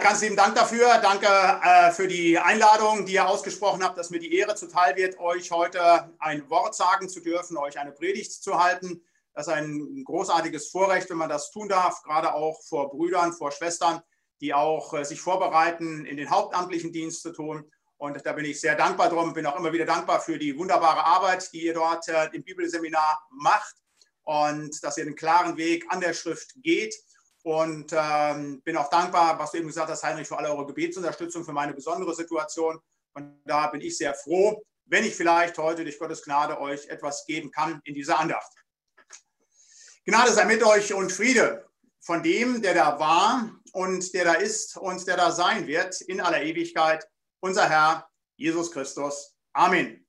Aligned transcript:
Ganz 0.00 0.22
lieben 0.22 0.36
Dank 0.36 0.54
dafür. 0.54 0.98
Danke 1.02 1.26
äh, 1.26 1.90
für 1.92 2.08
die 2.08 2.38
Einladung, 2.38 3.04
die 3.04 3.12
ihr 3.14 3.28
ausgesprochen 3.28 3.84
habt, 3.84 3.98
dass 3.98 4.08
mir 4.08 4.18
die 4.18 4.34
Ehre 4.34 4.54
zuteil 4.54 4.96
wird, 4.96 5.18
euch 5.18 5.50
heute 5.50 6.10
ein 6.18 6.48
Wort 6.48 6.74
sagen 6.74 7.10
zu 7.10 7.20
dürfen, 7.20 7.58
euch 7.58 7.78
eine 7.78 7.92
Predigt 7.92 8.32
zu 8.32 8.58
halten. 8.58 9.04
Das 9.34 9.46
ist 9.46 9.52
ein 9.52 10.02
großartiges 10.04 10.70
Vorrecht, 10.70 11.10
wenn 11.10 11.18
man 11.18 11.28
das 11.28 11.50
tun 11.50 11.68
darf, 11.68 12.02
gerade 12.02 12.32
auch 12.32 12.62
vor 12.62 12.90
Brüdern, 12.90 13.34
vor 13.34 13.52
Schwestern, 13.52 14.00
die 14.40 14.54
auch 14.54 14.94
äh, 14.94 15.04
sich 15.04 15.20
vorbereiten, 15.20 16.06
in 16.06 16.16
den 16.16 16.30
hauptamtlichen 16.30 16.92
Dienst 16.92 17.20
zu 17.20 17.32
tun. 17.32 17.70
Und 17.98 18.24
da 18.24 18.32
bin 18.32 18.46
ich 18.46 18.58
sehr 18.58 18.76
dankbar 18.76 19.10
drum, 19.10 19.34
bin 19.34 19.44
auch 19.44 19.58
immer 19.58 19.72
wieder 19.74 19.84
dankbar 19.84 20.20
für 20.20 20.38
die 20.38 20.56
wunderbare 20.56 21.04
Arbeit, 21.04 21.52
die 21.52 21.66
ihr 21.66 21.74
dort 21.74 22.08
äh, 22.08 22.30
im 22.32 22.42
Bibelseminar 22.42 23.20
macht 23.30 23.74
und 24.22 24.82
dass 24.82 24.96
ihr 24.96 25.04
den 25.04 25.14
klaren 25.14 25.58
Weg 25.58 25.84
an 25.90 26.00
der 26.00 26.14
Schrift 26.14 26.54
geht 26.62 26.94
und 27.42 27.92
ähm, 27.92 28.60
bin 28.62 28.76
auch 28.76 28.90
dankbar, 28.90 29.38
was 29.38 29.52
du 29.52 29.58
eben 29.58 29.66
gesagt 29.66 29.90
hast, 29.90 30.02
Heinrich, 30.02 30.28
für 30.28 30.38
alle 30.38 30.50
eure 30.50 30.66
Gebetsunterstützung, 30.66 31.44
für 31.44 31.52
meine 31.52 31.72
besondere 31.72 32.14
Situation. 32.14 32.78
Und 33.14 33.40
da 33.44 33.68
bin 33.68 33.80
ich 33.80 33.96
sehr 33.96 34.14
froh, 34.14 34.62
wenn 34.86 35.04
ich 35.04 35.14
vielleicht 35.14 35.56
heute 35.58 35.84
durch 35.84 35.98
Gottes 35.98 36.22
Gnade 36.22 36.60
euch 36.60 36.88
etwas 36.88 37.24
geben 37.26 37.50
kann 37.50 37.80
in 37.84 37.94
dieser 37.94 38.18
Andacht. 38.18 38.52
Gnade 40.04 40.32
sei 40.32 40.44
mit 40.44 40.62
euch 40.62 40.92
und 40.92 41.12
Friede 41.12 41.66
von 42.00 42.22
dem, 42.22 42.62
der 42.62 42.74
da 42.74 42.98
war 42.98 43.50
und 43.72 44.12
der 44.14 44.24
da 44.24 44.34
ist 44.34 44.76
und 44.76 45.06
der 45.06 45.16
da 45.16 45.30
sein 45.30 45.66
wird 45.66 46.00
in 46.02 46.20
aller 46.20 46.42
Ewigkeit, 46.42 47.06
unser 47.40 47.68
Herr 47.68 48.08
Jesus 48.36 48.70
Christus. 48.70 49.36
Amen. 49.52 50.06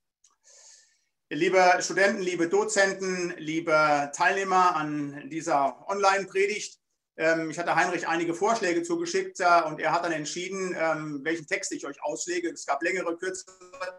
Liebe 1.30 1.78
Studenten, 1.80 2.22
liebe 2.22 2.50
Dozenten, 2.50 3.34
liebe 3.38 4.12
Teilnehmer 4.14 4.76
an 4.76 5.30
dieser 5.30 5.88
Online-Predigt, 5.88 6.81
ich 7.50 7.60
hatte 7.60 7.76
Heinrich 7.76 8.08
einige 8.08 8.34
Vorschläge 8.34 8.84
zugeschickt 8.84 9.40
äh, 9.40 9.62
und 9.66 9.80
er 9.80 9.92
hat 9.92 10.06
dann 10.06 10.12
entschieden, 10.12 10.76
ähm, 10.78 11.20
welchen 11.24 11.46
Text 11.46 11.72
ich 11.72 11.86
euch 11.86 12.02
auslege. 12.04 12.50
Es 12.50 12.66
gab 12.66 12.82
längere, 12.82 13.18
kürzere 13.18 13.54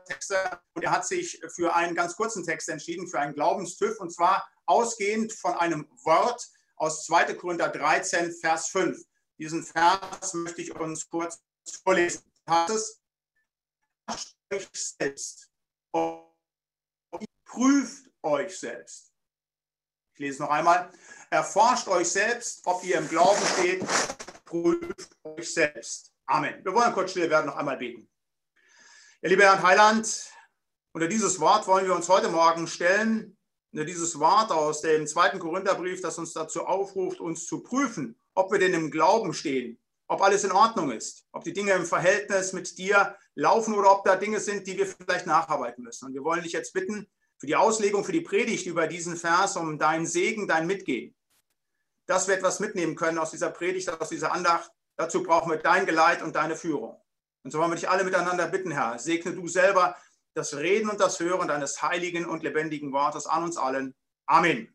Texte 0.06 0.36
und 0.74 0.82
er 0.82 0.90
hat 0.90 1.06
sich 1.06 1.40
für 1.54 1.74
einen 1.74 1.94
ganz 1.94 2.16
kurzen 2.16 2.44
Text 2.44 2.68
entschieden, 2.68 3.06
für 3.06 3.20
einen 3.20 3.34
Glaubenstüff 3.34 4.00
und 4.00 4.12
zwar 4.12 4.46
ausgehend 4.66 5.32
von 5.32 5.54
einem 5.54 5.86
Wort 6.04 6.48
aus 6.76 7.04
2. 7.06 7.34
Korinther 7.34 7.68
13, 7.68 8.32
Vers 8.32 8.68
5. 8.68 8.98
Diesen 9.38 9.62
Vers 9.62 10.34
möchte 10.34 10.62
ich 10.62 10.74
uns 10.74 11.08
kurz 11.08 11.42
vorlesen. 11.84 12.22
Es 12.68 13.02
euch 14.52 14.68
selbst. 14.72 15.50
Prüft 17.44 18.10
euch 18.22 18.58
selbst. 18.58 19.11
Lese 20.22 20.42
noch 20.42 20.50
einmal. 20.50 20.88
Erforscht 21.30 21.88
euch 21.88 22.08
selbst, 22.08 22.62
ob 22.64 22.84
ihr 22.84 22.98
im 22.98 23.08
Glauben 23.08 23.44
steht. 23.58 23.84
Prüft 24.44 25.16
euch 25.24 25.52
selbst. 25.52 26.12
Amen. 26.26 26.64
Wir 26.64 26.72
wollen 26.72 26.92
kurz 26.92 27.10
still 27.10 27.28
werden, 27.28 27.46
noch 27.46 27.56
einmal 27.56 27.76
beten. 27.76 28.08
Ja, 29.20 29.28
lieber 29.28 29.42
Herr 29.42 29.62
Heiland, 29.62 30.30
unter 30.92 31.08
dieses 31.08 31.40
Wort 31.40 31.66
wollen 31.66 31.86
wir 31.86 31.94
uns 31.94 32.08
heute 32.08 32.28
Morgen 32.28 32.68
stellen. 32.68 33.36
Unter 33.72 33.84
dieses 33.84 34.18
Wort 34.18 34.52
aus 34.52 34.82
dem 34.82 35.06
zweiten 35.08 35.40
Korintherbrief, 35.40 36.00
das 36.00 36.18
uns 36.18 36.32
dazu 36.32 36.66
aufruft, 36.66 37.18
uns 37.18 37.46
zu 37.46 37.62
prüfen, 37.62 38.16
ob 38.34 38.52
wir 38.52 38.60
denn 38.60 38.74
im 38.74 38.90
Glauben 38.90 39.34
stehen, 39.34 39.80
ob 40.06 40.22
alles 40.22 40.44
in 40.44 40.52
Ordnung 40.52 40.92
ist, 40.92 41.26
ob 41.32 41.42
die 41.42 41.52
Dinge 41.52 41.72
im 41.72 41.86
Verhältnis 41.86 42.52
mit 42.52 42.78
dir 42.78 43.16
laufen 43.34 43.74
oder 43.74 43.90
ob 43.90 44.04
da 44.04 44.14
Dinge 44.14 44.38
sind, 44.38 44.66
die 44.66 44.76
wir 44.76 44.86
vielleicht 44.86 45.26
nacharbeiten 45.26 45.82
müssen. 45.82 46.06
Und 46.06 46.14
wir 46.14 46.22
wollen 46.22 46.42
dich 46.42 46.52
jetzt 46.52 46.74
bitten 46.74 47.10
für 47.42 47.46
die 47.48 47.56
Auslegung, 47.56 48.04
für 48.04 48.12
die 48.12 48.20
Predigt 48.20 48.66
über 48.66 48.86
diesen 48.86 49.16
Vers 49.16 49.56
um 49.56 49.76
deinen 49.76 50.06
Segen, 50.06 50.46
dein 50.46 50.68
Mitgehen 50.68 51.12
dass 52.06 52.28
wir 52.28 52.34
etwas 52.34 52.60
mitnehmen 52.60 52.96
können 52.96 53.18
aus 53.18 53.30
dieser 53.30 53.50
Predigt, 53.50 53.88
aus 53.88 54.10
dieser 54.10 54.32
Andacht. 54.32 54.70
Dazu 54.96 55.22
brauchen 55.22 55.50
wir 55.50 55.58
dein 55.58 55.86
Geleit 55.86 56.22
und 56.22 56.36
deine 56.36 56.56
Führung. 56.56 57.00
Und 57.42 57.50
so 57.50 57.58
wollen 57.58 57.70
wir 57.70 57.76
dich 57.76 57.88
alle 57.88 58.04
miteinander 58.04 58.48
bitten, 58.48 58.70
Herr, 58.70 58.98
segne 58.98 59.32
du 59.32 59.48
selber 59.48 59.96
das 60.34 60.56
Reden 60.56 60.90
und 60.90 61.00
das 61.00 61.18
Hören 61.20 61.48
deines 61.48 61.82
heiligen 61.82 62.26
und 62.26 62.42
lebendigen 62.42 62.92
Wortes 62.92 63.26
an 63.26 63.44
uns 63.44 63.56
allen. 63.56 63.94
Amen. 64.26 64.74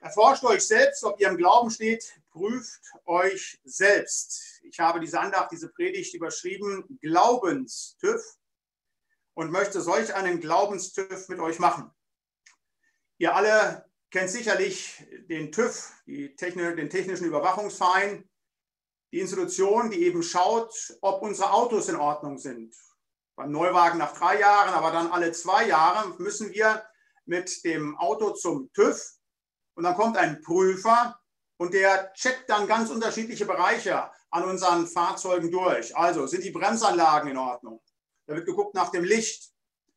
Erforscht 0.00 0.44
euch 0.44 0.66
selbst, 0.66 1.04
ob 1.04 1.20
ihr 1.20 1.28
im 1.28 1.36
Glauben 1.36 1.70
steht, 1.70 2.20
prüft 2.30 2.80
euch 3.04 3.60
selbst. 3.64 4.60
Ich 4.62 4.78
habe 4.78 5.00
diese 5.00 5.20
Andacht, 5.20 5.50
diese 5.50 5.68
Predigt 5.68 6.14
überschrieben, 6.14 6.98
Glaubenstüff 7.00 8.38
und 9.38 9.52
möchte 9.52 9.80
solch 9.80 10.12
einen 10.16 10.40
Glaubenstüff 10.40 11.28
mit 11.28 11.38
euch 11.38 11.60
machen. 11.60 11.92
Ihr 13.18 13.36
alle 13.36 13.88
kennt 14.10 14.30
sicherlich 14.30 15.06
den 15.30 15.52
TÜV, 15.52 15.92
Techni 16.36 16.74
den 16.74 16.90
Technischen 16.90 17.28
Überwachungsverein, 17.28 18.28
die 19.12 19.20
Institution, 19.20 19.92
die 19.92 20.02
eben 20.02 20.24
schaut, 20.24 20.74
ob 21.02 21.22
unsere 21.22 21.52
Autos 21.52 21.88
in 21.88 21.94
Ordnung 21.94 22.36
sind. 22.36 22.74
Beim 23.36 23.52
Neuwagen 23.52 23.98
nach 23.98 24.12
drei 24.12 24.40
Jahren, 24.40 24.74
aber 24.74 24.90
dann 24.90 25.12
alle 25.12 25.30
zwei 25.30 25.68
Jahre 25.68 26.16
müssen 26.18 26.52
wir 26.52 26.84
mit 27.24 27.64
dem 27.64 27.96
Auto 27.96 28.30
zum 28.30 28.72
TÜV 28.72 29.00
und 29.74 29.84
dann 29.84 29.94
kommt 29.94 30.16
ein 30.16 30.40
Prüfer 30.40 31.16
und 31.58 31.74
der 31.74 32.12
checkt 32.14 32.50
dann 32.50 32.66
ganz 32.66 32.90
unterschiedliche 32.90 33.46
Bereiche 33.46 34.10
an 34.32 34.42
unseren 34.42 34.88
Fahrzeugen 34.88 35.52
durch. 35.52 35.96
Also 35.96 36.26
sind 36.26 36.42
die 36.42 36.50
Bremsanlagen 36.50 37.30
in 37.30 37.38
Ordnung? 37.38 37.80
Da 38.28 38.34
wird 38.34 38.46
geguckt 38.46 38.74
nach 38.74 38.90
dem 38.90 39.04
Licht. 39.04 39.50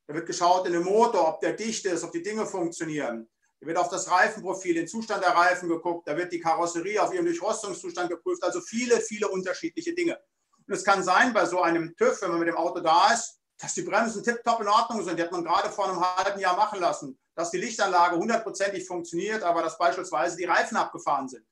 Da 0.07 0.15
wird 0.15 0.25
geschaut 0.25 0.65
in 0.65 0.73
dem 0.73 0.83
Motor, 0.83 1.27
ob 1.27 1.41
der 1.41 1.53
dicht 1.53 1.85
ist, 1.85 2.03
ob 2.03 2.11
die 2.11 2.23
Dinge 2.23 2.45
funktionieren. 2.45 3.29
Da 3.59 3.67
wird 3.67 3.77
auf 3.77 3.89
das 3.89 4.09
Reifenprofil, 4.09 4.73
den 4.73 4.87
Zustand 4.87 5.23
der 5.23 5.31
Reifen 5.31 5.69
geguckt, 5.69 6.07
da 6.07 6.17
wird 6.17 6.31
die 6.31 6.39
Karosserie 6.39 7.03
auf 7.03 7.13
ihren 7.13 7.25
Durchrostungszustand 7.25 8.09
geprüft, 8.09 8.43
also 8.43 8.59
viele, 8.61 8.99
viele 9.01 9.27
unterschiedliche 9.27 9.93
Dinge. 9.93 10.17
Und 10.65 10.73
es 10.73 10.83
kann 10.83 11.03
sein, 11.03 11.33
bei 11.33 11.45
so 11.45 11.61
einem 11.61 11.95
TÜV, 11.95 12.21
wenn 12.21 12.31
man 12.31 12.39
mit 12.39 12.47
dem 12.47 12.55
Auto 12.55 12.79
da 12.79 13.13
ist, 13.13 13.39
dass 13.59 13.73
die 13.73 13.83
Bremsen 13.83 14.23
tiptop 14.23 14.61
in 14.61 14.67
Ordnung 14.67 15.03
sind. 15.03 15.19
Die 15.19 15.23
hat 15.23 15.31
man 15.31 15.43
gerade 15.43 15.69
vor 15.69 15.89
einem 15.89 16.01
halben 16.01 16.39
Jahr 16.39 16.55
machen 16.55 16.79
lassen. 16.79 17.19
Dass 17.35 17.51
die 17.51 17.57
Lichtanlage 17.57 18.17
hundertprozentig 18.17 18.87
funktioniert, 18.87 19.43
aber 19.43 19.61
dass 19.61 19.77
beispielsweise 19.77 20.37
die 20.37 20.45
Reifen 20.45 20.77
abgefahren 20.77 21.27
sind. 21.27 21.45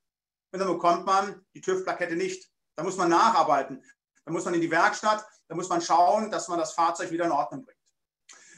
Und 0.52 0.60
dann 0.60 0.70
bekommt 0.70 1.06
man 1.06 1.46
die 1.54 1.62
TÜV-Plakette 1.62 2.16
nicht. 2.16 2.50
Da 2.76 2.84
muss 2.84 2.98
man 2.98 3.10
nacharbeiten. 3.10 3.84
Da 4.30 4.34
muss 4.34 4.46
man 4.46 4.54
in 4.54 4.62
die 4.62 4.70
Werkstatt. 4.70 5.26
Da 5.48 5.56
muss 5.56 5.70
man 5.70 5.82
schauen, 5.82 6.30
dass 6.30 6.50
man 6.50 6.60
das 6.60 6.74
Fahrzeug 6.74 7.10
wieder 7.10 7.26
in 7.26 7.32
Ordnung 7.32 7.66
bringt. 7.66 7.80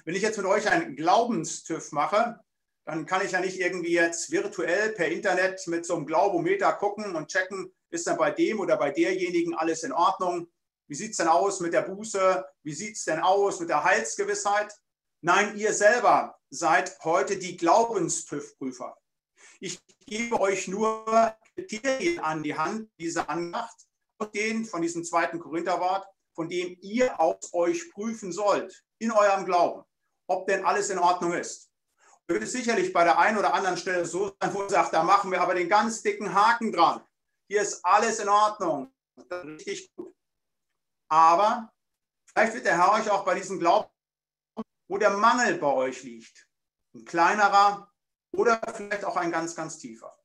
Wenn 0.03 0.15
ich 0.15 0.21
jetzt 0.21 0.35
mit 0.35 0.45
euch 0.45 0.69
einen 0.69 0.97
Glaubenstüv 0.97 1.93
mache, 1.93 2.41
dann 2.83 3.05
kann 3.05 3.25
ich 3.25 3.31
ja 3.31 3.39
nicht 3.39 3.57
irgendwie 3.57 3.93
jetzt 3.93 4.31
virtuell 4.31 4.91
per 4.91 5.07
Internet 5.07 5.65
mit 5.67 5.85
so 5.85 5.95
einem 5.95 6.05
Glaubometer 6.05 6.73
gucken 6.73 7.15
und 7.15 7.29
checken, 7.29 7.71
ist 7.89 8.05
dann 8.05 8.17
bei 8.17 8.31
dem 8.31 8.59
oder 8.59 8.75
bei 8.75 8.91
derjenigen 8.91 9.55
alles 9.55 9.83
in 9.83 9.93
Ordnung? 9.93 10.51
Wie 10.87 10.95
sieht 10.95 11.11
es 11.11 11.17
denn 11.17 11.29
aus 11.29 11.61
mit 11.61 11.71
der 11.71 11.83
Buße? 11.83 12.45
Wie 12.63 12.73
sieht 12.73 12.97
es 12.97 13.05
denn 13.05 13.21
aus 13.21 13.61
mit 13.61 13.69
der 13.69 13.85
Heilsgewissheit? 13.85 14.73
Nein, 15.21 15.55
ihr 15.55 15.71
selber 15.71 16.37
seid 16.49 16.99
heute 17.05 17.37
die 17.37 17.55
Glaubenstüv-Prüfer. 17.55 18.97
Ich 19.61 19.79
gebe 20.05 20.37
euch 20.41 20.67
nur 20.67 21.33
Kriterien 21.55 22.19
an 22.19 22.43
die 22.43 22.57
Hand, 22.57 22.89
diese 22.99 23.29
Andacht, 23.29 23.87
den 24.25 24.65
von 24.65 24.81
diesem 24.81 25.03
zweiten 25.03 25.39
Korintherwort, 25.39 26.05
von 26.33 26.49
dem 26.49 26.77
ihr 26.81 27.19
aus 27.19 27.53
euch 27.53 27.91
prüfen 27.91 28.31
sollt, 28.31 28.83
in 28.99 29.11
eurem 29.11 29.45
Glauben, 29.45 29.83
ob 30.27 30.47
denn 30.47 30.65
alles 30.65 30.89
in 30.89 30.99
Ordnung 30.99 31.33
ist 31.33 31.71
wird 32.33 32.43
es 32.43 32.51
sicherlich 32.51 32.93
bei 32.93 33.03
der 33.03 33.17
einen 33.17 33.37
oder 33.37 33.53
anderen 33.53 33.77
Stelle 33.77 34.05
so 34.05 34.35
sein, 34.39 34.53
wo 34.53 34.59
man 34.59 34.69
sagt, 34.69 34.93
da 34.93 35.03
machen 35.03 35.31
wir 35.31 35.41
aber 35.41 35.55
den 35.55 35.69
ganz 35.69 36.01
dicken 36.01 36.33
Haken 36.33 36.71
dran. 36.71 37.03
Hier 37.47 37.61
ist 37.61 37.83
alles 37.83 38.19
in 38.19 38.29
Ordnung. 38.29 38.93
Richtig 39.31 39.93
gut. 39.95 40.15
Aber 41.09 41.71
vielleicht 42.25 42.53
wird 42.53 42.65
der 42.65 42.77
Herr 42.77 42.93
euch 42.93 43.09
auch 43.09 43.25
bei 43.25 43.35
diesem 43.35 43.59
Glauben, 43.59 43.89
wo 44.87 44.97
der 44.97 45.11
Mangel 45.11 45.57
bei 45.57 45.67
euch 45.67 46.03
liegt, 46.03 46.47
ein 46.93 47.05
kleinerer 47.05 47.91
oder 48.33 48.61
vielleicht 48.73 49.03
auch 49.03 49.17
ein 49.17 49.31
ganz, 49.31 49.55
ganz 49.55 49.77
tiefer. 49.77 50.17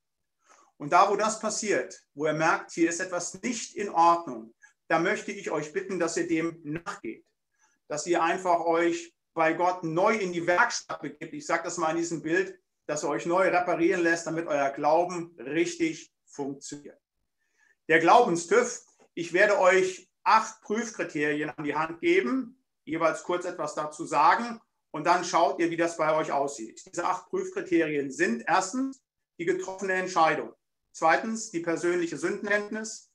Und 0.78 0.92
da, 0.92 1.10
wo 1.10 1.16
das 1.16 1.40
passiert, 1.40 2.06
wo 2.14 2.26
ihr 2.26 2.32
merkt, 2.32 2.72
hier 2.72 2.90
ist 2.90 3.00
etwas 3.00 3.40
nicht 3.42 3.76
in 3.76 3.88
Ordnung, 3.88 4.54
da 4.88 4.98
möchte 4.98 5.32
ich 5.32 5.50
euch 5.50 5.72
bitten, 5.72 5.98
dass 5.98 6.16
ihr 6.16 6.28
dem 6.28 6.60
nachgeht. 6.62 7.26
Dass 7.88 8.06
ihr 8.06 8.22
einfach 8.22 8.60
euch 8.60 9.14
bei 9.34 9.52
Gott 9.52 9.84
neu 9.84 10.14
in 10.16 10.32
die 10.32 10.46
Werkstatt 10.46 11.00
begibt. 11.02 11.34
Ich 11.34 11.46
sage 11.46 11.64
das 11.64 11.76
mal 11.76 11.90
in 11.90 11.98
diesem 11.98 12.22
Bild, 12.22 12.58
dass 12.86 13.02
er 13.02 13.10
euch 13.10 13.26
neu 13.26 13.48
reparieren 13.48 14.02
lässt, 14.02 14.26
damit 14.26 14.46
euer 14.46 14.70
Glauben 14.70 15.36
richtig 15.38 16.12
funktioniert. 16.24 16.98
Der 17.88 18.00
Glaubenstüff, 18.00 18.82
ich 19.14 19.32
werde 19.32 19.58
euch 19.58 20.08
acht 20.24 20.60
Prüfkriterien 20.62 21.50
an 21.50 21.64
die 21.64 21.74
Hand 21.74 22.00
geben, 22.00 22.62
jeweils 22.84 23.22
kurz 23.22 23.44
etwas 23.44 23.74
dazu 23.74 24.04
sagen 24.04 24.60
und 24.90 25.04
dann 25.04 25.24
schaut 25.24 25.60
ihr, 25.60 25.70
wie 25.70 25.76
das 25.76 25.96
bei 25.96 26.16
euch 26.16 26.32
aussieht. 26.32 26.82
Diese 26.86 27.04
acht 27.04 27.28
Prüfkriterien 27.28 28.10
sind 28.10 28.44
erstens 28.46 29.02
die 29.38 29.44
getroffene 29.44 29.92
Entscheidung, 29.92 30.54
zweitens 30.96 31.50
die 31.50 31.60
persönliche 31.60 32.16
Sündenkenntnis, 32.16 33.10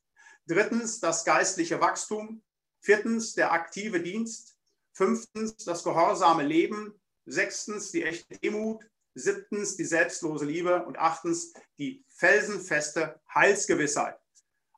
drittens 0.48 1.00
das 1.00 1.26
geistliche 1.26 1.82
Wachstum, 1.82 2.42
viertens 2.80 3.34
der 3.34 3.52
aktive 3.52 4.02
Dienst, 4.02 4.52
Fünftens 4.94 5.56
das 5.58 5.84
gehorsame 5.84 6.44
Leben. 6.44 6.94
Sechstens 7.26 7.92
die 7.92 8.04
echte 8.04 8.38
Demut. 8.40 8.86
Siebtens 9.14 9.76
die 9.76 9.86
selbstlose 9.86 10.46
Liebe. 10.46 10.84
Und 10.86 10.98
achtens 11.00 11.54
die 11.78 12.04
felsenfeste 12.10 13.20
Heilsgewissheit. 13.34 14.20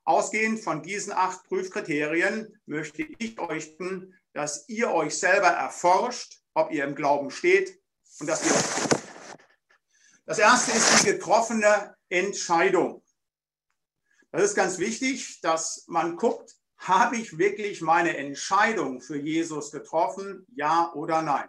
Ausgehend 0.04 0.60
von 0.60 0.82
diesen 0.82 1.12
acht 1.12 1.44
Prüfkriterien 1.44 2.58
möchte 2.66 3.02
ich 3.18 3.38
euch 3.38 3.76
bitten, 3.78 4.14
dass 4.34 4.68
ihr 4.68 4.90
euch 4.90 5.16
selber 5.18 5.48
erforscht, 5.48 6.42
ob 6.52 6.70
ihr 6.70 6.84
im 6.84 6.94
Glauben 6.94 7.30
steht 7.30 7.80
und 8.20 8.26
dass 8.26 8.44
ihr 8.44 8.52
das 8.52 8.88
Das 10.26 10.38
erste 10.38 10.72
ist 10.72 11.02
die 11.02 11.12
getroffene 11.12 11.96
Entscheidung. 12.14 13.02
Das 14.30 14.42
ist 14.42 14.54
ganz 14.54 14.78
wichtig, 14.78 15.40
dass 15.40 15.84
man 15.86 16.16
guckt, 16.16 16.56
habe 16.76 17.16
ich 17.16 17.38
wirklich 17.38 17.80
meine 17.80 18.16
Entscheidung 18.16 19.00
für 19.00 19.16
Jesus 19.16 19.70
getroffen, 19.70 20.46
ja 20.54 20.92
oder 20.94 21.22
nein? 21.22 21.48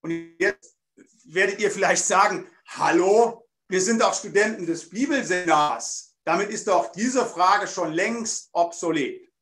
Und 0.00 0.36
jetzt 0.38 0.76
werdet 1.24 1.60
ihr 1.60 1.70
vielleicht 1.70 2.04
sagen, 2.04 2.48
hallo, 2.66 3.48
wir 3.68 3.80
sind 3.80 4.00
doch 4.02 4.14
Studenten 4.14 4.66
des 4.66 4.90
Bibelseminars. 4.90 6.16
Damit 6.24 6.50
ist 6.50 6.68
doch 6.68 6.92
diese 6.92 7.24
Frage 7.26 7.66
schon 7.66 7.92
längst 7.92 8.50
obsolet. 8.52 9.32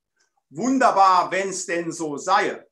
Wunderbar, 0.50 1.30
wenn 1.30 1.48
es 1.48 1.66
denn 1.66 1.90
so 1.90 2.16
sei. 2.16 2.64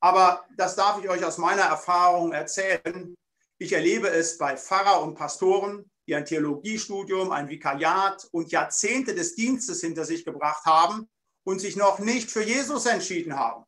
Aber 0.00 0.44
das 0.56 0.74
darf 0.74 1.02
ich 1.02 1.08
euch 1.08 1.24
aus 1.24 1.38
meiner 1.38 1.62
Erfahrung 1.62 2.32
erzählen. 2.32 3.14
Ich 3.58 3.72
erlebe 3.72 4.08
es 4.08 4.38
bei 4.38 4.56
Pfarrer 4.56 5.02
und 5.02 5.14
Pastoren, 5.14 5.90
die 6.06 6.14
ein 6.14 6.24
Theologiestudium, 6.24 7.30
ein 7.30 7.48
Vikariat 7.48 8.28
und 8.32 8.50
Jahrzehnte 8.50 9.14
des 9.14 9.34
Dienstes 9.34 9.80
hinter 9.80 10.04
sich 10.04 10.24
gebracht 10.24 10.64
haben 10.64 11.08
und 11.44 11.60
sich 11.60 11.76
noch 11.76 11.98
nicht 11.98 12.30
für 12.30 12.42
Jesus 12.42 12.86
entschieden 12.86 13.36
haben. 13.36 13.64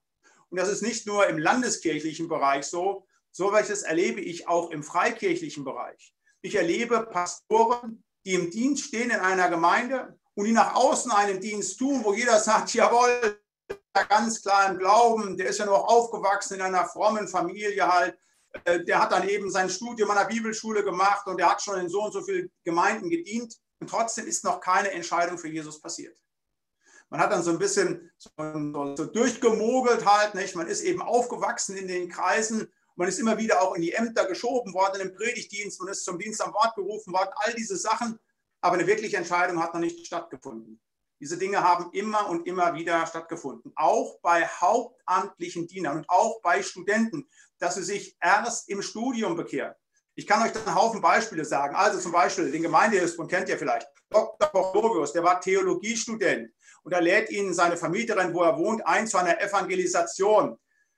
Und 0.51 0.59
das 0.59 0.69
ist 0.69 0.83
nicht 0.83 1.07
nur 1.07 1.27
im 1.27 1.39
landeskirchlichen 1.39 2.29
Bereich 2.29 2.67
so, 2.67 3.07
so 3.31 3.53
welches 3.53 3.83
erlebe 3.83 4.21
ich 4.21 4.49
auch 4.49 4.71
im 4.71 4.83
freikirchlichen 4.83 5.65
Bereich. 5.65 6.15
Ich 6.43 6.55
erlebe 6.55 7.07
Pastoren, 7.07 8.05
die 8.25 8.35
im 8.35 8.51
Dienst 8.51 8.85
stehen 8.85 9.11
in 9.11 9.19
einer 9.19 9.49
Gemeinde 9.49 10.19
und 10.35 10.47
die 10.47 10.53
nach 10.53 10.75
außen 10.75 11.11
einen 11.11 11.41
Dienst 11.41 11.79
tun, 11.79 12.05
wo 12.05 12.15
jeder 12.15 12.39
sagt, 12.39 12.75
jawohl, 12.75 13.41
ganz 14.09 14.43
klar 14.43 14.71
im 14.71 14.79
Glauben, 14.79 15.37
der 15.37 15.49
ist 15.49 15.59
ja 15.59 15.67
noch 15.67 15.89
aufgewachsen 15.89 16.55
in 16.55 16.61
einer 16.61 16.87
frommen 16.87 17.29
Familie 17.29 17.87
halt, 17.87 18.19
der 18.67 19.01
hat 19.01 19.13
dann 19.13 19.29
eben 19.29 19.51
sein 19.51 19.69
Studium 19.69 20.11
an 20.11 20.19
der 20.19 20.35
Bibelschule 20.35 20.85
gemacht 20.85 21.27
und 21.27 21.39
der 21.39 21.51
hat 21.51 21.63
schon 21.63 21.79
in 21.79 21.89
so 21.89 22.05
und 22.05 22.13
so 22.13 22.23
vielen 22.23 22.51
Gemeinden 22.65 23.11
gedient 23.11 23.55
und 23.81 23.91
trotzdem 23.91 24.27
ist 24.27 24.45
noch 24.45 24.61
keine 24.61 24.91
Entscheidung 24.91 25.39
für 25.39 25.49
Jesus 25.49 25.81
passiert. 25.81 26.17
Man 27.11 27.21
hat 27.21 27.33
dann 27.33 27.43
so 27.43 27.51
ein 27.51 27.59
bisschen 27.59 28.11
so, 28.17 29.05
durchgemogelt 29.05 30.05
halt, 30.05 30.35
nicht? 30.35 30.57
man 30.57 30.67
ist 30.67 30.83
eben 30.83 31.03
aufgewachsen 31.03 31.77
in 31.77 31.89
den 31.89 32.09
Kreisen 32.09 32.73
man 32.97 33.09
ist 33.09 33.19
immer 33.19 33.39
wieder 33.39 33.61
auch 33.61 33.75
in 33.75 33.83
die 33.83 33.93
Ämter 33.93 34.27
geschoben 34.27 34.73
worden 34.73 35.01
im 35.01 35.15
Predigtdienst, 35.15 35.81
man 35.81 35.91
ist 35.91 36.05
zum 36.05 36.19
Dienst 36.19 36.41
am 36.41 36.53
Wort 36.55 36.75
gerufen 36.77 37.13
worden, 37.13 37.31
all 37.37 37.55
diese 37.55 37.77
Sachen. 37.77 38.19
Aber 38.61 38.75
eine 38.75 38.87
wirkliche 38.87 39.17
Entscheidung 39.17 39.61
hat 39.63 39.75
noch 39.75 39.81
nicht 39.81 40.07
stattgefunden. 40.07 40.81
Diese 41.21 41.39
Dinge 41.39 41.63
haben 41.63 41.91
immer 41.93 42.29
und 42.29 42.47
immer 42.47 42.75
wieder 42.75 43.07
stattgefunden. 43.07 43.73
Auch 43.77 44.19
bei 44.21 44.47
hauptamtlichen 44.47 45.67
Dienern 45.67 45.99
und 45.99 46.09
auch 46.09 46.41
bei 46.41 46.63
Studenten, 46.63 47.29
dass 47.59 47.77
sie 47.77 47.83
sich 47.83 48.17
erst 48.21 48.69
im 48.69 48.83
Studium 48.83 49.37
bekehren. 49.37 49.75
Ich 50.17 50.27
kann 50.27 50.43
euch 50.43 50.53
dann 50.53 50.67
einen 50.67 50.77
Haufen 50.77 51.01
Beispiele 51.01 51.45
sagen. 51.45 51.75
Also 51.75 51.99
zum 51.99 52.13
Beispiel 52.13 52.51
den 52.51 52.63
Gemeindehilfsbund 52.63 53.31
kennt 53.31 53.49
ihr 53.49 53.59
vielleicht. 53.59 53.89
Dr. 54.11 54.49
Pochlovius, 54.49 55.13
der 55.13 55.25
war 55.25 55.41
Theologiestudent 55.41 56.53
und 56.85 56.93
er 56.93 57.01
lädt 57.01 57.31
ihn 57.31 57.53
seine 57.53 57.77
Vermieterin, 57.77 58.33
wo 58.33 58.43
er 58.43 58.57
wohnt, 58.57 58.87
ein 58.87 59.07
zu 59.07 59.19
einer 59.19 59.41
Evangelisation 59.41 60.57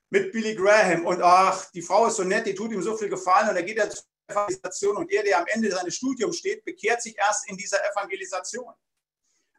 mit 0.09 0.31
Billy 0.31 0.55
Graham 0.55 1.05
und 1.05 1.21
ach, 1.21 1.69
die 1.71 1.81
Frau 1.81 2.07
ist 2.07 2.17
so 2.17 2.23
nett, 2.23 2.45
die 2.45 2.53
tut 2.53 2.71
ihm 2.71 2.81
so 2.81 2.95
viel 2.95 3.09
Gefallen 3.09 3.49
und 3.49 3.55
er 3.55 3.63
geht 3.63 3.77
er 3.77 3.89
zur 3.89 4.03
Evangelisation 4.27 4.97
und 4.97 5.11
er, 5.11 5.23
der 5.23 5.39
am 5.39 5.45
Ende 5.47 5.71
seines 5.71 5.95
Studiums 5.95 6.37
steht, 6.37 6.63
bekehrt 6.63 7.01
sich 7.01 7.17
erst 7.17 7.49
in 7.49 7.57
dieser 7.57 7.79
Evangelisation. 7.91 8.73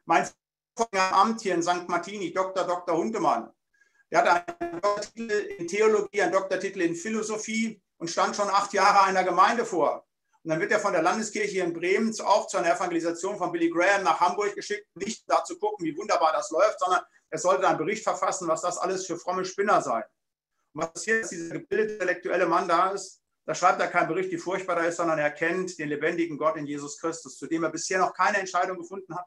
Mein 0.05 0.27
Amt 0.91 1.41
hier 1.41 1.55
in 1.55 1.61
St. 1.61 1.89
Martini, 1.89 2.31
Dr. 2.31 2.65
Dr. 2.65 2.95
Hundemann, 2.95 3.51
der 4.11 4.33
hat 4.33 4.61
einen 4.61 4.81
Doktortitel 4.81 5.31
in 5.31 5.67
Theologie, 5.67 6.21
einen 6.21 6.31
Doktortitel 6.31 6.81
in 6.81 6.95
Philosophie 6.95 7.81
und 7.97 8.09
stand 8.09 8.35
schon 8.35 8.49
acht 8.49 8.73
Jahre 8.73 9.03
einer 9.03 9.23
Gemeinde 9.23 9.65
vor. 9.65 10.07
Und 10.43 10.51
dann 10.51 10.59
wird 10.59 10.71
er 10.71 10.79
von 10.79 10.93
der 10.93 11.01
Landeskirche 11.01 11.59
in 11.59 11.73
Bremen 11.73 12.13
auch 12.21 12.47
zu 12.47 12.57
einer 12.57 12.73
Evangelisation 12.73 13.37
von 13.37 13.51
Billy 13.51 13.69
Graham 13.69 14.03
nach 14.03 14.19
Hamburg 14.19 14.55
geschickt, 14.55 14.87
nicht 14.95 15.23
da 15.27 15.43
zu 15.43 15.59
gucken, 15.59 15.85
wie 15.85 15.95
wunderbar 15.95 16.31
das 16.31 16.49
läuft, 16.49 16.79
sondern 16.79 17.01
er 17.29 17.37
sollte 17.37 17.67
einen 17.67 17.77
Bericht 17.77 18.03
verfassen, 18.03 18.47
was 18.47 18.61
das 18.61 18.77
alles 18.77 19.05
für 19.05 19.17
fromme 19.17 19.45
Spinner 19.45 19.81
seien. 19.81 20.05
Und 20.73 20.83
was 20.83 20.93
passiert, 20.93 21.23
dass 21.23 21.29
dieser 21.29 21.53
gebildete 21.55 21.93
intellektuelle 21.93 22.45
Mann 22.45 22.67
da 22.67 22.91
ist? 22.91 23.21
Da 23.45 23.53
schreibt 23.53 23.81
er 23.81 23.87
keinen 23.87 24.07
Bericht, 24.07 24.31
wie 24.31 24.37
furchtbar 24.37 24.77
er 24.77 24.87
ist, 24.87 24.97
sondern 24.97 25.19
er 25.19 25.31
kennt 25.31 25.77
den 25.77 25.89
lebendigen 25.89 26.37
Gott 26.37 26.55
in 26.55 26.65
Jesus 26.65 26.99
Christus, 26.99 27.37
zu 27.37 27.47
dem 27.47 27.63
er 27.63 27.71
bisher 27.71 27.99
noch 27.99 28.13
keine 28.13 28.37
Entscheidung 28.37 28.77
gefunden 28.77 29.15
hat. 29.15 29.25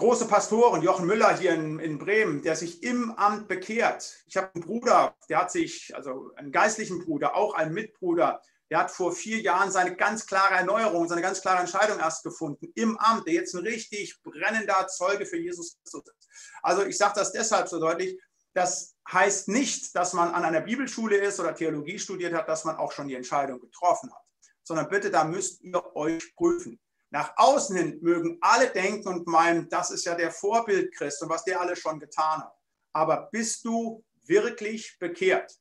Große 0.00 0.28
Pastoren, 0.28 0.80
Jochen 0.80 1.06
Müller 1.06 1.36
hier 1.36 1.52
in, 1.52 1.78
in 1.78 1.98
Bremen, 1.98 2.40
der 2.40 2.56
sich 2.56 2.82
im 2.82 3.10
Amt 3.18 3.48
bekehrt. 3.48 4.24
Ich 4.24 4.38
habe 4.38 4.50
einen 4.54 4.64
Bruder, 4.64 5.14
der 5.28 5.42
hat 5.42 5.52
sich, 5.52 5.94
also 5.94 6.32
einen 6.36 6.52
geistlichen 6.52 7.04
Bruder, 7.04 7.36
auch 7.36 7.52
einen 7.52 7.74
Mitbruder, 7.74 8.40
der 8.70 8.78
hat 8.78 8.90
vor 8.90 9.12
vier 9.12 9.42
Jahren 9.42 9.70
seine 9.70 9.94
ganz 9.94 10.24
klare 10.24 10.54
Erneuerung, 10.54 11.06
seine 11.06 11.20
ganz 11.20 11.42
klare 11.42 11.58
Entscheidung 11.58 11.98
erst 11.98 12.22
gefunden 12.22 12.72
im 12.76 12.96
Amt, 12.96 13.26
der 13.26 13.34
jetzt 13.34 13.54
ein 13.54 13.62
richtig 13.62 14.18
brennender 14.22 14.86
Zeuge 14.86 15.26
für 15.26 15.36
Jesus 15.36 15.76
Christus 15.76 16.04
ist. 16.18 16.28
Also 16.62 16.86
ich 16.86 16.96
sage 16.96 17.12
das 17.16 17.32
deshalb 17.32 17.68
so 17.68 17.78
deutlich, 17.78 18.18
das 18.54 18.96
heißt 19.12 19.48
nicht, 19.48 19.94
dass 19.94 20.14
man 20.14 20.32
an 20.32 20.46
einer 20.46 20.62
Bibelschule 20.62 21.18
ist 21.18 21.40
oder 21.40 21.54
Theologie 21.54 21.98
studiert 21.98 22.32
hat, 22.32 22.48
dass 22.48 22.64
man 22.64 22.76
auch 22.76 22.92
schon 22.92 23.08
die 23.08 23.16
Entscheidung 23.16 23.60
getroffen 23.60 24.10
hat, 24.10 24.22
sondern 24.62 24.88
bitte, 24.88 25.10
da 25.10 25.24
müsst 25.24 25.60
ihr 25.60 25.94
euch 25.94 26.34
prüfen. 26.36 26.80
Nach 27.10 27.32
außen 27.36 27.76
hin 27.76 27.98
mögen 28.02 28.38
alle 28.40 28.68
denken 28.68 29.08
und 29.08 29.26
meinen, 29.26 29.68
das 29.68 29.90
ist 29.90 30.04
ja 30.04 30.14
der 30.14 30.30
Vorbild 30.30 30.94
Christ 30.94 31.22
und 31.22 31.28
was 31.28 31.44
der 31.44 31.60
alles 31.60 31.80
schon 31.80 31.98
getan 31.98 32.40
hat. 32.40 32.54
Aber 32.92 33.28
bist 33.32 33.64
du 33.64 34.04
wirklich 34.26 34.96
bekehrt? 34.98 35.58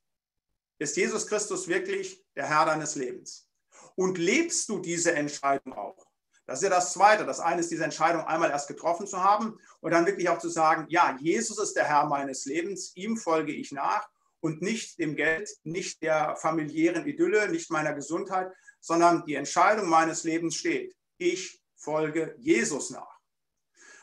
Ist 0.78 0.96
Jesus 0.96 1.26
Christus 1.28 1.68
wirklich 1.68 2.24
der 2.36 2.48
Herr 2.48 2.66
deines 2.66 2.96
Lebens? 2.96 3.48
Und 3.96 4.18
lebst 4.18 4.70
du 4.70 4.80
diese 4.80 5.14
Entscheidung 5.14 5.74
auch? 5.74 6.06
Das 6.46 6.60
ist 6.60 6.64
ja 6.64 6.70
das 6.70 6.94
Zweite. 6.94 7.26
Das 7.26 7.40
eine 7.40 7.60
ist 7.62 7.70
diese 7.70 7.84
Entscheidung 7.84 8.24
einmal 8.24 8.50
erst 8.50 8.68
getroffen 8.68 9.06
zu 9.06 9.24
haben 9.24 9.60
und 9.82 9.92
dann 9.92 10.06
wirklich 10.06 10.30
auch 10.30 10.40
zu 10.40 10.50
sagen, 10.50 10.86
ja, 10.90 11.18
Jesus 11.20 11.60
ist 11.60 11.76
der 11.76 11.86
Herr 11.86 12.06
meines 12.06 12.46
Lebens, 12.46 12.96
ihm 12.96 13.18
folge 13.18 13.52
ich 13.52 13.72
nach 13.72 14.08
und 14.40 14.62
nicht 14.62 15.00
dem 15.00 15.16
Geld, 15.16 15.50
nicht 15.64 16.02
der 16.02 16.36
familiären 16.38 17.06
Idylle, 17.06 17.50
nicht 17.50 17.70
meiner 17.70 17.94
Gesundheit, 17.94 18.52
sondern 18.80 19.26
die 19.26 19.36
Entscheidung 19.36 19.90
meines 19.90 20.24
Lebens 20.24 20.56
steht. 20.56 20.96
Ich 21.20 21.62
folge 21.76 22.36
Jesus 22.40 22.90
nach. 22.90 23.20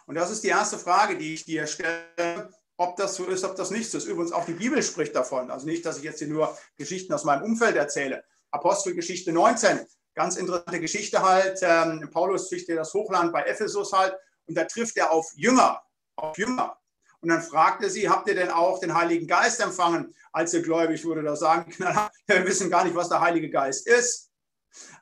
Und 0.06 0.14
das 0.14 0.30
ist 0.30 0.44
die 0.44 0.48
erste 0.48 0.78
Frage, 0.78 1.18
die 1.18 1.34
ich 1.34 1.44
dir 1.44 1.66
stelle, 1.66 2.52
ob 2.76 2.96
das 2.96 3.16
so 3.16 3.24
ist, 3.24 3.42
ob 3.42 3.56
das 3.56 3.72
nicht 3.72 3.90
so 3.90 3.98
ist. 3.98 4.06
Übrigens 4.06 4.30
auch 4.30 4.44
die 4.44 4.52
Bibel 4.52 4.80
spricht 4.82 5.16
davon. 5.16 5.50
Also 5.50 5.66
nicht, 5.66 5.84
dass 5.84 5.98
ich 5.98 6.04
jetzt 6.04 6.20
hier 6.20 6.28
nur 6.28 6.56
Geschichten 6.76 7.12
aus 7.12 7.24
meinem 7.24 7.42
Umfeld 7.42 7.74
erzähle. 7.74 8.24
Apostelgeschichte 8.52 9.32
19, 9.32 9.84
Ganz 10.16 10.36
interessante 10.36 10.80
Geschichte 10.80 11.22
halt. 11.22 11.58
Ähm, 11.60 12.08
Paulus 12.10 12.48
züchtet 12.48 12.78
das 12.78 12.94
Hochland 12.94 13.34
bei 13.34 13.42
Ephesus 13.42 13.92
halt 13.92 14.16
und 14.46 14.56
da 14.56 14.64
trifft 14.64 14.96
er 14.96 15.12
auf 15.12 15.30
Jünger, 15.36 15.82
auf 16.16 16.38
Jünger. 16.38 16.78
Und 17.20 17.28
dann 17.28 17.42
fragt 17.42 17.82
er 17.82 17.90
sie, 17.90 18.08
habt 18.08 18.26
ihr 18.26 18.34
denn 18.34 18.50
auch 18.50 18.80
den 18.80 18.94
Heiligen 18.94 19.26
Geist 19.26 19.60
empfangen, 19.60 20.14
als 20.32 20.54
ihr 20.54 20.62
gläubig 20.62 21.04
wurde? 21.04 21.22
Da 21.22 21.36
sagen, 21.36 21.70
wir 22.26 22.46
wissen 22.46 22.70
gar 22.70 22.84
nicht, 22.84 22.96
was 22.96 23.10
der 23.10 23.20
Heilige 23.20 23.50
Geist 23.50 23.86
ist. 23.86 24.30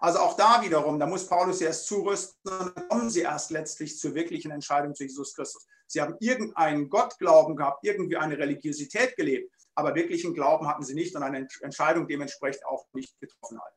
Also 0.01 0.19
auch 0.19 0.37
da 0.37 0.63
wiederum, 0.63 0.99
da 0.99 1.07
muss 1.07 1.27
Paulus 1.27 1.59
sie 1.59 1.65
erst 1.65 1.87
zurüsten 1.87 2.37
und 2.51 2.77
dann 2.77 2.89
kommen 2.89 3.11
sie 3.11 3.21
erst 3.21 3.51
letztlich 3.51 3.99
zur 3.99 4.15
wirklichen 4.15 4.51
Entscheidung 4.51 4.95
zu 4.95 5.05
Jesus 5.05 5.35
Christus. 5.35 5.67
Sie 5.87 6.01
haben 6.01 6.17
irgendeinen 6.21 6.89
Gottglauben 6.89 7.57
gehabt, 7.57 7.85
irgendwie 7.85 8.17
eine 8.17 8.39
Religiosität 8.39 9.17
gelebt, 9.17 9.55
aber 9.75 9.95
wirklichen 9.95 10.35
Glauben 10.35 10.67
hatten 10.67 10.85
sie 10.85 10.95
nicht 10.95 11.15
und 11.15 11.23
eine 11.23 11.47
Entscheidung 11.61 12.07
dementsprechend 12.07 12.65
auch 12.67 12.87
nicht 12.93 13.19
getroffen 13.21 13.61
halt. 13.61 13.75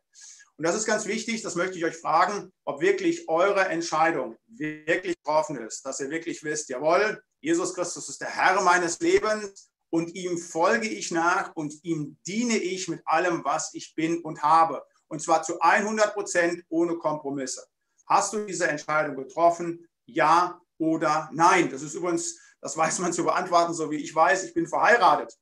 Und 0.58 0.66
das 0.66 0.76
ist 0.76 0.86
ganz 0.86 1.06
wichtig, 1.06 1.44
das 1.44 1.56
möchte 1.56 1.78
ich 1.78 1.86
euch 1.86 1.98
fragen, 1.98 2.52
ob 2.66 2.82
wirklich 2.82 3.30
eure 3.30 3.68
Entscheidung 3.68 4.38
wirklich 4.48 5.16
getroffen 5.18 5.58
ist, 5.58 5.86
dass 5.86 6.00
ihr 6.00 6.10
wirklich 6.10 6.44
wisst, 6.44 6.70
jawohl, 6.70 7.22
Jesus 7.42 7.76
Christus 7.76 8.10
ist 8.10 8.22
der 8.22 8.30
Herr 8.30 8.60
meines 8.62 9.00
Lebens 9.00 9.70
und 9.92 10.16
ihm 10.16 10.38
folge 10.40 10.88
ich 10.88 11.12
nach 11.12 11.56
und 11.56 11.76
ihm 11.84 12.18
diene 12.26 12.58
ich 12.58 12.88
mit 12.88 13.02
allem, 13.06 13.44
was 13.46 13.74
ich 13.74 13.94
bin 13.94 14.22
und 14.22 14.42
habe. 14.42 14.84
Und 15.08 15.22
zwar 15.22 15.44
zu 15.44 15.60
100 15.60 16.14
Prozent 16.14 16.64
ohne 16.70 16.96
Kompromisse. 16.96 17.66
Hast 18.06 18.34
du 18.34 18.46
diese 18.46 18.68
Entscheidung 18.68 19.16
getroffen? 19.16 19.88
Ja 20.06 20.62
oder 20.78 21.30
nein? 21.34 21.70
Das 21.70 21.82
ist 21.82 21.94
übrigens, 21.94 22.40
das 22.62 22.76
weiß 22.76 23.00
man 23.00 23.14
zu 23.14 23.24
beantworten, 23.24 23.74
so 23.74 23.92
wie 23.92 23.98
ich 23.98 24.14
weiß, 24.14 24.44
ich 24.44 24.54
bin 24.54 24.68
verheiratet. 24.68 25.38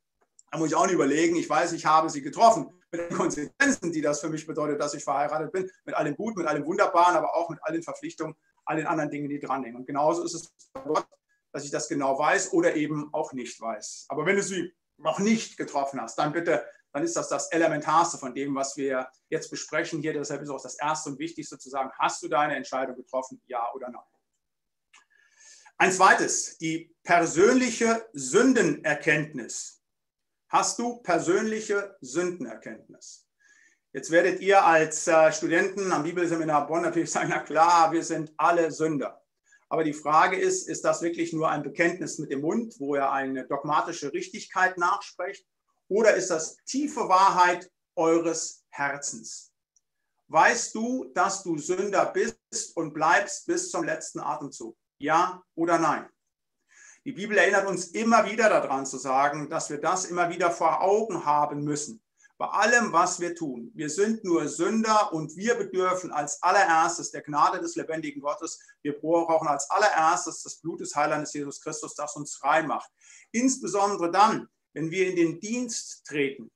Da 0.52 0.58
muss 0.58 0.70
ich 0.70 0.76
auch 0.76 0.86
nicht 0.86 0.96
überlegen, 0.96 1.36
ich 1.36 1.50
weiß, 1.50 1.74
ich 1.74 1.86
habe 1.86 2.10
sie 2.10 2.22
getroffen 2.22 2.70
mit 2.92 3.12
den 3.12 3.18
Konsequenzen, 3.18 3.92
die 3.92 4.02
das 4.02 4.22
für 4.22 4.30
mich 4.30 4.46
bedeutet, 4.48 4.80
dass 4.80 4.94
ich 4.94 5.04
verheiratet 5.04 5.52
bin, 5.52 5.70
mit 5.84 5.96
allem 5.96 6.16
Guten, 6.16 6.40
mit 6.40 6.48
allem 6.48 6.66
Wunderbaren, 6.66 7.16
aber 7.16 7.36
auch 7.36 7.50
mit 7.50 7.60
allen 7.64 7.84
Verpflichtungen, 7.84 8.36
all 8.66 8.78
den 8.78 8.88
anderen 8.88 9.10
Dingen, 9.10 9.30
die 9.30 9.40
dranhängen. 9.40 9.78
Und 9.78 9.86
genauso 9.86 10.24
ist 10.24 10.34
es 10.34 10.54
bei 10.74 10.82
Gott, 10.82 11.06
dass 11.52 11.64
ich 11.64 11.72
das 11.72 11.88
genau 11.88 12.18
weiß 12.18 12.54
oder 12.54 12.76
eben 12.76 13.14
auch 13.14 13.34
nicht 13.34 13.60
weiß. 13.60 14.06
Aber 14.10 14.26
wenn 14.26 14.36
du 14.36 14.44
sie 14.44 14.74
noch 14.98 15.20
nicht 15.20 15.58
getroffen 15.58 16.02
hast, 16.02 16.18
dann 16.18 16.32
bitte, 16.32 16.66
dann 16.96 17.04
ist 17.04 17.18
das 17.18 17.28
das 17.28 17.52
Elementarste 17.52 18.18
von 18.18 18.34
dem, 18.34 18.56
was 18.56 18.78
wir 18.78 19.10
jetzt 19.28 19.52
besprechen 19.52 20.00
hier. 20.00 20.14
Deshalb 20.14 20.42
ist 20.42 20.50
auch 20.50 20.64
das 20.64 20.76
Erste 20.76 21.10
und 21.10 21.20
Wichtigste 21.20 21.58
zu 21.58 21.70
sagen, 21.70 21.92
hast 22.00 22.24
du 22.24 22.30
deine 22.30 22.56
Entscheidung 22.56 22.96
getroffen, 22.96 23.42
ja 23.48 23.70
oder 23.74 23.90
nein? 23.90 24.02
Ein 25.78 25.92
zweites, 25.92 26.58
die 26.58 26.96
persönliche 27.04 28.08
Sündenerkenntnis. 28.14 29.82
Hast 30.48 30.80
du 30.80 31.02
persönliche 31.02 31.98
Sündenerkenntnis? 32.00 33.28
Jetzt 33.92 34.10
werdet 34.10 34.40
ihr 34.40 34.64
als 34.64 35.06
äh, 35.08 35.34
Studenten 35.34 35.92
am 35.92 36.04
Bibelseminar 36.04 36.66
Bonn 36.66 36.84
natürlich 36.84 37.12
sagen, 37.12 37.28
na 37.30 37.40
klar, 37.40 37.92
wir 37.92 38.06
sind 38.06 38.34
alle 38.38 38.72
Sünder. 38.72 39.22
Aber 39.68 39.84
die 39.84 39.92
Frage 39.92 40.38
ist, 40.38 40.70
ist 40.70 40.86
das 40.86 41.02
wirklich 41.02 41.34
nur 41.34 41.50
ein 41.50 41.62
Bekenntnis 41.62 42.20
mit 42.20 42.32
dem 42.32 42.40
Mund, 42.40 42.76
wo 42.80 42.96
er 42.96 43.12
eine 43.12 43.46
dogmatische 43.46 44.14
Richtigkeit 44.14 44.78
nachspricht? 44.78 45.46
Oder 45.88 46.16
ist 46.16 46.30
das 46.30 46.58
tiefe 46.66 47.08
Wahrheit 47.08 47.72
eures 47.96 48.64
Herzens? 48.70 49.52
Weißt 50.28 50.74
du, 50.74 51.12
dass 51.14 51.44
du 51.44 51.58
Sünder 51.58 52.08
bist 52.08 52.76
und 52.76 52.94
bleibst 52.94 53.46
bis 53.46 53.70
zum 53.70 53.84
letzten 53.84 54.20
Atemzug? 54.20 54.76
Ja 54.98 55.44
oder 55.54 55.78
nein? 55.78 56.10
Die 57.06 57.12
Bibel 57.12 57.38
erinnert 57.38 57.68
uns 57.68 57.90
immer 57.90 58.26
wieder 58.26 58.50
daran 58.50 58.88
zu 58.88 58.98
sagen, 58.98 59.48
dass 59.48 59.70
wir 59.70 59.80
das 59.80 60.06
immer 60.06 60.30
wieder 60.30 60.50
vor 60.50 60.82
Augen 60.82 61.24
haben 61.24 61.64
müssen. 61.64 62.02
Bei 62.38 62.48
allem, 62.48 62.92
was 62.92 63.20
wir 63.20 63.36
tun. 63.36 63.72
Wir 63.76 63.90
sind 63.90 64.26
nur 64.26 64.50
Sünder 64.50 65.14
und 65.14 65.38
wir 65.38 65.56
bedürfen 65.56 66.12
als 66.12 66.42
allererstes 66.42 67.12
der 67.12 67.22
Gnade 67.22 67.62
des 67.62 67.76
lebendigen 67.76 68.22
Gottes. 68.22 68.60
Wir 68.82 69.00
brauchen 69.00 69.48
als 69.48 69.70
allererstes 69.70 70.42
das 70.42 70.56
Blut 70.58 70.82
des 70.82 70.96
Heilandes 70.96 71.32
Jesus 71.32 71.62
Christus, 71.62 71.94
das 71.94 72.16
uns 72.16 72.36
frei 72.36 72.64
macht. 72.64 72.92
Insbesondere 73.32 74.12
dann, 74.12 74.50
wenn 74.76 74.92
wir 74.92 75.08
in 75.08 75.16
den 75.16 75.40
Dienst 75.40 76.06
treten. 76.06 76.52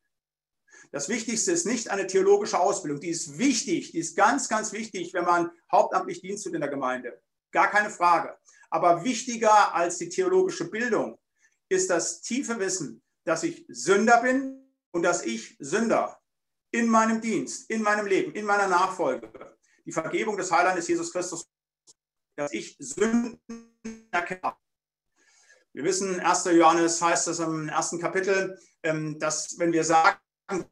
Das 0.92 1.10
Wichtigste 1.10 1.52
ist 1.52 1.66
nicht 1.66 1.90
eine 1.90 2.06
theologische 2.06 2.60
Ausbildung. 2.60 3.00
Die 3.00 3.10
ist 3.10 3.38
wichtig, 3.38 3.92
die 3.92 4.00
ist 4.00 4.16
ganz, 4.16 4.50
ganz 4.50 4.74
wichtig, 4.74 5.14
wenn 5.14 5.26
man 5.26 5.52
hauptamtlich 5.72 6.22
Dienst 6.22 6.44
tut 6.44 6.54
in 6.54 6.62
der 6.62 6.70
Gemeinde. 6.70 7.22
Gar 7.52 7.70
keine 7.70 7.90
Frage. 7.90 8.38
Aber 8.70 9.04
wichtiger 9.04 9.74
als 9.74 9.98
die 9.98 10.10
theologische 10.10 10.70
Bildung 10.70 11.18
ist 11.70 11.90
das 11.90 12.22
tiefe 12.22 12.60
Wissen, 12.60 13.02
dass 13.24 13.44
ich 13.44 13.66
Sünder 13.70 14.22
bin 14.22 14.74
und 14.92 15.04
dass 15.04 15.24
ich 15.24 15.56
Sünder 15.60 16.20
in 16.72 16.88
meinem 16.88 17.22
Dienst, 17.22 17.70
in 17.70 17.82
meinem 17.82 18.06
Leben, 18.06 18.34
in 18.34 18.46
meiner 18.46 18.68
Nachfolge, 18.68 19.32
die 19.86 19.92
Vergebung 19.92 20.38
des 20.38 20.52
Heilandes 20.52 20.88
Jesus 20.88 21.12
Christus, 21.12 21.50
dass 22.36 22.52
ich 22.52 22.76
Sünden 22.80 23.40
erkenne. 24.12 24.56
Wir 25.74 25.84
wissen, 25.84 26.20
1. 26.20 26.46
Johannes 26.46 27.02
heißt 27.02 27.28
das 27.28 27.40
im 27.40 27.70
ersten 27.70 28.00
Kapitel, 28.00 28.60
ähm, 28.82 29.20
dass 29.20 29.58
wenn 29.60 29.72
wir 29.72 29.84
sagen, 29.84 30.18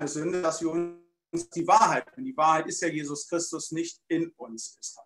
Sünde, 0.06 0.42
dass 0.42 0.62
wir 0.62 0.72
uns 0.72 1.50
die 1.52 1.68
Wahrheit, 1.68 2.06
und 2.18 2.26
die 2.26 2.36
Wahrheit 2.36 2.66
ist 2.66 2.82
ja 2.82 2.88
Jesus 2.88 3.28
Christus, 3.30 3.72
nicht 3.72 4.02
in 4.08 4.32
uns 4.38 4.76
ist. 4.80 4.98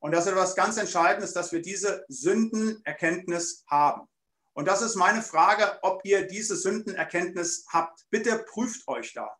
Und 0.00 0.12
das 0.12 0.26
ist 0.26 0.32
etwas 0.32 0.56
ganz 0.56 0.76
Entscheidendes, 0.76 1.32
dass 1.32 1.52
wir 1.52 1.62
diese 1.62 2.04
Sündenerkenntnis 2.08 3.64
haben. 3.68 4.08
Und 4.52 4.66
das 4.66 4.82
ist 4.82 4.96
meine 4.96 5.22
Frage, 5.22 5.78
ob 5.82 6.04
ihr 6.04 6.26
diese 6.26 6.56
Sündenerkenntnis 6.56 7.64
habt. 7.68 8.04
Bitte 8.10 8.44
prüft 8.46 8.86
euch 8.88 9.14
da, 9.14 9.34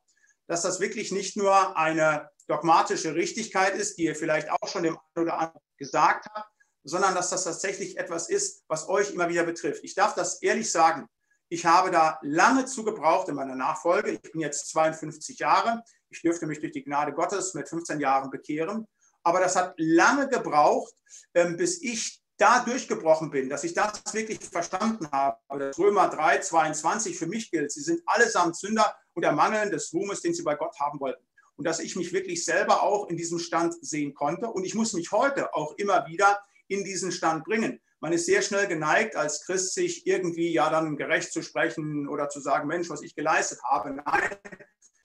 dass 0.47 0.63
das 0.63 0.81
wirklich 0.81 1.13
nicht 1.13 1.37
nur 1.37 1.77
eine 1.77 2.31
dogmatische 2.47 3.15
Richtigkeit 3.15 3.75
ist, 3.75 3.99
die 3.99 4.05
ihr 4.05 4.17
vielleicht 4.17 4.51
auch 4.51 4.69
schon 4.69 4.85
dem 4.85 4.97
einen 4.97 5.27
oder 5.27 5.39
anderen 5.39 5.61
gesagt 5.77 6.27
habt, 6.33 6.54
sondern 6.85 7.15
dass 7.15 7.31
das 7.31 7.45
tatsächlich 7.45 7.99
etwas 7.99 8.29
ist, 8.29 8.63
was 8.69 8.89
euch 8.89 9.11
immer 9.11 9.29
wieder 9.29 9.45
betrifft. 9.45 9.83
Ich 9.83 9.95
darf 9.95 10.15
das 10.15 10.43
ehrlich 10.43 10.71
sagen. 10.71 11.09
Ich 11.49 11.67
habe 11.67 11.91
da 11.91 12.19
lange 12.23 12.67
zu 12.67 12.85
gebraucht 12.85 13.29
in 13.29 13.35
meiner 13.35 13.55
Nachfolge. 13.55 14.13
Ich 14.13 14.33
bin 14.33 14.41
jetzt 14.41 14.71
52 14.71 15.39
Jahre. 15.39 15.83
Ich 16.11 16.23
dürfte 16.23 16.47
mich 16.47 16.61
durch 16.61 16.73
die 16.73 16.85
Gnade 16.85 17.13
Gottes 17.13 17.55
mit 17.55 17.69
15 17.69 18.01
Jahren 18.01 18.31
bekehren. 18.31 18.87
Aber 19.23 19.41
das 19.41 19.57
hat 19.57 19.75
lange 19.79 20.29
gebraucht, 20.29 20.93
ähm, 21.35 21.57
bis 21.57 21.83
ich 21.83 22.23
da 22.37 22.65
durchgebrochen 22.65 23.31
bin, 23.31 23.49
dass 23.49 23.65
ich 23.65 23.75
das 23.75 24.03
wirklich 24.13 24.41
verstanden 24.41 25.09
habe. 25.11 25.39
Das 25.59 25.79
Römer 25.79 26.09
3, 26.09 26.41
22 26.41 27.17
für 27.17 27.27
mich 27.27 27.51
gilt. 27.51 27.73
Sie 27.73 27.81
sind 27.81 28.03
allesamt 28.07 28.57
Sünder 28.57 28.95
und 29.15 29.23
ermangeln 29.23 29.71
des 29.71 29.93
Ruhmes, 29.93 30.21
den 30.21 30.35
sie 30.35 30.43
bei 30.43 30.57
Gott 30.57 30.79
haben 30.81 31.01
wollten. 31.01 31.25
Und 31.57 31.65
dass 31.65 31.79
ich 31.79 31.95
mich 31.95 32.13
wirklich 32.13 32.45
selber 32.45 32.83
auch 32.83 33.09
in 33.09 33.17
diesem 33.17 33.39
Stand 33.39 33.75
sehen 33.81 34.13
konnte. 34.15 34.49
Und 34.49 34.65
ich 34.65 34.75
muss 34.75 34.93
mich 34.93 35.13
heute 35.13 35.55
auch 35.55 35.75
immer 35.77 36.07
wieder 36.07 36.43
in 36.69 36.85
diesen 36.85 37.13
Stand 37.13 37.45
bringen. 37.45 37.81
Man 38.01 38.13
ist 38.13 38.27
sehr 38.27 38.43
schnell 38.43 38.67
geneigt, 38.67 39.17
als 39.17 39.45
Christ 39.45 39.75
sich 39.75 40.07
irgendwie 40.07 40.53
ja 40.53 40.69
dann 40.69 40.97
gerecht 40.97 41.33
zu 41.33 41.43
sprechen 41.43 42.09
oder 42.09 42.29
zu 42.29 42.41
sagen, 42.41 42.69
Mensch, 42.69 42.91
was 42.91 43.03
ich 43.03 43.15
geleistet 43.15 43.61
habe. 43.65 43.93
Nein, 43.93 44.37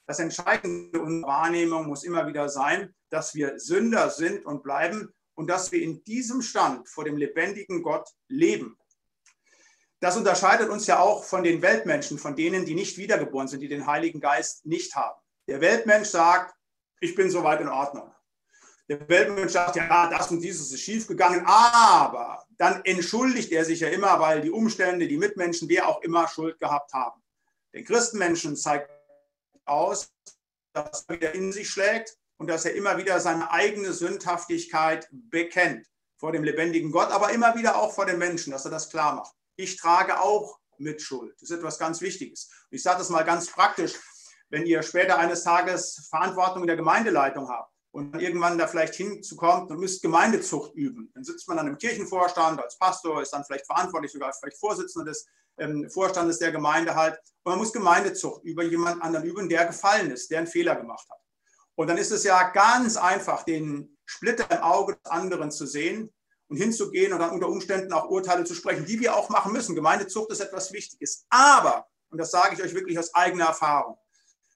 das 0.05 0.19
Entscheidende 0.19 0.99
unserer 0.99 1.29
Wahrnehmung 1.29 1.87
muss 1.87 2.03
immer 2.03 2.27
wieder 2.27 2.49
sein, 2.49 2.93
dass 3.09 3.35
wir 3.35 3.59
Sünder 3.59 4.09
sind 4.09 4.45
und 4.45 4.63
bleiben 4.63 5.13
und 5.35 5.47
dass 5.47 5.71
wir 5.71 5.81
in 5.81 6.03
diesem 6.03 6.41
Stand 6.41 6.89
vor 6.89 7.05
dem 7.05 7.15
lebendigen 7.15 7.83
Gott 7.83 8.09
leben. 8.27 8.77
Das 10.01 10.17
unterscheidet 10.17 10.69
uns 10.69 10.87
ja 10.87 10.99
auch 10.99 11.23
von 11.23 11.43
den 11.43 11.61
Weltmenschen, 11.61 12.17
von 12.17 12.35
denen, 12.35 12.65
die 12.65 12.75
nicht 12.75 12.97
wiedergeboren 12.97 13.47
sind, 13.47 13.59
die 13.59 13.67
den 13.67 13.85
Heiligen 13.85 14.19
Geist 14.19 14.65
nicht 14.65 14.95
haben. 14.95 15.19
Der 15.47 15.61
Weltmensch 15.61 16.09
sagt, 16.09 16.53
ich 17.01 17.15
bin 17.15 17.29
soweit 17.29 17.61
in 17.61 17.69
Ordnung. 17.69 18.11
Der 18.89 19.07
Weltmensch 19.07 19.51
sagt, 19.51 19.75
ja, 19.75 20.09
das 20.09 20.31
und 20.31 20.41
dieses 20.41 20.71
ist 20.71 20.81
schiefgegangen, 20.81 21.45
aber 21.45 22.43
dann 22.57 22.83
entschuldigt 22.85 23.51
er 23.51 23.63
sich 23.63 23.81
ja 23.81 23.89
immer, 23.89 24.19
weil 24.19 24.41
die 24.41 24.49
Umstände, 24.49 25.07
die 25.07 25.17
Mitmenschen, 25.17 25.69
wer 25.69 25.87
auch 25.87 26.01
immer 26.01 26.27
Schuld 26.27 26.59
gehabt 26.59 26.91
haben. 26.91 27.21
Der 27.71 27.83
Christenmenschen 27.83 28.55
zeigt 28.55 28.89
aus, 29.65 30.11
dass 30.73 31.05
er 31.07 31.15
wieder 31.15 31.35
in 31.35 31.51
sich 31.51 31.69
schlägt 31.69 32.17
und 32.37 32.47
dass 32.47 32.65
er 32.65 32.73
immer 32.73 32.97
wieder 32.97 33.19
seine 33.19 33.51
eigene 33.51 33.93
Sündhaftigkeit 33.93 35.07
bekennt 35.11 35.85
vor 36.17 36.31
dem 36.31 36.43
lebendigen 36.43 36.91
Gott, 36.91 37.11
aber 37.11 37.31
immer 37.31 37.55
wieder 37.55 37.77
auch 37.77 37.93
vor 37.93 38.07
den 38.07 38.17
Menschen, 38.17 38.51
dass 38.51 38.65
er 38.65 38.71
das 38.71 38.89
klar 38.89 39.13
macht. 39.13 39.35
Ich 39.55 39.77
trage 39.77 40.19
auch 40.19 40.57
Mitschuld. 40.79 41.35
Das 41.35 41.51
ist 41.51 41.57
etwas 41.57 41.77
ganz 41.77 42.01
Wichtiges. 42.01 42.49
ich 42.71 42.81
sage 42.81 42.97
das 42.97 43.09
mal 43.09 43.23
ganz 43.23 43.51
praktisch, 43.51 43.93
wenn 44.49 44.65
ihr 44.65 44.81
später 44.81 45.19
eines 45.19 45.43
Tages 45.43 46.07
Verantwortung 46.09 46.63
in 46.63 46.67
der 46.67 46.75
Gemeindeleitung 46.75 47.49
habt 47.49 47.71
und 47.91 48.21
irgendwann 48.21 48.57
da 48.57 48.67
vielleicht 48.67 48.95
hinzukommt 48.95 49.71
und 49.71 49.79
müsst 49.79 50.01
Gemeindezucht 50.01 50.75
üben. 50.75 51.11
Dann 51.13 51.23
sitzt 51.23 51.47
man 51.47 51.57
dann 51.57 51.67
im 51.67 51.77
Kirchenvorstand 51.77 52.61
als 52.61 52.77
Pastor, 52.77 53.21
ist 53.21 53.33
dann 53.33 53.43
vielleicht 53.43 53.65
verantwortlich, 53.65 54.11
sogar 54.11 54.31
vielleicht 54.33 54.59
Vorsitzender 54.59 55.09
des 55.09 55.25
ähm, 55.57 55.89
Vorstandes 55.89 56.39
der 56.39 56.51
Gemeinde 56.51 56.95
halt. 56.95 57.19
Und 57.43 57.51
man 57.51 57.59
muss 57.59 57.73
Gemeindezucht 57.73 58.43
über 58.43 58.63
jemand 58.63 59.01
anderen 59.01 59.25
üben, 59.25 59.49
der 59.49 59.65
gefallen 59.65 60.11
ist, 60.11 60.29
der 60.29 60.39
einen 60.39 60.47
Fehler 60.47 60.75
gemacht 60.75 61.09
hat. 61.09 61.19
Und 61.75 61.87
dann 61.87 61.97
ist 61.97 62.11
es 62.11 62.23
ja 62.23 62.49
ganz 62.49 62.97
einfach, 62.97 63.43
den 63.43 63.97
Splitter 64.05 64.49
im 64.51 64.63
Auge 64.63 64.97
des 64.97 65.11
anderen 65.11 65.49
zu 65.51 65.65
sehen 65.65 66.13
und 66.47 66.57
hinzugehen 66.57 67.13
und 67.13 67.19
dann 67.19 67.31
unter 67.31 67.47
Umständen 67.47 67.93
auch 67.93 68.09
Urteile 68.09 68.43
zu 68.43 68.53
sprechen, 68.53 68.85
die 68.85 68.99
wir 68.99 69.15
auch 69.15 69.29
machen 69.29 69.53
müssen. 69.53 69.75
Gemeindezucht 69.75 70.31
ist 70.31 70.41
etwas 70.41 70.73
Wichtiges. 70.73 71.25
Aber, 71.29 71.87
und 72.09 72.17
das 72.17 72.31
sage 72.31 72.55
ich 72.55 72.63
euch 72.63 72.73
wirklich 72.73 72.99
aus 72.99 73.13
eigener 73.13 73.45
Erfahrung, 73.45 73.97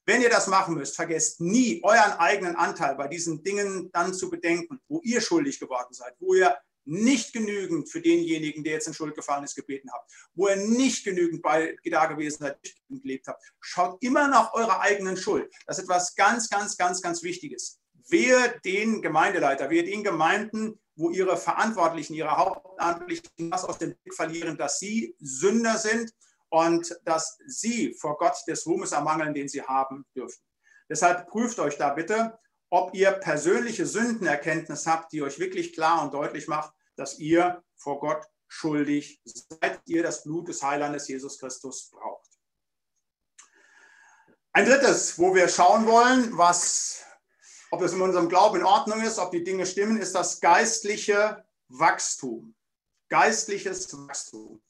wenn 0.06 0.22
ihr 0.22 0.30
das 0.30 0.48
machen 0.48 0.76
müsst, 0.76 0.96
vergesst 0.96 1.40
nie 1.40 1.82
euren 1.84 2.14
eigenen 2.14 2.56
Anteil 2.56 2.96
bei 2.96 3.08
diesen 3.08 3.44
Dingen 3.44 3.90
dann 3.94 4.14
zu 4.14 4.30
bedenken, 4.30 4.80
wo 4.88 5.00
ihr 5.04 5.22
schuldig 5.22 5.60
geworden 5.60 5.94
seid, 5.94 6.16
wo 6.20 6.34
ihr 6.34 6.58
nicht 6.86 7.32
genügend 7.32 7.90
für 7.90 8.02
denjenigen, 8.02 8.64
der 8.64 8.74
jetzt 8.74 8.88
in 8.88 8.94
Schuld 8.94 9.16
gefallen 9.16 9.44
ist, 9.46 9.56
gebeten 9.56 9.90
habt, 9.94 10.12
wo 10.36 10.50
ihr 10.50 10.58
nicht 10.58 11.06
genügend 11.06 11.42
bei 11.42 11.78
da 11.86 12.08
gewesen 12.08 12.40
seid, 12.40 12.58
gelebt 12.90 13.28
habt. 13.28 13.42
Schaut 13.62 14.04
immer 14.04 14.28
nach 14.28 14.54
eurer 14.54 14.82
eigenen 14.82 15.16
Schuld. 15.16 15.50
Das 15.66 15.78
ist 15.78 15.86
etwas 15.86 16.16
ganz, 16.16 16.50
ganz, 16.50 16.76
ganz, 16.76 17.02
ganz 17.02 17.24
Wichtiges. 17.24 17.80
Wehe 18.10 18.60
den 18.66 19.02
Gemeindeleiter, 19.02 19.70
wehe 19.70 19.84
den 19.84 20.04
Gemeinden, 20.04 20.80
wo 20.96 21.10
ihre 21.10 21.38
Verantwortlichen, 21.38 22.14
ihre 22.16 22.36
Hauptamtlichen 22.36 23.50
das 23.50 23.64
aus 23.64 23.78
dem 23.78 23.96
Blick 23.96 24.14
verlieren, 24.14 24.58
dass 24.58 24.80
sie 24.80 25.16
Sünder 25.20 25.78
sind 25.78 26.12
und 26.54 26.96
dass 27.04 27.40
sie 27.48 27.96
vor 27.96 28.16
Gott 28.16 28.36
des 28.48 28.68
Ruhmes 28.68 28.92
ermangeln, 28.92 29.34
den 29.34 29.50
sie 29.50 29.64
haben 29.64 30.06
dürfen. 30.16 30.40
Deshalb 30.88 31.28
prüft 31.28 31.58
euch 31.58 31.78
da 31.78 31.90
bitte, 31.90 32.38
ob 32.70 32.94
ihr 32.94 33.12
persönliche 33.12 33.88
Sündenerkenntnis 33.88 34.86
habt, 34.86 35.12
die 35.14 35.24
euch 35.24 35.40
wirklich 35.40 35.74
klar 35.74 36.04
und 36.04 36.14
deutlich 36.14 36.48
macht, 36.48 36.72
dass 36.96 37.18
ihr 37.18 37.64
vor 37.76 38.00
Gott 38.00 38.24
schuldig 38.48 39.20
seid, 39.26 39.82
ihr 39.86 40.04
das 40.04 40.22
Blut 40.22 40.48
des 40.48 40.62
Heilandes 40.62 41.08
Jesus 41.08 41.40
Christus 41.40 41.90
braucht. 41.90 42.30
Ein 44.52 44.66
drittes, 44.66 45.18
wo 45.18 45.34
wir 45.34 45.48
schauen 45.48 45.88
wollen, 45.88 46.38
was, 46.38 47.04
ob 47.72 47.82
es 47.82 47.94
in 47.94 48.02
unserem 48.02 48.30
Glauben 48.30 48.60
in 48.60 48.66
Ordnung 48.66 49.02
ist, 49.02 49.18
ob 49.18 49.32
die 49.32 49.44
Dinge 49.44 49.66
stimmen, 49.66 49.98
ist 49.98 50.14
das 50.14 50.40
geistliche 50.40 51.44
Wachstum. 51.68 52.54
Geistliches 53.10 53.92
Wachstum. 54.08 54.62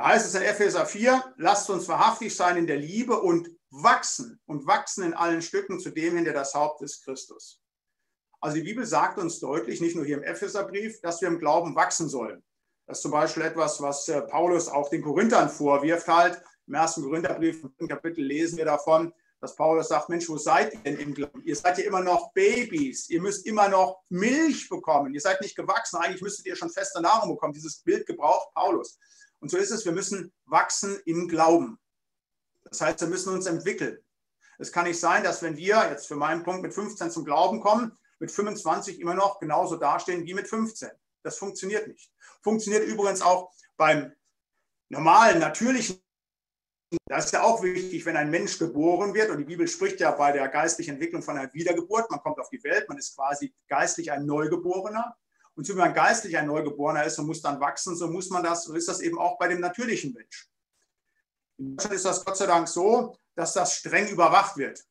Da 0.00 0.08
heißt 0.08 0.28
es 0.28 0.34
in 0.34 0.40
Epheser 0.40 0.86
4, 0.86 1.34
lasst 1.36 1.68
uns 1.68 1.86
wahrhaftig 1.86 2.34
sein 2.34 2.56
in 2.56 2.66
der 2.66 2.78
Liebe 2.78 3.20
und 3.20 3.50
wachsen 3.68 4.40
und 4.46 4.66
wachsen 4.66 5.04
in 5.04 5.12
allen 5.12 5.42
Stücken 5.42 5.78
zu 5.78 5.90
dem 5.90 6.16
hin, 6.16 6.24
der 6.24 6.32
das 6.32 6.54
Haupt 6.54 6.80
ist, 6.80 7.04
Christus. 7.04 7.60
Also 8.40 8.56
die 8.56 8.62
Bibel 8.62 8.86
sagt 8.86 9.18
uns 9.18 9.40
deutlich, 9.40 9.82
nicht 9.82 9.94
nur 9.94 10.06
hier 10.06 10.16
im 10.16 10.22
Epheserbrief, 10.22 11.02
dass 11.02 11.20
wir 11.20 11.28
im 11.28 11.38
Glauben 11.38 11.74
wachsen 11.74 12.08
sollen. 12.08 12.42
Das 12.86 12.96
ist 12.96 13.02
zum 13.02 13.10
Beispiel 13.10 13.42
etwas, 13.42 13.82
was 13.82 14.08
äh, 14.08 14.22
Paulus 14.22 14.68
auch 14.68 14.88
den 14.88 15.02
Korinthern 15.02 15.50
vorwirft 15.50 16.08
halt. 16.08 16.42
Im 16.66 16.72
ersten 16.72 17.02
Korintherbrief, 17.02 17.62
im 17.76 17.86
Kapitel 17.86 18.24
lesen 18.24 18.56
wir 18.56 18.64
davon, 18.64 19.12
dass 19.42 19.54
Paulus 19.54 19.88
sagt, 19.88 20.08
Mensch, 20.08 20.26
wo 20.30 20.38
seid 20.38 20.72
ihr 20.72 20.80
denn 20.80 20.98
im 20.98 21.12
Glauben? 21.12 21.42
Ihr 21.44 21.56
seid 21.56 21.76
ja 21.76 21.84
immer 21.84 22.00
noch 22.00 22.32
Babys, 22.32 23.10
ihr 23.10 23.20
müsst 23.20 23.44
immer 23.44 23.68
noch 23.68 24.00
Milch 24.08 24.66
bekommen, 24.70 25.12
ihr 25.12 25.20
seid 25.20 25.42
nicht 25.42 25.56
gewachsen, 25.56 25.98
eigentlich 25.98 26.22
müsstet 26.22 26.46
ihr 26.46 26.56
schon 26.56 26.70
feste 26.70 27.02
Nahrung 27.02 27.34
bekommen. 27.34 27.52
Dieses 27.52 27.82
Bild 27.82 28.06
gebraucht 28.06 28.48
Paulus. 28.54 28.98
Und 29.40 29.50
so 29.50 29.56
ist 29.56 29.70
es, 29.70 29.84
wir 29.84 29.92
müssen 29.92 30.32
wachsen 30.46 31.00
im 31.06 31.28
Glauben. 31.28 31.78
Das 32.64 32.80
heißt, 32.80 33.00
wir 33.00 33.08
müssen 33.08 33.32
uns 33.32 33.46
entwickeln. 33.46 33.98
Es 34.58 34.72
kann 34.72 34.86
nicht 34.86 35.00
sein, 35.00 35.24
dass 35.24 35.42
wenn 35.42 35.56
wir 35.56 35.88
jetzt 35.90 36.06
für 36.06 36.16
meinen 36.16 36.42
Punkt 36.42 36.62
mit 36.62 36.74
15 36.74 37.10
zum 37.10 37.24
Glauben 37.24 37.60
kommen, 37.60 37.96
mit 38.18 38.30
25 38.30 39.00
immer 39.00 39.14
noch 39.14 39.40
genauso 39.40 39.76
dastehen 39.76 40.26
wie 40.26 40.34
mit 40.34 40.46
15. 40.46 40.90
Das 41.22 41.38
funktioniert 41.38 41.88
nicht. 41.88 42.12
Funktioniert 42.42 42.84
übrigens 42.84 43.22
auch 43.22 43.50
beim 43.76 44.12
normalen, 44.90 45.38
natürlichen 45.38 46.02
das 47.06 47.26
ist 47.26 47.32
ja 47.32 47.42
auch 47.42 47.62
wichtig, 47.62 48.04
wenn 48.04 48.16
ein 48.16 48.30
Mensch 48.30 48.58
geboren 48.58 49.14
wird. 49.14 49.30
Und 49.30 49.38
die 49.38 49.44
Bibel 49.44 49.68
spricht 49.68 50.00
ja 50.00 50.10
bei 50.10 50.32
der 50.32 50.48
geistlichen 50.48 50.94
Entwicklung 50.94 51.22
von 51.22 51.38
einer 51.38 51.52
Wiedergeburt. 51.54 52.10
Man 52.10 52.20
kommt 52.20 52.40
auf 52.40 52.50
die 52.50 52.62
Welt, 52.64 52.88
man 52.88 52.98
ist 52.98 53.14
quasi 53.14 53.54
geistlich 53.68 54.10
ein 54.10 54.26
Neugeborener. 54.26 55.16
Und 55.54 55.66
so 55.66 55.74
wie 55.74 55.78
man 55.78 55.94
geistlich 55.94 56.36
ein 56.36 56.46
Neugeborener 56.46 57.04
ist 57.04 57.18
und 57.18 57.26
muss 57.26 57.42
dann 57.42 57.60
wachsen, 57.60 57.96
so 57.96 58.08
muss 58.08 58.30
man 58.30 58.42
das, 58.42 58.64
so 58.64 58.74
ist 58.74 58.88
das 58.88 59.00
eben 59.00 59.18
auch 59.18 59.38
bei 59.38 59.48
dem 59.48 59.60
natürlichen 59.60 60.12
Mensch. 60.12 60.48
In 61.58 61.76
Deutschland 61.76 61.94
ist 61.96 62.04
das 62.04 62.24
Gott 62.24 62.36
sei 62.36 62.46
Dank 62.46 62.68
so, 62.68 63.16
dass 63.34 63.52
das 63.52 63.74
streng 63.76 64.08
überwacht 64.08 64.56
wird. 64.56 64.82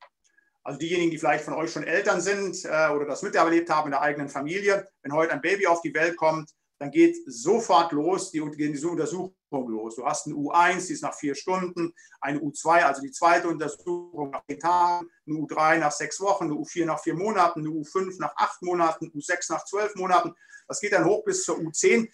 Also 0.64 0.78
diejenigen, 0.78 1.12
die 1.12 1.18
vielleicht 1.18 1.46
von 1.46 1.56
euch 1.56 1.72
schon 1.72 1.84
Eltern 1.84 2.22
sind 2.22 2.64
äh, 2.66 2.90
oder 2.90 3.06
das 3.06 3.24
miterlebt 3.24 3.70
haben 3.70 3.88
in 3.88 3.92
der 3.92 4.02
eigenen 4.02 4.30
Familie, 4.30 4.88
wenn 5.02 5.14
heute 5.14 5.34
ein 5.34 5.42
Baby 5.42 5.66
auf 5.66 5.82
die 5.82 5.94
Welt 5.94 6.16
kommt, 6.18 6.52
dann 6.78 6.92
geht 6.92 7.18
sofort 7.26 7.92
los, 7.92 8.32
die, 8.32 8.40
die 8.52 8.86
Untersuchung 8.86 9.36
los. 9.52 9.96
Du 9.96 10.06
hast 10.06 10.28
eine 10.28 10.36
U1, 10.36 10.88
die 10.88 10.94
ist 10.94 11.04
nach 11.04 11.16
vier 11.16 11.36
Stunden, 11.36 11.94
eine 12.22 12.40
U2, 12.40 12.84
also 12.84 13.02
die 13.02 13.12
zweite 13.12 13.48
Untersuchung 13.48 14.32
nach 14.32 14.44
zehn 14.48 14.60
Tagen, 14.60 15.08
eine 15.28 15.36
U3 15.38 15.78
nach 15.78 15.92
sechs 15.92 16.20
Wochen, 16.20 16.46
eine 16.46 16.54
U4 16.54 16.86
nach 16.86 17.02
vier 17.02 17.16
Monaten, 17.16 17.62
eine 17.62 17.70
U5 17.70 18.16
nach 18.20 18.34
acht 18.36 18.62
Monaten, 18.62 19.08
U6 19.08 19.52
nach 19.52 19.66
zwölf 19.66 19.96
Monaten. 19.96 20.34
Das 20.68 20.80
geht 20.80 20.94
dann 20.94 21.06
hoch 21.06 21.24
bis 21.24 21.44
zur 21.44 21.58
U10 21.58 22.08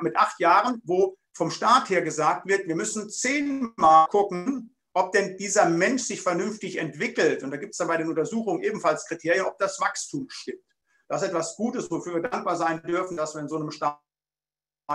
mit 0.00 0.16
acht 0.16 0.40
Jahren, 0.40 0.80
wo 0.84 1.16
vom 1.34 1.50
Staat 1.50 1.90
her 1.90 2.02
gesagt 2.02 2.46
wird, 2.46 2.66
wir 2.66 2.76
müssen 2.76 3.08
zehnmal 3.08 4.06
gucken, 4.08 4.74
ob 4.92 5.12
denn 5.12 5.36
dieser 5.36 5.68
Mensch 5.68 6.02
sich 6.02 6.20
vernünftig 6.20 6.76
entwickelt. 6.76 7.42
Und 7.42 7.50
da 7.50 7.56
gibt 7.56 7.72
es 7.72 7.78
dann 7.78 7.88
bei 7.88 7.96
den 7.96 8.08
Untersuchungen 8.08 8.62
ebenfalls 8.62 9.06
Kriterien, 9.06 9.46
ob 9.46 9.56
das 9.58 9.80
Wachstum 9.80 10.26
stimmt. 10.28 10.64
Das 11.08 11.22
ist 11.22 11.28
etwas 11.28 11.56
Gutes, 11.56 11.90
wofür 11.90 12.14
wir 12.14 12.22
dankbar 12.22 12.56
sein 12.56 12.82
dürfen, 12.82 13.16
dass 13.16 13.34
wir 13.34 13.40
in 13.40 13.48
so 13.48 13.56
einem 13.56 13.70
Staat 13.70 14.00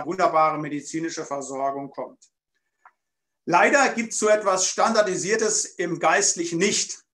wunderbare 0.04 0.58
medizinische 0.58 1.24
Versorgung 1.24 1.90
kommt. 1.90 2.18
Leider 3.44 3.88
gibt 3.90 4.12
es 4.12 4.18
so 4.18 4.28
etwas 4.28 4.66
Standardisiertes 4.66 5.64
im 5.64 6.00
Geistlichen 6.00 6.58
nicht. 6.58 7.06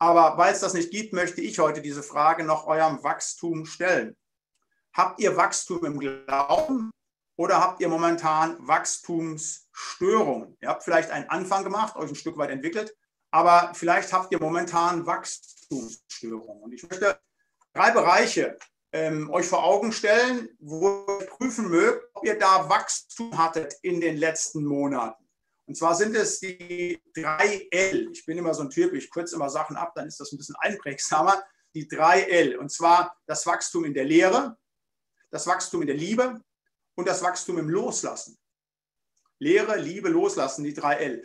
Aber 0.00 0.36
weil 0.36 0.52
es 0.52 0.60
das 0.60 0.74
nicht 0.74 0.90
gibt, 0.90 1.12
möchte 1.12 1.40
ich 1.40 1.58
heute 1.58 1.80
diese 1.82 2.02
Frage 2.02 2.44
nach 2.44 2.66
eurem 2.66 3.02
Wachstum 3.02 3.64
stellen. 3.66 4.16
Habt 4.92 5.20
ihr 5.20 5.36
Wachstum 5.36 5.84
im 5.84 5.98
Glauben 5.98 6.90
oder 7.36 7.60
habt 7.60 7.80
ihr 7.80 7.88
momentan 7.88 8.56
Wachstumsstörungen? 8.66 10.56
Ihr 10.60 10.68
habt 10.68 10.82
vielleicht 10.82 11.10
einen 11.10 11.28
Anfang 11.28 11.64
gemacht, 11.64 11.96
euch 11.96 12.10
ein 12.10 12.16
Stück 12.16 12.36
weit 12.36 12.50
entwickelt, 12.50 12.96
aber 13.30 13.72
vielleicht 13.74 14.12
habt 14.12 14.32
ihr 14.32 14.40
momentan 14.40 15.06
Wachstumsstörungen. 15.06 16.62
Und 16.62 16.72
ich 16.72 16.82
möchte 16.82 17.20
drei 17.72 17.90
Bereiche 17.90 18.58
ähm, 18.92 19.30
euch 19.30 19.46
vor 19.46 19.64
Augen 19.64 19.92
stellen, 19.92 20.48
wo 20.58 21.06
ihr 21.20 21.26
prüfen 21.26 21.68
mögt, 21.68 22.04
ob 22.14 22.24
ihr 22.24 22.38
da 22.38 22.68
Wachstum 22.68 23.36
hattet 23.36 23.74
in 23.82 24.00
den 24.00 24.16
letzten 24.16 24.64
Monaten. 24.64 25.28
Und 25.66 25.76
zwar 25.76 25.94
sind 25.94 26.16
es 26.16 26.40
die 26.40 27.02
drei 27.14 27.68
L. 27.70 28.08
Ich 28.12 28.24
bin 28.24 28.38
immer 28.38 28.54
so 28.54 28.62
ein 28.62 28.70
Typ, 28.70 28.94
ich 28.94 29.10
kürze 29.10 29.36
immer 29.36 29.50
Sachen 29.50 29.76
ab, 29.76 29.92
dann 29.94 30.08
ist 30.08 30.18
das 30.18 30.32
ein 30.32 30.38
bisschen 30.38 30.56
einprägsamer. 30.60 31.42
Die 31.74 31.86
drei 31.86 32.22
L. 32.22 32.56
Und 32.56 32.72
zwar 32.72 33.14
das 33.26 33.44
Wachstum 33.44 33.84
in 33.84 33.92
der 33.92 34.04
Lehre, 34.04 34.56
das 35.30 35.46
Wachstum 35.46 35.82
in 35.82 35.88
der 35.88 35.96
Liebe 35.96 36.40
und 36.94 37.06
das 37.06 37.22
Wachstum 37.22 37.58
im 37.58 37.68
Loslassen. 37.68 38.38
Lehre, 39.38 39.76
Liebe, 39.76 40.08
Loslassen, 40.08 40.64
die 40.64 40.72
drei 40.72 40.94
L. 40.94 41.24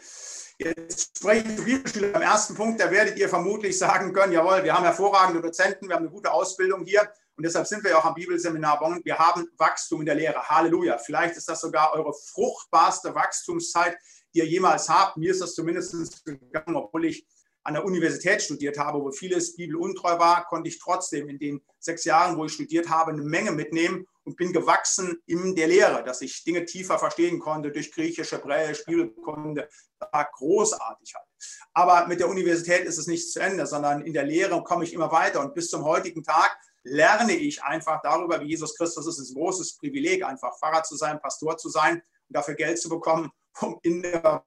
Jetzt 0.60 1.18
spreche 1.18 1.48
ich 1.48 1.56
zu 1.56 1.64
Bibelschüler 1.64 2.16
am 2.16 2.22
ersten 2.22 2.54
Punkt, 2.56 2.80
da 2.80 2.92
werdet 2.92 3.18
ihr 3.18 3.28
vermutlich 3.28 3.78
sagen 3.78 4.14
können, 4.14 4.34
jawohl, 4.34 4.64
wir 4.64 4.74
haben 4.74 4.84
hervorragende 4.84 5.42
Dozenten, 5.42 5.88
wir 5.88 5.96
haben 5.96 6.04
eine 6.04 6.14
gute 6.14 6.32
Ausbildung 6.32 6.84
hier 6.84 7.10
und 7.36 7.44
deshalb 7.44 7.66
sind 7.66 7.84
wir 7.84 7.92
ja 7.92 7.98
auch 7.98 8.06
am 8.06 8.14
Bibelseminar 8.14 8.80
Bonn. 8.80 9.02
Wir 9.04 9.18
haben 9.18 9.48
Wachstum 9.58 10.02
in 10.02 10.06
der 10.06 10.16
Lehre. 10.16 10.48
Halleluja. 10.50 11.00
Vielleicht 11.00 11.36
ist 11.36 11.50
das 11.50 11.62
sogar 11.62 11.94
eure 11.94 12.14
fruchtbarste 12.14 13.16
Wachstumszeit, 13.16 13.98
die 14.34 14.40
ihr 14.40 14.46
jemals 14.46 14.88
habt. 14.88 15.18
Mir 15.18 15.32
ist 15.32 15.42
das 15.42 15.56
zumindest 15.56 16.24
gegangen, 16.26 16.76
obwohl 16.76 17.06
ich 17.06 17.26
an 17.64 17.74
der 17.74 17.86
Universität 17.86 18.42
studiert 18.42 18.78
habe, 18.78 19.00
wo 19.00 19.12
vieles 19.12 19.56
bibeluntreu 19.56 20.20
war, 20.20 20.46
konnte 20.46 20.68
ich 20.68 20.80
trotzdem 20.80 21.30
in 21.30 21.40
den 21.40 21.62
sechs 21.80 22.04
Jahren, 22.04 22.38
wo 22.38 22.46
ich 22.46 22.54
studiert 22.54 22.90
habe, 22.90 23.12
eine 23.12 23.22
Menge 23.22 23.52
mitnehmen 23.52 24.06
und 24.26 24.36
bin 24.36 24.54
gewachsen 24.54 25.22
in 25.26 25.56
der 25.56 25.68
Lehre, 25.68 26.04
dass 26.04 26.22
ich 26.22 26.44
Dinge 26.44 26.66
tiefer 26.66 27.00
verstehen 27.00 27.40
konnte 27.40 27.72
durch 27.72 27.92
Griechisch, 27.92 28.34
Hebräisch, 28.34 28.84
Bibelkunde. 28.86 29.70
Das 30.00 30.10
war 30.12 30.30
großartig 30.34 31.16
halt. 31.16 31.26
Aber 31.74 32.08
mit 32.08 32.20
der 32.20 32.30
Universität 32.30 32.86
ist 32.86 32.98
es 32.98 33.08
nicht 33.08 33.32
zu 33.32 33.40
Ende, 33.40 33.66
sondern 33.66 34.02
in 34.02 34.14
der 34.14 34.24
Lehre 34.24 34.62
komme 34.64 34.84
ich 34.84 34.94
immer 34.94 35.12
weiter 35.12 35.40
und 35.40 35.54
bis 35.54 35.70
zum 35.70 35.84
heutigen 35.84 36.24
Tag 36.24 36.58
lerne 36.84 37.34
ich 37.34 37.64
einfach 37.64 38.02
darüber, 38.02 38.42
wie 38.42 38.48
Jesus 38.48 38.76
Christus 38.76 39.08
ist. 39.08 39.20
Es 39.20 39.30
ist 39.30 39.32
ein 39.32 39.42
großes 39.42 39.78
Privileg, 39.78 40.24
einfach 40.24 40.58
Pfarrer 40.58 40.84
zu 40.84 40.96
sein, 40.96 41.20
Pastor 41.22 41.58
zu 41.58 41.70
sein 41.70 41.96
und 41.96 42.04
dafür 42.36 42.56
Geld 42.56 42.80
zu 42.80 42.90
bekommen, 42.90 43.32
um 43.62 43.80
in 43.84 44.02
der 44.02 44.44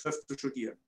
Schrift 0.00 0.26
zu 0.26 0.38
studieren. 0.38 0.78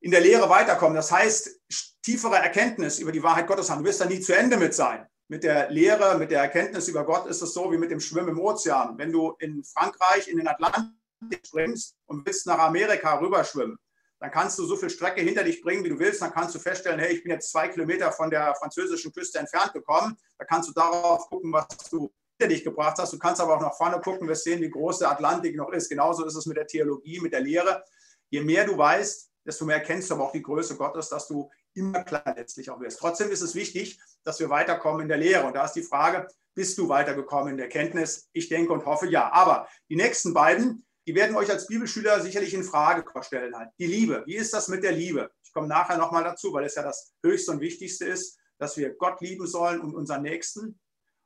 In 0.00 0.10
der 0.10 0.20
Lehre 0.20 0.48
weiterkommen, 0.48 0.94
das 0.94 1.10
heißt, 1.10 1.60
tiefere 2.02 2.36
Erkenntnis 2.36 2.98
über 2.98 3.12
die 3.12 3.22
Wahrheit 3.22 3.46
Gottes 3.46 3.70
haben. 3.70 3.82
Du 3.82 3.88
wirst 3.88 4.00
da 4.00 4.04
nie 4.04 4.20
zu 4.20 4.36
Ende 4.36 4.56
mit 4.56 4.74
sein 4.74 5.06
mit 5.28 5.42
der 5.42 5.70
Lehre, 5.70 6.18
mit 6.18 6.30
der 6.30 6.40
Erkenntnis 6.40 6.88
über 6.88 7.04
Gott 7.04 7.26
ist 7.26 7.42
es 7.42 7.52
so 7.52 7.70
wie 7.72 7.78
mit 7.78 7.90
dem 7.90 8.00
Schwimmen 8.00 8.30
im 8.30 8.40
Ozean. 8.40 8.96
Wenn 8.96 9.12
du 9.12 9.34
in 9.38 9.64
Frankreich 9.64 10.28
in 10.28 10.38
den 10.38 10.48
Atlantik 10.48 11.44
springst 11.44 11.96
und 12.06 12.24
willst 12.26 12.46
nach 12.46 12.58
Amerika 12.58 13.18
rüberschwimmen, 13.18 13.78
dann 14.18 14.30
kannst 14.30 14.58
du 14.58 14.64
so 14.64 14.76
viel 14.76 14.90
Strecke 14.90 15.20
hinter 15.20 15.44
dich 15.44 15.60
bringen, 15.60 15.84
wie 15.84 15.90
du 15.90 15.98
willst. 15.98 16.22
Dann 16.22 16.32
kannst 16.32 16.54
du 16.54 16.58
feststellen, 16.58 16.98
hey, 16.98 17.14
ich 17.14 17.22
bin 17.22 17.32
jetzt 17.32 17.50
zwei 17.50 17.68
Kilometer 17.68 18.10
von 18.12 18.30
der 18.30 18.54
französischen 18.54 19.12
Küste 19.12 19.38
entfernt 19.38 19.72
gekommen. 19.72 20.16
Da 20.38 20.44
kannst 20.44 20.68
du 20.68 20.72
darauf 20.72 21.28
gucken, 21.28 21.52
was 21.52 21.66
du 21.90 22.10
hinter 22.38 22.54
dich 22.54 22.64
gebracht 22.64 22.96
hast. 22.98 23.12
Du 23.12 23.18
kannst 23.18 23.40
aber 23.40 23.56
auch 23.56 23.60
nach 23.60 23.76
vorne 23.76 24.00
gucken, 24.00 24.26
wirst 24.28 24.44
sehen, 24.44 24.60
wie 24.60 24.70
groß 24.70 25.00
der 25.00 25.10
Atlantik 25.10 25.56
noch 25.56 25.70
ist. 25.70 25.88
Genauso 25.88 26.24
ist 26.24 26.34
es 26.34 26.46
mit 26.46 26.56
der 26.56 26.66
Theologie, 26.66 27.20
mit 27.20 27.32
der 27.32 27.40
Lehre. 27.40 27.84
Je 28.30 28.40
mehr 28.40 28.64
du 28.64 28.76
weißt, 28.76 29.30
desto 29.44 29.64
mehr 29.64 29.80
kennst 29.80 30.10
du 30.10 30.14
aber 30.14 30.24
auch 30.24 30.32
die 30.32 30.42
Größe 30.42 30.76
Gottes, 30.76 31.08
dass 31.10 31.28
du 31.28 31.50
immer 31.74 32.02
klar 32.02 32.34
letztlich 32.34 32.70
auch 32.70 32.80
wirst. 32.80 32.98
Trotzdem 32.98 33.30
ist 33.30 33.42
es 33.42 33.54
wichtig, 33.54 34.00
dass 34.24 34.40
wir 34.40 34.48
weiterkommen 34.48 35.02
in 35.02 35.08
der 35.08 35.18
Lehre. 35.18 35.46
Und 35.46 35.54
da 35.54 35.66
ist 35.66 35.74
die 35.74 35.82
Frage, 35.82 36.26
bist 36.54 36.78
du 36.78 36.88
weitergekommen 36.88 37.50
in 37.50 37.58
der 37.58 37.68
Kenntnis? 37.68 38.28
Ich 38.32 38.48
denke 38.48 38.72
und 38.72 38.86
hoffe 38.86 39.06
ja. 39.06 39.30
Aber 39.30 39.68
die 39.90 39.96
nächsten 39.96 40.32
beiden, 40.32 40.85
die 41.06 41.14
werden 41.14 41.36
euch 41.36 41.50
als 41.50 41.66
Bibelschüler 41.66 42.20
sicherlich 42.20 42.52
in 42.54 42.64
Frage 42.64 43.04
stellen. 43.22 43.54
Halt. 43.56 43.70
Die 43.78 43.86
Liebe. 43.86 44.24
Wie 44.26 44.36
ist 44.36 44.52
das 44.52 44.68
mit 44.68 44.82
der 44.82 44.92
Liebe? 44.92 45.30
Ich 45.44 45.52
komme 45.52 45.68
nachher 45.68 45.96
nochmal 45.96 46.24
dazu, 46.24 46.52
weil 46.52 46.64
es 46.64 46.74
ja 46.74 46.82
das 46.82 47.14
Höchste 47.22 47.52
und 47.52 47.60
Wichtigste 47.60 48.06
ist, 48.06 48.38
dass 48.58 48.76
wir 48.76 48.94
Gott 48.94 49.20
lieben 49.20 49.46
sollen 49.46 49.80
und 49.80 49.94
unseren 49.94 50.22
Nächsten. 50.22 50.80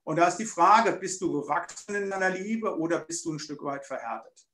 Und 0.05 0.17
da 0.17 0.29
ist 0.29 0.37
die 0.37 0.45
Frage, 0.45 0.93
bist 0.93 1.21
du 1.23 1.33
gewachsen 1.33 1.95
in 1.95 2.11
deiner 2.11 2.31
Liebe 2.31 2.79
oder 2.79 3.01
bist 3.01 3.25
du 3.25 3.33
ein 3.33 3.39
Stück 3.39 3.63
weit 3.63 3.87
verhärtet? 3.87 4.47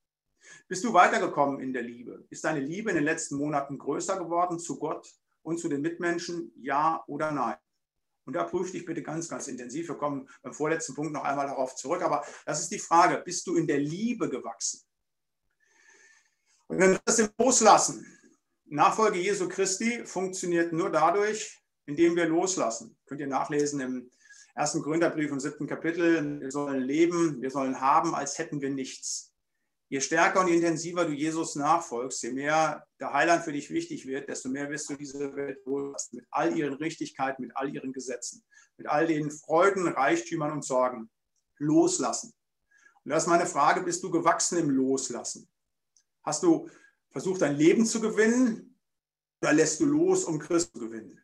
Bist 0.68 0.84
du 0.84 0.92
weitergekommen 0.92 1.60
in 1.60 1.72
der 1.72 1.82
Liebe? 1.82 2.24
Ist 2.30 2.44
deine 2.44 2.60
Liebe 2.60 2.90
in 2.90 2.96
den 2.96 3.04
letzten 3.04 3.36
Monaten 3.36 3.78
größer 3.78 4.18
geworden 4.18 4.58
zu 4.58 4.78
Gott 4.78 5.08
und 5.42 5.58
zu 5.58 5.68
den 5.68 5.80
Mitmenschen? 5.80 6.52
Ja 6.56 7.02
oder 7.06 7.32
nein? 7.32 7.56
Und 8.26 8.34
da 8.34 8.44
prüf 8.44 8.72
dich 8.72 8.84
bitte 8.84 9.02
ganz, 9.02 9.28
ganz 9.28 9.46
intensiv. 9.46 9.88
Wir 9.88 9.96
kommen 9.96 10.28
beim 10.42 10.52
vorletzten 10.52 10.94
Punkt 10.94 11.12
noch 11.12 11.22
einmal 11.22 11.46
darauf 11.46 11.76
zurück. 11.76 12.02
Aber 12.02 12.24
das 12.44 12.60
ist 12.60 12.72
die 12.72 12.78
Frage, 12.78 13.22
bist 13.24 13.46
du 13.46 13.54
in 13.54 13.66
der 13.66 13.78
Liebe 13.78 14.28
gewachsen? 14.28 14.82
Und 16.68 16.80
dann 16.80 16.98
das 17.04 17.18
im 17.18 17.28
Loslassen. 17.38 18.06
Nachfolge 18.66 19.18
Jesu 19.18 19.48
Christi 19.48 20.04
funktioniert 20.04 20.72
nur 20.72 20.90
dadurch, 20.90 21.62
indem 21.86 22.16
wir 22.16 22.26
loslassen. 22.26 22.96
Könnt 23.06 23.20
ihr 23.20 23.28
nachlesen 23.28 23.80
im 23.80 24.10
ersten 24.54 24.82
Gründerbrief 24.82 25.30
im 25.30 25.38
siebten 25.38 25.66
Kapitel. 25.68 26.40
Wir 26.40 26.50
sollen 26.50 26.80
leben, 26.80 27.40
wir 27.40 27.50
sollen 27.50 27.80
haben, 27.80 28.14
als 28.14 28.38
hätten 28.38 28.60
wir 28.60 28.70
nichts. 28.70 29.32
Je 29.88 30.00
stärker 30.00 30.40
und 30.40 30.48
intensiver 30.48 31.04
du 31.04 31.12
Jesus 31.12 31.54
nachfolgst, 31.54 32.24
je 32.24 32.32
mehr 32.32 32.84
der 32.98 33.12
Heiland 33.12 33.44
für 33.44 33.52
dich 33.52 33.70
wichtig 33.70 34.04
wird, 34.06 34.28
desto 34.28 34.48
mehr 34.48 34.68
wirst 34.68 34.90
du 34.90 34.96
diese 34.96 35.36
Welt 35.36 35.64
wohlfassen. 35.64 36.16
Mit 36.16 36.26
all 36.32 36.56
ihren 36.56 36.74
Richtigkeiten, 36.74 37.42
mit 37.42 37.56
all 37.56 37.72
ihren 37.72 37.92
Gesetzen, 37.92 38.42
mit 38.78 38.88
all 38.88 39.06
den 39.06 39.30
Freuden, 39.30 39.86
Reichtümern 39.86 40.50
und 40.50 40.64
Sorgen. 40.64 41.08
Loslassen. 41.58 42.34
Und 43.04 43.10
das 43.10 43.22
ist 43.22 43.28
meine 43.28 43.46
Frage, 43.46 43.82
bist 43.82 44.02
du 44.02 44.10
gewachsen 44.10 44.58
im 44.58 44.70
Loslassen? 44.70 45.48
Hast 46.26 46.42
du 46.42 46.68
versucht, 47.10 47.40
dein 47.40 47.56
Leben 47.56 47.86
zu 47.86 48.00
gewinnen 48.00 48.76
oder 49.40 49.52
lässt 49.52 49.80
du 49.80 49.86
los, 49.86 50.24
um 50.24 50.40
Christus 50.40 50.72
zu 50.72 50.88
gewinnen? 50.88 51.22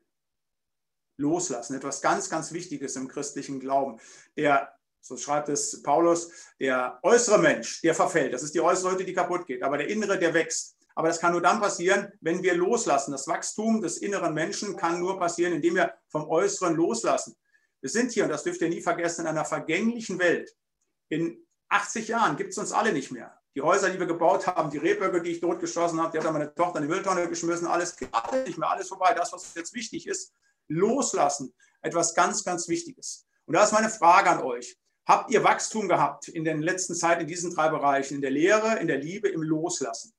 Loslassen, 1.18 1.74
etwas 1.74 2.00
ganz, 2.00 2.30
ganz 2.30 2.52
Wichtiges 2.52 2.96
im 2.96 3.08
christlichen 3.08 3.60
Glauben. 3.60 4.00
Der 4.36 4.72
so 5.04 5.16
schreibt 5.16 5.48
es 5.48 5.82
Paulus, 5.82 6.30
der 6.60 7.00
äußere 7.02 7.38
Mensch, 7.38 7.80
der 7.80 7.94
verfällt. 7.94 8.32
Das 8.32 8.44
ist 8.44 8.54
die 8.54 8.60
äußere 8.60 8.92
Hütte, 8.92 9.04
die 9.04 9.12
kaputt 9.12 9.46
geht. 9.46 9.64
Aber 9.64 9.76
der 9.76 9.88
innere, 9.88 10.16
der 10.16 10.32
wächst. 10.32 10.76
Aber 10.94 11.08
das 11.08 11.18
kann 11.18 11.32
nur 11.32 11.42
dann 11.42 11.60
passieren, 11.60 12.12
wenn 12.20 12.42
wir 12.42 12.54
loslassen. 12.54 13.10
Das 13.10 13.26
Wachstum 13.26 13.80
des 13.80 13.98
inneren 13.98 14.32
Menschen 14.32 14.76
kann 14.76 15.00
nur 15.00 15.18
passieren, 15.18 15.54
indem 15.54 15.74
wir 15.74 15.94
vom 16.08 16.28
Äußeren 16.28 16.76
loslassen. 16.76 17.34
Wir 17.80 17.90
sind 17.90 18.12
hier, 18.12 18.24
und 18.24 18.30
das 18.30 18.44
dürft 18.44 18.60
ihr 18.60 18.68
nie 18.68 18.80
vergessen, 18.80 19.22
in 19.22 19.26
einer 19.26 19.44
vergänglichen 19.44 20.20
Welt. 20.20 20.56
In 21.08 21.44
80 21.68 22.06
Jahren 22.06 22.36
gibt 22.36 22.50
es 22.50 22.58
uns 22.58 22.70
alle 22.70 22.92
nicht 22.92 23.10
mehr. 23.10 23.41
Die 23.54 23.60
Häuser, 23.60 23.90
die 23.90 23.98
wir 23.98 24.06
gebaut 24.06 24.46
haben, 24.46 24.70
die 24.70 24.78
Rehböcke, 24.78 25.20
die 25.20 25.32
ich 25.32 25.40
dort 25.40 25.60
geschossen 25.60 26.00
habe, 26.00 26.10
die 26.10 26.18
hat 26.18 26.24
dann 26.24 26.32
meine 26.32 26.54
Tochter 26.54 26.78
in 26.78 26.88
die 26.88 26.88
Mülltonne 26.88 27.28
geschmissen, 27.28 27.66
alles 27.66 27.96
alles 28.10 28.46
nicht 28.46 28.58
mehr, 28.58 28.70
alles 28.70 28.88
vorbei. 28.88 29.12
Das, 29.14 29.32
was 29.32 29.54
jetzt 29.54 29.74
wichtig 29.74 30.06
ist, 30.06 30.32
loslassen. 30.68 31.52
Etwas 31.82 32.14
ganz, 32.14 32.44
ganz 32.44 32.68
Wichtiges. 32.68 33.26
Und 33.44 33.54
da 33.54 33.64
ist 33.64 33.72
meine 33.72 33.90
Frage 33.90 34.30
an 34.30 34.42
euch. 34.42 34.78
Habt 35.06 35.30
ihr 35.32 35.42
Wachstum 35.42 35.88
gehabt 35.88 36.28
in 36.28 36.44
den 36.44 36.62
letzten 36.62 36.94
Zeit 36.94 37.20
in 37.20 37.26
diesen 37.26 37.54
drei 37.54 37.68
Bereichen, 37.68 38.14
in 38.14 38.20
der 38.22 38.30
Lehre, 38.30 38.78
in 38.78 38.86
der 38.86 38.98
Liebe, 38.98 39.28
im 39.28 39.42
Loslassen? 39.42 40.14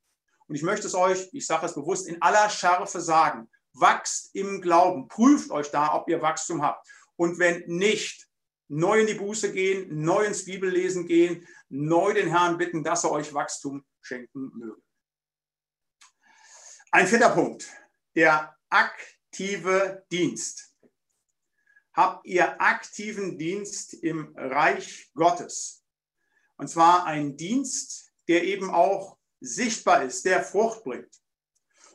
Und 0.47 0.55
ich 0.55 0.61
möchte 0.61 0.87
es 0.87 0.93
euch, 0.93 1.29
ich 1.31 1.47
sage 1.47 1.65
es 1.65 1.73
bewusst, 1.73 2.07
in 2.07 2.21
aller 2.21 2.49
Schärfe 2.49 3.01
sagen. 3.01 3.49
Wachst 3.73 4.29
im 4.33 4.61
Glauben. 4.61 5.07
Prüft 5.07 5.49
euch 5.51 5.71
da, 5.71 5.95
ob 5.95 6.09
ihr 6.09 6.21
Wachstum 6.21 6.61
habt. 6.61 6.87
Und 7.15 7.39
wenn 7.39 7.63
nicht, 7.65 8.27
neu 8.67 9.01
in 9.01 9.07
die 9.07 9.13
Buße 9.13 9.51
gehen, 9.51 10.03
neu 10.03 10.23
ins 10.23 10.45
Bibellesen 10.45 11.07
gehen, 11.07 11.47
neu 11.73 12.13
den 12.13 12.29
Herrn 12.29 12.57
bitten, 12.57 12.83
dass 12.83 13.03
er 13.03 13.11
euch 13.11 13.33
Wachstum 13.33 13.83
schenken 13.99 14.51
möge. 14.53 14.81
Ein 16.91 17.07
vierter 17.07 17.31
Punkt, 17.31 17.67
der 18.15 18.55
aktive 18.69 20.05
Dienst. 20.11 20.71
Habt 21.93 22.25
ihr 22.27 22.61
aktiven 22.61 23.39
Dienst 23.39 23.95
im 23.95 24.35
Reich 24.35 25.11
Gottes? 25.15 25.83
Und 26.57 26.67
zwar 26.67 27.05
ein 27.05 27.37
Dienst, 27.37 28.13
der 28.27 28.43
eben 28.43 28.69
auch 28.69 29.17
sichtbar 29.39 30.03
ist, 30.03 30.25
der 30.25 30.43
Frucht 30.43 30.83
bringt. 30.83 31.21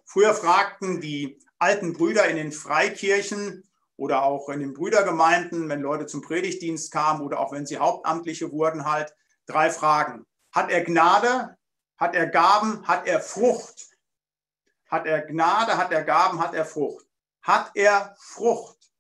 Früher 0.05 0.35
fragten 0.35 1.01
die 1.01 1.39
alten 1.59 1.93
Brüder 1.93 2.29
in 2.29 2.37
den 2.37 2.51
Freikirchen 2.51 3.69
oder 3.97 4.25
auch 4.25 4.49
in 4.49 4.59
den 4.61 4.75
Brüdergemeinden, 4.75 5.69
wenn 5.69 5.83
Leute 5.83 6.07
zum 6.07 6.23
Predigtdienst 6.23 6.91
kamen 6.91 7.23
oder 7.23 7.39
auch 7.39 7.53
wenn 7.53 7.67
sie 7.67 7.79
Hauptamtliche 7.79 8.51
wurden, 8.51 8.85
halt 8.85 9.15
drei 9.49 9.71
Fragen. 9.71 10.27
Hat 10.53 10.71
er 10.71 10.85
Gnade? 10.85 11.57
Hat 11.97 12.15
er 12.15 12.27
Gaben? 12.29 12.87
Hat 12.87 13.07
er 13.07 13.21
Frucht? 13.21 13.89
Hat 14.89 15.07
er 15.07 15.23
Gnade? 15.23 15.77
Hat 15.77 15.91
er 15.91 16.05
Gaben? 16.05 16.39
Hat 16.39 16.55
er 16.55 16.65
Frucht? 16.65 17.07
Hat 17.43 17.71
er 17.75 18.15
Frucht? 18.19 18.93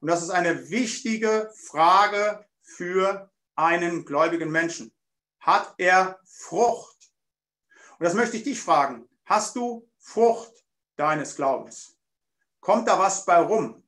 Und 0.00 0.08
das 0.08 0.22
ist 0.22 0.30
eine 0.30 0.68
wichtige 0.68 1.50
Frage 1.68 2.46
für 2.60 3.30
einen 3.54 4.04
gläubigen 4.04 4.50
Menschen. 4.50 4.92
Hat 5.40 5.74
er 5.78 6.18
Frucht? 6.24 7.12
Und 7.98 8.04
das 8.04 8.14
möchte 8.14 8.36
ich 8.36 8.42
dich 8.42 8.60
fragen. 8.60 9.08
Hast 9.24 9.56
du 9.56 9.88
Frucht 9.98 10.52
deines 10.96 11.36
Glaubens? 11.36 11.96
Kommt 12.60 12.88
da 12.88 12.98
was 12.98 13.24
bei 13.24 13.40
rum? 13.40 13.83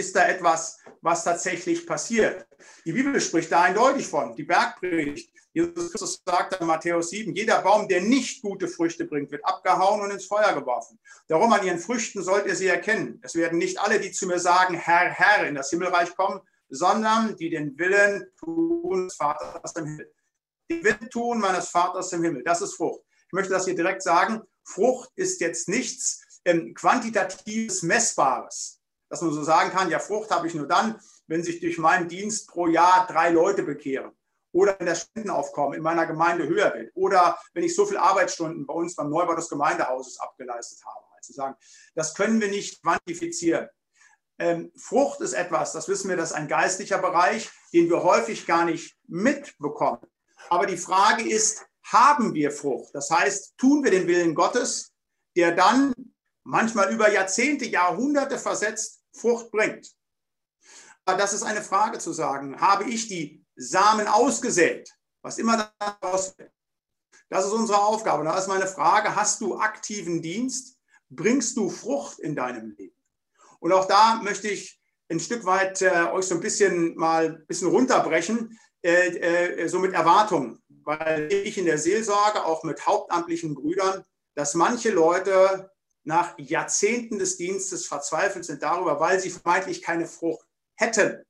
Ist 0.00 0.16
da 0.16 0.26
etwas, 0.26 0.78
was 1.02 1.24
tatsächlich 1.24 1.86
passiert? 1.86 2.46
Die 2.86 2.92
Bibel 2.92 3.20
spricht 3.20 3.52
da 3.52 3.64
eindeutig 3.64 4.08
von, 4.08 4.34
die 4.34 4.44
Bergpredigt. 4.44 5.30
Jesus 5.52 5.90
Christus 5.90 6.22
sagt 6.24 6.58
in 6.58 6.66
Matthäus 6.66 7.10
7, 7.10 7.34
jeder 7.34 7.60
Baum, 7.60 7.86
der 7.86 8.00
nicht 8.00 8.40
gute 8.40 8.66
Früchte 8.66 9.04
bringt, 9.04 9.30
wird 9.30 9.44
abgehauen 9.44 10.00
und 10.00 10.10
ins 10.10 10.24
Feuer 10.24 10.54
geworfen. 10.54 10.98
Darum 11.28 11.52
an 11.52 11.66
ihren 11.66 11.78
Früchten 11.78 12.22
sollt 12.22 12.46
ihr 12.46 12.56
sie 12.56 12.68
erkennen. 12.68 13.20
Es 13.22 13.34
werden 13.34 13.58
nicht 13.58 13.78
alle, 13.78 14.00
die 14.00 14.10
zu 14.10 14.26
mir 14.26 14.38
sagen, 14.38 14.72
Herr, 14.72 15.10
Herr, 15.10 15.46
in 15.46 15.54
das 15.54 15.68
Himmelreich 15.68 16.16
kommen, 16.16 16.40
sondern 16.70 17.36
die 17.36 17.50
den 17.50 17.78
Willen 17.78 18.24
tun 18.38 19.04
des 19.04 19.16
Vaters 19.16 19.76
im 19.76 19.84
Himmel. 19.84 20.10
Den 20.70 20.82
Willen 20.82 21.10
tun 21.10 21.40
meines 21.40 21.68
Vaters 21.68 22.10
im 22.14 22.24
Himmel. 22.24 22.42
Das 22.42 22.62
ist 22.62 22.74
Frucht. 22.74 23.02
Ich 23.26 23.32
möchte 23.34 23.52
das 23.52 23.66
hier 23.66 23.74
direkt 23.74 24.02
sagen. 24.02 24.40
Frucht 24.64 25.10
ist 25.16 25.42
jetzt 25.42 25.68
nichts 25.68 26.22
ähm, 26.46 26.72
quantitatives, 26.72 27.82
messbares, 27.82 28.79
dass 29.10 29.20
man 29.20 29.32
so 29.32 29.42
sagen 29.42 29.70
kann, 29.70 29.90
ja, 29.90 29.98
Frucht 29.98 30.30
habe 30.30 30.46
ich 30.46 30.54
nur 30.54 30.68
dann, 30.68 30.98
wenn 31.26 31.42
sich 31.42 31.60
durch 31.60 31.76
meinen 31.78 32.08
Dienst 32.08 32.48
pro 32.48 32.68
Jahr 32.68 33.06
drei 33.06 33.30
Leute 33.30 33.64
bekehren 33.64 34.12
oder 34.52 34.76
wenn 34.78 34.86
das 34.86 35.02
Spendenaufkommen 35.02 35.74
in 35.74 35.82
meiner 35.82 36.06
Gemeinde 36.06 36.46
höher 36.46 36.72
wird 36.74 36.92
oder 36.94 37.38
wenn 37.52 37.64
ich 37.64 37.74
so 37.74 37.84
viele 37.84 38.00
Arbeitsstunden 38.00 38.66
bei 38.66 38.74
uns 38.74 38.94
beim 38.94 39.10
Neubau 39.10 39.34
des 39.34 39.48
Gemeindehauses 39.48 40.18
abgeleistet 40.20 40.80
habe. 40.86 41.04
Also 41.16 41.32
sagen, 41.34 41.56
das 41.94 42.14
können 42.14 42.40
wir 42.40 42.48
nicht 42.48 42.82
quantifizieren. 42.82 43.68
Ähm, 44.38 44.72
Frucht 44.76 45.20
ist 45.20 45.34
etwas, 45.34 45.72
das 45.72 45.88
wissen 45.88 46.08
wir, 46.08 46.16
das 46.16 46.30
ist 46.30 46.36
ein 46.36 46.48
geistlicher 46.48 46.98
Bereich, 46.98 47.50
den 47.74 47.90
wir 47.90 48.02
häufig 48.02 48.46
gar 48.46 48.64
nicht 48.64 48.96
mitbekommen. 49.06 50.00
Aber 50.48 50.66
die 50.66 50.78
Frage 50.78 51.28
ist, 51.28 51.66
haben 51.82 52.32
wir 52.32 52.50
Frucht. 52.50 52.94
Das 52.94 53.10
heißt, 53.10 53.58
tun 53.58 53.84
wir 53.84 53.90
den 53.90 54.06
Willen 54.06 54.34
Gottes, 54.34 54.92
der 55.36 55.52
dann 55.52 55.92
manchmal 56.44 56.92
über 56.92 57.10
Jahrzehnte, 57.12 57.66
Jahrhunderte 57.66 58.38
versetzt 58.38 58.99
Frucht 59.20 59.50
bringt. 59.50 59.90
Aber 61.04 61.18
das 61.18 61.32
ist 61.32 61.42
eine 61.42 61.62
Frage 61.62 61.98
zu 61.98 62.12
sagen. 62.12 62.60
Habe 62.60 62.84
ich 62.84 63.08
die 63.08 63.44
Samen 63.56 64.06
ausgesät, 64.06 64.90
was 65.22 65.38
immer 65.38 65.70
daraus 65.78 66.36
wird? 66.38 66.52
Das 67.28 67.46
ist 67.46 67.52
unsere 67.52 67.80
Aufgabe. 67.80 68.24
Da 68.24 68.36
ist 68.38 68.48
meine 68.48 68.66
Frage, 68.66 69.14
hast 69.14 69.40
du 69.40 69.58
aktiven 69.58 70.20
Dienst? 70.20 70.78
Bringst 71.08 71.56
du 71.56 71.70
Frucht 71.70 72.18
in 72.18 72.34
deinem 72.34 72.70
Leben? 72.76 72.96
Und 73.60 73.72
auch 73.72 73.86
da 73.86 74.20
möchte 74.22 74.48
ich 74.48 74.80
ein 75.08 75.20
Stück 75.20 75.44
weit 75.44 75.82
äh, 75.82 76.06
euch 76.12 76.26
so 76.26 76.36
ein 76.36 76.40
bisschen 76.40 76.96
mal 76.96 77.26
ein 77.26 77.46
bisschen 77.46 77.68
runterbrechen, 77.68 78.58
äh, 78.82 79.08
äh, 79.08 79.68
so 79.68 79.78
mit 79.78 79.92
Erwartungen 79.92 80.62
weil 80.84 81.32
ich 81.32 81.58
in 81.58 81.66
der 81.66 81.78
Seelsorge 81.78 82.44
auch 82.44 82.64
mit 82.64 82.86
hauptamtlichen 82.86 83.54
Brüdern, 83.54 84.04
dass 84.34 84.54
manche 84.54 84.90
Leute 84.90 85.69
nach 86.04 86.38
Jahrzehnten 86.38 87.18
des 87.18 87.36
Dienstes 87.36 87.86
verzweifelt 87.86 88.44
sind 88.44 88.62
darüber, 88.62 89.00
weil 89.00 89.20
sie 89.20 89.30
vermeintlich 89.30 89.82
keine 89.82 90.06
Frucht 90.06 90.46
hätten. 90.76 91.22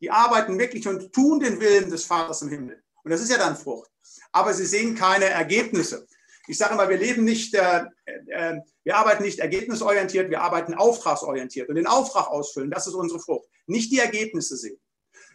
Die 0.00 0.10
arbeiten 0.10 0.58
wirklich 0.58 0.86
und 0.86 1.12
tun 1.12 1.40
den 1.40 1.60
Willen 1.60 1.90
des 1.90 2.04
Vaters 2.04 2.42
im 2.42 2.48
Himmel. 2.48 2.82
Und 3.04 3.10
das 3.10 3.20
ist 3.20 3.30
ja 3.30 3.38
dann 3.38 3.56
Frucht. 3.56 3.90
Aber 4.32 4.52
sie 4.54 4.66
sehen 4.66 4.94
keine 4.94 5.26
Ergebnisse. 5.26 6.06
Ich 6.46 6.56
sage 6.56 6.74
immer, 6.74 6.88
wir 6.88 6.96
leben 6.96 7.24
nicht, 7.24 7.54
äh, 7.54 7.84
äh, 8.28 8.60
wir 8.84 8.96
arbeiten 8.96 9.22
nicht 9.22 9.38
ergebnisorientiert, 9.38 10.30
wir 10.30 10.40
arbeiten 10.40 10.74
auftragsorientiert. 10.74 11.68
Und 11.68 11.74
den 11.74 11.86
Auftrag 11.86 12.28
ausfüllen, 12.28 12.70
das 12.70 12.86
ist 12.86 12.94
unsere 12.94 13.20
Frucht. 13.20 13.48
Nicht 13.66 13.92
die 13.92 13.98
Ergebnisse 13.98 14.56
sehen. 14.56 14.80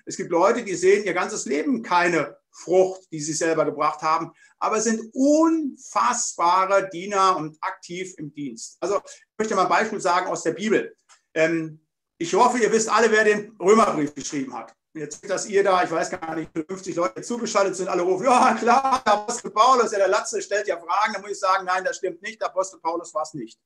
Es 0.05 0.17
gibt 0.17 0.31
Leute, 0.31 0.63
die 0.63 0.75
sehen 0.75 1.05
ihr 1.05 1.13
ganzes 1.13 1.45
Leben 1.45 1.83
keine 1.83 2.37
Frucht, 2.53 3.11
die 3.11 3.19
sie 3.19 3.33
selber 3.33 3.65
gebracht 3.65 4.01
haben, 4.01 4.31
aber 4.59 4.79
sind 4.79 5.09
unfassbare 5.13 6.89
Diener 6.89 7.35
und 7.35 7.57
aktiv 7.61 8.13
im 8.17 8.33
Dienst. 8.33 8.77
Also 8.79 9.01
ich 9.05 9.37
möchte 9.37 9.55
mal 9.55 9.63
ein 9.63 9.69
Beispiel 9.69 9.99
sagen 9.99 10.27
aus 10.27 10.43
der 10.43 10.53
Bibel. 10.53 10.95
Ähm, 11.33 11.79
ich 12.17 12.33
hoffe, 12.33 12.59
ihr 12.59 12.71
wisst 12.71 12.89
alle, 12.89 13.11
wer 13.11 13.23
den 13.23 13.55
Römerbrief 13.59 14.13
geschrieben 14.13 14.53
hat. 14.53 14.73
Jetzt, 14.95 15.27
dass 15.27 15.47
ihr 15.47 15.63
da, 15.63 15.83
ich 15.83 15.89
weiß 15.89 16.11
gar 16.11 16.35
nicht, 16.35 16.51
50 16.53 16.95
Leute 16.95 17.21
zugeschaltet 17.23 17.75
sind, 17.75 17.87
alle 17.87 18.03
rufen, 18.03 18.25
ja 18.25 18.53
klar, 18.53 19.01
der 19.03 19.13
Apostel 19.13 19.49
Paulus, 19.49 19.91
ja, 19.91 19.97
der 19.97 20.07
Latze 20.07 20.39
stellt 20.39 20.67
ja 20.67 20.77
Fragen, 20.77 21.13
da 21.13 21.19
muss 21.19 21.31
ich 21.31 21.39
sagen, 21.39 21.65
nein, 21.65 21.83
das 21.83 21.97
stimmt 21.97 22.21
nicht, 22.21 22.39
der 22.39 22.49
Apostel 22.49 22.79
Paulus 22.79 23.11
war 23.13 23.23
es 23.23 23.33
nicht. 23.33 23.59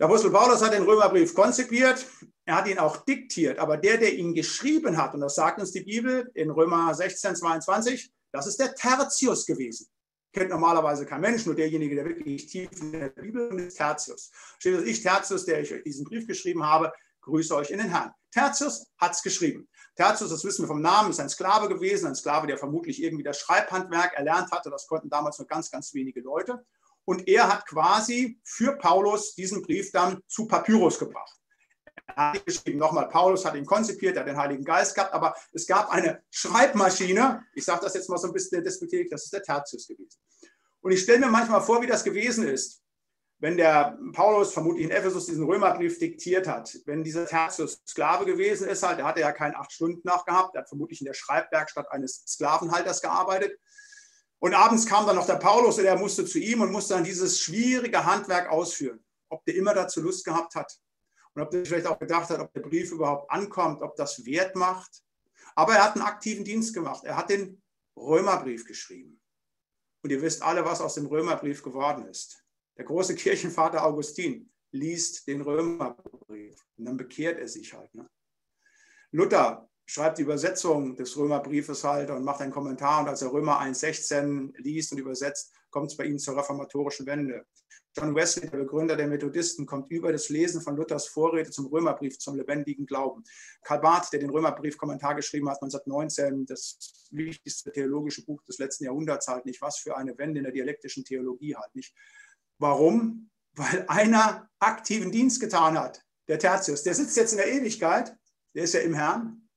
Der 0.00 0.06
Apostel 0.06 0.30
Paulus 0.30 0.62
hat 0.62 0.72
den 0.72 0.84
Römerbrief 0.84 1.34
konzipiert, 1.34 2.06
er 2.46 2.56
hat 2.56 2.66
ihn 2.66 2.78
auch 2.78 3.04
diktiert, 3.04 3.58
aber 3.58 3.76
der, 3.76 3.98
der 3.98 4.14
ihn 4.14 4.32
geschrieben 4.32 4.96
hat, 4.96 5.12
und 5.12 5.20
das 5.20 5.34
sagt 5.34 5.60
uns 5.60 5.72
die 5.72 5.82
Bibel 5.82 6.30
in 6.32 6.50
Römer 6.50 6.94
16, 6.94 7.36
22, 7.36 8.10
das 8.32 8.46
ist 8.46 8.58
der 8.58 8.74
Tertius 8.74 9.44
gewesen. 9.44 9.88
Kennt 10.32 10.48
normalerweise 10.48 11.04
kein 11.04 11.20
Mensch, 11.20 11.44
nur 11.44 11.54
derjenige, 11.54 11.96
der 11.96 12.06
wirklich 12.06 12.46
tief 12.46 12.70
in 12.80 12.92
der 12.92 13.10
Bibel 13.10 13.60
ist, 13.60 13.76
Tertius. 13.76 14.30
Steht 14.58 14.78
dass 14.78 14.84
ich, 14.84 15.02
Tertius, 15.02 15.44
der 15.44 15.60
ich 15.60 15.74
euch 15.74 15.82
diesen 15.82 16.06
Brief 16.06 16.26
geschrieben 16.26 16.64
habe, 16.64 16.90
grüße 17.20 17.54
euch 17.54 17.70
in 17.70 17.76
den 17.76 17.90
Herrn. 17.90 18.10
Tertius 18.30 18.86
hat 18.96 19.12
es 19.12 19.22
geschrieben. 19.22 19.68
Tertius, 19.96 20.30
das 20.30 20.42
wissen 20.44 20.62
wir 20.62 20.68
vom 20.68 20.80
Namen, 20.80 21.10
ist 21.10 21.20
ein 21.20 21.28
Sklave 21.28 21.68
gewesen, 21.68 22.06
ein 22.06 22.14
Sklave, 22.14 22.46
der 22.46 22.56
vermutlich 22.56 23.02
irgendwie 23.02 23.24
das 23.24 23.38
Schreibhandwerk 23.40 24.14
erlernt 24.14 24.50
hatte. 24.50 24.70
Das 24.70 24.86
konnten 24.86 25.10
damals 25.10 25.38
nur 25.38 25.46
ganz, 25.46 25.70
ganz 25.70 25.92
wenige 25.92 26.22
Leute. 26.22 26.64
Und 27.10 27.26
er 27.26 27.48
hat 27.48 27.66
quasi 27.66 28.38
für 28.44 28.76
Paulus 28.76 29.34
diesen 29.34 29.62
Brief 29.62 29.90
dann 29.90 30.22
zu 30.28 30.46
Papyrus 30.46 30.96
gebracht. 30.96 31.36
Er 32.06 32.34
hat 32.34 32.46
geschrieben, 32.46 32.78
nochmal, 32.78 33.08
Paulus 33.08 33.44
hat 33.44 33.56
ihn 33.56 33.66
konzipiert, 33.66 34.14
er 34.14 34.20
hat 34.20 34.28
den 34.28 34.36
Heiligen 34.36 34.64
Geist 34.64 34.94
gehabt, 34.94 35.12
aber 35.12 35.34
es 35.52 35.66
gab 35.66 35.90
eine 35.90 36.22
Schreibmaschine, 36.30 37.42
ich 37.52 37.64
sage 37.64 37.80
das 37.82 37.94
jetzt 37.94 38.08
mal 38.08 38.16
so 38.16 38.28
ein 38.28 38.32
bisschen 38.32 38.62
despektierlich, 38.62 39.10
das 39.10 39.24
ist 39.24 39.32
der 39.32 39.42
Tertius 39.42 39.88
gewesen. 39.88 40.20
Und 40.82 40.92
ich 40.92 41.02
stelle 41.02 41.18
mir 41.18 41.32
manchmal 41.32 41.60
vor, 41.60 41.82
wie 41.82 41.88
das 41.88 42.04
gewesen 42.04 42.46
ist, 42.46 42.80
wenn 43.40 43.56
der 43.56 43.98
Paulus 44.12 44.52
vermutlich 44.52 44.84
in 44.84 44.92
Ephesus 44.92 45.26
diesen 45.26 45.46
Römerbrief 45.46 45.98
diktiert 45.98 46.46
hat, 46.46 46.78
wenn 46.86 47.02
dieser 47.02 47.26
Tertius 47.26 47.82
Sklave 47.88 48.24
gewesen 48.24 48.68
ist, 48.68 48.84
halt, 48.84 48.98
der 48.98 49.06
hatte 49.06 49.18
ja 49.18 49.32
keinen 49.32 49.56
acht 49.56 49.72
Stunden 49.72 50.02
nachgehabt, 50.04 50.54
der 50.54 50.62
hat 50.62 50.68
vermutlich 50.68 51.00
in 51.00 51.06
der 51.06 51.14
Schreibwerkstatt 51.14 51.90
eines 51.90 52.22
Sklavenhalters 52.24 53.02
gearbeitet. 53.02 53.58
Und 54.40 54.54
abends 54.54 54.86
kam 54.86 55.06
dann 55.06 55.16
noch 55.16 55.26
der 55.26 55.36
Paulus 55.36 55.78
und 55.78 55.84
er 55.84 55.98
musste 55.98 56.24
zu 56.24 56.38
ihm 56.38 56.62
und 56.62 56.72
musste 56.72 56.94
dann 56.94 57.04
dieses 57.04 57.38
schwierige 57.40 58.04
Handwerk 58.04 58.50
ausführen. 58.50 59.04
Ob 59.28 59.44
der 59.44 59.54
immer 59.54 59.74
dazu 59.74 60.00
Lust 60.00 60.24
gehabt 60.24 60.54
hat 60.54 60.80
und 61.34 61.42
ob 61.42 61.50
der 61.50 61.64
vielleicht 61.64 61.86
auch 61.86 61.98
gedacht 61.98 62.30
hat, 62.30 62.40
ob 62.40 62.52
der 62.52 62.62
Brief 62.62 62.90
überhaupt 62.90 63.30
ankommt, 63.30 63.82
ob 63.82 63.96
das 63.96 64.24
Wert 64.24 64.56
macht. 64.56 65.02
Aber 65.54 65.74
er 65.74 65.84
hat 65.84 65.94
einen 65.94 66.04
aktiven 66.04 66.44
Dienst 66.44 66.74
gemacht. 66.74 67.04
Er 67.04 67.16
hat 67.16 67.30
den 67.30 67.62
Römerbrief 67.96 68.66
geschrieben. 68.66 69.20
Und 70.02 70.10
ihr 70.10 70.22
wisst 70.22 70.42
alle, 70.42 70.64
was 70.64 70.80
aus 70.80 70.94
dem 70.94 71.06
Römerbrief 71.06 71.62
geworden 71.62 72.06
ist. 72.06 72.42
Der 72.78 72.86
große 72.86 73.14
Kirchenvater 73.14 73.84
Augustin 73.84 74.50
liest 74.72 75.26
den 75.26 75.42
Römerbrief 75.42 76.64
und 76.78 76.86
dann 76.86 76.96
bekehrt 76.96 77.38
er 77.38 77.48
sich 77.48 77.74
halt. 77.74 77.94
Ne? 77.94 78.08
Luther 79.10 79.69
schreibt 79.90 80.18
die 80.18 80.22
Übersetzung 80.22 80.94
des 80.94 81.16
Römerbriefes 81.16 81.82
halt 81.82 82.10
und 82.10 82.22
macht 82.22 82.40
einen 82.40 82.52
Kommentar. 82.52 83.00
Und 83.00 83.08
als 83.08 83.22
er 83.22 83.32
Römer 83.32 83.60
1,16 83.60 84.52
liest 84.58 84.92
und 84.92 84.98
übersetzt, 84.98 85.52
kommt 85.68 85.90
es 85.90 85.96
bei 85.96 86.04
ihm 86.04 86.16
zur 86.16 86.36
reformatorischen 86.36 87.06
Wende. 87.06 87.44
John 87.96 88.14
Wesley, 88.14 88.48
der 88.48 88.58
Begründer 88.58 88.94
der 88.94 89.08
Methodisten, 89.08 89.66
kommt 89.66 89.90
über 89.90 90.12
das 90.12 90.28
Lesen 90.28 90.62
von 90.62 90.76
Luthers 90.76 91.08
Vorrede 91.08 91.50
zum 91.50 91.66
Römerbrief 91.66 92.20
zum 92.20 92.36
lebendigen 92.36 92.86
Glauben. 92.86 93.24
Karl 93.64 93.80
Barth, 93.80 94.12
der 94.12 94.20
den 94.20 94.30
Römerbrief-Kommentar 94.30 95.16
geschrieben 95.16 95.48
hat, 95.48 95.60
1919, 95.60 96.46
das 96.46 97.08
wichtigste 97.10 97.72
theologische 97.72 98.24
Buch 98.24 98.40
des 98.44 98.58
letzten 98.58 98.84
Jahrhunderts 98.84 99.26
halt 99.26 99.44
nicht, 99.44 99.60
was 99.60 99.78
für 99.78 99.96
eine 99.96 100.16
Wende 100.18 100.38
in 100.38 100.44
der 100.44 100.52
dialektischen 100.52 101.04
Theologie 101.04 101.56
halt 101.56 101.74
nicht. 101.74 101.92
Warum? 102.58 103.28
Weil 103.56 103.86
einer 103.88 104.48
aktiven 104.60 105.10
Dienst 105.10 105.40
getan 105.40 105.76
hat, 105.76 106.00
der 106.28 106.38
Tertius. 106.38 106.84
Der 106.84 106.94
sitzt 106.94 107.16
jetzt 107.16 107.32
in 107.32 107.38
der 107.38 107.52
Ewigkeit, 107.52 108.16
der 108.54 108.62
ist 108.62 108.74
ja 108.74 108.80
im 108.80 108.94
Herrn, 108.94 109.49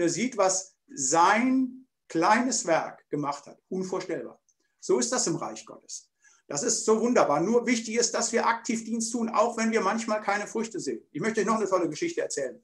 er 0.00 0.08
sieht, 0.08 0.36
was 0.36 0.76
sein 0.94 1.86
kleines 2.08 2.66
Werk 2.66 3.08
gemacht 3.10 3.46
hat. 3.46 3.58
Unvorstellbar. 3.68 4.40
So 4.80 4.98
ist 4.98 5.12
das 5.12 5.26
im 5.26 5.36
Reich 5.36 5.64
Gottes. 5.66 6.10
Das 6.46 6.62
ist 6.62 6.86
so 6.86 7.00
wunderbar. 7.00 7.40
Nur 7.40 7.66
wichtig 7.66 7.96
ist, 7.96 8.14
dass 8.14 8.32
wir 8.32 8.46
aktiv 8.46 8.84
Dienst 8.84 9.12
tun, 9.12 9.28
auch 9.28 9.58
wenn 9.58 9.70
wir 9.70 9.82
manchmal 9.82 10.22
keine 10.22 10.46
Früchte 10.46 10.80
sehen. 10.80 11.02
Ich 11.12 11.20
möchte 11.20 11.40
euch 11.40 11.46
noch 11.46 11.56
eine 11.56 11.68
tolle 11.68 11.90
Geschichte 11.90 12.22
erzählen. 12.22 12.58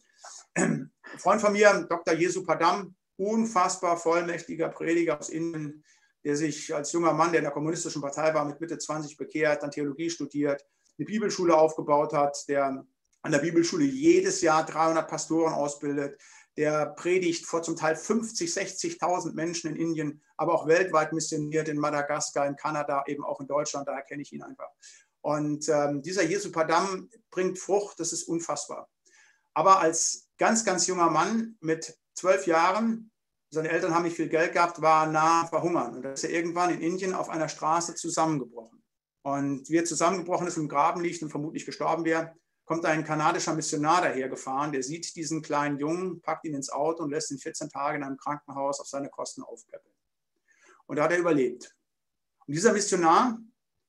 Ein 0.54 0.90
Freund 1.18 1.40
von 1.42 1.52
mir, 1.52 1.86
Dr. 1.88 2.14
Jesu 2.14 2.44
Padam, 2.44 2.94
unfassbar 3.16 3.98
vollmächtiger 3.98 4.70
Prediger 4.70 5.18
aus 5.18 5.28
Indien, 5.28 5.84
der 6.24 6.36
sich 6.36 6.74
als 6.74 6.92
junger 6.92 7.12
Mann, 7.12 7.32
der 7.32 7.40
in 7.40 7.44
der 7.44 7.52
kommunistischen 7.52 8.00
Partei 8.00 8.32
war, 8.32 8.46
mit 8.46 8.58
Mitte 8.60 8.78
20 8.78 9.18
bekehrt, 9.18 9.62
dann 9.62 9.70
Theologie 9.70 10.08
studiert, 10.08 10.64
eine 10.98 11.04
Bibelschule 11.04 11.54
aufgebaut 11.54 12.14
hat, 12.14 12.48
der 12.48 12.86
an 13.22 13.32
der 13.32 13.38
Bibelschule 13.38 13.84
jedes 13.84 14.40
Jahr 14.40 14.64
300 14.64 15.08
Pastoren 15.08 15.52
ausbildet, 15.52 16.18
der 16.56 16.86
predigt 16.86 17.46
vor 17.46 17.62
zum 17.62 17.76
Teil 17.76 17.96
50, 17.96 18.50
60.000 18.50 19.32
Menschen 19.32 19.70
in 19.70 19.76
Indien, 19.76 20.22
aber 20.36 20.54
auch 20.54 20.66
weltweit 20.66 21.12
missioniert 21.12 21.68
in 21.68 21.78
Madagaskar, 21.78 22.46
in 22.46 22.56
Kanada, 22.56 23.04
eben 23.06 23.24
auch 23.24 23.40
in 23.40 23.46
Deutschland, 23.46 23.88
daher 23.88 24.02
kenne 24.02 24.22
ich 24.22 24.32
ihn 24.32 24.42
einfach. 24.42 24.70
Und 25.20 25.68
ähm, 25.68 26.02
dieser 26.02 26.22
Jesu 26.22 26.52
Padam 26.52 27.08
bringt 27.30 27.58
Frucht, 27.58 27.98
das 27.98 28.12
ist 28.12 28.24
unfassbar. 28.24 28.88
Aber 29.54 29.80
als 29.80 30.28
ganz, 30.38 30.64
ganz 30.64 30.86
junger 30.86 31.10
Mann 31.10 31.56
mit 31.60 31.96
zwölf 32.14 32.46
Jahren, 32.46 33.10
seine 33.50 33.70
Eltern 33.70 33.94
haben 33.94 34.02
nicht 34.02 34.16
viel 34.16 34.28
Geld 34.28 34.52
gehabt, 34.52 34.82
war 34.82 35.06
nah 35.06 35.46
verhungern. 35.46 35.96
Und 35.96 36.02
da 36.02 36.12
ist 36.12 36.24
er 36.24 36.30
irgendwann 36.30 36.74
in 36.74 36.80
Indien 36.80 37.14
auf 37.14 37.30
einer 37.30 37.48
Straße 37.48 37.94
zusammengebrochen. 37.94 38.82
Und 39.22 39.70
wie 39.70 39.78
er 39.78 39.84
zusammengebrochen 39.84 40.46
ist, 40.46 40.58
im 40.58 40.68
Graben 40.68 41.00
liegt 41.00 41.22
und 41.22 41.30
vermutlich 41.30 41.64
gestorben 41.64 42.04
wäre, 42.04 42.34
kommt 42.64 42.84
ein 42.86 43.04
kanadischer 43.04 43.54
Missionar 43.54 44.02
dahergefahren, 44.02 44.72
der 44.72 44.82
sieht 44.82 45.14
diesen 45.16 45.42
kleinen 45.42 45.78
Jungen, 45.78 46.20
packt 46.20 46.44
ihn 46.44 46.54
ins 46.54 46.70
Auto 46.70 47.02
und 47.02 47.10
lässt 47.10 47.30
ihn 47.30 47.38
14 47.38 47.68
Tage 47.68 47.96
in 47.96 48.02
einem 48.02 48.16
Krankenhaus 48.16 48.80
auf 48.80 48.86
seine 48.86 49.10
Kosten 49.10 49.42
aufpäppeln. 49.42 49.94
Und 50.86 50.96
da 50.96 51.04
hat 51.04 51.12
er 51.12 51.18
überlebt. 51.18 51.74
Und 52.46 52.54
dieser 52.54 52.72
Missionar 52.72 53.38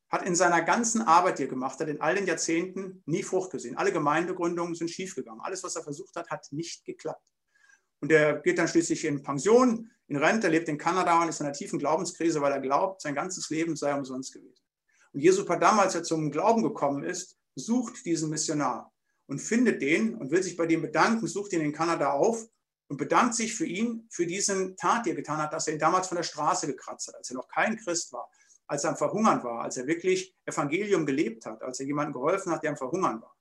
hat 0.10 0.26
in 0.26 0.36
seiner 0.36 0.62
ganzen 0.62 1.02
Arbeit, 1.02 1.40
die 1.40 1.44
er 1.44 1.50
gemacht 1.50 1.80
hat, 1.80 1.88
in 1.88 2.02
all 2.02 2.16
den 2.16 2.28
Jahrzehnten 2.28 3.02
nie 3.06 3.24
Frucht 3.24 3.52
gesehen. 3.52 3.78
Alle 3.78 3.92
Gemeindegründungen 3.92 4.76
sind 4.76 4.90
schiefgegangen. 4.90 5.42
Alles, 5.42 5.64
was 5.64 5.76
er 5.76 5.84
versucht 5.84 6.16
hat, 6.16 6.30
hat 6.30 6.48
nicht 6.52 6.86
geklappt. 6.86 7.26
Und 8.02 8.12
er 8.12 8.40
geht 8.40 8.58
dann 8.58 8.68
schließlich 8.68 9.06
in 9.06 9.24
Pension, 9.24 9.90
in 10.08 10.18
Rente, 10.18 10.48
lebt 10.48 10.70
in 10.70 10.78
Kanada 10.78 11.22
und 11.22 11.30
ist 11.30 11.40
in 11.40 11.48
einer 11.48 11.56
tiefen 11.56 11.80
Glaubenskrise, 11.80 12.40
weil 12.42 12.52
er 12.52 12.60
glaubt, 12.60 13.02
sein 13.02 13.16
ganzes 13.16 13.50
Leben 13.50 13.76
sei 13.76 13.94
umsonst 13.96 14.34
gewesen. 14.34 14.62
Und 15.14 15.22
Jesu 15.22 15.46
Padam, 15.46 15.80
als 15.80 15.96
er 15.96 16.04
zum 16.04 16.30
Glauben 16.30 16.62
gekommen 16.62 17.04
ist, 17.04 17.38
sucht 17.56 18.06
diesen 18.06 18.30
Missionar 18.30 18.92
und 19.28 19.40
findet 19.40 19.82
den 19.82 20.16
und 20.16 20.32
will 20.32 20.44
sich 20.44 20.58
bei 20.58 20.66
dem 20.66 20.82
bedanken, 20.82 21.28
sucht 21.28 21.54
ihn 21.54 21.62
in 21.62 21.74
Kanada 21.74 22.12
auf 22.12 22.46
und 22.88 22.98
bedankt 22.98 23.36
sich 23.36 23.56
für 23.56 23.66
ihn, 23.66 24.08
für 24.12 24.28
diesen 24.28 24.76
Tat, 24.78 25.06
die 25.06 25.10
er 25.10 25.16
getan 25.16 25.40
hat, 25.40 25.54
dass 25.54 25.68
er 25.68 25.74
ihn 25.74 25.80
damals 25.80 26.08
von 26.08 26.18
der 26.18 26.24
Straße 26.24 26.68
gekratzt 26.68 27.08
hat, 27.08 27.16
als 27.16 27.30
er 27.30 27.38
noch 27.38 27.48
kein 27.48 27.78
Christ 27.78 28.14
war, 28.14 28.30
als 28.68 28.84
er 28.84 28.92
am 28.92 28.98
Verhungern 28.98 29.44
war, 29.44 29.62
als 29.62 29.78
er 29.78 29.88
wirklich 29.88 30.36
Evangelium 30.46 31.06
gelebt 31.06 31.46
hat, 31.46 31.62
als 31.64 31.80
er 31.80 31.86
jemandem 31.86 32.14
geholfen 32.14 32.52
hat, 32.52 32.64
der 32.64 32.72
am 32.72 32.78
Verhungern 32.78 33.22
war. 33.22 33.35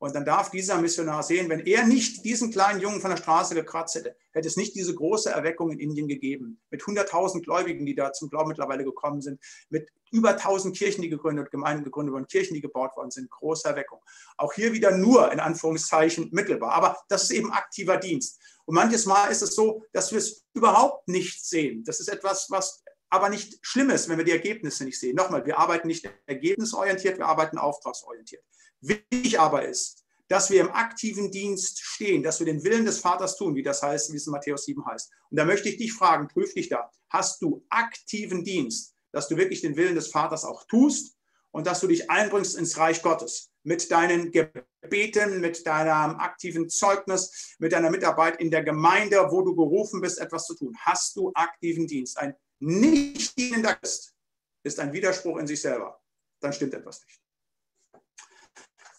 Und 0.00 0.14
dann 0.14 0.24
darf 0.24 0.50
dieser 0.50 0.80
Missionar 0.80 1.22
sehen, 1.22 1.50
wenn 1.50 1.60
er 1.60 1.86
nicht 1.86 2.24
diesen 2.24 2.50
kleinen 2.50 2.80
Jungen 2.80 3.02
von 3.02 3.10
der 3.10 3.18
Straße 3.18 3.54
gekratzt 3.54 3.96
hätte, 3.96 4.16
hätte 4.32 4.48
es 4.48 4.56
nicht 4.56 4.74
diese 4.74 4.94
große 4.94 5.28
Erweckung 5.28 5.70
in 5.70 5.78
Indien 5.78 6.08
gegeben. 6.08 6.58
Mit 6.70 6.80
100.000 6.80 7.42
Gläubigen, 7.42 7.84
die 7.84 7.94
da 7.94 8.10
zum 8.10 8.30
Glauben 8.30 8.48
mittlerweile 8.48 8.82
gekommen 8.82 9.20
sind, 9.20 9.38
mit 9.68 9.90
über 10.10 10.30
1.000 10.30 10.72
Kirchen, 10.72 11.02
die 11.02 11.10
gegründet, 11.10 11.50
Gemeinden 11.50 11.84
gegründet 11.84 12.14
wurden, 12.14 12.26
Kirchen, 12.26 12.54
die 12.54 12.62
gebaut 12.62 12.96
worden 12.96 13.10
sind, 13.10 13.28
große 13.28 13.68
Erweckung. 13.68 14.00
Auch 14.38 14.54
hier 14.54 14.72
wieder 14.72 14.90
nur 14.96 15.30
in 15.32 15.38
Anführungszeichen 15.38 16.30
mittelbar. 16.32 16.72
Aber 16.72 16.96
das 17.08 17.24
ist 17.24 17.32
eben 17.32 17.52
aktiver 17.52 17.98
Dienst. 17.98 18.40
Und 18.64 18.76
manches 18.76 19.04
Mal 19.04 19.26
ist 19.26 19.42
es 19.42 19.54
so, 19.54 19.84
dass 19.92 20.12
wir 20.12 20.18
es 20.18 20.46
überhaupt 20.54 21.08
nicht 21.08 21.44
sehen. 21.44 21.84
Das 21.84 22.00
ist 22.00 22.08
etwas, 22.08 22.46
was 22.48 22.82
aber 23.10 23.28
nicht 23.28 23.58
schlimm 23.60 23.90
ist, 23.90 24.08
wenn 24.08 24.16
wir 24.16 24.24
die 24.24 24.30
Ergebnisse 24.30 24.84
nicht 24.84 24.98
sehen. 24.98 25.16
Nochmal, 25.16 25.44
wir 25.44 25.58
arbeiten 25.58 25.88
nicht 25.88 26.08
ergebnisorientiert, 26.24 27.18
wir 27.18 27.26
arbeiten 27.26 27.58
auftragsorientiert. 27.58 28.42
Wichtig 28.80 29.38
aber 29.38 29.66
ist, 29.66 30.04
dass 30.28 30.50
wir 30.50 30.60
im 30.60 30.70
aktiven 30.70 31.30
Dienst 31.30 31.80
stehen, 31.80 32.22
dass 32.22 32.38
wir 32.38 32.46
den 32.46 32.62
Willen 32.62 32.84
des 32.84 33.00
Vaters 33.00 33.36
tun, 33.36 33.54
wie 33.54 33.62
das 33.62 33.82
heißt, 33.82 34.12
wie 34.12 34.16
es 34.16 34.26
in 34.26 34.32
Matthäus 34.32 34.64
7 34.64 34.84
heißt. 34.86 35.10
Und 35.30 35.36
da 35.36 35.44
möchte 35.44 35.68
ich 35.68 35.76
dich 35.76 35.92
fragen, 35.92 36.28
prüf 36.28 36.54
dich 36.54 36.68
da. 36.68 36.90
Hast 37.08 37.42
du 37.42 37.64
aktiven 37.68 38.44
Dienst, 38.44 38.94
dass 39.12 39.28
du 39.28 39.36
wirklich 39.36 39.60
den 39.60 39.76
Willen 39.76 39.96
des 39.96 40.08
Vaters 40.08 40.44
auch 40.44 40.64
tust 40.68 41.16
und 41.50 41.66
dass 41.66 41.80
du 41.80 41.88
dich 41.88 42.10
einbringst 42.10 42.56
ins 42.56 42.78
Reich 42.78 43.02
Gottes 43.02 43.50
mit 43.64 43.90
deinen 43.90 44.30
Gebeten, 44.30 45.40
mit 45.40 45.66
deinem 45.66 46.16
aktiven 46.16 46.68
Zeugnis, 46.68 47.56
mit 47.58 47.72
deiner 47.72 47.90
Mitarbeit 47.90 48.40
in 48.40 48.50
der 48.50 48.62
Gemeinde, 48.62 49.26
wo 49.30 49.42
du 49.42 49.54
gerufen 49.54 50.00
bist, 50.00 50.20
etwas 50.20 50.46
zu 50.46 50.54
tun. 50.54 50.76
Hast 50.78 51.16
du 51.16 51.32
aktiven 51.34 51.86
Dienst? 51.86 52.18
Ein 52.18 52.34
nicht 52.60 53.36
dienender 53.36 53.74
Christ 53.74 54.14
ist 54.62 54.78
ein 54.78 54.92
Widerspruch 54.92 55.38
in 55.38 55.46
sich 55.46 55.60
selber. 55.60 56.00
Dann 56.40 56.52
stimmt 56.52 56.74
etwas 56.74 57.04
nicht. 57.04 57.20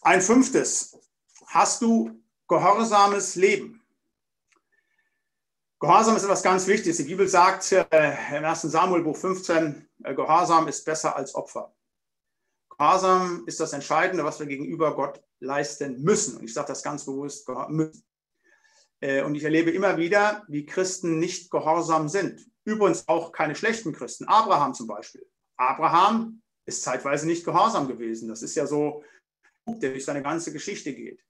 Ein 0.04 0.20
fünftes, 0.20 0.98
hast 1.46 1.80
du 1.80 2.20
gehorsames 2.48 3.36
Leben? 3.36 3.80
Gehorsam 5.78 6.16
ist 6.16 6.24
etwas 6.24 6.42
ganz 6.42 6.66
Wichtiges. 6.66 6.96
Die 6.96 7.04
Bibel 7.04 7.28
sagt 7.28 7.70
äh, 7.70 8.36
im 8.36 8.44
1. 8.44 8.62
Samuel 8.62 9.04
Buch 9.04 9.16
15, 9.16 9.88
äh, 10.02 10.14
Gehorsam 10.14 10.66
ist 10.66 10.84
besser 10.84 11.14
als 11.14 11.36
Opfer. 11.36 11.72
Gehorsam 12.76 13.44
ist 13.46 13.60
das 13.60 13.74
Entscheidende, 13.74 14.24
was 14.24 14.40
wir 14.40 14.46
gegenüber 14.46 14.92
Gott 14.96 15.22
leisten 15.38 16.02
müssen. 16.02 16.38
Und 16.38 16.44
ich 16.46 16.52
sage 16.52 16.66
das 16.66 16.82
ganz 16.82 17.04
bewusst, 17.04 17.48
müssen. 17.68 18.04
Äh, 18.98 19.22
und 19.22 19.36
ich 19.36 19.44
erlebe 19.44 19.70
immer 19.70 19.98
wieder, 19.98 20.42
wie 20.48 20.66
Christen 20.66 21.20
nicht 21.20 21.48
gehorsam 21.48 22.08
sind. 22.08 22.44
Übrigens 22.64 23.06
auch 23.06 23.30
keine 23.30 23.54
schlechten 23.54 23.92
Christen. 23.92 24.26
Abraham 24.26 24.74
zum 24.74 24.88
Beispiel. 24.88 25.24
Abraham 25.56 26.42
ist 26.64 26.82
zeitweise 26.82 27.24
nicht 27.24 27.44
gehorsam 27.44 27.86
gewesen. 27.86 28.28
Das 28.28 28.42
ist 28.42 28.56
ja 28.56 28.66
so 28.66 29.04
der 29.66 29.90
durch 29.90 30.04
seine 30.04 30.22
ganze 30.22 30.52
Geschichte 30.52 30.94
geht, 30.94 31.24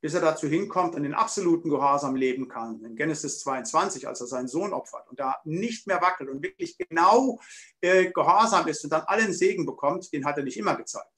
bis 0.00 0.14
er 0.14 0.20
dazu 0.20 0.46
hinkommt 0.46 0.94
und 0.94 1.02
den 1.02 1.14
absoluten 1.14 1.70
Gehorsam 1.70 2.16
leben 2.16 2.48
kann. 2.48 2.82
In 2.84 2.96
Genesis 2.96 3.40
22, 3.40 4.06
als 4.06 4.20
er 4.20 4.26
seinen 4.26 4.48
Sohn 4.48 4.72
opfert 4.72 5.08
und 5.08 5.18
da 5.18 5.36
nicht 5.44 5.86
mehr 5.86 6.00
wackelt 6.00 6.30
und 6.30 6.42
wirklich 6.42 6.76
genau 6.78 7.40
äh, 7.80 8.10
gehorsam 8.10 8.66
ist 8.68 8.84
und 8.84 8.90
dann 8.90 9.02
allen 9.02 9.32
Segen 9.32 9.66
bekommt, 9.66 10.12
den 10.12 10.24
hat 10.24 10.36
er 10.36 10.44
nicht 10.44 10.56
immer 10.56 10.76
gezeigt. 10.76 11.10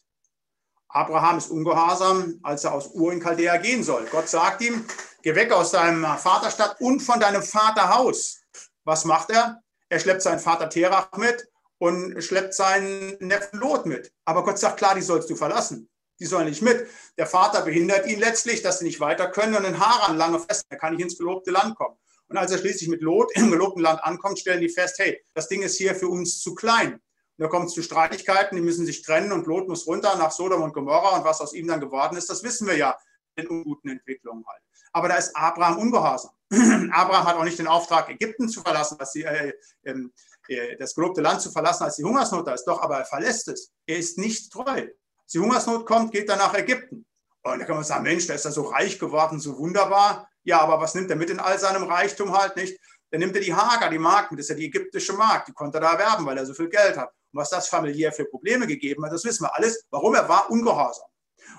Abraham 0.88 1.38
ist 1.38 1.50
ungehorsam, 1.50 2.38
als 2.42 2.64
er 2.64 2.72
aus 2.72 2.88
Ur 2.94 3.12
in 3.12 3.20
Chaldea 3.20 3.56
gehen 3.58 3.82
soll. 3.82 4.06
Gott 4.10 4.28
sagt 4.28 4.62
ihm, 4.62 4.84
geh 5.22 5.34
weg 5.34 5.52
aus 5.52 5.72
deinem 5.72 6.04
Vaterstadt 6.04 6.80
und 6.80 7.00
von 7.00 7.20
deinem 7.20 7.42
Vaterhaus. 7.42 8.40
Was 8.84 9.04
macht 9.04 9.30
er? 9.30 9.62
Er 9.88 10.00
schleppt 10.00 10.22
seinen 10.22 10.38
Vater 10.38 10.70
Terach 10.70 11.10
mit 11.16 11.48
und 11.78 12.22
schleppt 12.22 12.54
seinen 12.54 13.16
Neffen 13.18 13.58
Lot 13.58 13.84
mit. 13.84 14.12
Aber 14.24 14.44
Gott 14.44 14.58
sagt, 14.58 14.78
klar, 14.78 14.94
die 14.94 15.02
sollst 15.02 15.28
du 15.28 15.36
verlassen. 15.36 15.90
Die 16.18 16.26
sollen 16.26 16.48
nicht 16.48 16.62
mit. 16.62 16.86
Der 17.18 17.26
Vater 17.26 17.62
behindert 17.62 18.06
ihn 18.06 18.18
letztlich, 18.18 18.62
dass 18.62 18.78
sie 18.78 18.86
nicht 18.86 19.00
weiter 19.00 19.28
können 19.28 19.54
und 19.54 19.64
in 19.64 19.78
Haran 19.78 20.16
lange 20.16 20.38
fest. 20.38 20.66
Er 20.68 20.78
kann 20.78 20.94
nicht 20.94 21.02
ins 21.02 21.18
gelobte 21.18 21.50
Land 21.50 21.76
kommen. 21.76 21.96
Und 22.28 22.36
als 22.36 22.50
er 22.50 22.58
schließlich 22.58 22.88
mit 22.88 23.02
Lot 23.02 23.30
im 23.36 23.50
gelobten 23.50 23.82
Land 23.82 24.02
ankommt, 24.02 24.38
stellen 24.38 24.60
die 24.60 24.68
fest, 24.68 24.96
hey, 24.98 25.22
das 25.34 25.48
Ding 25.48 25.62
ist 25.62 25.76
hier 25.76 25.94
für 25.94 26.08
uns 26.08 26.40
zu 26.40 26.54
klein. 26.54 26.94
Und 26.94 27.42
da 27.42 27.48
kommt 27.48 27.66
es 27.66 27.74
zu 27.74 27.82
Streitigkeiten, 27.82 28.56
die 28.56 28.62
müssen 28.62 28.86
sich 28.86 29.02
trennen 29.02 29.30
und 29.30 29.46
Lot 29.46 29.68
muss 29.68 29.86
runter 29.86 30.16
nach 30.16 30.30
Sodom 30.30 30.62
und 30.62 30.72
Gomorra 30.72 31.18
und 31.18 31.24
was 31.24 31.40
aus 31.40 31.52
ihm 31.52 31.66
dann 31.66 31.80
geworden 31.80 32.16
ist, 32.16 32.30
das 32.30 32.42
wissen 32.42 32.66
wir 32.66 32.76
ja 32.76 32.96
in 33.36 33.46
unguten 33.46 33.90
Entwicklungen 33.90 34.44
halt. 34.46 34.62
Aber 34.92 35.08
da 35.08 35.16
ist 35.16 35.36
Abraham 35.36 35.78
ungehorsam. 35.78 36.30
Abraham 36.92 37.26
hat 37.26 37.36
auch 37.36 37.44
nicht 37.44 37.58
den 37.58 37.66
Auftrag, 37.66 38.08
Ägypten 38.08 38.48
zu 38.48 38.62
verlassen, 38.62 38.98
als 38.98 39.12
die, 39.12 39.24
äh, 39.24 39.52
ähm, 39.84 40.12
äh, 40.48 40.76
das 40.78 40.94
gelobte 40.94 41.20
Land 41.20 41.42
zu 41.42 41.50
verlassen, 41.50 41.84
als 41.84 41.96
die 41.96 42.04
Hungersnot 42.04 42.46
da 42.46 42.54
ist. 42.54 42.64
Doch, 42.64 42.80
aber 42.80 42.98
er 42.98 43.04
verlässt 43.04 43.48
es. 43.48 43.70
Er 43.84 43.98
ist 43.98 44.16
nicht 44.16 44.50
treu 44.50 44.88
die 45.34 45.38
Hungersnot 45.38 45.86
kommt, 45.86 46.12
geht 46.12 46.28
er 46.28 46.36
nach 46.36 46.54
Ägypten. 46.54 47.06
Und 47.42 47.58
da 47.60 47.64
kann 47.64 47.76
man 47.76 47.84
sagen, 47.84 48.02
Mensch, 48.02 48.26
der 48.26 48.36
ist 48.36 48.44
ja 48.44 48.50
so 48.50 48.62
reich 48.62 48.98
geworden, 48.98 49.38
so 49.38 49.56
wunderbar. 49.58 50.28
Ja, 50.42 50.60
aber 50.60 50.80
was 50.80 50.94
nimmt 50.94 51.10
er 51.10 51.16
mit 51.16 51.30
in 51.30 51.40
all 51.40 51.58
seinem 51.58 51.84
Reichtum 51.84 52.36
halt 52.36 52.56
nicht? 52.56 52.78
Dann 53.10 53.20
nimmt 53.20 53.36
er 53.36 53.42
die 53.42 53.54
Hager, 53.54 53.88
die 53.88 53.98
Mark 53.98 54.30
mit, 54.30 54.40
das 54.40 54.46
ist 54.46 54.50
ja 54.50 54.56
die 54.56 54.66
ägyptische 54.66 55.12
Mark, 55.12 55.46
die 55.46 55.52
konnte 55.52 55.78
er 55.78 55.82
da 55.82 55.92
erwerben, 55.92 56.26
weil 56.26 56.38
er 56.38 56.46
so 56.46 56.54
viel 56.54 56.68
Geld 56.68 56.96
hat. 56.96 57.12
Und 57.32 57.36
Und 57.36 57.42
was 57.42 57.50
das 57.50 57.68
familiär 57.68 58.12
für 58.12 58.24
Probleme 58.24 58.66
gegeben 58.66 59.04
hat, 59.04 59.12
das 59.12 59.24
wissen 59.24 59.44
wir 59.44 59.54
alles. 59.54 59.84
Warum? 59.90 60.14
Er 60.14 60.28
war 60.28 60.50
ungehorsam. 60.50 61.08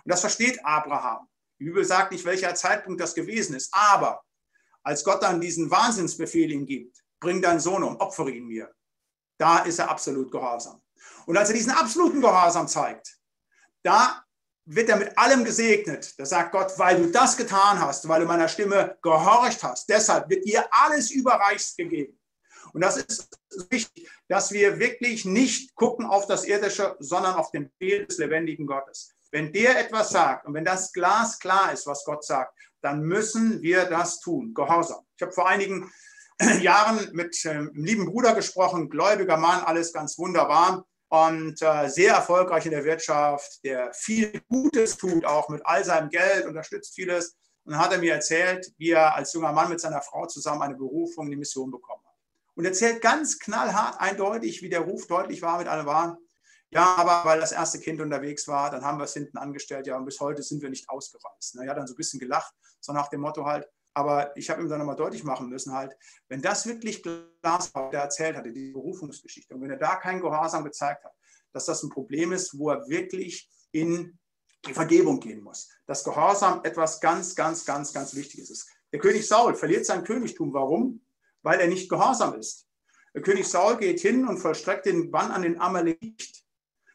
Und 0.03 0.11
das 0.11 0.21
versteht 0.21 0.59
Abraham. 0.65 1.27
Die 1.59 1.65
Bibel 1.65 1.85
sagt 1.85 2.11
nicht, 2.11 2.25
welcher 2.25 2.53
Zeitpunkt 2.55 2.99
das 2.99 3.13
gewesen 3.13 3.55
ist. 3.55 3.69
Aber 3.71 4.21
als 4.83 5.03
Gott 5.03 5.21
dann 5.21 5.39
diesen 5.39 5.69
Wahnsinnsbefehl 5.69 6.51
ihm 6.51 6.65
gibt, 6.65 6.97
bring 7.19 7.41
deinen 7.41 7.59
Sohn 7.59 7.83
um, 7.83 7.97
opfere 7.97 8.31
ihn 8.31 8.47
mir, 8.47 8.73
da 9.37 9.59
ist 9.59 9.79
er 9.79 9.89
absolut 9.89 10.31
gehorsam. 10.31 10.81
Und 11.27 11.37
als 11.37 11.49
er 11.49 11.55
diesen 11.55 11.71
absoluten 11.71 12.21
Gehorsam 12.21 12.67
zeigt, 12.67 13.16
da 13.87 14.21
wird 14.65 14.89
er 14.89 14.97
mit 14.97 15.17
allem 15.17 15.45
gesegnet. 15.45 16.13
Da 16.19 16.25
sagt 16.25 16.51
Gott, 16.51 16.77
weil 16.77 17.01
du 17.01 17.09
das 17.09 17.37
getan 17.37 17.79
hast, 17.79 18.07
weil 18.07 18.21
du 18.21 18.27
meiner 18.27 18.49
Stimme 18.49 18.97
gehorcht 19.01 19.63
hast, 19.63 19.87
deshalb 19.87 20.29
wird 20.29 20.45
dir 20.45 20.65
alles 20.71 21.09
überreichst 21.09 21.77
gegeben. 21.77 22.19
Und 22.73 22.81
das 22.81 22.97
ist 22.97 23.29
wichtig, 23.69 24.09
dass 24.27 24.51
wir 24.51 24.77
wirklich 24.77 25.23
nicht 25.23 25.73
gucken 25.75 26.05
auf 26.05 26.27
das 26.27 26.43
Irdische, 26.43 26.97
sondern 26.99 27.35
auf 27.35 27.49
den 27.51 27.71
Bild 27.79 28.09
des 28.09 28.17
lebendigen 28.17 28.67
Gottes. 28.67 29.13
Wenn 29.31 29.53
der 29.53 29.79
etwas 29.79 30.09
sagt 30.09 30.45
und 30.45 30.53
wenn 30.53 30.65
das 30.65 30.91
Glas 30.91 31.39
klar 31.39 31.71
ist, 31.71 31.87
was 31.87 32.03
Gott 32.03 32.25
sagt, 32.25 32.53
dann 32.81 33.03
müssen 33.03 33.61
wir 33.61 33.85
das 33.85 34.19
tun. 34.19 34.53
Gehorsam. 34.53 35.05
Ich 35.15 35.21
habe 35.21 35.31
vor 35.31 35.47
einigen 35.47 35.89
Jahren 36.61 37.09
mit 37.13 37.43
ähm, 37.45 37.71
einem 37.73 37.85
lieben 37.85 38.05
Bruder 38.05 38.35
gesprochen, 38.35 38.89
gläubiger 38.89 39.37
Mann, 39.37 39.63
alles 39.63 39.93
ganz 39.93 40.17
wunderbar 40.17 40.85
und 41.09 41.61
äh, 41.61 41.87
sehr 41.89 42.13
erfolgreich 42.13 42.65
in 42.65 42.71
der 42.71 42.83
Wirtschaft, 42.83 43.63
der 43.63 43.93
viel 43.93 44.41
Gutes 44.49 44.97
tut, 44.97 45.25
auch 45.25 45.49
mit 45.49 45.65
all 45.65 45.83
seinem 45.83 46.09
Geld, 46.09 46.45
unterstützt 46.45 46.95
vieles. 46.95 47.37
Und 47.63 47.73
dann 47.73 47.81
hat 47.81 47.93
er 47.93 47.99
mir 47.99 48.13
erzählt, 48.13 48.71
wie 48.77 48.91
er 48.91 49.15
als 49.15 49.33
junger 49.33 49.53
Mann 49.53 49.69
mit 49.69 49.79
seiner 49.79 50.01
Frau 50.01 50.25
zusammen 50.25 50.61
eine 50.61 50.75
Berufung 50.75 51.25
in 51.25 51.31
die 51.31 51.37
Mission 51.37 51.71
bekommen 51.71 52.03
hat. 52.05 52.15
Und 52.55 52.65
erzählt 52.65 53.01
ganz 53.01 53.39
knallhart, 53.39 53.99
eindeutig, 53.99 54.61
wie 54.61 54.69
der 54.69 54.81
Ruf 54.81 55.07
deutlich 55.07 55.41
war 55.41 55.57
mit 55.59 55.67
allem 55.67 55.85
waren. 55.85 56.17
Ja, 56.69 56.95
aber 56.97 57.23
weil 57.23 57.39
das 57.39 57.53
erste 57.53 57.79
Kind 57.79 58.01
unterwegs 58.01 58.47
war, 58.47 58.69
dann 58.71 58.83
haben 58.83 58.97
wir 58.97 59.05
es 59.05 59.13
hinten 59.13 59.37
angestellt, 59.37 59.87
ja, 59.87 59.95
und 59.95 60.03
bis 60.03 60.19
heute 60.19 60.43
sind 60.43 60.61
wir 60.61 60.69
nicht 60.69 60.89
ausgereist. 60.89 61.55
Er 61.55 61.69
hat 61.69 61.77
dann 61.77 61.87
so 61.87 61.93
ein 61.93 61.97
bisschen 61.97 62.19
gelacht, 62.19 62.53
so 62.81 62.91
nach 62.91 63.07
dem 63.07 63.21
Motto 63.21 63.45
halt, 63.45 63.65
aber 63.97 64.37
ich 64.37 64.47
habe 64.51 64.61
ihm 64.61 64.69
dann 64.69 64.77
nochmal 64.77 64.95
deutlich 64.95 65.23
machen 65.23 65.49
müssen, 65.49 65.73
halt, 65.73 65.97
wenn 66.29 66.39
das 66.39 66.67
wirklich 66.67 67.01
Glas 67.01 67.73
der 67.73 68.01
erzählt 68.01 68.37
hatte, 68.37 68.53
die 68.53 68.71
Berufungsgeschichte, 68.71 69.55
und 69.55 69.61
wenn 69.61 69.71
er 69.71 69.77
da 69.77 69.95
keinen 69.95 70.21
Gehorsam 70.21 70.63
gezeigt 70.63 71.03
hat, 71.03 71.13
dass 71.51 71.65
das 71.65 71.81
ein 71.81 71.89
Problem 71.89 72.31
ist, 72.31 72.59
wo 72.59 72.69
er 72.69 72.87
wirklich 72.87 73.49
in 73.71 74.19
die 74.67 74.73
Vergebung 74.75 75.19
gehen 75.19 75.41
muss. 75.41 75.67
Dass 75.87 76.03
Gehorsam 76.03 76.61
etwas 76.63 76.99
ganz, 76.99 77.33
ganz, 77.33 77.65
ganz, 77.65 77.91
ganz 77.91 78.13
Wichtiges 78.13 78.51
ist. 78.51 78.69
Der 78.93 78.99
König 78.99 79.27
Saul 79.27 79.55
verliert 79.55 79.87
sein 79.87 80.03
Königtum. 80.03 80.53
Warum? 80.53 81.03
Weil 81.41 81.59
er 81.59 81.67
nicht 81.67 81.89
gehorsam 81.89 82.35
ist. 82.35 82.67
Der 83.15 83.23
König 83.23 83.47
Saul 83.47 83.77
geht 83.77 83.99
hin 83.99 84.27
und 84.27 84.37
vollstreckt 84.37 84.85
den 84.85 85.09
Bann 85.09 85.31
an 85.31 85.41
den 85.41 85.59
Amalekit. 85.59 86.43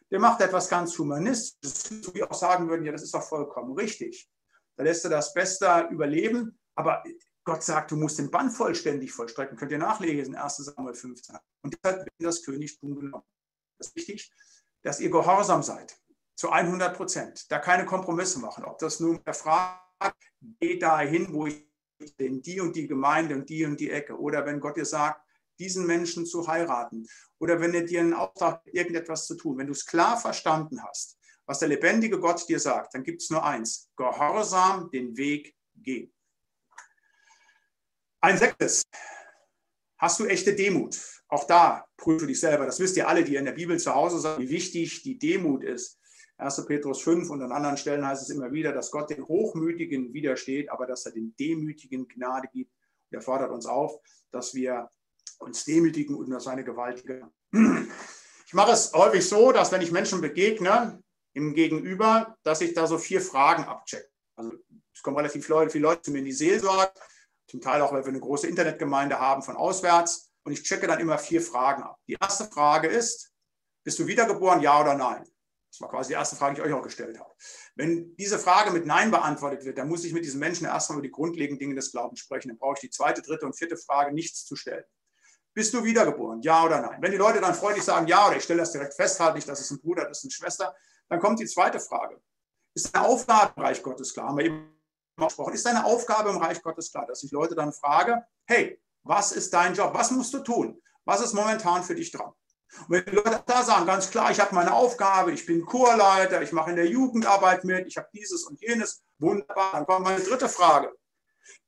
Der 0.09 0.21
macht 0.21 0.39
etwas 0.39 0.69
ganz 0.69 0.97
Humanistisches, 0.97 2.13
wie 2.13 2.23
auch 2.23 2.33
sagen 2.33 2.69
würden, 2.69 2.85
ja, 2.85 2.93
das 2.93 3.03
ist 3.03 3.13
doch 3.13 3.23
vollkommen 3.23 3.73
richtig. 3.73 4.29
Da 4.77 4.83
lässt 4.83 5.03
er 5.03 5.11
das 5.11 5.33
Beste 5.33 5.89
überleben 5.91 6.57
aber 6.75 7.03
Gott 7.43 7.63
sagt, 7.63 7.91
du 7.91 7.95
musst 7.95 8.19
den 8.19 8.31
Bann 8.31 8.49
vollständig 8.49 9.11
vollstrecken. 9.11 9.57
Könnt 9.57 9.71
ihr 9.71 9.77
nachlesen, 9.77 10.35
1 10.35 10.57
Samuel 10.57 10.95
15. 10.95 11.35
Und 11.61 11.77
deshalb 11.83 12.05
wird 12.05 12.13
das 12.19 12.43
Königtum 12.43 12.95
genommen. 12.95 13.25
Das 13.77 13.87
ist 13.87 13.95
wichtig, 13.95 14.31
dass 14.81 14.99
ihr 14.99 15.09
gehorsam 15.09 15.61
seid. 15.61 15.97
Zu 16.35 16.51
100 16.51 16.95
Prozent. 16.95 17.51
Da 17.51 17.59
keine 17.59 17.85
Kompromisse 17.85 18.39
machen. 18.39 18.63
Ob 18.63 18.79
das 18.79 18.99
nun 18.99 19.21
der 19.25 19.33
Frage 19.33 19.79
geht 20.59 20.81
dahin, 20.81 21.33
wo 21.33 21.47
ich 21.47 21.67
bin, 22.17 22.41
die 22.41 22.59
und 22.59 22.75
die 22.75 22.87
Gemeinde 22.87 23.35
und 23.35 23.49
die 23.49 23.65
und 23.65 23.79
die 23.79 23.91
Ecke. 23.91 24.17
Oder 24.17 24.45
wenn 24.45 24.59
Gott 24.59 24.77
dir 24.77 24.85
sagt, 24.85 25.21
diesen 25.59 25.85
Menschen 25.85 26.25
zu 26.25 26.47
heiraten. 26.47 27.05
Oder 27.39 27.59
wenn 27.59 27.73
er 27.73 27.83
dir 27.83 27.99
einen 27.99 28.13
Auftrag 28.13 28.61
irgendetwas 28.65 29.27
zu 29.27 29.35
tun. 29.35 29.57
Wenn 29.57 29.67
du 29.67 29.73
es 29.73 29.85
klar 29.85 30.17
verstanden 30.17 30.81
hast, 30.83 31.17
was 31.45 31.59
der 31.59 31.67
lebendige 31.67 32.19
Gott 32.19 32.47
dir 32.47 32.59
sagt, 32.59 32.95
dann 32.95 33.03
gibt 33.03 33.21
es 33.21 33.29
nur 33.29 33.43
eins. 33.43 33.89
Gehorsam 33.97 34.89
den 34.91 35.15
Weg 35.17 35.55
gehen. 35.75 36.13
Ein 38.23 38.37
sechstes. 38.37 38.83
Hast 39.97 40.17
du 40.17 40.25
echte 40.25 40.55
Demut? 40.55 40.97
Auch 41.27 41.45
da 41.45 41.85
prüfe 41.97 42.25
dich 42.25 42.39
selber. 42.39 42.65
Das 42.65 42.79
wisst 42.79 42.95
ihr 42.95 43.05
alle, 43.05 43.25
die 43.25 43.35
in 43.35 43.43
der 43.43 43.51
Bibel 43.51 43.77
zu 43.77 43.93
Hause 43.93 44.17
sind, 44.17 44.39
wie 44.39 44.49
wichtig 44.49 45.03
die 45.03 45.19
Demut 45.19 45.61
ist. 45.61 45.99
1. 46.37 46.65
Petrus 46.65 47.01
5 47.01 47.29
und 47.29 47.41
an 47.41 47.51
anderen 47.51 47.75
Stellen 47.75 48.07
heißt 48.07 48.23
es 48.23 48.29
immer 48.29 48.53
wieder, 48.53 48.71
dass 48.71 48.91
Gott 48.91 49.09
den 49.09 49.27
Hochmütigen 49.27 50.13
widersteht, 50.13 50.71
aber 50.71 50.87
dass 50.87 51.05
er 51.05 51.11
den 51.11 51.35
Demütigen 51.37 52.07
Gnade 52.07 52.47
gibt. 52.53 52.71
er 53.11 53.19
fordert 53.19 53.51
uns 53.51 53.65
auf, 53.65 53.99
dass 54.31 54.53
wir 54.53 54.89
uns 55.39 55.65
demütigen 55.65 56.15
unter 56.15 56.39
seine 56.39 56.63
gewaltige. 56.63 57.29
Ich 58.45 58.55
mache 58.55 58.73
es 58.73 58.93
häufig 58.93 59.27
so, 59.27 59.51
dass 59.51 59.71
wenn 59.71 59.81
ich 59.81 59.91
Menschen 59.91 60.21
begegne, 60.21 61.01
im 61.33 61.55
Gegenüber, 61.55 62.37
dass 62.43 62.61
ich 62.61 62.75
da 62.75 62.85
so 62.85 62.99
vier 62.99 63.19
Fragen 63.19 63.63
abchecke. 63.63 64.07
Also 64.35 64.51
es 64.93 65.01
kommen 65.01 65.17
relativ 65.17 65.43
viele 65.43 65.79
Leute 65.79 66.03
zu 66.03 66.11
mir 66.11 66.19
in 66.19 66.25
die 66.25 66.31
Seelsorge 66.31 66.93
zum 67.53 67.61
Teil 67.61 67.83
auch, 67.83 67.93
weil 67.93 68.03
wir 68.03 68.09
eine 68.09 68.19
große 68.19 68.47
Internetgemeinde 68.47 69.19
haben 69.19 69.43
von 69.43 69.55
auswärts. 69.55 70.31
Und 70.43 70.53
ich 70.53 70.63
checke 70.63 70.87
dann 70.87 70.99
immer 70.99 71.19
vier 71.19 71.39
Fragen 71.39 71.83
ab. 71.83 71.99
Die 72.07 72.17
erste 72.19 72.45
Frage 72.45 72.87
ist, 72.87 73.31
bist 73.83 73.99
du 73.99 74.07
wiedergeboren, 74.07 74.59
ja 74.59 74.81
oder 74.81 74.95
nein? 74.95 75.23
Das 75.71 75.79
war 75.79 75.89
quasi 75.89 76.09
die 76.09 76.13
erste 76.15 76.35
Frage, 76.35 76.55
die 76.55 76.61
ich 76.61 76.67
euch 76.67 76.73
auch 76.73 76.81
gestellt 76.81 77.19
habe. 77.19 77.31
Wenn 77.75 78.15
diese 78.15 78.39
Frage 78.39 78.71
mit 78.71 78.87
Nein 78.87 79.11
beantwortet 79.11 79.65
wird, 79.65 79.77
dann 79.77 79.87
muss 79.87 80.03
ich 80.03 80.13
mit 80.13 80.25
diesen 80.25 80.39
Menschen 80.39 80.65
erstmal 80.65 80.97
über 80.97 81.07
die 81.07 81.11
grundlegenden 81.11 81.59
Dinge 81.59 81.75
des 81.75 81.91
Glaubens 81.91 82.19
sprechen. 82.19 82.49
Dann 82.49 82.57
brauche 82.57 82.73
ich 82.75 82.81
die 82.81 82.89
zweite, 82.89 83.21
dritte 83.21 83.45
und 83.45 83.55
vierte 83.55 83.77
Frage 83.77 84.13
nichts 84.13 84.45
zu 84.45 84.55
stellen. 84.55 84.83
Bist 85.53 85.73
du 85.75 85.83
wiedergeboren? 85.83 86.41
Ja 86.41 86.63
oder 86.65 86.81
nein? 86.81 87.01
Wenn 87.01 87.11
die 87.11 87.17
Leute 87.17 87.39
dann 87.39 87.53
freundlich 87.53 87.85
sagen 87.85 88.07
Ja 88.07 88.27
oder 88.27 88.37
ich 88.37 88.43
stelle 88.43 88.61
das 88.61 88.71
direkt 88.71 88.95
fest, 88.95 89.19
halt 89.19 89.35
nicht, 89.35 89.47
das 89.47 89.61
ist 89.61 89.69
ein 89.69 89.79
Bruder, 89.79 90.05
das 90.05 90.19
ist 90.19 90.25
eine 90.25 90.31
Schwester, 90.31 90.75
dann 91.09 91.19
kommt 91.19 91.39
die 91.39 91.45
zweite 91.45 91.79
Frage. 91.79 92.19
Ist 92.75 92.95
eine 92.95 93.05
Aufgabe 93.05 93.61
Reich 93.61 93.81
Gottes 93.83 94.13
klar? 94.13 94.29
Haben 94.29 94.37
wir 94.39 94.45
eben 94.45 94.72
gesprochen. 95.15 95.53
Ist 95.53 95.65
deine 95.65 95.85
Aufgabe 95.85 96.29
im 96.29 96.37
Reich 96.37 96.61
Gottes 96.61 96.91
klar, 96.91 97.05
dass 97.05 97.23
ich 97.23 97.31
Leute 97.31 97.55
dann 97.55 97.73
frage, 97.73 98.25
hey, 98.45 98.81
was 99.03 99.31
ist 99.31 99.53
dein 99.53 99.73
Job? 99.73 99.93
Was 99.93 100.11
musst 100.11 100.33
du 100.33 100.39
tun? 100.39 100.81
Was 101.05 101.21
ist 101.21 101.33
momentan 101.33 101.83
für 101.83 101.95
dich 101.95 102.11
dran? 102.11 102.31
Und 102.87 102.89
wenn 102.89 103.05
die 103.05 103.11
Leute 103.11 103.43
da 103.45 103.63
sagen, 103.63 103.85
ganz 103.85 104.09
klar, 104.09 104.31
ich 104.31 104.39
habe 104.39 104.55
meine 104.55 104.73
Aufgabe, 104.73 105.31
ich 105.31 105.45
bin 105.45 105.65
Chorleiter, 105.65 106.41
ich 106.41 106.51
mache 106.51 106.71
in 106.71 106.75
der 106.75 106.87
Jugendarbeit 106.87 107.63
mit, 107.65 107.87
ich 107.87 107.97
habe 107.97 108.09
dieses 108.13 108.45
und 108.45 108.59
jenes, 108.61 109.03
wunderbar. 109.19 109.73
Dann 109.73 109.85
kommt 109.85 110.05
meine 110.05 110.23
dritte 110.23 110.49
Frage. 110.49 110.91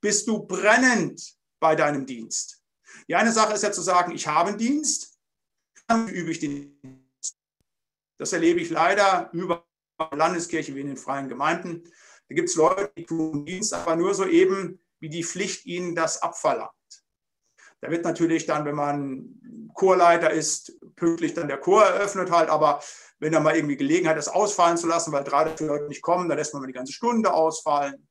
Bist 0.01 0.27
du 0.27 0.45
brennend 0.45 1.35
bei 1.59 1.75
deinem 1.75 2.05
Dienst? 2.05 2.63
Die 3.07 3.15
eine 3.15 3.31
Sache 3.31 3.53
ist 3.53 3.63
ja 3.63 3.71
zu 3.71 3.81
sagen, 3.81 4.13
ich 4.13 4.27
habe 4.27 4.49
einen 4.49 4.57
Dienst, 4.57 5.19
dann 5.87 6.07
übe 6.07 6.31
ich 6.31 6.39
den 6.39 6.79
Dienst. 6.81 7.37
Das 8.17 8.33
erlebe 8.33 8.61
ich 8.61 8.69
leider 8.69 9.29
über 9.33 9.67
Landeskirche 10.11 10.73
wie 10.75 10.81
in 10.81 10.87
den 10.87 10.97
freien 10.97 11.29
Gemeinden. 11.29 11.83
Da 12.29 12.35
gibt 12.35 12.49
es 12.49 12.55
Leute, 12.55 12.91
die 12.97 13.05
tun 13.05 13.45
Dienst, 13.45 13.73
aber 13.73 13.95
nur 13.95 14.13
so 14.13 14.25
eben, 14.25 14.79
wie 14.99 15.09
die 15.09 15.23
Pflicht 15.23 15.65
ihnen 15.65 15.95
das 15.95 16.21
abverlangt. 16.21 16.71
Da 17.81 17.91
wird 17.91 18.03
natürlich 18.03 18.45
dann, 18.45 18.65
wenn 18.65 18.75
man 18.75 19.69
Chorleiter 19.75 20.31
ist, 20.31 20.79
pünktlich 20.95 21.33
dann 21.33 21.47
der 21.47 21.59
Chor 21.59 21.83
eröffnet 21.83 22.31
halt, 22.31 22.49
aber 22.49 22.81
wenn 23.19 23.33
er 23.33 23.41
mal 23.41 23.55
irgendwie 23.55 23.77
Gelegenheit 23.77 24.17
ist, 24.17 24.29
ausfallen 24.29 24.77
zu 24.77 24.87
lassen, 24.87 25.11
weil 25.11 25.23
drei 25.23 25.43
dafür 25.43 25.67
Leute 25.67 25.87
nicht 25.87 26.01
kommen, 26.01 26.27
dann 26.27 26.37
lässt 26.37 26.53
man 26.53 26.61
mal 26.61 26.67
die 26.67 26.73
ganze 26.73 26.93
Stunde 26.93 27.31
ausfallen. 27.33 28.07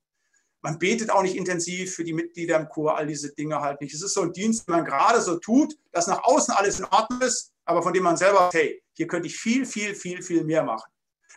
Man 0.62 0.78
betet 0.78 1.10
auch 1.10 1.22
nicht 1.22 1.36
intensiv 1.36 1.94
für 1.94 2.04
die 2.04 2.12
Mitglieder 2.12 2.56
im 2.56 2.68
Chor, 2.68 2.96
all 2.96 3.06
diese 3.06 3.34
Dinge 3.34 3.60
halt 3.60 3.80
nicht. 3.80 3.92
Es 3.92 4.02
ist 4.02 4.14
so 4.14 4.22
ein 4.22 4.32
Dienst, 4.32 4.68
den 4.68 4.76
man 4.76 4.84
gerade 4.84 5.20
so 5.20 5.38
tut, 5.38 5.74
dass 5.92 6.06
nach 6.06 6.22
außen 6.22 6.54
alles 6.54 6.78
in 6.78 6.86
Ordnung 6.86 7.20
ist, 7.22 7.52
aber 7.64 7.82
von 7.82 7.92
dem 7.92 8.02
man 8.02 8.16
selber, 8.16 8.50
hey, 8.52 8.82
hier 8.92 9.06
könnte 9.06 9.26
ich 9.26 9.36
viel, 9.36 9.66
viel, 9.66 9.94
viel, 9.94 10.22
viel 10.22 10.44
mehr 10.44 10.62
machen. 10.62 10.90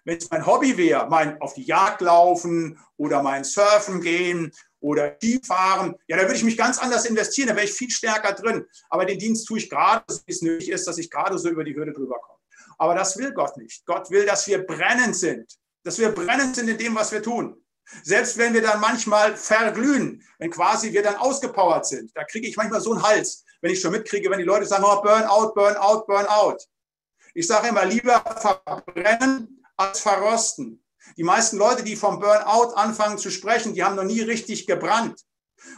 Wenn 0.07 0.19
es 0.19 0.29
mein 0.31 0.45
Hobby 0.45 0.77
wäre, 0.77 1.09
mein 1.09 1.41
auf 1.41 1.53
die 1.53 1.65
Jagd 1.65 1.99
laufen 1.99 2.79
oder 2.95 3.21
mein 3.21 3.43
Surfen 3.43 3.99
gehen 3.99 4.53
oder 4.79 5.17
Skifahren, 5.17 5.95
ja, 6.07 6.15
da 6.15 6.23
würde 6.23 6.35
ich 6.35 6.45
mich 6.45 6.55
ganz 6.55 6.79
anders 6.79 7.03
investieren, 7.03 7.49
da 7.49 7.55
wäre 7.57 7.65
ich 7.65 7.73
viel 7.73 7.91
stärker 7.91 8.31
drin. 8.31 8.65
Aber 8.89 9.03
den 9.03 9.19
Dienst 9.19 9.45
tue 9.45 9.57
ich 9.57 9.69
gerade, 9.69 10.05
wie 10.25 10.31
es 10.31 10.41
nötig 10.41 10.69
ist, 10.69 10.87
dass 10.87 10.97
ich 10.97 11.11
gerade 11.11 11.37
so 11.37 11.49
über 11.49 11.65
die 11.65 11.75
Hürde 11.75 11.91
drüber 11.91 12.19
komme. 12.21 12.39
Aber 12.77 12.95
das 12.95 13.17
will 13.17 13.33
Gott 13.33 13.57
nicht. 13.57 13.85
Gott 13.85 14.09
will, 14.09 14.25
dass 14.25 14.47
wir 14.47 14.65
brennend 14.65 15.17
sind, 15.17 15.45
dass 15.83 15.99
wir 15.99 16.09
brennend 16.11 16.55
sind 16.55 16.69
in 16.69 16.77
dem, 16.77 16.95
was 16.95 17.11
wir 17.11 17.21
tun. 17.21 17.61
Selbst 18.03 18.37
wenn 18.37 18.53
wir 18.53 18.61
dann 18.61 18.79
manchmal 18.79 19.35
verglühen, 19.35 20.23
wenn 20.39 20.51
quasi 20.51 20.93
wir 20.93 21.03
dann 21.03 21.17
ausgepowert 21.17 21.85
sind, 21.85 22.15
da 22.15 22.23
kriege 22.23 22.47
ich 22.47 22.55
manchmal 22.55 22.79
so 22.79 22.93
einen 22.93 23.03
Hals, 23.03 23.43
wenn 23.59 23.71
ich 23.71 23.81
schon 23.81 23.91
mitkriege, 23.91 24.29
wenn 24.29 24.39
die 24.39 24.45
Leute 24.45 24.67
sagen, 24.67 24.85
oh, 24.87 25.01
Burnout, 25.01 25.53
Burnout, 25.53 26.05
Burnout. 26.07 26.59
Ich 27.33 27.45
sage 27.45 27.67
immer, 27.67 27.83
lieber 27.83 28.23
verbrennen 28.39 29.56
als 29.77 29.99
verrosten. 29.99 30.83
Die 31.15 31.23
meisten 31.23 31.57
Leute, 31.57 31.83
die 31.83 31.95
vom 31.95 32.19
Burnout 32.19 32.73
anfangen 32.75 33.17
zu 33.17 33.31
sprechen, 33.31 33.73
die 33.73 33.83
haben 33.83 33.95
noch 33.95 34.03
nie 34.03 34.21
richtig 34.21 34.67
gebrannt. 34.67 35.21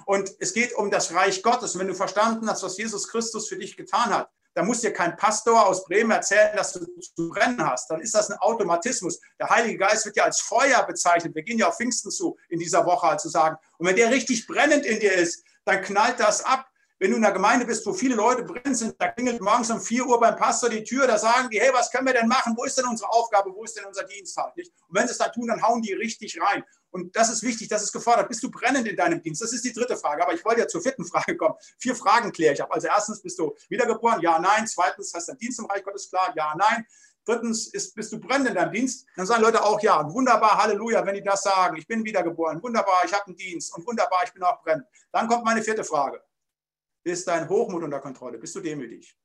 Und 0.06 0.32
es 0.39 0.54
geht 0.54 0.74
um 0.74 0.89
das 0.89 1.14
Reich 1.14 1.43
Gottes. 1.43 1.74
Und 1.74 1.82
wenn 1.82 1.88
du 1.88 1.95
verstanden 1.95 2.50
hast, 2.50 2.64
was 2.64 2.78
Jesus 2.78 3.08
Christus 3.08 3.47
für 3.47 3.58
dich 3.58 3.78
getan 3.78 4.10
hat, 4.10 4.30
dann 4.56 4.66
muss 4.66 4.82
dir 4.82 4.91
kein 4.91 5.16
Pastor 5.16 5.68
aus 5.68 5.86
Bremen 5.86 6.12
erzählen, 6.12 6.56
dass 6.56 6.74
du 6.74 6.86
zu 7.00 7.30
brennen 7.30 7.64
hast. 7.64 7.89
Dann 7.89 8.02
ist 8.02 8.16
das 8.16 8.30
ein 8.30 8.38
Automatismus. 8.39 9.20
Der 9.39 9.50
Heilige 9.50 9.78
Geist 9.78 10.06
wird 10.06 10.18
ja 10.18 10.24
als 10.24 10.41
Feuer 10.41 10.84
bezeichnet. 10.84 11.36
Wir 11.36 11.43
gehen 11.43 11.60
ja 11.60 11.70
auf 11.70 11.78
Pfingsten 11.78 12.12
zu 12.12 12.36
in 12.50 12.60
dieser 12.60 12.86
Woche, 12.86 13.08
also 13.08 13.30
sagen. 13.30 13.58
Und 13.78 13.88
wenn 13.88 13.95
der 13.95 14.10
richtig 14.10 14.47
brennend 14.47 14.86
in 14.86 15.00
dir 15.00 15.14
ist, 15.14 15.43
dann 15.66 15.82
knallt 15.82 16.20
das 16.20 16.43
ab 16.43 16.68
Wenn 17.02 17.12
du 17.12 17.18
in 17.18 17.24
einer 17.24 17.34
Gemeinde 17.34 17.66
bist, 17.66 17.86
wo 17.86 17.93
viele 17.93 18.16
Leute 18.16 18.43
drin 18.43 18.76
sind, 18.76 18.93
da 19.00 19.08
klingelt 19.08 19.39
morgens 19.39 19.72
um 19.72 19.80
4 19.80 20.06
Uhr 20.06 20.20
beim 20.20 20.36
Pastor 20.36 20.70
die 20.70 20.84
Tür, 20.84 21.08
da 21.08 21.18
sagen 21.18 21.50
die, 21.50 21.58
hey, 21.58 21.70
was 21.72 21.89
können 21.89 22.06
wir 22.06 22.14
denn 22.14 22.28
machen? 22.28 22.54
Wo 22.58 22.66
ist 22.66 22.78
denn 22.78 22.86
unsere 22.86 23.10
Aufgabe? 23.10 23.56
Wo 23.56 23.64
ist 23.64 23.78
denn 23.78 23.86
unser 23.86 24.04
Dienst 24.04 24.36
halt? 24.36 24.56
Nicht? 24.58 24.74
Und 24.86 24.97
wenn 24.97 25.08
sie 25.08 25.14
es 25.14 25.18
dann 25.18 25.32
tun, 25.32 25.47
dann 25.47 25.62
hauen 25.62 25.82
die 25.82 25.93
richtig 25.93 26.38
rein. 26.41 26.62
Und 26.91 27.16
das 27.16 27.30
ist 27.30 27.41
wichtig, 27.41 27.70
das 27.70 27.84
ist 27.84 27.93
gefordert. 27.93 28.28
Bist 28.28 28.43
du 28.43 28.52
brennend 28.52 28.86
in 28.86 28.97
deinem 28.97 29.22
Dienst? 29.22 29.41
Das 29.41 29.54
ist 29.54 29.64
die 29.64 29.72
dritte 29.72 29.95
Frage. 29.95 30.24
Aber 30.24 30.34
ich 30.34 30.43
wollte 30.43 30.60
ja 30.60 30.68
zur 30.68 30.82
vierten 30.82 31.06
Frage 31.06 31.38
kommen. 31.38 31.56
Vier 31.78 31.95
Fragen 31.95 32.34
kläre 32.34 32.54
ich 32.54 32.62
ab. 32.62 32.70
Also 32.70 32.88
erstens, 32.88 33.22
bist 33.22 33.39
du 33.39 33.56
wiedergeboren? 33.70 34.20
Ja, 34.20 34.38
nein. 34.38 34.68
Zweitens, 34.68 35.14
hast 35.14 35.30
du 35.30 35.32
einen 35.32 35.39
Dienst 35.39 35.60
im 35.60 35.68
Reich 35.68 35.84
Gottes? 35.84 36.10
Klar. 36.10 36.34
Ja, 36.36 36.54
nein. 36.58 36.86
Drittens, 37.24 37.68
ist, 37.68 37.95
bist 37.95 38.12
du 38.12 38.20
brennend 38.20 38.50
in 38.50 38.56
deinem 38.56 38.74
Dienst? 38.74 39.06
Dann 39.16 39.26
sagen 39.26 39.41
Leute 39.41 39.64
auch 39.64 39.80
ja. 39.82 40.12
Wunderbar, 40.12 40.58
Halleluja, 40.62 41.06
wenn 41.06 41.16
die 41.16 41.24
das 41.24 41.43
sagen. 41.43 41.78
Ich 41.78 41.88
bin 41.88 42.04
wiedergeboren. 42.04 42.62
Wunderbar, 42.62 43.04
ich 43.06 43.14
habe 43.14 43.28
einen 43.28 43.38
Dienst. 43.38 43.74
Und 43.74 43.88
wunderbar, 43.88 44.24
ich 44.26 44.34
bin 44.34 44.43
auch 44.43 44.62
brennend. 44.62 44.86
Dann 45.14 45.28
kommt 45.28 45.45
meine 45.45 45.62
vierte 45.62 45.86
Frage. 45.86 46.22
Ist 47.10 47.28
dein 47.28 47.49
Hochmut 47.49 47.84
unter 47.84 47.99
Kontrolle? 47.99 48.38
Bist 48.38 48.53
du 48.55 48.60
demütig? 48.60 49.18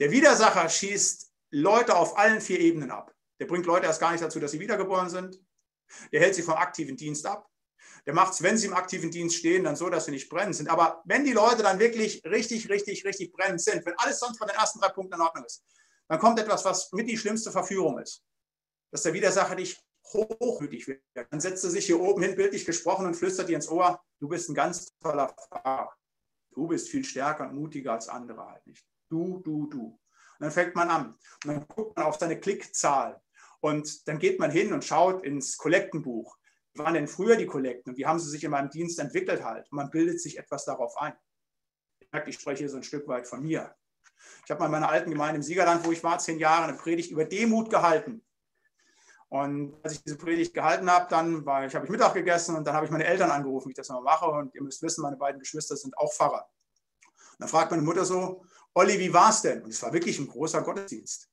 Der 0.00 0.10
Widersacher 0.10 0.68
schießt 0.68 1.30
Leute 1.50 1.94
auf 1.94 2.16
allen 2.16 2.40
vier 2.40 2.60
Ebenen 2.60 2.90
ab. 2.90 3.14
Der 3.38 3.46
bringt 3.46 3.66
Leute 3.66 3.86
erst 3.86 4.00
gar 4.00 4.12
nicht 4.12 4.24
dazu, 4.24 4.40
dass 4.40 4.52
sie 4.52 4.60
wiedergeboren 4.60 5.10
sind. 5.10 5.38
Der 6.12 6.20
hält 6.20 6.34
sie 6.34 6.42
vom 6.42 6.54
aktiven 6.54 6.96
Dienst 6.96 7.26
ab. 7.26 7.46
Der 8.06 8.14
macht 8.14 8.32
es, 8.32 8.42
wenn 8.42 8.56
sie 8.56 8.68
im 8.68 8.74
aktiven 8.74 9.10
Dienst 9.10 9.36
stehen, 9.36 9.64
dann 9.64 9.76
so, 9.76 9.90
dass 9.90 10.06
sie 10.06 10.12
nicht 10.12 10.30
brennend 10.30 10.56
sind. 10.56 10.68
Aber 10.68 11.02
wenn 11.04 11.24
die 11.24 11.32
Leute 11.32 11.62
dann 11.62 11.78
wirklich 11.78 12.22
richtig, 12.24 12.68
richtig, 12.70 13.04
richtig 13.04 13.32
brennend 13.32 13.60
sind, 13.60 13.84
wenn 13.84 13.94
alles 13.98 14.18
sonst 14.18 14.38
von 14.38 14.48
den 14.48 14.56
ersten 14.56 14.80
drei 14.80 14.88
Punkten 14.88 15.14
in 15.14 15.20
Ordnung 15.20 15.44
ist, 15.44 15.62
dann 16.08 16.18
kommt 16.18 16.38
etwas, 16.38 16.64
was 16.64 16.90
mit 16.92 17.08
die 17.08 17.18
schlimmste 17.18 17.52
Verführung 17.52 17.98
ist. 17.98 18.24
Dass 18.90 19.02
der 19.02 19.12
Widersacher 19.12 19.56
dich 19.56 19.78
hochmütig 20.06 20.88
wird. 20.88 21.02
Dann 21.14 21.40
setzt 21.40 21.64
er 21.64 21.70
sich 21.70 21.84
hier 21.84 22.00
oben 22.00 22.22
hin, 22.22 22.34
bildlich 22.34 22.64
gesprochen, 22.64 23.04
und 23.04 23.14
flüstert 23.14 23.48
dir 23.48 23.56
ins 23.56 23.68
Ohr, 23.68 24.02
du 24.20 24.28
bist 24.28 24.48
ein 24.48 24.54
ganz 24.54 24.88
toller 25.02 25.34
Fahrer. 25.50 25.97
Du 26.52 26.66
bist 26.66 26.88
viel 26.88 27.04
stärker 27.04 27.48
und 27.48 27.54
mutiger 27.54 27.92
als 27.92 28.08
andere 28.08 28.46
halt 28.46 28.66
nicht. 28.66 28.84
Du, 29.08 29.38
du, 29.38 29.66
du. 29.66 29.84
Und 29.86 30.00
dann 30.40 30.50
fängt 30.50 30.74
man 30.74 30.88
an. 30.88 31.18
Und 31.44 31.46
dann 31.46 31.66
guckt 31.68 31.96
man 31.96 32.06
auf 32.06 32.16
seine 32.16 32.38
Klickzahl. 32.38 33.20
Und 33.60 34.06
dann 34.06 34.18
geht 34.18 34.38
man 34.38 34.50
hin 34.50 34.72
und 34.72 34.84
schaut 34.84 35.24
ins 35.24 35.56
Kollektenbuch. 35.56 36.36
Wie 36.72 36.80
waren 36.80 36.94
denn 36.94 37.08
früher 37.08 37.36
die 37.36 37.46
Kollekten 37.46 37.90
und 37.90 37.98
wie 37.98 38.06
haben 38.06 38.20
sie 38.20 38.30
sich 38.30 38.44
in 38.44 38.52
meinem 38.52 38.70
Dienst 38.70 38.98
entwickelt 39.00 39.42
halt? 39.42 39.70
Und 39.70 39.76
man 39.76 39.90
bildet 39.90 40.20
sich 40.20 40.38
etwas 40.38 40.64
darauf 40.64 40.96
ein. 40.98 41.14
Ich 41.98 42.12
merke, 42.12 42.30
ich 42.30 42.36
spreche 42.36 42.60
hier 42.60 42.68
so 42.68 42.76
ein 42.76 42.84
Stück 42.84 43.08
weit 43.08 43.26
von 43.26 43.42
mir. 43.42 43.74
Ich 44.44 44.50
habe 44.50 44.60
mal 44.60 44.66
in 44.66 44.72
meiner 44.72 44.88
alten 44.88 45.10
Gemeinde 45.10 45.36
im 45.36 45.42
Siegerland, 45.42 45.84
wo 45.84 45.92
ich 45.92 46.02
war, 46.04 46.18
zehn 46.18 46.38
Jahre, 46.38 46.68
eine 46.68 46.76
Predigt 46.76 47.10
über 47.10 47.24
Demut 47.24 47.70
gehalten. 47.70 48.24
Und 49.30 49.76
als 49.82 49.94
ich 49.94 50.04
diese 50.04 50.16
Predigt 50.16 50.54
gehalten 50.54 50.90
habe, 50.90 51.06
dann 51.10 51.44
war 51.44 51.66
ich, 51.66 51.74
habe 51.74 51.84
ich 51.84 51.90
Mittag 51.90 52.14
gegessen 52.14 52.56
und 52.56 52.66
dann 52.66 52.74
habe 52.74 52.86
ich 52.86 52.92
meine 52.92 53.04
Eltern 53.04 53.30
angerufen, 53.30 53.68
wie 53.68 53.72
ich 53.72 53.76
das 53.76 53.90
mal 53.90 54.00
mache. 54.00 54.26
Und 54.26 54.54
ihr 54.54 54.62
müsst 54.62 54.82
wissen, 54.82 55.02
meine 55.02 55.16
beiden 55.16 55.38
Geschwister 55.38 55.76
sind 55.76 55.96
auch 55.98 56.12
Pfarrer. 56.12 56.48
Und 57.32 57.40
dann 57.40 57.48
fragt 57.48 57.70
meine 57.70 57.82
Mutter 57.82 58.04
so, 58.04 58.42
Olli, 58.72 58.98
wie 58.98 59.12
war 59.12 59.30
es 59.30 59.42
denn? 59.42 59.62
Und 59.62 59.70
es 59.70 59.82
war 59.82 59.92
wirklich 59.92 60.18
ein 60.18 60.28
großer 60.28 60.62
Gottesdienst. 60.62 61.28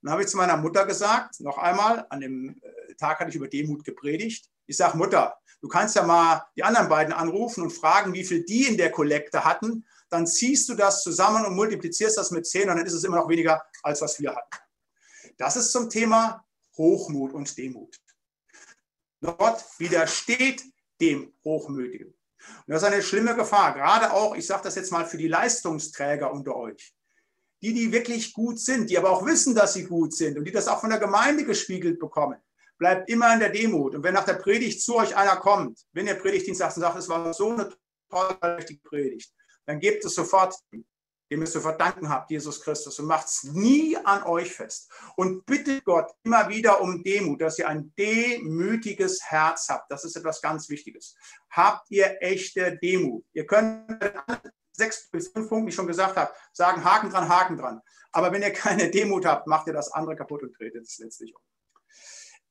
Und 0.00 0.06
dann 0.06 0.12
habe 0.12 0.22
ich 0.22 0.28
zu 0.28 0.36
meiner 0.36 0.56
Mutter 0.56 0.84
gesagt, 0.84 1.40
noch 1.40 1.56
einmal, 1.56 2.06
an 2.10 2.20
dem 2.20 2.60
äh, 2.60 2.94
Tag 2.96 3.18
hatte 3.18 3.30
ich 3.30 3.36
über 3.36 3.48
Demut 3.48 3.82
gepredigt. 3.82 4.50
Ich 4.66 4.76
sage, 4.76 4.98
Mutter, 4.98 5.38
du 5.62 5.68
kannst 5.68 5.96
ja 5.96 6.02
mal 6.02 6.44
die 6.54 6.62
anderen 6.62 6.88
beiden 6.88 7.14
anrufen 7.14 7.62
und 7.62 7.70
fragen, 7.70 8.12
wie 8.12 8.24
viel 8.24 8.44
die 8.44 8.66
in 8.66 8.76
der 8.76 8.92
Kollekte 8.92 9.44
hatten. 9.44 9.86
Dann 10.10 10.26
ziehst 10.26 10.68
du 10.68 10.74
das 10.74 11.02
zusammen 11.02 11.46
und 11.46 11.56
multiplizierst 11.56 12.18
das 12.18 12.30
mit 12.30 12.46
10 12.46 12.68
und 12.68 12.76
dann 12.76 12.86
ist 12.86 12.92
es 12.92 13.04
immer 13.04 13.16
noch 13.16 13.28
weniger, 13.28 13.62
als 13.82 14.02
was 14.02 14.20
wir 14.20 14.34
hatten. 14.34 14.56
Das 15.38 15.56
ist 15.56 15.72
zum 15.72 15.88
Thema 15.88 16.44
Hochmut 16.78 17.32
und 17.32 17.58
Demut. 17.58 17.96
Dort 19.20 19.64
widersteht 19.78 20.62
dem 21.00 21.32
Hochmütigen. 21.44 22.08
Und 22.08 22.68
das 22.68 22.82
ist 22.82 22.88
eine 22.88 23.02
schlimme 23.02 23.34
Gefahr, 23.34 23.74
gerade 23.74 24.12
auch, 24.12 24.34
ich 24.34 24.46
sage 24.46 24.62
das 24.62 24.76
jetzt 24.76 24.92
mal 24.92 25.04
für 25.04 25.18
die 25.18 25.28
Leistungsträger 25.28 26.32
unter 26.32 26.56
euch 26.56 26.94
die, 27.62 27.74
die 27.74 27.92
wirklich 27.92 28.32
gut 28.32 28.60
sind, 28.60 28.90
die 28.90 28.98
aber 28.98 29.10
auch 29.10 29.24
wissen, 29.26 29.54
dass 29.54 29.74
sie 29.74 29.84
gut 29.84 30.14
sind 30.14 30.38
und 30.38 30.44
die 30.44 30.52
das 30.52 30.68
auch 30.68 30.80
von 30.80 30.90
der 30.90 30.98
Gemeinde 30.98 31.44
gespiegelt 31.44 31.98
bekommen. 31.98 32.38
Bleibt 32.78 33.10
immer 33.10 33.32
in 33.34 33.40
der 33.40 33.50
Demut. 33.50 33.96
Und 33.96 34.04
wenn 34.04 34.14
nach 34.14 34.24
der 34.24 34.34
Predigt 34.34 34.80
zu 34.80 34.96
euch 34.96 35.16
einer 35.16 35.36
kommt, 35.36 35.80
wenn 35.92 36.06
ihr 36.06 36.14
Predigtdienst 36.14 36.60
sagt 36.60 36.76
und 36.76 36.82
sagt, 36.82 36.98
es 36.98 37.08
war 37.08 37.34
so 37.34 37.50
eine 37.50 37.74
tolle 38.08 38.64
Predigt, 38.84 39.32
dann 39.66 39.80
gebt 39.80 40.04
es 40.04 40.14
sofort, 40.14 40.54
dem 41.30 41.40
ihr 41.40 41.46
zu 41.46 41.60
verdanken 41.60 42.08
habt, 42.08 42.30
Jesus 42.30 42.60
Christus, 42.62 42.98
und 42.98 43.06
macht 43.06 43.28
es 43.28 43.44
nie 43.44 43.96
an 43.96 44.22
euch 44.24 44.52
fest. 44.54 44.90
Und 45.16 45.44
bittet 45.44 45.84
Gott 45.84 46.10
immer 46.22 46.48
wieder 46.48 46.80
um 46.80 47.02
Demut, 47.02 47.40
dass 47.40 47.58
ihr 47.58 47.68
ein 47.68 47.92
demütiges 47.98 49.22
Herz 49.24 49.68
habt. 49.68 49.90
Das 49.90 50.04
ist 50.04 50.16
etwas 50.16 50.40
ganz 50.40 50.68
Wichtiges. 50.68 51.14
Habt 51.50 51.90
ihr 51.90 52.16
echte 52.20 52.78
Demut. 52.78 53.24
Ihr 53.32 53.46
könnt 53.46 53.90
sechs 54.72 55.10
bis 55.10 55.28
fünf 55.28 55.48
Punkten, 55.48 55.66
die 55.66 55.70
ich 55.70 55.74
schon 55.74 55.86
gesagt 55.86 56.16
habe, 56.16 56.32
sagen 56.52 56.84
Haken 56.84 57.10
dran, 57.10 57.28
Haken 57.28 57.58
dran. 57.58 57.80
Aber 58.12 58.32
wenn 58.32 58.42
ihr 58.42 58.52
keine 58.52 58.90
Demut 58.90 59.26
habt, 59.26 59.46
macht 59.46 59.66
ihr 59.66 59.72
das 59.74 59.92
andere 59.92 60.16
kaputt 60.16 60.42
und 60.42 60.54
tretet 60.54 60.84
es 60.84 60.98
letztlich 60.98 61.34
um. 61.34 61.42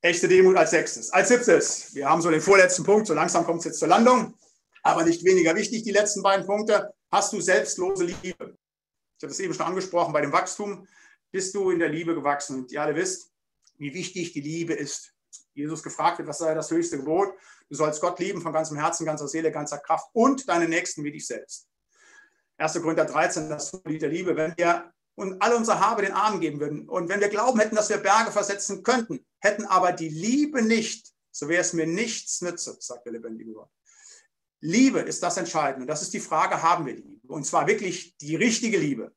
Echte 0.02 0.28
Demut 0.28 0.56
als 0.56 0.70
sechstes. 0.70 1.10
Als 1.10 1.30
siebtes, 1.30 1.96
wir 1.96 2.08
haben 2.08 2.22
so 2.22 2.30
den 2.30 2.42
vorletzten 2.42 2.84
Punkt, 2.84 3.08
so 3.08 3.16
langsam 3.16 3.44
kommt 3.46 3.60
es 3.60 3.66
jetzt 3.66 3.80
zur 3.80 3.88
Landung, 3.88 4.36
aber 4.84 5.04
nicht 5.04 5.24
weniger 5.26 5.56
wichtig, 5.56 5.84
die 5.84 5.92
letzten 5.92 6.22
beiden 6.22 6.46
Punkte. 6.46 6.94
Hast 7.12 7.34
du 7.34 7.42
selbstlose 7.42 8.06
Liebe? 8.06 8.57
Ich 9.18 9.24
habe 9.24 9.32
das 9.32 9.40
eben 9.40 9.54
schon 9.54 9.66
angesprochen, 9.66 10.14
bei 10.14 10.22
dem 10.22 10.32
Wachstum 10.32 10.88
bist 11.32 11.56
du 11.56 11.72
in 11.72 11.80
der 11.80 11.90
Liebe 11.90 12.14
gewachsen. 12.14 12.60
Und 12.60 12.72
ihr 12.72 12.82
alle 12.82 12.96
wisst, 12.96 13.32
wie 13.78 13.94
wichtig 13.94 14.34
die 14.34 14.42
Liebe 14.42 14.74
ist. 14.74 15.14
Jesus 15.54 15.82
gefragt 15.82 16.20
wird, 16.20 16.28
was 16.28 16.38
sei 16.38 16.54
das 16.54 16.70
höchste 16.70 16.98
Gebot? 16.98 17.34
Du 17.68 17.76
sollst 17.76 18.00
Gott 18.00 18.20
lieben 18.20 18.42
von 18.42 18.54
ganzem 18.54 18.78
Herzen, 18.78 19.06
ganzer 19.06 19.28
Seele, 19.28 19.52
ganzer 19.52 19.80
Kraft 19.80 20.10
und 20.14 20.48
deinen 20.48 20.70
Nächsten 20.70 21.04
wie 21.04 21.12
dich 21.12 21.26
selbst. 21.26 21.68
1. 22.58 22.74
Korinther 22.82 23.06
13, 23.06 23.50
das 23.50 23.80
Lied 23.86 24.02
der 24.02 24.10
Liebe, 24.10 24.36
wenn 24.36 24.56
wir 24.58 24.94
und 25.16 25.42
alle 25.42 25.58
unsere 25.58 25.80
Habe 25.80 26.04
den 26.04 26.12
Armen 26.12 26.40
geben 26.40 26.60
würden 26.60 26.88
und 26.88 27.10
wenn 27.10 27.20
wir 27.20 27.30
glauben 27.30 27.60
hätten, 27.60 27.76
dass 27.76 27.90
wir 27.90 27.98
Berge 27.98 28.32
versetzen 28.32 28.84
könnten, 28.84 29.26
hätten 29.40 29.66
aber 29.66 29.92
die 29.92 30.10
Liebe 30.10 30.62
nicht, 30.62 31.12
so 31.32 31.50
wäre 31.50 31.62
es 31.62 31.74
mir 31.74 31.88
nichts 31.88 32.42
nütze, 32.42 32.78
sagt 32.80 33.06
der 33.06 33.14
lebendige 33.14 33.54
Gott. 33.54 33.70
Liebe 34.60 35.00
ist 35.00 35.22
das 35.22 35.38
Entscheidende. 35.38 35.82
Und 35.82 35.88
das 35.88 36.04
ist 36.04 36.14
die 36.14 36.20
Frage, 36.20 36.62
haben 36.62 36.86
wir 36.86 36.94
Liebe? 36.96 37.17
Und 37.28 37.46
zwar 37.46 37.68
wirklich 37.68 38.18
die 38.18 38.36
richtige 38.36 38.78
Liebe. 38.78 39.12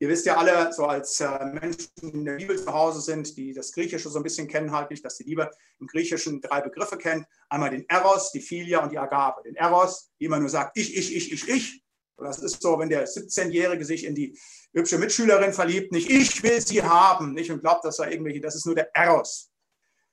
Ihr 0.00 0.08
wisst 0.08 0.26
ja 0.26 0.36
alle, 0.36 0.72
so 0.72 0.86
als 0.86 1.20
äh, 1.20 1.44
Menschen 1.46 1.88
in 2.02 2.24
der 2.24 2.34
Bibel 2.34 2.58
zu 2.58 2.72
Hause 2.72 3.00
sind, 3.00 3.36
die 3.36 3.54
das 3.54 3.72
Griechische 3.72 4.08
so 4.10 4.18
ein 4.18 4.22
bisschen 4.24 4.48
kennen, 4.48 4.72
halt 4.72 4.90
nicht, 4.90 5.04
dass 5.04 5.16
die 5.16 5.24
Liebe 5.24 5.50
im 5.78 5.86
Griechischen 5.86 6.40
drei 6.40 6.60
Begriffe 6.60 6.98
kennt. 6.98 7.26
Einmal 7.48 7.70
den 7.70 7.88
Eros, 7.88 8.32
die 8.32 8.40
Philia 8.40 8.82
und 8.82 8.90
die 8.90 8.98
Agape. 8.98 9.42
Den 9.44 9.54
Eros, 9.54 10.10
die 10.20 10.24
immer 10.24 10.40
nur 10.40 10.48
sagt, 10.48 10.76
ich, 10.76 10.96
ich, 10.96 11.14
ich, 11.14 11.32
ich, 11.32 11.48
ich. 11.48 11.84
Das 12.16 12.38
ist 12.40 12.60
so, 12.60 12.78
wenn 12.78 12.88
der 12.88 13.06
17-Jährige 13.08 13.84
sich 13.84 14.04
in 14.04 14.14
die 14.14 14.38
hübsche 14.72 14.98
Mitschülerin 14.98 15.52
verliebt, 15.52 15.92
nicht 15.92 16.10
ich 16.10 16.42
will 16.42 16.60
sie 16.60 16.82
haben, 16.82 17.32
nicht 17.32 17.50
und 17.50 17.60
glaubt, 17.60 17.84
das 17.84 17.96
sei 17.96 18.10
irgendwelche, 18.10 18.40
das 18.40 18.54
ist 18.56 18.66
nur 18.66 18.74
der 18.74 18.94
Eros. 18.94 19.50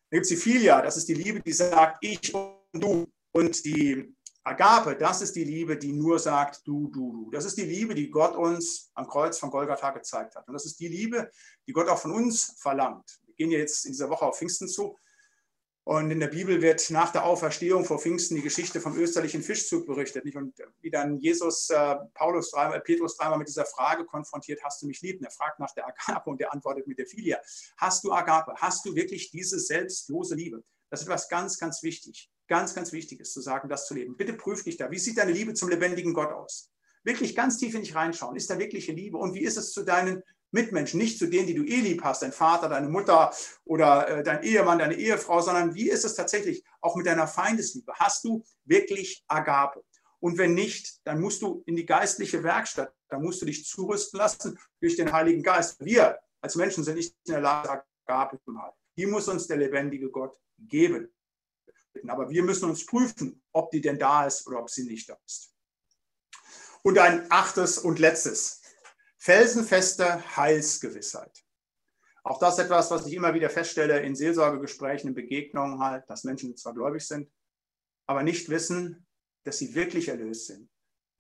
Dann 0.10 0.18
gibt 0.18 0.24
es 0.24 0.30
die 0.30 0.38
Philia, 0.38 0.82
das 0.82 0.98
ist 0.98 1.08
die 1.10 1.14
Liebe, 1.16 1.42
die 1.42 1.54
sagt 1.54 1.98
ich 2.02 2.34
und 2.34 2.56
du. 2.74 3.08
Und 3.34 3.64
die 3.66 4.14
Agape, 4.44 4.96
das 4.96 5.22
ist 5.22 5.36
die 5.36 5.44
Liebe, 5.44 5.78
die 5.78 5.94
nur 5.94 6.18
sagt 6.18 6.66
du, 6.66 6.88
du, 6.88 7.12
du. 7.12 7.32
Das 7.32 7.46
ist 7.46 7.58
die 7.58 7.66
Liebe, 7.66 7.94
die 7.94 8.10
Gott 8.10 8.36
uns 8.36 8.92
am 8.96 9.08
Kreuz 9.08 9.38
von 9.38 9.52
Golgatha 9.52 9.92
gezeigt 9.92 10.36
hat. 10.36 10.48
Und 10.48 10.54
das 10.54 10.66
ist 10.66 10.80
die 10.80 10.88
Liebe, 10.88 11.30
die 11.68 11.74
Gott 11.74 11.88
auch 11.88 12.00
von 12.00 12.12
uns 12.12 12.56
verlangt. 12.60 13.22
Wir 13.26 13.36
gehen 13.36 13.52
jetzt 13.52 13.86
in 13.86 13.92
dieser 13.92 14.10
Woche 14.10 14.26
auf 14.26 14.38
Pfingsten 14.38 14.68
zu. 14.68 14.98
Und 15.84 16.12
in 16.12 16.20
der 16.20 16.28
Bibel 16.28 16.62
wird 16.62 16.90
nach 16.92 17.12
der 17.12 17.26
Auferstehung 17.26 17.86
vor 17.86 18.00
Pfingsten 18.00 18.36
die 18.36 18.42
Geschichte 18.42 18.80
vom 18.80 18.96
österlichen 18.98 19.42
Fischzug 19.42 19.88
berichtet. 19.88 20.26
Nicht? 20.26 20.38
Und 20.38 20.54
wie 20.80 20.92
dann 20.92 21.20
Jesus, 21.20 21.70
äh, 21.70 21.96
Paulus 22.14 22.52
dreimal, 22.52 22.78
äh, 22.78 22.82
Petrus 22.82 23.18
dreimal 23.18 23.40
mit 23.40 23.48
dieser 23.48 23.66
Frage 23.66 24.06
konfrontiert, 24.06 24.64
hast 24.64 24.82
du 24.82 24.88
mich 24.88 25.02
lieb? 25.02 25.20
Und 25.20 25.26
er 25.26 25.32
fragt 25.32 25.60
nach 25.60 25.74
der 25.74 25.88
Agape 25.88 26.30
und 26.30 26.40
der 26.40 26.54
antwortet 26.54 26.88
mit 26.88 27.00
der 27.00 27.08
Filia. 27.08 27.40
Hast 27.78 28.04
du 28.04 28.12
Agape? 28.12 28.54
Hast 28.58 28.86
du 28.86 28.96
wirklich 28.96 29.32
diese 29.32 29.60
selbstlose 29.60 30.36
Liebe? 30.36 30.64
Das 30.92 31.02
ist 31.02 31.08
etwas 31.08 31.30
ganz, 31.30 31.58
ganz 31.58 31.82
wichtig. 31.82 32.30
Ganz, 32.52 32.76
ganz 32.76 32.92
wichtig 32.92 33.22
ist 33.22 33.32
zu 33.32 33.40
sagen, 33.40 33.70
das 33.70 33.88
zu 33.88 33.94
leben. 33.94 34.18
Bitte 34.18 34.34
prüf 34.34 34.62
dich 34.62 34.76
da. 34.76 34.92
Wie 34.92 35.00
sieht 35.00 35.18
deine 35.18 35.32
Liebe 35.32 35.54
zum 35.54 35.70
lebendigen 35.70 36.14
Gott 36.14 36.34
aus? 36.34 36.70
Wirklich 37.02 37.34
ganz 37.34 37.58
tief 37.58 37.74
in 37.76 37.82
dich 37.82 37.96
reinschauen. 37.96 38.36
Ist 38.36 38.50
da 38.50 38.60
wirkliche 38.60 38.92
Liebe? 38.92 39.18
Und 39.18 39.34
wie 39.34 39.40
ist 39.40 39.56
es 39.56 39.72
zu 39.72 39.84
deinen 39.84 40.22
Mitmenschen, 40.52 41.00
nicht 41.00 41.18
zu 41.18 41.28
denen, 41.28 41.48
die 41.48 41.54
du 41.54 41.64
eh 41.64 41.80
lieb 41.80 42.04
hast, 42.04 42.24
dein 42.24 42.34
Vater, 42.34 42.68
deine 42.68 42.90
Mutter 42.90 43.34
oder 43.64 44.06
äh, 44.10 44.24
dein 44.24 44.44
Ehemann, 44.44 44.80
deine 44.80 44.96
Ehefrau, 44.96 45.40
sondern 45.40 45.76
wie 45.76 45.90
ist 45.90 46.04
es 46.04 46.14
tatsächlich 46.14 46.62
auch 46.82 46.98
mit 46.98 47.06
deiner 47.06 47.26
Feindesliebe? 47.26 47.94
Hast 47.94 48.26
du 48.26 48.44
wirklich 48.66 49.24
Agape? 49.30 49.82
Und 50.20 50.38
wenn 50.38 50.54
nicht, 50.54 51.00
dann 51.06 51.22
musst 51.22 51.42
du 51.42 51.64
in 51.68 51.78
die 51.78 51.86
geistliche 51.86 52.44
Werkstatt, 52.44 52.94
dann 53.08 53.22
musst 53.22 53.42
du 53.42 53.46
dich 53.46 53.66
zurüsten 53.66 54.18
lassen 54.18 54.60
durch 54.82 54.98
den 54.98 55.14
Heiligen 55.14 55.42
Geist. 55.42 55.78
Wir 55.80 56.20
als 56.42 56.58
Menschen 56.58 56.84
sind 56.84 56.96
nicht 56.96 57.16
in 57.28 57.32
der 57.32 57.42
Lage, 57.42 57.82
Agape 58.06 58.42
zu 58.44 58.54
haben. 58.58 58.76
Die 58.98 59.06
muss 59.06 59.30
uns 59.30 59.48
der 59.48 59.56
lebendige 59.56 60.10
Gott 60.10 60.36
geben. 60.60 61.08
Aber 62.10 62.30
wir 62.30 62.44
müssen 62.44 62.70
uns 62.70 62.86
prüfen, 62.86 63.44
ob 63.52 63.72
die 63.72 63.82
denn 63.82 64.00
da 64.00 64.26
ist 64.26 64.48
oder 64.48 64.60
ob 64.60 64.70
sie 64.70 64.84
nicht 64.84 65.10
da 65.10 65.18
ist. 65.26 65.56
Und 66.84 66.98
ein 66.98 67.32
achtes 67.32 67.78
und 67.78 68.00
letztes 68.00 68.62
felsenfeste 69.18 70.36
Heilsgewissheit. 70.36 71.46
Auch 72.24 72.40
das 72.40 72.58
ist 72.58 72.66
etwas, 72.66 72.90
was 72.92 73.06
ich 73.06 73.14
immer 73.14 73.34
wieder 73.34 73.50
feststelle 73.50 74.02
in 74.02 74.16
Seelsorgegesprächen, 74.16 75.10
in 75.10 75.16
Begegnungen 75.16 75.80
halt, 75.80 76.10
dass 76.10 76.24
Menschen 76.24 76.56
zwar 76.58 76.74
gläubig 76.74 77.08
sind, 77.08 77.32
aber 78.08 78.24
nicht 78.24 78.50
wissen, 78.50 79.06
dass 79.44 79.60
sie 79.60 79.76
wirklich 79.76 80.08
erlöst 80.08 80.48
sind. 80.48 80.72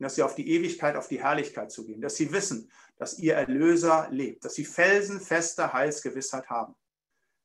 dass 0.01 0.15
sie 0.15 0.23
auf 0.23 0.35
die 0.35 0.49
Ewigkeit, 0.49 0.95
auf 0.95 1.07
die 1.07 1.21
Herrlichkeit 1.21 1.71
zugehen, 1.71 2.01
dass 2.01 2.15
sie 2.15 2.31
wissen, 2.31 2.71
dass 2.97 3.19
ihr 3.19 3.35
Erlöser 3.35 4.07
lebt, 4.09 4.43
dass 4.43 4.55
sie 4.55 4.65
felsenfeste 4.65 5.73
Heilsgewissheit 5.73 6.49
haben. 6.49 6.75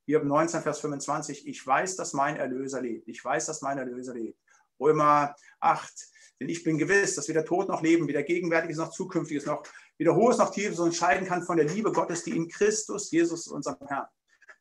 Im 0.07 0.29
19, 0.29 0.63
Vers 0.63 0.81
25, 0.81 1.47
ich 1.47 1.67
weiß, 1.67 1.97
dass 1.97 2.13
mein 2.13 2.37
Erlöser 2.37 2.81
lebt. 2.81 3.09
Ich 3.09 3.25
weiß, 3.25 3.47
dass 3.47 3.63
mein 3.63 3.79
Erlöser 3.79 4.15
lebt. 4.15 4.39
Römer 4.79 5.35
8, 5.61 5.93
denn 6.41 6.49
ich 6.49 6.63
bin 6.63 6.79
gewiss, 6.79 7.15
dass 7.15 7.29
weder 7.29 7.45
Tod 7.45 7.69
noch 7.69 7.83
Leben, 7.83 8.09
weder 8.09 8.23
Gegenwärtiges 8.23 8.77
noch 8.77 8.91
Zukünftiges, 8.91 9.47
noch 9.47 9.63
weder 9.99 10.15
Hohes 10.15 10.39
noch 10.39 10.51
Tiefes 10.51 10.79
unterscheiden 10.79 11.27
kann 11.27 11.43
von 11.43 11.57
der 11.57 11.67
Liebe 11.67 11.93
Gottes, 11.93 12.25
die 12.25 12.37
in 12.37 12.49
Christus 12.49 13.11
Jesus, 13.11 13.49
unserem 13.49 13.79
Herrn. 13.87 14.07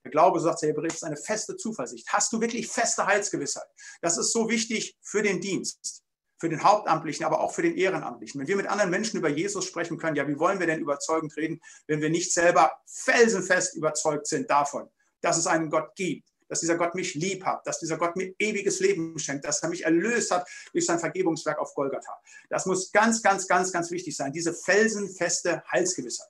Der 0.03 0.11
Glaube, 0.11 0.39
sagt 0.39 0.61
der 0.61 0.69
Hebräer, 0.69 0.91
ist 0.91 1.03
eine 1.03 1.17
feste 1.17 1.57
Zuversicht. 1.57 2.07
Hast 2.09 2.31
du 2.31 2.39
wirklich 2.39 2.67
feste 2.67 3.05
Heilsgewissheit? 3.05 3.67
Das 4.01 4.17
ist 4.17 4.31
so 4.31 4.47
wichtig 4.49 4.95
für 5.01 5.23
den 5.23 5.41
Dienst, 5.41 6.03
für 6.37 6.47
den 6.47 6.63
Hauptamtlichen, 6.63 7.25
aber 7.25 7.41
auch 7.41 7.51
für 7.51 7.63
den 7.63 7.75
Ehrenamtlichen. 7.75 8.39
Wenn 8.39 8.47
wir 8.47 8.55
mit 8.55 8.67
anderen 8.67 8.91
Menschen 8.91 9.17
über 9.17 9.29
Jesus 9.29 9.65
sprechen 9.65 9.97
können, 9.97 10.15
ja, 10.15 10.27
wie 10.27 10.39
wollen 10.39 10.59
wir 10.59 10.67
denn 10.67 10.79
überzeugend 10.79 11.35
reden, 11.35 11.59
wenn 11.87 12.01
wir 12.01 12.09
nicht 12.09 12.31
selber 12.31 12.71
felsenfest 12.85 13.75
überzeugt 13.75 14.27
sind 14.27 14.49
davon, 14.49 14.89
dass 15.22 15.38
es 15.38 15.47
einen 15.47 15.70
Gott 15.70 15.95
gibt, 15.95 16.30
dass 16.47 16.59
dieser 16.59 16.78
Gott 16.78 16.95
mich 16.95 17.16
lieb 17.16 17.45
hat, 17.45 17.66
dass 17.66 17.80
dieser 17.80 17.97
Gott 17.97 18.16
mir 18.16 18.34
ewiges 18.39 18.80
Leben 18.80 19.18
schenkt, 19.18 19.45
dass 19.45 19.63
er 19.63 19.70
mich 19.70 19.84
erlöst 19.84 20.32
hat 20.32 20.47
durch 20.72 20.86
sein 20.86 20.99
Vergebungswerk 20.99 21.59
auf 21.59 21.74
Golgatha. 21.74 22.18
Das 22.49 22.66
muss 22.66 22.91
ganz, 22.91 23.22
ganz, 23.22 23.47
ganz, 23.47 23.72
ganz 23.72 23.91
wichtig 23.91 24.16
sein, 24.16 24.32
diese 24.32 24.53
felsenfeste 24.53 25.63
Heilsgewissheit. 25.72 26.30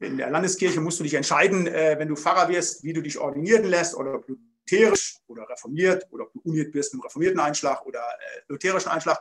In 0.00 0.16
der 0.16 0.30
Landeskirche 0.30 0.80
musst 0.80 1.00
du 1.00 1.02
dich 1.02 1.14
entscheiden, 1.14 1.66
äh, 1.66 1.96
wenn 1.98 2.08
du 2.08 2.14
Pfarrer 2.14 2.48
wirst, 2.48 2.84
wie 2.84 2.92
du 2.92 3.02
dich 3.02 3.18
ordinieren 3.18 3.64
lässt 3.64 3.96
oder 3.96 4.14
ob 4.14 4.26
du 4.26 4.36
lutherisch 4.70 5.18
oder 5.26 5.48
reformiert 5.48 6.06
oder 6.10 6.24
ob 6.24 6.32
du 6.32 6.40
uniert 6.40 6.72
bist 6.72 6.92
mit 6.92 7.00
einem 7.00 7.06
reformierten 7.06 7.40
Einschlag 7.40 7.84
oder 7.84 8.00
äh, 8.00 8.40
lutherischen 8.48 8.90
Einschlag. 8.90 9.20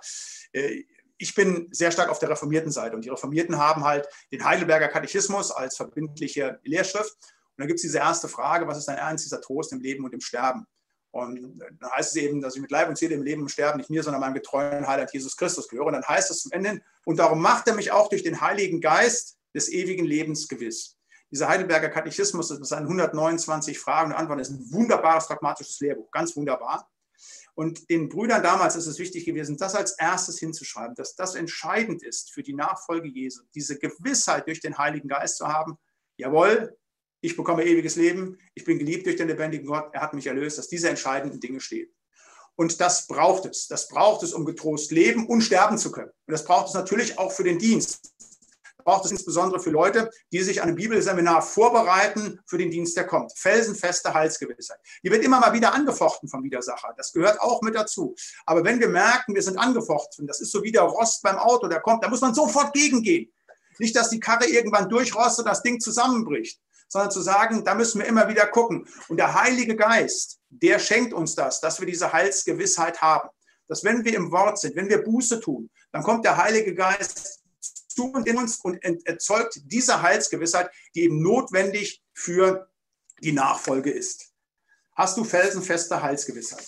Äh, 0.51 0.83
ich 1.17 1.33
bin 1.33 1.67
sehr 1.71 1.91
stark 1.91 2.09
auf 2.09 2.19
der 2.19 2.29
reformierten 2.29 2.71
Seite 2.71 2.95
und 2.95 3.03
die 3.03 3.09
Reformierten 3.09 3.57
haben 3.57 3.83
halt 3.83 4.07
den 4.31 4.43
Heidelberger 4.43 4.87
Katechismus 4.87 5.51
als 5.51 5.75
verbindliche 5.75 6.59
Lehrschrift 6.63 7.17
und 7.57 7.63
dann 7.63 7.67
gibt 7.69 7.79
es 7.79 7.81
diese 7.81 7.97
erste 7.97 8.27
Frage, 8.27 8.67
was 8.67 8.77
ist 8.77 8.87
dein 8.87 8.99
einziger 8.99 9.41
Trost 9.41 9.73
im 9.73 9.79
Leben 9.79 10.05
und 10.05 10.13
im 10.13 10.21
Sterben? 10.21 10.67
Und 11.09 11.59
dann 11.79 11.91
heißt 11.91 12.15
es 12.15 12.21
eben, 12.21 12.39
dass 12.39 12.55
ich 12.55 12.61
mit 12.61 12.69
Leib 12.69 12.87
und 12.87 12.99
Seele 12.99 13.15
im 13.15 13.23
Leben 13.23 13.41
und 13.41 13.49
Sterben 13.49 13.79
nicht 13.79 13.89
mir, 13.89 14.03
sondern 14.03 14.21
meinem 14.21 14.35
getreuen 14.35 14.85
Heiland 14.85 15.11
Jesus 15.11 15.35
Christus 15.35 15.67
gehöre. 15.67 15.87
Und 15.87 15.93
dann 15.93 16.07
heißt 16.07 16.29
es 16.29 16.41
zum 16.43 16.51
Ende, 16.51 16.81
und 17.05 17.17
darum 17.17 17.41
macht 17.41 17.67
er 17.67 17.73
mich 17.73 17.91
auch 17.91 18.09
durch 18.09 18.21
den 18.21 18.41
Heiligen 18.41 18.79
Geist 18.79 19.39
des 19.55 19.69
ewigen 19.69 20.05
Lebens 20.05 20.47
gewiss. 20.47 20.97
Dieser 21.31 21.47
Heidelberger 21.47 21.89
Katechismus, 21.89 22.49
das 22.49 22.69
sind 22.69 22.77
129 22.77 23.79
Fragen 23.79 24.11
und 24.11 24.17
Antworten, 24.17 24.41
ist 24.41 24.51
ein 24.51 24.71
wunderbares 24.71 25.25
pragmatisches 25.25 25.79
Lehrbuch, 25.79 26.11
ganz 26.11 26.35
wunderbar. 26.35 26.87
Und 27.55 27.89
den 27.89 28.07
Brüdern 28.07 28.43
damals 28.43 28.75
ist 28.75 28.85
es 28.85 28.99
wichtig 28.99 29.25
gewesen, 29.25 29.57
das 29.57 29.73
als 29.73 29.93
erstes 29.93 30.37
hinzuschreiben, 30.37 30.93
dass 30.93 31.15
das 31.15 31.33
entscheidend 31.33 32.03
ist 32.03 32.31
für 32.31 32.43
die 32.43 32.53
Nachfolge 32.53 33.07
Jesu, 33.07 33.41
diese 33.55 33.79
Gewissheit 33.79 34.45
durch 34.45 34.59
den 34.59 34.77
Heiligen 34.77 35.07
Geist 35.07 35.37
zu 35.37 35.47
haben. 35.47 35.79
Jawohl, 36.17 36.77
ich 37.27 37.35
bekomme 37.35 37.65
ewiges 37.65 37.97
Leben, 37.97 38.39
ich 38.55 38.63
bin 38.63 38.79
geliebt 38.79 39.05
durch 39.05 39.17
den 39.17 39.27
lebendigen 39.27 39.67
Gott, 39.67 39.89
er 39.93 40.01
hat 40.01 40.13
mich 40.13 40.27
erlöst, 40.27 40.57
dass 40.57 40.69
diese 40.69 40.89
entscheidenden 40.89 41.39
Dinge 41.39 41.59
stehen. 41.59 41.89
Und 42.55 42.79
das 42.81 43.05
braucht 43.05 43.45
es. 43.45 43.67
Das 43.67 43.87
braucht 43.89 44.23
es, 44.23 44.33
um 44.33 44.45
getrost 44.45 44.91
leben 44.91 45.27
und 45.27 45.41
sterben 45.41 45.77
zu 45.77 45.91
können. 45.91 46.09
Und 46.25 46.31
das 46.31 46.45
braucht 46.45 46.69
es 46.69 46.73
natürlich 46.73 47.19
auch 47.19 47.31
für 47.31 47.43
den 47.43 47.59
Dienst. 47.59 48.13
Das 48.77 48.85
braucht 48.85 49.05
es 49.05 49.11
insbesondere 49.11 49.59
für 49.59 49.69
Leute, 49.69 50.09
die 50.31 50.41
sich 50.41 50.61
an 50.61 50.69
einem 50.69 50.77
Bibelseminar 50.77 51.41
vorbereiten 51.41 52.39
für 52.45 52.57
den 52.57 52.71
Dienst, 52.71 52.95
der 52.95 53.05
kommt. 53.05 53.37
Felsenfeste 53.37 54.13
Heilsgewissheit. 54.13 54.79
Die 55.03 55.11
wird 55.11 55.23
immer 55.23 55.41
mal 55.41 55.53
wieder 55.53 55.73
angefochten 55.73 56.29
vom 56.29 56.43
Widersacher. 56.43 56.93
Das 56.95 57.11
gehört 57.11 57.41
auch 57.41 57.61
mit 57.61 57.75
dazu. 57.75 58.15
Aber 58.45 58.63
wenn 58.63 58.79
wir 58.79 58.87
merken, 58.87 59.35
wir 59.35 59.43
sind 59.43 59.57
angefochten, 59.57 60.25
das 60.25 60.39
ist 60.39 60.51
so 60.51 60.63
wie 60.63 60.71
der 60.71 60.83
Rost 60.83 61.21
beim 61.21 61.37
Auto, 61.37 61.67
der 61.67 61.81
kommt, 61.81 62.03
da 62.03 62.09
muss 62.09 62.21
man 62.21 62.33
sofort 62.33 62.73
gegengehen. 62.73 63.31
Nicht, 63.79 63.95
dass 63.95 64.09
die 64.09 64.21
Karre 64.21 64.47
irgendwann 64.47 64.87
durchrostet, 64.89 65.45
das 65.45 65.61
Ding 65.61 65.79
zusammenbricht 65.79 66.59
sondern 66.87 67.11
zu 67.11 67.21
sagen, 67.21 67.63
da 67.63 67.75
müssen 67.75 67.99
wir 67.99 68.07
immer 68.07 68.27
wieder 68.27 68.47
gucken. 68.47 68.87
Und 69.07 69.17
der 69.17 69.33
Heilige 69.33 69.75
Geist, 69.75 70.39
der 70.49 70.79
schenkt 70.79 71.13
uns 71.13 71.35
das, 71.35 71.59
dass 71.59 71.79
wir 71.79 71.87
diese 71.87 72.11
Heilsgewissheit 72.11 73.01
haben. 73.01 73.29
Dass 73.67 73.83
wenn 73.83 74.05
wir 74.05 74.15
im 74.15 74.31
Wort 74.31 74.59
sind, 74.59 74.75
wenn 74.75 74.89
wir 74.89 75.03
Buße 75.03 75.39
tun, 75.41 75.69
dann 75.91 76.03
kommt 76.03 76.25
der 76.25 76.37
Heilige 76.37 76.73
Geist 76.73 77.43
zu 77.89 78.11
uns 78.11 78.59
und 78.59 78.79
erzeugt 79.05 79.59
diese 79.65 80.01
Heilsgewissheit, 80.01 80.69
die 80.95 81.03
eben 81.03 81.21
notwendig 81.21 82.01
für 82.13 82.69
die 83.21 83.31
Nachfolge 83.33 83.91
ist. 83.91 84.31
Hast 84.95 85.17
du 85.17 85.23
felsenfeste 85.23 86.01
Heilsgewissheit? 86.01 86.65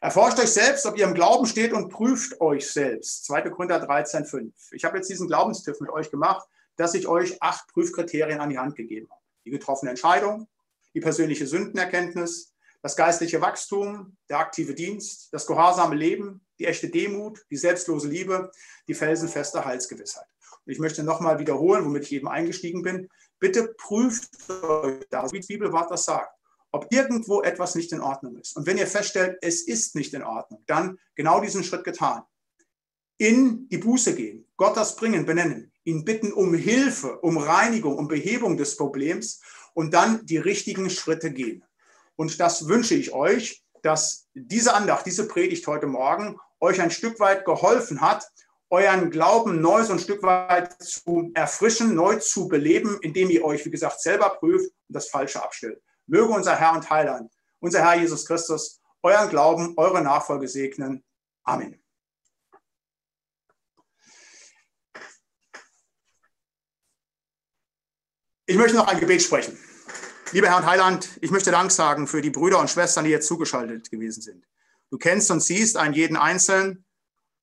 Erforscht 0.00 0.38
euch 0.38 0.50
selbst, 0.50 0.86
ob 0.86 0.96
ihr 0.96 1.06
im 1.06 1.14
Glauben 1.14 1.46
steht 1.46 1.72
und 1.72 1.90
prüft 1.90 2.40
euch 2.40 2.70
selbst. 2.70 3.24
2. 3.26 3.50
Korinther 3.50 3.82
13,5. 3.82 4.52
Ich 4.72 4.84
habe 4.84 4.96
jetzt 4.96 5.10
diesen 5.10 5.26
Glaubenstipp 5.26 5.80
mit 5.80 5.90
euch 5.90 6.10
gemacht 6.10 6.46
dass 6.78 6.94
ich 6.94 7.06
euch 7.06 7.42
acht 7.42 7.68
Prüfkriterien 7.68 8.40
an 8.40 8.48
die 8.48 8.58
Hand 8.58 8.76
gegeben 8.76 9.10
habe. 9.10 9.20
Die 9.44 9.50
getroffene 9.50 9.90
Entscheidung, 9.90 10.48
die 10.94 11.00
persönliche 11.00 11.46
Sündenerkenntnis, 11.46 12.54
das 12.82 12.96
geistliche 12.96 13.40
Wachstum, 13.40 14.16
der 14.30 14.38
aktive 14.38 14.74
Dienst, 14.74 15.28
das 15.32 15.46
gehorsame 15.46 15.96
Leben, 15.96 16.46
die 16.58 16.66
echte 16.66 16.88
Demut, 16.88 17.44
die 17.50 17.56
selbstlose 17.56 18.08
Liebe, 18.08 18.50
die 18.86 18.94
felsenfeste 18.94 19.64
Heilsgewissheit. 19.64 20.26
Und 20.64 20.72
ich 20.72 20.78
möchte 20.78 21.02
nochmal 21.02 21.38
wiederholen, 21.38 21.84
womit 21.84 22.04
ich 22.04 22.12
eben 22.12 22.28
eingestiegen 22.28 22.82
bin. 22.82 23.08
Bitte 23.40 23.74
prüft 23.76 24.30
euch 24.50 25.04
das, 25.10 25.32
wie 25.32 25.38
das 25.38 25.48
Bibelwort 25.48 25.90
das 25.90 26.04
sagt, 26.04 26.32
ob 26.70 26.86
irgendwo 26.90 27.42
etwas 27.42 27.74
nicht 27.74 27.92
in 27.92 28.00
Ordnung 28.00 28.36
ist. 28.36 28.56
Und 28.56 28.66
wenn 28.66 28.78
ihr 28.78 28.86
feststellt, 28.86 29.38
es 29.40 29.62
ist 29.62 29.94
nicht 29.94 30.14
in 30.14 30.22
Ordnung, 30.22 30.62
dann 30.66 30.98
genau 31.14 31.40
diesen 31.40 31.64
Schritt 31.64 31.84
getan. 31.84 32.22
In 33.16 33.68
die 33.68 33.78
Buße 33.78 34.14
gehen, 34.14 34.46
Gott 34.56 34.76
das 34.76 34.94
bringen, 34.94 35.26
benennen, 35.26 35.72
ihn 35.88 36.04
bitten 36.04 36.32
um 36.32 36.54
Hilfe, 36.54 37.18
um 37.20 37.38
Reinigung, 37.38 37.96
um 37.96 38.08
Behebung 38.08 38.58
des 38.58 38.76
Problems 38.76 39.40
und 39.72 39.94
dann 39.94 40.24
die 40.26 40.36
richtigen 40.36 40.90
Schritte 40.90 41.32
gehen. 41.32 41.64
Und 42.14 42.40
das 42.40 42.68
wünsche 42.68 42.94
ich 42.94 43.12
euch, 43.12 43.64
dass 43.82 44.28
diese 44.34 44.74
Andacht, 44.74 45.06
diese 45.06 45.26
Predigt 45.26 45.66
heute 45.66 45.86
Morgen 45.86 46.38
euch 46.60 46.80
ein 46.82 46.90
Stück 46.90 47.18
weit 47.20 47.46
geholfen 47.46 48.02
hat, 48.02 48.28
euren 48.70 49.10
Glauben 49.10 49.62
neu 49.62 49.82
so 49.82 49.94
ein 49.94 49.98
Stück 49.98 50.22
weit 50.22 50.82
zu 50.82 51.30
erfrischen, 51.32 51.94
neu 51.94 52.16
zu 52.16 52.48
beleben, 52.48 52.98
indem 53.00 53.30
ihr 53.30 53.42
euch, 53.42 53.64
wie 53.64 53.70
gesagt, 53.70 54.02
selber 54.02 54.28
prüft 54.30 54.70
und 54.88 54.94
das 54.94 55.08
Falsche 55.08 55.42
abstellt. 55.42 55.80
Möge 56.06 56.32
unser 56.32 56.56
Herr 56.56 56.74
und 56.74 56.90
Heiland, 56.90 57.32
unser 57.60 57.82
Herr 57.82 57.98
Jesus 57.98 58.26
Christus, 58.26 58.78
euren 59.02 59.30
Glauben, 59.30 59.72
eure 59.78 60.02
Nachfolge 60.02 60.48
segnen. 60.48 61.02
Amen. 61.44 61.80
Ich 68.48 68.56
möchte 68.56 68.78
noch 68.78 68.88
ein 68.88 68.98
Gebet 68.98 69.20
sprechen. 69.20 69.58
Lieber 70.32 70.46
Herr 70.48 70.64
Heiland, 70.64 71.10
ich 71.20 71.30
möchte 71.30 71.50
Dank 71.50 71.70
sagen 71.70 72.06
für 72.06 72.22
die 72.22 72.30
Brüder 72.30 72.58
und 72.58 72.70
Schwestern, 72.70 73.04
die 73.04 73.10
jetzt 73.10 73.26
zugeschaltet 73.26 73.90
gewesen 73.90 74.22
sind. 74.22 74.46
Du 74.90 74.96
kennst 74.96 75.30
und 75.30 75.42
siehst 75.42 75.76
einen 75.76 75.92
jeden 75.92 76.16
Einzelnen 76.16 76.86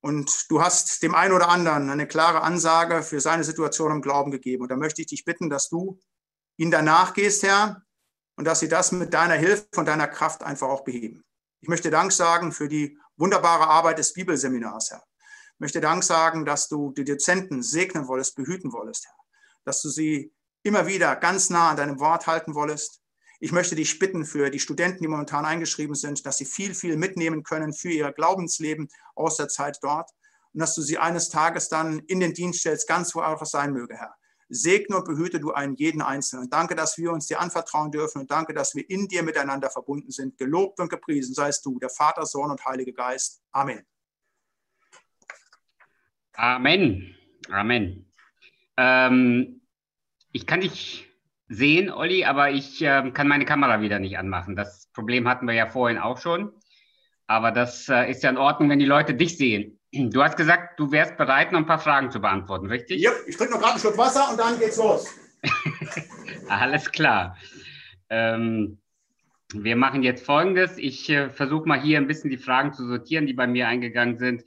und 0.00 0.50
du 0.50 0.60
hast 0.60 1.04
dem 1.04 1.14
einen 1.14 1.32
oder 1.32 1.48
anderen 1.48 1.90
eine 1.90 2.08
klare 2.08 2.40
Ansage 2.40 3.04
für 3.04 3.20
seine 3.20 3.44
Situation 3.44 3.92
im 3.92 4.02
Glauben 4.02 4.32
gegeben. 4.32 4.64
Und 4.64 4.68
da 4.72 4.76
möchte 4.76 5.00
ich 5.00 5.06
dich 5.06 5.24
bitten, 5.24 5.48
dass 5.48 5.68
du 5.68 6.00
ihnen 6.56 6.72
danach 6.72 7.14
gehst, 7.14 7.44
Herr, 7.44 7.84
und 8.34 8.44
dass 8.44 8.58
sie 8.58 8.68
das 8.68 8.90
mit 8.90 9.14
deiner 9.14 9.34
Hilfe 9.34 9.68
und 9.76 9.86
deiner 9.86 10.08
Kraft 10.08 10.42
einfach 10.42 10.66
auch 10.66 10.82
beheben. 10.82 11.22
Ich 11.60 11.68
möchte 11.68 11.90
Dank 11.90 12.10
sagen 12.10 12.50
für 12.50 12.66
die 12.66 12.98
wunderbare 13.16 13.68
Arbeit 13.68 14.00
des 14.00 14.12
Bibelseminars, 14.12 14.90
Herr. 14.90 15.04
Ich 15.54 15.60
möchte 15.60 15.80
Dank 15.80 16.02
sagen, 16.02 16.44
dass 16.44 16.66
du 16.66 16.90
die 16.90 17.04
Dozenten 17.04 17.62
segnen 17.62 18.08
wolltest, 18.08 18.34
behüten 18.34 18.72
wolltest, 18.72 19.06
Herr. 19.06 19.14
Dass 19.64 19.82
du 19.82 19.88
sie 19.88 20.32
immer 20.66 20.86
wieder 20.86 21.16
ganz 21.16 21.48
nah 21.48 21.70
an 21.70 21.76
deinem 21.76 22.00
Wort 22.00 22.26
halten 22.26 22.54
wolltest. 22.54 23.00
Ich 23.38 23.52
möchte 23.52 23.76
dich 23.76 23.98
bitten 23.98 24.24
für 24.24 24.50
die 24.50 24.58
Studenten, 24.58 25.02
die 25.02 25.08
momentan 25.08 25.44
eingeschrieben 25.44 25.94
sind, 25.94 26.26
dass 26.26 26.38
sie 26.38 26.44
viel, 26.44 26.74
viel 26.74 26.96
mitnehmen 26.96 27.42
können 27.42 27.72
für 27.72 27.90
ihr 27.90 28.12
Glaubensleben 28.12 28.88
aus 29.14 29.36
der 29.36 29.48
Zeit 29.48 29.78
dort 29.82 30.10
und 30.52 30.60
dass 30.60 30.74
du 30.74 30.82
sie 30.82 30.98
eines 30.98 31.28
Tages 31.28 31.68
dann 31.68 32.00
in 32.00 32.18
den 32.20 32.32
Dienst 32.32 32.60
stellst, 32.60 32.88
ganz 32.88 33.14
wo 33.14 33.20
auch 33.20 33.44
sein 33.44 33.72
möge, 33.72 33.96
Herr. 33.96 34.14
Segne 34.48 34.96
und 34.96 35.04
behüte 35.04 35.40
du 35.40 35.52
einen 35.52 35.74
jeden 35.74 36.02
Einzelnen. 36.02 36.48
Danke, 36.48 36.76
dass 36.76 36.96
wir 36.98 37.12
uns 37.12 37.26
dir 37.26 37.40
anvertrauen 37.40 37.90
dürfen 37.90 38.22
und 38.22 38.30
danke, 38.30 38.54
dass 38.54 38.74
wir 38.74 38.88
in 38.88 39.08
dir 39.08 39.22
miteinander 39.22 39.70
verbunden 39.70 40.10
sind. 40.10 40.38
Gelobt 40.38 40.78
und 40.78 40.88
gepriesen 40.88 41.34
seist 41.34 41.66
du, 41.66 41.78
der 41.78 41.90
Vater, 41.90 42.24
Sohn 42.26 42.50
und 42.50 42.64
Heilige 42.64 42.92
Geist. 42.92 43.42
Amen. 43.50 43.84
Amen. 46.34 47.16
Amen. 47.50 48.12
Ähm, 48.76 49.60
ich 50.36 50.46
kann 50.46 50.60
dich 50.60 51.08
sehen, 51.48 51.90
Olli, 51.90 52.24
aber 52.26 52.50
ich 52.50 52.82
äh, 52.82 53.10
kann 53.12 53.26
meine 53.26 53.46
Kamera 53.46 53.80
wieder 53.80 53.98
nicht 53.98 54.18
anmachen. 54.18 54.54
Das 54.54 54.90
Problem 54.92 55.26
hatten 55.26 55.46
wir 55.46 55.54
ja 55.54 55.66
vorhin 55.66 55.98
auch 55.98 56.18
schon. 56.18 56.52
Aber 57.26 57.50
das 57.52 57.88
äh, 57.88 58.10
ist 58.10 58.22
ja 58.22 58.30
in 58.30 58.36
Ordnung, 58.36 58.68
wenn 58.68 58.78
die 58.78 58.84
Leute 58.84 59.14
dich 59.14 59.36
sehen. 59.36 59.72
Du 59.92 60.22
hast 60.22 60.36
gesagt, 60.36 60.78
du 60.78 60.92
wärst 60.92 61.16
bereit, 61.16 61.52
noch 61.52 61.60
ein 61.60 61.66
paar 61.66 61.78
Fragen 61.78 62.10
zu 62.10 62.20
beantworten, 62.20 62.66
richtig? 62.66 63.00
Ja, 63.00 63.12
ich 63.26 63.38
trinke 63.38 63.54
noch 63.54 63.60
gerade 63.60 63.72
einen 63.74 63.80
Schluck 63.80 63.96
Wasser 63.96 64.30
und 64.30 64.38
dann 64.38 64.58
geht's 64.58 64.76
los. 64.76 65.08
Alles 66.48 66.90
klar. 66.92 67.38
Ähm, 68.10 68.78
wir 69.54 69.76
machen 69.76 70.02
jetzt 70.02 70.26
Folgendes. 70.26 70.76
Ich 70.76 71.08
äh, 71.08 71.30
versuche 71.30 71.66
mal 71.66 71.80
hier 71.80 71.96
ein 71.96 72.08
bisschen 72.08 72.28
die 72.28 72.36
Fragen 72.36 72.74
zu 72.74 72.86
sortieren, 72.86 73.26
die 73.26 73.32
bei 73.32 73.46
mir 73.46 73.68
eingegangen 73.68 74.18
sind. 74.18 74.44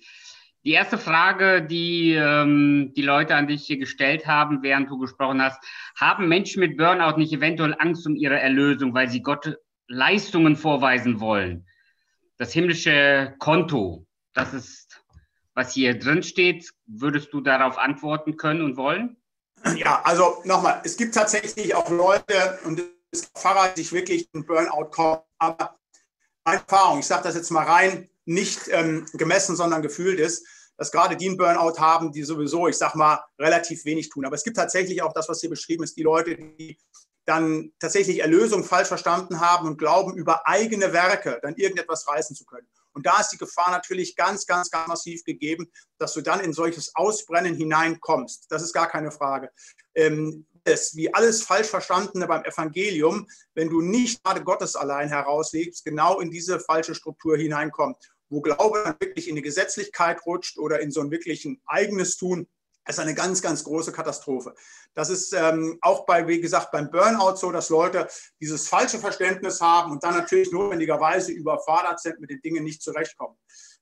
Die 0.65 0.71
erste 0.71 0.97
Frage, 0.97 1.61
die 1.61 2.13
ähm, 2.13 2.93
die 2.95 3.01
Leute 3.01 3.35
an 3.35 3.47
dich 3.47 3.67
gestellt 3.67 4.27
haben, 4.27 4.61
während 4.61 4.89
du 4.89 4.97
gesprochen 4.97 5.41
hast, 5.41 5.63
haben 5.95 6.27
Menschen 6.27 6.59
mit 6.59 6.75
Burnout 6.77 7.17
nicht 7.17 7.31
eventuell 7.31 7.75
Angst 7.79 8.05
um 8.05 8.15
ihre 8.15 8.39
Erlösung, 8.39 8.93
weil 8.93 9.09
sie 9.09 9.21
Gott 9.21 9.57
Leistungen 9.87 10.57
vorweisen 10.57 11.21
wollen? 11.21 11.65
Das 12.37 12.51
himmlische 12.51 13.35
Konto, 13.39 14.05
das 14.33 14.53
ist, 14.53 15.01
was 15.53 15.73
hier 15.73 15.97
drin 15.97 16.23
steht. 16.23 16.69
Würdest 16.85 17.33
du 17.33 17.39
darauf 17.39 17.77
antworten 17.77 18.35
können 18.35 18.61
und 18.61 18.75
wollen? 18.75 19.15
Ja, 19.75 20.01
also 20.03 20.41
nochmal, 20.43 20.81
es 20.83 20.97
gibt 20.97 21.15
tatsächlich 21.15 21.73
auch 21.73 21.89
Leute 21.89 22.59
und 22.65 22.81
es 23.11 23.25
Pfarrer, 23.35 23.69
die 23.69 23.81
sich 23.81 23.91
wirklich 23.91 24.29
in 24.33 24.45
Burnout 24.45 24.89
kommen. 24.91 25.21
Aber 25.37 25.77
meine 26.43 26.59
Erfahrung, 26.59 26.99
ich 26.99 27.07
sage 27.07 27.23
das 27.23 27.35
jetzt 27.35 27.49
mal 27.49 27.65
rein, 27.65 28.08
nicht 28.29 28.69
ähm, 28.69 29.05
gemessen, 29.13 29.55
sondern 29.55 29.81
gefühlt 29.81 30.19
ist, 30.19 30.45
dass 30.77 30.91
gerade 30.91 31.17
die 31.17 31.27
einen 31.27 31.37
Burnout 31.37 31.79
haben, 31.79 32.11
die 32.11 32.23
sowieso, 32.23 32.67
ich 32.67 32.77
sage 32.77 32.97
mal, 32.97 33.19
relativ 33.37 33.83
wenig 33.85 34.09
tun. 34.09 34.25
Aber 34.25 34.35
es 34.35 34.43
gibt 34.43 34.55
tatsächlich 34.55 35.01
auch 35.01 35.13
das, 35.13 35.27
was 35.27 35.41
hier 35.41 35.49
beschrieben 35.49 35.83
ist, 35.83 35.97
die 35.97 36.03
Leute, 36.03 36.35
die 36.35 36.77
dann 37.25 37.71
tatsächlich 37.79 38.19
Erlösung 38.19 38.63
falsch 38.63 38.87
verstanden 38.87 39.41
haben 39.41 39.67
und 39.67 39.77
glauben, 39.77 40.15
über 40.15 40.47
eigene 40.47 40.93
Werke 40.93 41.39
dann 41.41 41.55
irgendetwas 41.55 42.07
reißen 42.07 42.35
zu 42.35 42.45
können. 42.45 42.67
Und 42.93 43.05
da 43.05 43.19
ist 43.19 43.29
die 43.29 43.37
Gefahr 43.37 43.71
natürlich 43.71 44.15
ganz, 44.15 44.45
ganz, 44.45 44.69
ganz 44.69 44.87
massiv 44.87 45.23
gegeben, 45.23 45.71
dass 45.97 46.13
du 46.13 46.21
dann 46.21 46.39
in 46.39 46.53
solches 46.53 46.95
Ausbrennen 46.95 47.55
hineinkommst. 47.55 48.45
Das 48.49 48.61
ist 48.63 48.73
gar 48.73 48.87
keine 48.87 49.11
Frage. 49.11 49.51
Ähm, 49.95 50.45
es, 50.63 50.95
wie 50.95 51.13
alles 51.13 51.43
falsch 51.43 51.67
Verstandene 51.67 52.27
beim 52.27 52.43
Evangelium, 52.43 53.27
wenn 53.53 53.69
du 53.69 53.81
nicht 53.81 54.23
gerade 54.23 54.43
Gottes 54.43 54.75
allein 54.75 55.09
herauslegst, 55.09 55.83
genau 55.83 56.19
in 56.19 56.31
diese 56.31 56.59
falsche 56.59 56.95
Struktur 56.95 57.37
hineinkommt, 57.37 57.97
wo 58.29 58.41
Glaube 58.41 58.81
dann 58.83 58.95
wirklich 58.99 59.27
in 59.27 59.35
die 59.35 59.41
Gesetzlichkeit 59.41 60.25
rutscht 60.25 60.57
oder 60.57 60.79
in 60.79 60.91
so 60.91 61.01
ein 61.01 61.11
wirklichen 61.11 61.61
eigenes 61.65 62.17
Tun, 62.17 62.47
ist 62.87 62.99
eine 62.99 63.13
ganz, 63.13 63.41
ganz 63.41 63.63
große 63.63 63.91
Katastrophe. 63.91 64.55
Das 64.95 65.09
ist 65.09 65.33
ähm, 65.33 65.77
auch 65.81 66.05
bei, 66.05 66.27
wie 66.27 66.41
gesagt, 66.41 66.71
beim 66.71 66.89
Burnout 66.89 67.35
so, 67.35 67.51
dass 67.51 67.69
Leute 67.69 68.07
dieses 68.39 68.67
falsche 68.67 68.99
Verständnis 68.99 69.61
haben 69.61 69.91
und 69.91 70.03
dann 70.03 70.15
natürlich 70.15 70.51
notwendigerweise 70.51 71.31
überfordert 71.31 71.99
sind, 71.99 72.19
mit 72.19 72.31
den 72.31 72.41
Dingen 72.41 72.63
nicht 72.63 72.81
zurechtkommen. 72.81 73.37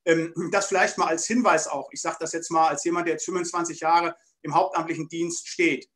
Ähm, 0.06 0.34
das 0.52 0.68
vielleicht 0.68 0.98
mal 0.98 1.08
als 1.08 1.26
Hinweis 1.26 1.68
auch. 1.68 1.90
Ich 1.92 2.02
sage 2.02 2.18
das 2.20 2.34
jetzt 2.34 2.52
mal 2.52 2.68
als 2.68 2.84
jemand, 2.84 3.08
der 3.08 3.14
jetzt 3.14 3.26
25 3.26 3.80
Jahre 3.80 4.16
im 4.42 4.54
hauptamtlichen 4.54 5.08
Dienst 5.08 5.48
steht. 5.48 5.90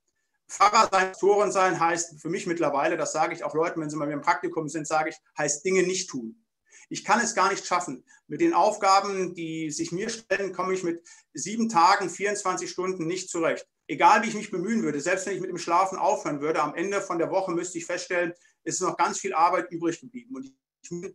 Pfarrer 0.50 0.90
sein, 0.92 1.12
Pastoren 1.12 1.52
sein 1.52 1.80
heißt 1.80 2.20
für 2.22 2.30
mich 2.30 2.46
mittlerweile, 2.46 2.98
das 2.98 3.14
sage 3.14 3.34
ich 3.34 3.44
auch 3.44 3.54
Leuten, 3.54 3.80
wenn 3.80 3.90
sie 3.90 3.96
mal 3.96 4.12
im 4.12 4.22
Praktikum 4.22 4.68
sind, 4.68 4.86
sage 4.86 5.10
ich, 5.10 5.16
heißt 5.38 5.64
Dinge 5.64 5.84
nicht 5.84 6.10
tun. 6.10 6.44
Ich 6.92 7.06
kann 7.06 7.22
es 7.22 7.34
gar 7.34 7.50
nicht 7.50 7.66
schaffen. 7.66 8.04
Mit 8.28 8.42
den 8.42 8.54
Aufgaben, 8.54 9.34
die 9.34 9.72
sich 9.72 9.94
mir 9.94 10.10
stellen, 10.10 10.52
komme 10.52 10.74
ich 10.74 10.84
mit 10.84 11.02
sieben 11.34 11.70
Tagen, 11.70 12.10
24 12.10 12.70
Stunden 12.70 13.08
nicht 13.08 13.30
zurecht. 13.30 13.66
Egal, 13.88 14.24
wie 14.24 14.28
ich 14.28 14.36
mich 14.36 14.52
bemühen 14.52 14.84
würde, 14.84 15.00
selbst 15.00 15.26
wenn 15.26 15.36
ich 15.36 15.42
mit 15.42 15.50
dem 15.50 15.58
Schlafen 15.58 15.98
aufhören 15.98 16.42
würde, 16.42 16.62
am 16.62 16.76
Ende 16.76 17.02
von 17.02 17.18
der 17.18 17.32
Woche 17.32 17.54
müsste 17.54 17.78
ich 17.78 17.86
feststellen, 17.86 18.34
es 18.64 18.76
ist 18.76 18.82
noch 18.82 18.98
ganz 18.98 19.20
viel 19.20 19.34
Arbeit 19.34 19.72
übrig 19.72 20.02
geblieben. 20.02 20.36
Und 20.36 20.54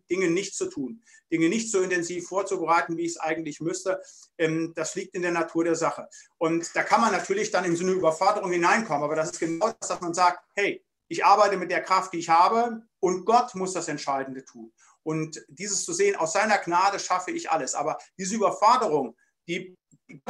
Dinge 0.09 0.31
nicht 0.31 0.57
zu 0.57 0.67
tun, 0.67 1.03
Dinge 1.31 1.49
nicht 1.51 1.71
so 1.71 1.83
intensiv 1.83 2.27
vorzubereiten, 2.27 2.97
wie 2.97 3.03
ich 3.03 3.13
es 3.13 3.21
eigentlich 3.21 3.61
müsste. 3.61 4.01
Ähm, 4.39 4.73
das 4.75 4.95
liegt 4.95 5.15
in 5.15 5.23
der 5.23 5.33
Natur 5.33 5.65
der 5.65 5.75
Sache. 5.75 6.09
Und 6.39 6.75
da 6.75 6.85
kann 6.85 7.01
man 7.03 7.13
natürlich 7.13 7.51
dann 7.51 7.65
in 7.65 7.77
so 7.77 7.85
eine 7.85 7.93
Überforderung 7.93 8.51
hineinkommen. 8.51 9.03
Aber 9.03 9.17
das 9.17 9.33
ist 9.33 9.41
genau 9.41 9.75
das, 9.79 9.89
dass 9.89 10.01
man 10.01 10.15
sagt, 10.15 10.39
hey, 10.55 10.83
ich 11.09 11.25
arbeite 11.25 11.57
mit 11.57 11.71
der 11.71 11.83
Kraft, 11.83 12.13
die 12.13 12.19
ich 12.19 12.29
habe 12.29 12.83
und 13.01 13.25
Gott 13.25 13.55
muss 13.55 13.75
das 13.75 13.89
Entscheidende 13.89 14.45
tun. 14.45 14.73
Und 15.07 15.41
dieses 15.47 15.85
zu 15.85 15.93
sehen, 15.93 16.17
aus 16.17 16.33
seiner 16.33 16.59
Gnade 16.59 16.99
schaffe 16.99 17.31
ich 17.31 17.49
alles. 17.49 17.77
Aber 17.77 17.97
diese 18.19 18.35
Überforderung, 18.35 19.17
die 19.47 19.77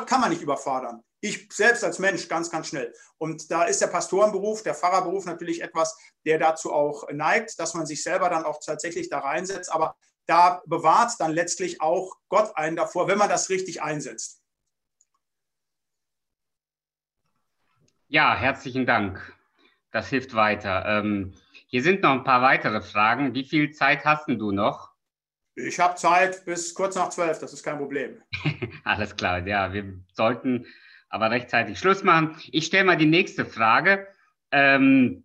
kann 0.05 0.21
man 0.21 0.29
nicht 0.29 0.43
überfordern. 0.43 1.03
Ich 1.23 1.49
selbst 1.51 1.83
als 1.83 1.99
Mensch 1.99 2.29
ganz, 2.29 2.51
ganz 2.51 2.69
schnell. 2.69 2.93
Und 3.17 3.51
da 3.51 3.65
ist 3.65 3.81
der 3.81 3.87
Pastorenberuf, 3.87 4.63
der 4.63 4.75
Pfarrerberuf 4.75 5.25
natürlich 5.25 5.63
etwas, 5.63 5.97
der 6.27 6.39
dazu 6.39 6.75
auch 6.75 7.11
neigt, 7.11 7.59
dass 7.59 7.73
man 7.73 7.87
sich 7.87 8.03
selber 8.03 8.29
dann 8.29 8.45
auch 8.45 8.61
tatsächlich 8.63 9.09
da 9.09 9.21
reinsetzt. 9.21 9.73
Aber 9.73 9.97
da 10.27 10.61
bewahrt 10.67 11.13
dann 11.21 11.33
letztlich 11.33 11.81
auch 11.81 12.15
Gott 12.29 12.55
einen 12.55 12.77
davor, 12.77 13.09
wenn 13.09 13.17
man 13.17 13.31
das 13.31 13.49
richtig 13.49 13.81
einsetzt. 13.81 14.43
Ja, 18.09 18.37
herzlichen 18.37 18.85
Dank. 18.85 19.35
Das 19.91 20.09
hilft 20.09 20.35
weiter. 20.35 20.85
Ähm, 20.87 21.35
hier 21.67 21.83
sind 21.83 22.03
noch 22.03 22.13
ein 22.13 22.25
paar 22.25 22.43
weitere 22.43 22.81
Fragen. 22.81 23.35
Wie 23.35 23.45
viel 23.45 23.73
Zeit 23.73 24.05
hast 24.05 24.29
du 24.29 24.53
noch? 24.53 24.91
Ich 25.55 25.81
habe 25.81 25.95
Zeit 25.97 26.45
bis 26.45 26.75
kurz 26.75 26.97
nach 26.97 27.09
zwölf, 27.09 27.39
das 27.39 27.53
ist 27.53 27.63
kein 27.63 27.79
Problem. 27.79 28.23
Alles 28.85 29.17
klar, 29.17 29.47
ja, 29.47 29.73
wir 29.73 29.99
sollten 30.13 30.67
aber 31.09 31.31
rechtzeitig 31.31 31.79
Schluss 31.79 32.03
machen. 32.03 32.37
Ich 32.53 32.67
stelle 32.67 32.85
mal 32.85 32.97
die 32.97 33.07
nächste 33.07 33.47
Frage. 33.47 34.07
Ähm, 34.51 35.25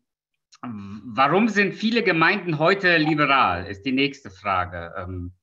warum 0.61 1.49
sind 1.49 1.73
viele 1.73 2.01
Gemeinden 2.01 2.59
heute 2.59 2.97
liberal? 2.97 3.67
Ist 3.67 3.83
die 3.83 3.91
nächste 3.91 4.31
Frage. 4.31 4.93
Ähm, 4.97 5.33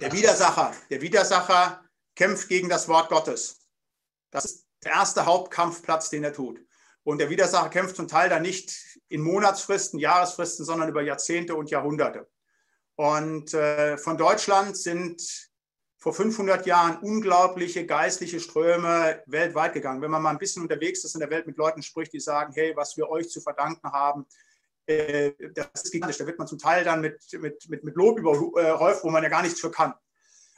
der 0.00 0.12
Widersacher, 0.12 0.72
der 0.90 1.00
Widersacher 1.00 1.84
kämpft 2.16 2.48
gegen 2.48 2.68
das 2.68 2.88
Wort 2.88 3.08
Gottes. 3.08 3.68
Das 4.30 4.44
ist 4.44 4.66
der 4.84 4.92
erste 4.92 5.26
Hauptkampfplatz, 5.26 6.10
den 6.10 6.24
er 6.24 6.32
tut. 6.32 6.58
Und 7.04 7.18
der 7.18 7.30
Widersacher 7.30 7.68
kämpft 7.68 7.96
zum 7.96 8.08
Teil 8.08 8.28
dann 8.28 8.42
nicht 8.42 8.98
in 9.08 9.20
Monatsfristen, 9.20 9.98
Jahresfristen, 10.00 10.64
sondern 10.64 10.88
über 10.88 11.02
Jahrzehnte 11.02 11.54
und 11.54 11.70
Jahrhunderte. 11.70 12.26
Und 12.96 13.52
äh, 13.54 13.98
von 13.98 14.16
Deutschland 14.16 14.76
sind 14.76 15.50
vor 15.98 16.14
500 16.14 16.66
Jahren 16.66 16.98
unglaubliche 16.98 17.86
geistliche 17.86 18.40
Ströme 18.40 19.22
weltweit 19.26 19.72
gegangen. 19.72 20.02
Wenn 20.02 20.10
man 20.10 20.22
mal 20.22 20.30
ein 20.30 20.38
bisschen 20.38 20.62
unterwegs 20.62 21.04
ist 21.04 21.14
in 21.14 21.20
der 21.20 21.30
Welt 21.30 21.46
mit 21.46 21.56
Leuten 21.56 21.82
spricht, 21.82 22.12
die 22.12 22.20
sagen, 22.20 22.52
hey, 22.54 22.74
was 22.76 22.96
wir 22.96 23.08
euch 23.08 23.30
zu 23.30 23.40
verdanken 23.40 23.90
haben, 23.90 24.26
äh, 24.86 25.32
das 25.54 25.84
ist 25.84 25.92
gigantisch. 25.92 26.18
Da 26.18 26.26
wird 26.26 26.38
man 26.38 26.46
zum 26.46 26.58
Teil 26.58 26.84
dann 26.84 27.00
mit, 27.00 27.20
mit, 27.40 27.68
mit, 27.68 27.84
mit 27.84 27.94
Lob 27.96 28.18
überhäuft, 28.18 29.02
wo 29.02 29.10
man 29.10 29.22
ja 29.22 29.28
gar 29.28 29.42
nichts 29.42 29.60
für 29.60 29.70
kann. 29.70 29.94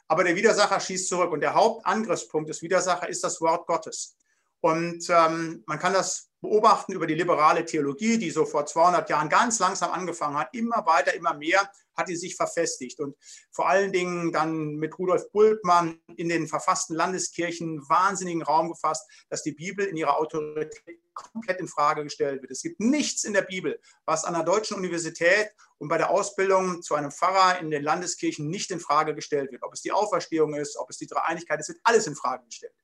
Aber 0.09 0.25
der 0.25 0.37
Widersacher 0.37 0.79
schießt 0.79 1.09
zurück. 1.09 1.33
Und 1.33 1.41
der 1.41 1.55
Hauptangriffspunkt 1.55 2.49
des 2.51 2.63
Widersachers 2.63 3.09
ist 3.09 3.25
das 3.25 3.41
Wort 3.41 3.67
Gottes. 3.67 4.17
Und 4.61 5.09
ähm, 5.11 5.63
man 5.67 5.79
kann 5.79 5.93
das 5.93 6.31
beobachten 6.41 6.93
über 6.93 7.07
die 7.07 7.15
liberale 7.15 7.65
Theologie, 7.65 8.19
die 8.19 8.31
so 8.31 8.45
vor 8.45 8.67
200 8.67 9.09
Jahren 9.11 9.29
ganz 9.29 9.59
langsam 9.59 9.91
angefangen 9.91 10.39
hat, 10.39 10.55
immer 10.55 10.85
weiter, 10.87 11.15
immer 11.15 11.35
mehr 11.35 11.71
hat 11.97 12.09
die 12.09 12.17
sich 12.17 12.37
verfestigt 12.37 13.01
und 13.01 13.17
vor 13.51 13.69
allen 13.69 13.93
Dingen 13.93 14.33
dann 14.33 14.77
mit 14.77 14.99
Rudolf 14.99 15.31
Bultmann 15.33 15.99
in 16.17 16.29
den 16.29 16.47
verfassten 16.47 16.95
Landeskirchen 16.95 17.89
wahnsinnigen 17.89 18.43
Raum 18.43 18.69
gefasst, 18.69 19.09
dass 19.31 19.43
die 19.43 19.53
Bibel 19.53 19.87
in 19.87 19.97
ihrer 19.97 20.19
Autorität 20.19 21.01
komplett 21.15 21.59
in 21.61 21.69
Frage 21.69 22.05
gestellt 22.05 22.43
wird. 22.43 22.53
Es 22.53 22.63
gibt 22.63 22.79
nichts 22.79 23.25
in 23.25 23.33
der 23.33 23.43
Bibel, 23.43 23.81
was 24.05 24.25
an 24.25 24.35
der 24.35 24.43
deutschen 24.43 24.77
Universität 24.77 25.51
und 25.79 25.89
bei 25.89 25.97
der 25.97 26.11
Ausbildung 26.11 26.83
zu 26.83 26.95
einem 26.95 27.11
Pfarrer 27.11 27.59
in 27.61 27.71
den 27.71 27.83
Landeskirchen 27.83 28.49
nicht 28.49 28.71
in 28.71 28.81
Frage 28.81 29.15
gestellt 29.15 29.51
wird. 29.51 29.63
Ob 29.63 29.73
es 29.73 29.81
die 29.81 29.93
Auferstehung 29.93 30.55
ist, 30.55 30.77
ob 30.77 30.91
es 30.91 30.99
die 30.99 31.07
Dreieinigkeit 31.07 31.61
ist, 31.61 31.69
wird 31.69 31.81
alles 31.85 32.07
in 32.07 32.15
Frage 32.15 32.45
gestellt. 32.45 32.75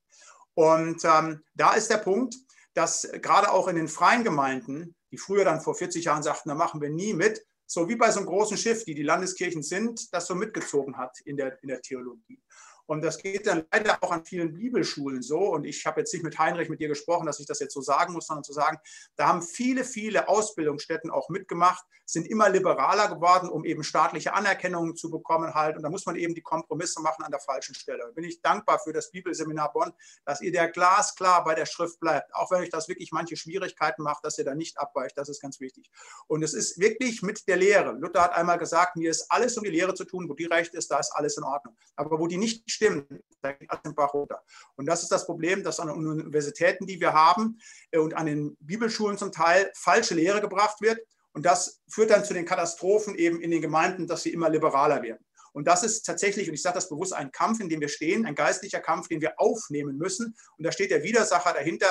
Und 0.55 1.05
ähm, 1.05 1.42
da 1.55 1.74
ist 1.74 1.90
der 1.90 1.98
Punkt, 1.98 2.36
dass 2.74 3.09
gerade 3.20 3.50
auch 3.50 3.68
in 3.68 3.76
den 3.76 3.88
freien 3.88 4.24
Gemeinden, 4.24 4.94
die 5.11 5.18
früher 5.18 5.44
dann 5.44 5.61
vor 5.61 5.74
40 5.74 6.05
Jahren 6.05 6.22
sagten, 6.22 6.48
da 6.48 6.55
machen 6.55 6.80
wir 6.80 6.90
nie 6.90 7.14
mit, 7.14 7.44
so 7.66 7.88
wie 7.88 7.96
bei 7.96 8.11
so 8.11 8.20
einem 8.20 8.28
großen 8.28 8.57
Schiff, 8.57 8.84
die 8.84 8.94
die 8.94 9.03
Landeskirchen 9.03 9.62
sind, 9.62 10.12
das 10.12 10.26
so 10.26 10.34
mitgezogen 10.34 10.96
hat 10.96 11.18
in 11.24 11.36
der, 11.36 11.62
in 11.62 11.68
der 11.68 11.80
Theologie. 11.80 12.40
Und 12.87 13.03
das 13.03 13.18
geht 13.18 13.47
dann 13.47 13.64
leider 13.72 13.99
auch 14.03 14.11
an 14.11 14.24
vielen 14.24 14.55
Bibelschulen 14.55 15.22
so. 15.22 15.39
Und 15.39 15.64
ich 15.64 15.87
habe 15.87 16.01
jetzt 16.01 16.12
nicht 16.12 16.22
mit 16.22 16.39
Heinrich 16.39 16.68
mit 16.68 16.80
dir 16.80 16.89
gesprochen, 16.89 17.26
dass 17.26 17.41
ich 17.41 17.47
das 17.47 17.61
jetzt 17.61 17.74
so 17.74 17.80
sagen 17.80 18.12
muss, 18.12 18.26
sondern 18.26 18.45
zu 18.45 18.53
sagen, 18.53 18.78
da 19.16 19.28
haben 19.28 19.43
viele, 19.43 19.85
viele 19.85 20.28
Ausbildungsstätten 20.28 21.11
auch 21.11 21.28
mitgemacht, 21.28 21.85
sind 22.05 22.28
immer 22.28 22.49
liberaler 22.49 23.09
geworden, 23.09 23.49
um 23.49 23.64
eben 23.64 23.83
staatliche 23.85 24.35
Anerkennung 24.35 24.97
zu 24.97 25.11
bekommen 25.11 25.55
halt. 25.55 25.76
Und 25.76 25.83
da 25.83 25.91
muss 25.91 26.05
man 26.07 26.16
eben 26.16 26.35
die 26.35 26.43
Kompromisse 26.43 27.01
machen 27.01 27.24
an 27.24 27.30
der 27.30 27.41
falschen 27.41 27.74
Stelle. 27.74 28.01
Da 28.01 28.11
bin 28.11 28.24
ich 28.24 28.41
dankbar 28.43 28.78
für 28.80 28.93
das 28.93 29.11
Bibelseminar 29.11 29.72
Bonn, 29.72 29.93
dass 30.24 30.41
ihr 30.41 30.53
der 30.53 30.68
glasklar 30.68 31.45
bei 31.45 31.55
der 31.55 31.66
Schrift 31.66 32.01
bleibt. 32.01 32.35
Auch 32.35 32.51
wenn 32.51 32.61
euch 32.61 32.70
das 32.70 32.89
wirklich 32.89 33.12
manche 33.12 33.37
Schwierigkeiten 33.37 34.03
macht, 34.03 34.24
dass 34.24 34.39
ihr 34.39 34.45
da 34.45 34.55
nicht 34.55 34.78
abweicht. 34.78 35.16
Das 35.16 35.28
ist 35.28 35.41
ganz 35.41 35.61
wichtig. 35.61 35.91
Und 36.26 36.43
es 36.43 36.55
ist 36.55 36.78
wirklich 36.78 37.22
mit 37.22 37.47
der 37.49 37.57
Lehre. 37.57 37.93
Luther 37.93 38.22
hat 38.22 38.33
einmal 38.33 38.59
gesagt, 38.59 38.97
mir 38.97 39.11
ist 39.11 39.30
alles 39.30 39.57
um 39.57 39.64
die 39.64 39.70
Lehre 39.70 39.95
zu 39.95 40.05
tun, 40.05 40.28
wo 40.28 40.35
die 40.35 40.47
recht 40.47 40.74
ist, 40.74 40.91
da 40.91 40.99
ist 40.99 41.12
alles 41.12 41.37
in 41.37 41.45
Ordnung. 41.45 41.76
Aber 41.97 42.18
wo 42.18 42.26
die 42.26 42.37
nicht 42.37 42.70
stimmen, 42.72 43.06
da 43.40 43.52
geht 43.52 43.70
alles 43.70 43.82
den 43.82 43.92
runter. 43.92 44.42
Und 44.76 44.86
das 44.86 45.02
ist 45.02 45.12
das 45.12 45.26
Problem, 45.26 45.62
dass 45.62 45.80
an 45.80 45.88
den 45.88 45.96
Universitäten, 45.96 46.86
die 46.86 47.00
wir 47.00 47.12
haben 47.12 47.58
äh, 47.90 47.98
und 47.98 48.14
an 48.14 48.26
den 48.26 48.56
Bibelschulen 48.60 49.18
zum 49.18 49.32
Teil 49.32 49.70
falsche 49.74 50.14
Lehre 50.14 50.40
gebracht 50.40 50.80
wird. 50.80 50.98
Und 51.32 51.46
das 51.46 51.82
führt 51.88 52.10
dann 52.10 52.24
zu 52.24 52.34
den 52.34 52.44
Katastrophen 52.44 53.14
eben 53.14 53.40
in 53.40 53.50
den 53.50 53.62
Gemeinden, 53.62 54.06
dass 54.06 54.22
sie 54.22 54.32
immer 54.32 54.50
liberaler 54.50 55.02
werden. 55.02 55.24
Und 55.53 55.66
das 55.66 55.82
ist 55.82 56.03
tatsächlich, 56.03 56.48
und 56.48 56.55
ich 56.55 56.62
sage 56.62 56.76
das 56.76 56.88
bewusst, 56.88 57.12
ein 57.12 57.30
Kampf, 57.30 57.61
in 57.61 57.68
dem 57.68 57.80
wir 57.80 57.88
stehen, 57.88 58.24
ein 58.24 58.34
geistlicher 58.34 58.80
Kampf, 58.80 59.09
den 59.09 59.20
wir 59.20 59.38
aufnehmen 59.38 59.98
müssen. 59.98 60.34
Und 60.57 60.64
da 60.64 60.72
steht 60.72 60.90
der 60.90 61.03
Widersacher 61.03 61.53
dahinter, 61.53 61.86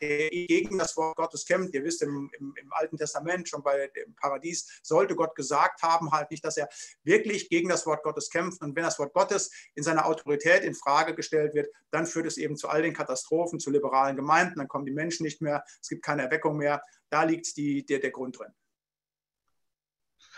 der 0.00 0.28
gegen 0.28 0.78
das 0.78 0.96
Wort 0.96 1.16
Gottes 1.16 1.44
kämpft. 1.46 1.74
Ihr 1.74 1.84
wisst, 1.84 2.02
im, 2.02 2.30
im, 2.38 2.54
im 2.60 2.72
Alten 2.72 2.96
Testament, 2.96 3.48
schon 3.48 3.62
bei 3.62 3.88
dem 3.88 4.14
Paradies, 4.14 4.80
sollte 4.82 5.16
Gott 5.16 5.34
gesagt 5.34 5.82
haben, 5.82 6.12
halt 6.12 6.30
nicht, 6.30 6.44
dass 6.44 6.56
er 6.56 6.68
wirklich 7.02 7.48
gegen 7.48 7.68
das 7.68 7.86
Wort 7.86 8.02
Gottes 8.02 8.30
kämpft. 8.30 8.60
Und 8.62 8.76
wenn 8.76 8.84
das 8.84 8.98
Wort 8.98 9.14
Gottes 9.14 9.50
in 9.74 9.82
seiner 9.82 10.06
Autorität 10.06 10.62
in 10.62 10.74
Frage 10.74 11.14
gestellt 11.14 11.54
wird, 11.54 11.68
dann 11.90 12.06
führt 12.06 12.26
es 12.26 12.36
eben 12.36 12.56
zu 12.56 12.68
all 12.68 12.82
den 12.82 12.92
Katastrophen, 12.92 13.58
zu 13.58 13.70
liberalen 13.70 14.16
Gemeinden, 14.16 14.58
dann 14.58 14.68
kommen 14.68 14.84
die 14.84 14.92
Menschen 14.92 15.24
nicht 15.24 15.40
mehr, 15.40 15.64
es 15.80 15.88
gibt 15.88 16.04
keine 16.04 16.22
Erweckung 16.22 16.56
mehr. 16.56 16.82
Da 17.10 17.22
liegt 17.22 17.56
die, 17.56 17.84
der, 17.86 18.00
der 18.00 18.10
Grund 18.10 18.38
drin. 18.38 18.52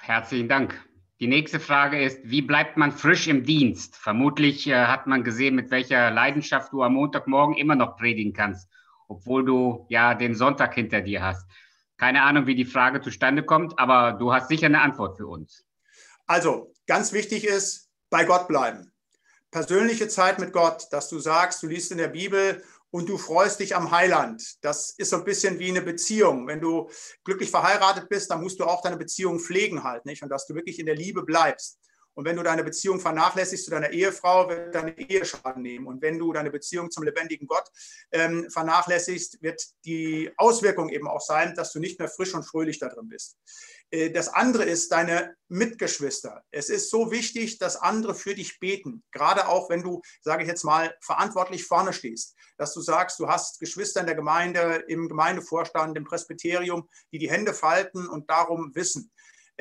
Herzlichen 0.03 0.49
Dank. 0.49 0.90
Die 1.21 1.27
nächste 1.27 1.61
Frage 1.61 2.03
ist, 2.03 2.19
wie 2.23 2.41
bleibt 2.41 2.79
man 2.79 2.93
frisch 2.93 3.29
im 3.29 3.45
Dienst? 3.45 3.95
Vermutlich 3.95 4.67
äh, 4.67 4.87
hat 4.87 5.07
man 5.07 5.23
gesehen, 5.23 5.55
mit 5.55 5.71
welcher 5.71 6.11
Leidenschaft 6.11 6.73
du 6.73 6.83
am 6.83 6.95
Montagmorgen 6.95 7.59
immer 7.59 7.75
noch 7.75 7.99
predigen 7.99 8.33
kannst, 8.33 8.71
obwohl 9.07 9.45
du 9.45 9.85
ja 9.91 10.15
den 10.15 10.35
Sonntag 10.35 10.75
hinter 10.75 11.03
dir 11.03 11.23
hast. 11.23 11.47
Keine 11.99 12.23
Ahnung, 12.23 12.47
wie 12.47 12.55
die 12.55 12.65
Frage 12.65 13.03
zustande 13.03 13.43
kommt, 13.43 13.79
aber 13.79 14.13
du 14.13 14.33
hast 14.33 14.49
sicher 14.49 14.65
eine 14.65 14.81
Antwort 14.81 15.19
für 15.19 15.27
uns. 15.27 15.67
Also, 16.27 16.73
ganz 16.87 17.13
wichtig 17.13 17.47
ist, 17.47 17.91
bei 18.09 18.25
Gott 18.25 18.49
bleiben. 18.49 18.91
Persönliche 19.51 20.09
Zeit 20.09 20.39
mit 20.39 20.55
Gott, 20.55 20.87
dass 20.91 21.11
du 21.11 21.19
sagst, 21.19 21.63
du 21.63 21.67
liest 21.67 21.93
in 21.93 21.99
der 21.99 22.09
Bibel 22.09 22.65
und 22.91 23.09
du 23.09 23.19
freust 23.19 23.61
dich 23.61 23.75
am 23.75 23.91
Heiland. 23.91 24.57
Das 24.63 24.91
ist 24.91 25.11
so 25.11 25.17
ein 25.17 25.25
bisschen 25.25 25.59
wie 25.59 25.71
eine 25.71 25.83
Beziehung. 25.83 26.47
Wenn 26.47 26.61
du 26.61 26.91
glücklich 27.25 27.51
verheiratet 27.51 28.09
bist, 28.09 28.31
dann 28.31 28.43
musst 28.43 28.61
du 28.61 28.65
auch 28.65 28.83
deine 28.83 28.97
Beziehung 28.97 29.41
pflegen 29.41 29.83
halt, 29.83 30.07
nicht? 30.07 30.23
Und 30.23 30.29
dass 30.29 30.47
du 30.47 30.55
wirklich 30.55 30.79
in 30.79 30.87
der 30.87 30.97
Liebe 30.97 31.23
bleibst. 31.23 31.80
Und 32.15 32.25
wenn 32.25 32.37
du 32.37 32.43
deine 32.43 32.65
Beziehung 32.65 33.01
vernachlässigst 33.01 33.65
zu 33.65 33.71
deiner 33.71 33.91
Ehefrau, 33.91 34.49
wird 34.49 34.75
deine 34.75 34.99
Ehe 34.99 35.25
Schaden 35.25 35.63
nehmen. 35.63 35.87
Und 35.87 36.03
wenn 36.03 36.19
du 36.19 36.33
deine 36.33 36.51
Beziehung 36.51 36.91
zum 36.91 37.05
lebendigen 37.05 37.47
Gott 37.47 37.69
ähm, 38.13 38.51
vernachlässigst, 38.51 39.43
wird 39.43 39.63
die 39.85 40.31
Auswirkung 40.37 40.89
eben 40.89 41.09
auch 41.09 41.21
sein, 41.21 41.55
dass 41.55 41.73
du 41.73 41.79
nicht 41.79 41.99
mehr 41.99 42.09
frisch 42.09 42.35
und 42.35 42.45
fröhlich 42.45 42.79
da 42.79 42.89
drin 42.89 43.09
bist. 43.09 43.39
Äh, 43.91 44.11
das 44.11 44.29
andere 44.29 44.65
ist 44.65 44.93
deine 44.93 45.37
Mitgeschwister. 45.49 46.43
Es 46.51 46.69
ist 46.69 46.91
so 46.91 47.11
wichtig, 47.11 47.59
dass 47.59 47.77
andere 47.77 48.15
für 48.15 48.35
dich 48.35 48.59
beten. 48.61 49.03
Gerade 49.13 49.49
auch, 49.49 49.71
wenn 49.71 49.83
du, 49.83 50.01
sage 50.21 50.43
ich 50.43 50.49
jetzt 50.49 50.65
mal, 50.65 50.95
verantwortlich 51.01 51.65
vorne 51.65 51.93
stehst. 51.93 52.37
Dass 52.57 52.73
du 52.75 52.81
sagst, 52.81 53.19
du 53.19 53.29
hast 53.29 53.61
Geschwister 53.61 54.01
in 54.01 54.07
der 54.07 54.15
Gemeinde, 54.15 54.85
im 54.89 55.09
Gemeindevorstand, 55.09 55.97
im 55.97 56.05
Presbyterium, 56.05 56.89
die 57.13 57.19
die 57.19 57.31
Hände 57.31 57.55
falten 57.55 58.09
und 58.09 58.31
darum 58.31 58.75
wissen. 58.75 59.11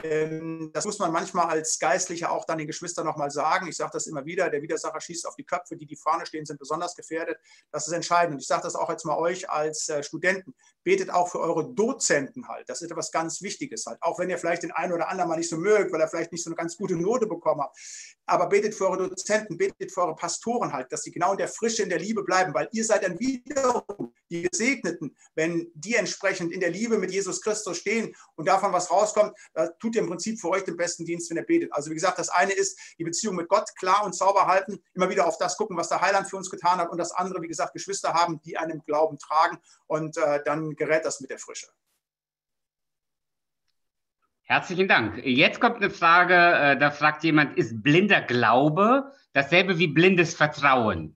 Ähm, 0.03 0.71
das 0.73 0.85
muss 0.85 0.99
man 0.99 1.11
manchmal 1.11 1.47
als 1.47 1.79
Geistlicher 1.79 2.31
auch 2.31 2.45
dann 2.45 2.57
den 2.57 2.67
Geschwistern 2.67 3.05
nochmal 3.05 3.31
sagen. 3.31 3.67
Ich 3.67 3.77
sage 3.77 3.91
das 3.93 4.07
immer 4.07 4.25
wieder, 4.25 4.49
der 4.49 4.61
Widersacher 4.61 4.99
schießt 4.99 5.27
auf 5.27 5.35
die 5.35 5.43
Köpfe, 5.43 5.75
die 5.75 5.85
die 5.85 5.95
vorne 5.95 6.25
stehen, 6.25 6.45
sind 6.45 6.59
besonders 6.59 6.95
gefährdet. 6.95 7.37
Das 7.71 7.87
ist 7.87 7.93
entscheidend. 7.93 8.33
Und 8.33 8.41
ich 8.41 8.47
sage 8.47 8.63
das 8.63 8.75
auch 8.75 8.89
jetzt 8.89 9.05
mal 9.05 9.17
euch 9.17 9.49
als 9.49 9.89
äh, 9.89 10.03
Studenten. 10.03 10.53
Betet 10.89 11.11
auch 11.11 11.29
für 11.29 11.39
eure 11.39 11.71
Dozenten 11.71 12.47
halt. 12.47 12.67
Das 12.67 12.81
ist 12.81 12.89
etwas 12.89 13.11
ganz 13.11 13.43
Wichtiges 13.43 13.85
halt. 13.85 14.01
Auch 14.01 14.17
wenn 14.17 14.27
ihr 14.27 14.39
vielleicht 14.39 14.63
den 14.63 14.71
einen 14.71 14.91
oder 14.91 15.07
anderen 15.07 15.29
mal 15.29 15.37
nicht 15.37 15.47
so 15.47 15.55
mögt, 15.55 15.93
weil 15.93 16.01
er 16.01 16.07
vielleicht 16.07 16.31
nicht 16.31 16.43
so 16.43 16.49
eine 16.49 16.55
ganz 16.55 16.75
gute 16.77 16.95
Note 16.95 17.27
bekommen 17.27 17.61
hat. 17.61 17.77
Aber 18.25 18.49
betet 18.49 18.73
für 18.73 18.89
eure 18.89 19.07
Dozenten, 19.07 19.55
betet 19.55 19.91
für 19.91 20.01
eure 20.01 20.15
Pastoren 20.15 20.73
halt, 20.73 20.91
dass 20.91 21.03
sie 21.03 21.11
genau 21.11 21.33
in 21.33 21.37
der 21.37 21.47
Frische, 21.47 21.83
in 21.83 21.89
der 21.89 21.99
Liebe 21.99 22.23
bleiben, 22.23 22.55
weil 22.55 22.69
ihr 22.71 22.83
seid 22.83 23.03
dann 23.03 23.19
wiederum 23.19 24.13
die 24.31 24.43
Gesegneten, 24.43 25.15
wenn 25.35 25.71
die 25.73 25.95
entsprechend 25.95 26.51
in 26.51 26.59
der 26.59 26.69
Liebe 26.69 26.97
mit 26.97 27.11
Jesus 27.11 27.41
Christus 27.41 27.77
stehen 27.77 28.15
und 28.35 28.47
davon 28.47 28.71
was 28.71 28.91
rauskommt, 28.91 29.33
tut 29.79 29.95
ihr 29.95 30.01
im 30.01 30.07
Prinzip 30.07 30.39
für 30.39 30.49
euch 30.49 30.63
den 30.63 30.77
besten 30.77 31.05
Dienst, 31.05 31.29
wenn 31.29 31.37
ihr 31.37 31.45
betet. 31.45 31.73
Also 31.73 31.89
wie 31.89 31.95
gesagt, 31.95 32.19
das 32.19 32.29
eine 32.29 32.53
ist 32.53 32.79
die 32.97 33.03
Beziehung 33.03 33.35
mit 33.35 33.47
Gott 33.47 33.69
klar 33.75 34.03
und 34.05 34.15
sauber 34.15 34.47
halten, 34.47 34.79
immer 34.93 35.09
wieder 35.09 35.27
auf 35.27 35.37
das 35.37 35.57
gucken, 35.57 35.77
was 35.77 35.89
der 35.89 36.01
Heiland 36.01 36.29
für 36.29 36.37
uns 36.37 36.49
getan 36.49 36.77
hat 36.77 36.91
und 36.91 36.97
das 36.97 37.11
andere, 37.11 37.41
wie 37.41 37.47
gesagt, 37.47 37.73
Geschwister 37.73 38.13
haben, 38.13 38.39
die 38.41 38.57
einem 38.57 38.83
Glauben 38.85 39.17
tragen 39.17 39.57
und 39.87 40.17
äh, 40.17 40.43
dann 40.45 40.75
gerät 40.79 41.05
das 41.05 41.21
mit 41.21 41.29
der 41.29 41.37
Frische. 41.37 41.67
Herzlichen 44.43 44.87
Dank. 44.87 45.23
Jetzt 45.23 45.61
kommt 45.61 45.75
eine 45.75 45.91
Frage, 45.91 46.33
äh, 46.33 46.79
da 46.79 46.89
fragt 46.89 47.23
jemand, 47.23 47.55
ist 47.55 47.83
blinder 47.83 48.21
Glaube 48.21 49.11
dasselbe 49.33 49.77
wie 49.77 49.87
blindes 49.87 50.33
Vertrauen? 50.33 51.15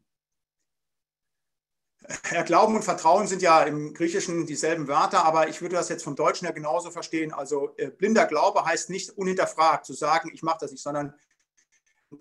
Ja, 2.31 2.43
Glauben 2.43 2.75
und 2.75 2.83
Vertrauen 2.83 3.27
sind 3.27 3.41
ja 3.41 3.63
im 3.63 3.93
Griechischen 3.93 4.45
dieselben 4.45 4.87
Wörter, 4.87 5.25
aber 5.25 5.47
ich 5.47 5.61
würde 5.61 5.75
das 5.75 5.89
jetzt 5.89 6.03
vom 6.03 6.15
Deutschen 6.15 6.45
her 6.45 6.53
genauso 6.53 6.91
verstehen. 6.91 7.33
Also 7.33 7.73
äh, 7.77 7.89
blinder 7.89 8.27
Glaube 8.27 8.65
heißt 8.65 8.89
nicht 8.89 9.09
unhinterfragt 9.11 9.85
zu 9.85 9.93
sagen, 9.93 10.29
ich 10.33 10.43
mache 10.43 10.57
das 10.61 10.71
nicht, 10.71 10.83
sondern 10.83 11.15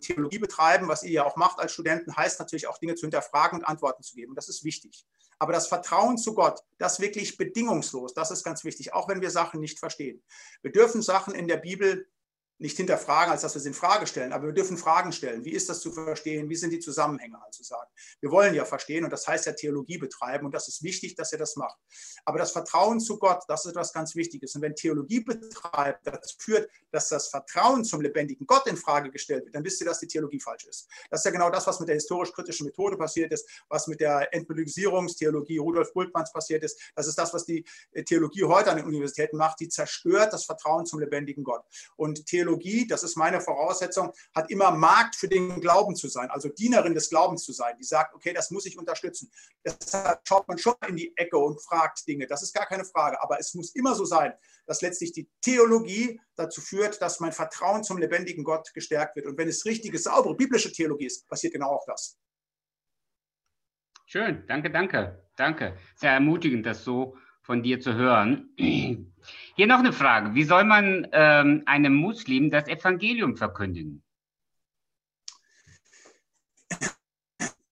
Theologie 0.00 0.38
betreiben, 0.38 0.88
was 0.88 1.02
ihr 1.02 1.10
ja 1.10 1.24
auch 1.24 1.36
macht 1.36 1.58
als 1.58 1.72
Studenten, 1.72 2.16
heißt 2.16 2.38
natürlich 2.38 2.66
auch 2.66 2.78
Dinge 2.78 2.94
zu 2.94 3.02
hinterfragen 3.02 3.58
und 3.58 3.64
Antworten 3.64 4.02
zu 4.02 4.14
geben. 4.14 4.34
Das 4.34 4.48
ist 4.48 4.64
wichtig. 4.64 5.06
Aber 5.38 5.52
das 5.52 5.66
Vertrauen 5.66 6.18
zu 6.18 6.34
Gott, 6.34 6.60
das 6.78 7.00
wirklich 7.00 7.36
bedingungslos, 7.36 8.14
das 8.14 8.30
ist 8.30 8.44
ganz 8.44 8.64
wichtig, 8.64 8.94
auch 8.94 9.08
wenn 9.08 9.20
wir 9.20 9.30
Sachen 9.30 9.60
nicht 9.60 9.78
verstehen. 9.78 10.22
Wir 10.62 10.70
dürfen 10.70 11.02
Sachen 11.02 11.34
in 11.34 11.48
der 11.48 11.56
Bibel 11.56 12.06
nicht 12.62 12.76
hinterfragen, 12.76 13.32
als 13.32 13.42
dass 13.42 13.54
wir 13.54 13.60
sie 13.60 13.68
in 13.68 13.74
Frage 13.74 14.06
stellen, 14.06 14.32
aber 14.32 14.46
wir 14.46 14.52
dürfen 14.52 14.78
Fragen 14.78 15.12
stellen. 15.12 15.44
Wie 15.44 15.50
ist 15.50 15.68
das 15.68 15.80
zu 15.80 15.90
verstehen? 15.90 16.48
Wie 16.48 16.54
sind 16.54 16.70
die 16.70 16.78
Zusammenhänge 16.78 17.36
zu 17.50 17.64
sagen? 17.64 17.90
Wir 18.20 18.30
wollen 18.30 18.54
ja 18.54 18.64
verstehen 18.64 19.04
und 19.04 19.10
das 19.10 19.26
heißt 19.26 19.46
ja 19.46 19.52
Theologie 19.52 19.98
betreiben 19.98 20.46
und 20.46 20.54
das 20.54 20.68
ist 20.68 20.82
wichtig, 20.82 21.16
dass 21.16 21.32
ihr 21.32 21.38
das 21.38 21.56
macht. 21.56 21.76
Aber 22.24 22.38
das 22.38 22.52
Vertrauen 22.52 23.00
zu 23.00 23.18
Gott, 23.18 23.42
das 23.48 23.64
ist 23.64 23.72
etwas 23.72 23.92
ganz 23.92 24.14
Wichtiges. 24.14 24.54
Und 24.54 24.62
wenn 24.62 24.76
Theologie 24.76 25.20
betreibt 25.20 26.06
dazu 26.06 26.36
führt, 26.38 26.70
dass 26.92 27.08
das 27.08 27.28
Vertrauen 27.28 27.84
zum 27.84 28.00
lebendigen 28.00 28.46
Gott 28.46 28.66
in 28.68 28.76
Frage 28.76 29.10
gestellt 29.10 29.44
wird, 29.44 29.56
dann 29.56 29.64
wisst 29.64 29.80
ihr, 29.80 29.86
dass 29.86 29.98
die 29.98 30.06
Theologie 30.06 30.38
falsch 30.38 30.64
ist. 30.66 30.88
Das 31.10 31.20
ist 31.20 31.24
ja 31.24 31.30
genau 31.32 31.50
das, 31.50 31.66
was 31.66 31.80
mit 31.80 31.88
der 31.88 31.96
historisch-kritischen 31.96 32.66
Methode 32.66 32.96
passiert 32.96 33.32
ist, 33.32 33.48
was 33.68 33.88
mit 33.88 34.00
der 34.00 34.32
Entmythologisierungstheologie 34.32 35.58
Rudolf 35.58 35.92
Bultmanns 35.92 36.32
passiert 36.32 36.62
ist. 36.62 36.80
Das 36.94 37.08
ist 37.08 37.18
das, 37.18 37.34
was 37.34 37.44
die 37.44 37.64
Theologie 38.06 38.44
heute 38.44 38.70
an 38.70 38.76
den 38.76 38.86
Universitäten 38.86 39.36
macht. 39.36 39.58
Die 39.58 39.68
zerstört 39.68 40.32
das 40.32 40.44
Vertrauen 40.44 40.86
zum 40.86 41.00
lebendigen 41.00 41.42
Gott. 41.42 41.64
Und 41.96 42.24
Theologie 42.26 42.51
Theologie, 42.52 42.86
das 42.86 43.02
ist 43.02 43.16
meine 43.16 43.40
Voraussetzung, 43.40 44.12
hat 44.34 44.50
immer 44.50 44.70
Markt 44.70 45.16
für 45.16 45.28
den 45.28 45.60
Glauben 45.60 45.96
zu 45.96 46.08
sein, 46.08 46.30
also 46.30 46.48
Dienerin 46.48 46.94
des 46.94 47.08
Glaubens 47.08 47.44
zu 47.44 47.52
sein, 47.52 47.76
die 47.78 47.84
sagt, 47.84 48.14
okay, 48.14 48.32
das 48.32 48.50
muss 48.50 48.66
ich 48.66 48.78
unterstützen. 48.78 49.30
Deshalb 49.64 50.20
schaut 50.26 50.46
man 50.48 50.58
schon 50.58 50.74
in 50.88 50.96
die 50.96 51.16
Ecke 51.16 51.38
und 51.38 51.60
fragt 51.62 52.06
Dinge, 52.06 52.26
das 52.26 52.42
ist 52.42 52.54
gar 52.54 52.66
keine 52.66 52.84
Frage, 52.84 53.22
aber 53.22 53.38
es 53.38 53.54
muss 53.54 53.74
immer 53.74 53.94
so 53.94 54.04
sein, 54.04 54.32
dass 54.66 54.82
letztlich 54.82 55.12
die 55.12 55.28
Theologie 55.40 56.20
dazu 56.36 56.60
führt, 56.60 57.00
dass 57.00 57.20
mein 57.20 57.32
Vertrauen 57.32 57.84
zum 57.84 57.98
lebendigen 57.98 58.44
Gott 58.44 58.72
gestärkt 58.74 59.16
wird. 59.16 59.26
Und 59.26 59.38
wenn 59.38 59.48
es 59.48 59.64
richtige, 59.64 59.98
saubere 59.98 60.36
biblische 60.36 60.72
Theologie 60.72 61.06
ist, 61.06 61.26
passiert 61.28 61.52
genau 61.52 61.70
auch 61.70 61.84
das. 61.86 62.18
Schön, 64.06 64.44
danke, 64.46 64.70
danke, 64.70 65.26
danke. 65.36 65.76
Sehr 65.96 66.12
ermutigend, 66.12 66.66
das 66.66 66.84
so 66.84 67.16
von 67.42 67.62
dir 67.62 67.80
zu 67.80 67.94
hören. 67.94 68.54
Hier 69.54 69.66
noch 69.66 69.80
eine 69.80 69.92
Frage. 69.92 70.34
Wie 70.34 70.44
soll 70.44 70.64
man 70.64 71.06
ähm, 71.12 71.62
einem 71.66 71.94
Muslim 71.94 72.50
das 72.50 72.68
Evangelium 72.68 73.36
verkündigen? 73.36 74.02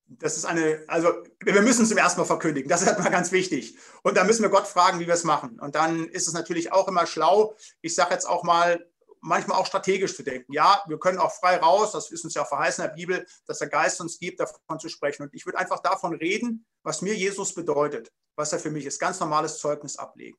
Das 0.07 0.37
ist 0.37 0.45
eine, 0.45 0.85
also 0.87 1.09
wir 1.43 1.63
müssen 1.63 1.85
es 1.85 1.89
zum 1.89 1.97
ersten 1.97 2.21
Mal 2.21 2.27
verkündigen. 2.27 2.69
Das 2.69 2.83
ist 2.83 2.89
halt 2.89 2.99
mal 2.99 3.09
ganz 3.09 3.33
wichtig. 3.33 3.79
Und 4.03 4.19
da 4.19 4.25
müssen 4.25 4.43
wir 4.43 4.51
Gott 4.51 4.67
fragen, 4.67 5.01
wie 5.01 5.07
wir 5.07 5.15
es 5.15 5.25
machen. 5.25 5.59
Und 5.59 5.75
dann 5.75 6.07
ist 6.09 6.29
es 6.29 6.35
natürlich 6.35 6.73
auch 6.73 6.89
immer 6.89 7.07
schlau. 7.07 7.57
Ich 7.81 7.95
sage 7.95 8.13
jetzt 8.13 8.29
auch 8.29 8.45
mal, 8.45 8.87
manchmal 9.23 9.59
auch 9.59 9.67
strategisch 9.67 10.15
zu 10.15 10.23
denken. 10.23 10.53
Ja, 10.53 10.83
wir 10.87 10.99
können 10.99 11.19
auch 11.19 11.33
frei 11.33 11.57
raus, 11.57 11.93
das 11.93 12.11
ist 12.11 12.25
uns 12.25 12.35
ja 12.35 12.45
verheißen 12.45 12.85
in 12.85 12.91
der 12.91 12.95
Bibel, 12.97 13.27
dass 13.47 13.59
der 13.59 13.69
Geist 13.69 14.01
uns 14.01 14.19
gibt, 14.19 14.41
davon 14.41 14.79
zu 14.79 14.89
sprechen. 14.91 15.23
Und 15.23 15.35
ich 15.35 15.47
würde 15.47 15.59
einfach 15.59 15.81
davon 15.81 16.15
reden, 16.15 16.67
was 16.83 17.01
mir 17.01 17.15
Jesus 17.15 17.55
bedeutet, 17.55 18.13
was 18.37 18.53
er 18.53 18.59
für 18.59 18.71
mich 18.71 18.85
ist. 18.85 18.99
Ganz 18.99 19.21
normales 19.21 19.59
Zeugnis 19.59 19.97
ablegen. 19.97 20.39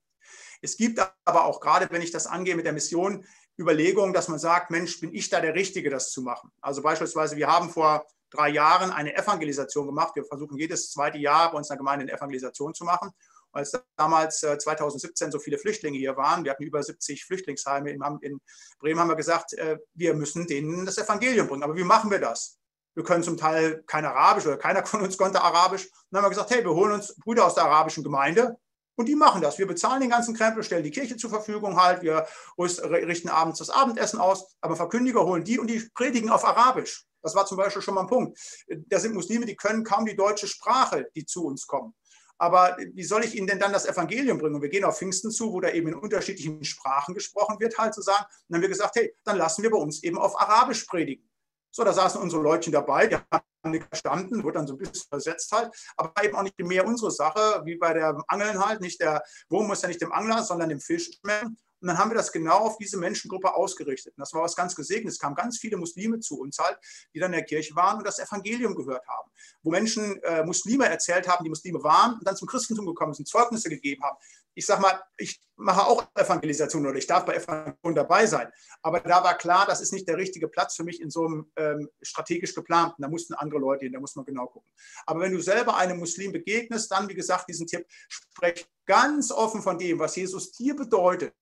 Es 0.62 0.78
gibt 0.78 0.99
aber 1.26 1.45
auch, 1.45 1.59
gerade 1.59 1.88
wenn 1.89 2.01
ich 2.01 2.12
das 2.12 2.28
angehe 2.28 2.55
mit 2.55 2.66
der 2.66 2.74
Mission, 2.74 3.26
Überlegungen, 3.59 4.14
dass 4.14 4.28
man 4.28 4.39
sagt, 4.39 4.72
Mensch, 4.72 4.99
bin 4.99 5.14
ich 5.14 5.30
da 5.30 5.39
der 5.39 5.55
Richtige, 5.55 5.89
das 5.89 6.12
zu 6.12 6.22
machen? 6.22 6.51
Also 6.62 6.82
beispielsweise, 6.82 7.36
wir 7.36 7.47
haben 7.47 7.70
vor 7.70 8.05
drei 8.30 8.49
Jahren 8.49 8.91
eine 8.91 9.16
Evangelisation 9.16 9.86
gemacht. 9.86 10.16
Wir 10.16 10.24
versuchen 10.24 10.57
jedes 10.57 10.91
zweite 10.91 11.18
Jahr 11.18 11.51
bei 11.51 11.57
uns 11.57 11.70
in 11.70 11.74
der 11.74 11.78
Gemeinde 11.78 12.03
eine 12.03 12.14
Evangelisation 12.14 12.74
zu 12.74 12.86
machen. 12.86 13.12
Als 13.53 13.74
damals 13.97 14.39
2017 14.39 15.28
äh, 15.28 15.32
so 15.32 15.39
viele 15.39 15.57
Flüchtlinge 15.57 15.97
hier 15.97 16.16
waren, 16.16 16.45
wir 16.45 16.51
hatten 16.51 16.64
über 16.64 16.82
70 16.82 17.26
Flüchtlingsheime 17.26 17.91
in, 17.91 18.39
Bremen, 18.80 18.99
haben 18.99 19.09
wir 19.09 19.18
gesagt, 19.18 19.53
äh, 19.53 19.78
wir 19.93 20.14
müssen 20.14 20.47
denen 20.47 20.86
das 20.86 20.97
Evangelium 20.97 21.47
bringen. 21.47 21.64
Aber 21.64 21.76
wie 21.76 21.84
machen 21.84 22.09
wir 22.09 22.20
das? 22.20 22.57
Wir 22.95 23.03
können 23.03 23.24
zum 23.24 23.38
Teil 23.38 23.84
kein 23.88 24.05
Arabisch 24.05 24.45
oder 24.45 24.57
keiner 24.57 24.86
von 24.86 25.01
uns 25.01 25.18
konnte 25.18 25.41
Arabisch. 25.41 25.89
dann 26.09 26.22
haben 26.22 26.26
wir 26.26 26.30
gesagt, 26.30 26.51
hey, 26.51 26.64
wir 26.64 26.74
holen 26.74 26.93
uns 26.93 27.16
Brüder 27.16 27.45
aus 27.45 27.55
der 27.55 27.66
arabischen 27.66 28.03
Gemeinde 28.03 28.57
und 28.96 29.08
die 29.08 29.16
machen 29.16 29.42
das. 29.42 29.58
Wir 29.58 29.68
bezahlen 29.68 30.02
den 30.02 30.10
ganzen 30.10 30.36
Krempel, 30.36 30.64
stellen 30.64 30.84
die 30.84 30.92
Kirche 30.92 31.18
zur 31.18 31.30
Verfügung 31.30 31.82
halt, 31.82 32.02
wir 32.02 32.28
richten 32.58 33.30
abends 33.30 33.60
das 33.60 33.70
Abendessen 33.70 34.20
aus, 34.20 34.56
aber 34.62 34.76
Verkündiger 34.76 35.26
holen 35.26 35.44
die 35.44 35.60
und 35.60 35.68
die 35.68 35.89
predigen 35.94 36.30
auf 36.30 36.46
Arabisch. 36.46 37.06
Das 37.24 37.36
war 37.36 37.46
zum 37.46 37.58
Beispiel 37.58 37.82
schon 37.82 37.94
mal 37.94 38.02
ein 38.02 38.08
Punkt. 38.08 38.39
Da 38.88 39.00
sind 39.00 39.14
Muslime, 39.14 39.46
die 39.46 39.56
können 39.56 39.84
kaum 39.84 40.06
die 40.06 40.16
deutsche 40.16 40.48
Sprache, 40.48 41.08
die 41.16 41.26
zu 41.26 41.46
uns 41.46 41.68
kommen. 41.68 41.94
Aber 42.39 42.76
wie 42.94 43.04
soll 43.04 43.24
ich 43.24 43.36
Ihnen 43.36 43.46
denn 43.46 43.60
dann 43.60 43.72
das 43.72 43.86
Evangelium 43.86 44.39
bringen? 44.39 44.56
Und 44.56 44.64
wir 44.64 44.70
gehen 44.70 44.84
auf 44.84 44.98
Pfingsten 44.98 45.30
zu, 45.30 45.54
wo 45.54 45.62
da 45.62 45.70
eben 45.70 45.89
in 45.89 45.94
unterschiedlichen 45.94 46.64
Sprachen 46.64 47.14
gesprochen 47.14 47.60
wird, 47.60 47.78
halt 47.78 47.94
zu 47.94 48.02
sagen. 48.02 48.26
Und 48.26 48.46
dann 48.50 48.56
haben 48.56 48.62
wir 48.64 48.70
gesagt, 48.70 48.96
hey, 48.96 49.16
dann 49.24 49.38
lassen 49.38 49.62
wir 49.62 49.70
bei 49.70 49.78
uns 49.78 50.02
eben 50.02 50.18
auf 50.18 50.42
Arabisch 50.42 50.86
predigen. 50.86 51.30
So, 51.72 51.84
da 51.84 51.93
saßen 51.93 52.22
unsere 52.22 52.41
Leutchen 52.41 52.74
dabei, 52.74 53.07
die 53.07 53.15
haben 53.15 53.72
nicht 53.72 53.88
verstanden, 53.88 54.43
wurde 54.43 54.59
dann 54.59 54.67
so 54.67 54.74
ein 54.74 54.78
bisschen 54.78 55.07
versetzt 55.07 55.51
halt, 55.51 55.72
aber 55.95 56.24
eben 56.24 56.36
auch 56.36 56.43
nicht 56.43 56.59
mehr 56.59 56.86
unsere 56.86 57.11
Sache, 57.11 57.61
wie 57.63 57.78
bei 57.78 57.93
der 57.93 58.22
Angeln 58.28 58.63
halt, 58.63 58.82
nicht 58.82 58.99
der 58.99 59.24
Wurm 59.49 59.67
muss 59.67 59.82
ja 59.82 59.88
nicht 59.88 60.01
dem 60.01 60.11
Angler, 60.11 60.43
sondern 60.43 60.69
dem 60.69 60.80
Fisch 60.80 61.09
schmecken. 61.19 61.57
Und 61.82 61.88
dann 61.88 61.97
haben 61.97 62.11
wir 62.11 62.15
das 62.15 62.32
genau 62.32 62.59
auf 62.59 62.78
diese 62.78 62.97
Menschengruppe 62.97 63.55
ausgerichtet. 63.55 64.13
Und 64.15 64.22
das 64.22 64.34
war 64.34 64.43
was 64.43 64.55
ganz 64.55 64.76
Gesegnetes. 64.76 65.15
Es 65.15 65.19
kamen 65.19 65.36
ganz 65.36 65.57
viele 65.57 65.78
Muslime 65.78 66.19
zu 66.19 66.39
uns 66.39 66.59
halt, 66.59 66.78
die 67.13 67.19
dann 67.19 67.34
in 67.34 67.39
der 67.39 67.45
Kirche 67.45 67.76
waren 67.76 67.97
und 67.97 68.05
das 68.05 68.19
Evangelium 68.19 68.76
gehört 68.76 69.07
haben. 69.07 69.32
Wo 69.63 69.72
Menschen 69.72 70.22
äh, 70.22 70.43
Muslime 70.43 70.88
erzählt 70.88 71.28
haben, 71.28 71.43
die 71.43 71.49
Muslime 71.49 71.82
waren 71.82 72.13
und 72.19 72.28
dann 72.28 72.36
zum 72.36 72.47
Christentum 72.47 72.86
gekommen 72.86 73.15
sind, 73.15 73.28
Zeugnisse 73.28 73.69
gegeben 73.69 74.03
haben. 74.03 74.17
Ich 74.54 74.66
sage 74.66 74.82
mal, 74.82 75.02
ich 75.18 75.41
mache 75.56 75.86
auch 75.86 76.08
Evangelisation 76.16 76.86
oder 76.86 76.97
ich 76.97 77.08
darf 77.08 77.26
bei 77.26 77.36
Evangelisation 77.36 77.95
dabei 77.95 78.26
sein. 78.26 78.49
Aber 78.82 78.99
da 78.99 79.24
war 79.24 79.38
klar, 79.38 79.66
das 79.66 79.82
ist 79.82 79.93
nicht 79.93 80.08
der 80.08 80.18
richtige 80.18 80.47
Platz 80.47 80.76
für 80.76 80.84
mich 80.84 81.02
in 81.02 81.10
so 81.10 81.26
einem 81.26 81.52
ähm, 81.56 81.89
strategisch 82.02 82.54
geplanten. 82.54 83.02
Da 83.02 83.08
mussten 83.08 83.34
andere 83.34 83.60
Leute 83.60 83.86
hin, 83.86 83.93
da 83.93 83.99
muss 83.99 84.16
man 84.16 84.26
genau 84.26 84.47
gucken. 84.47 84.70
Aber 85.06 85.22
wenn 85.22 85.34
du 85.34 85.41
selber 85.41 85.76
einem 85.76 85.99
Muslim 85.99 86.32
begegnest, 86.32 86.91
dann, 86.91 87.08
wie 87.08 87.16
gesagt, 87.16 87.47
diesen 87.47 87.68
Tipp, 87.68 87.86
sprech 88.10 88.66
ganz 88.86 89.32
offen 89.32 89.62
von 89.62 89.78
dem, 89.78 89.99
was 89.99 90.16
Jesus 90.16 90.52
dir 90.52 90.76
bedeutet 90.76 91.34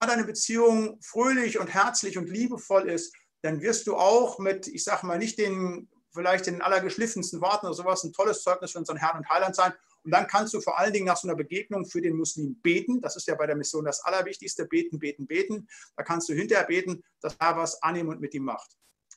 wenn 0.00 0.08
deine 0.08 0.24
Beziehung 0.24 0.98
fröhlich 1.00 1.58
und 1.58 1.68
herzlich 1.68 2.18
und 2.18 2.28
liebevoll 2.28 2.88
ist, 2.88 3.14
dann 3.42 3.60
wirst 3.60 3.86
du 3.86 3.96
auch 3.96 4.38
mit, 4.38 4.66
ich 4.66 4.84
sage 4.84 5.06
mal, 5.06 5.18
nicht 5.18 5.38
den 5.38 5.88
vielleicht 6.12 6.46
den 6.46 6.62
allergeschliffensten 6.62 7.40
Worten 7.42 7.66
oder 7.66 7.74
sowas 7.74 8.02
ein 8.02 8.12
tolles 8.12 8.42
Zeugnis 8.42 8.72
für 8.72 8.78
unseren 8.78 8.96
Herrn 8.96 9.18
und 9.18 9.28
Heiland 9.28 9.54
sein. 9.54 9.74
Und 10.06 10.12
dann 10.12 10.28
kannst 10.28 10.54
du 10.54 10.60
vor 10.60 10.78
allen 10.78 10.92
Dingen 10.92 11.06
nach 11.06 11.16
so 11.16 11.26
einer 11.26 11.36
Begegnung 11.36 11.84
für 11.84 12.00
den 12.00 12.16
Muslim 12.16 12.60
beten. 12.62 13.00
Das 13.00 13.16
ist 13.16 13.26
ja 13.26 13.34
bei 13.34 13.46
der 13.46 13.56
Mission 13.56 13.84
das 13.84 14.00
Allerwichtigste. 14.04 14.64
Beten, 14.64 15.00
beten, 15.00 15.26
beten. 15.26 15.66
Da 15.96 16.04
kannst 16.04 16.28
du 16.28 16.32
hinterher 16.32 16.64
beten, 16.64 17.02
dass 17.20 17.34
er 17.40 17.56
was 17.56 17.82
annehmen 17.82 18.10
und 18.10 18.20
mit 18.20 18.32
ihm 18.32 18.44
macht. 18.44 18.70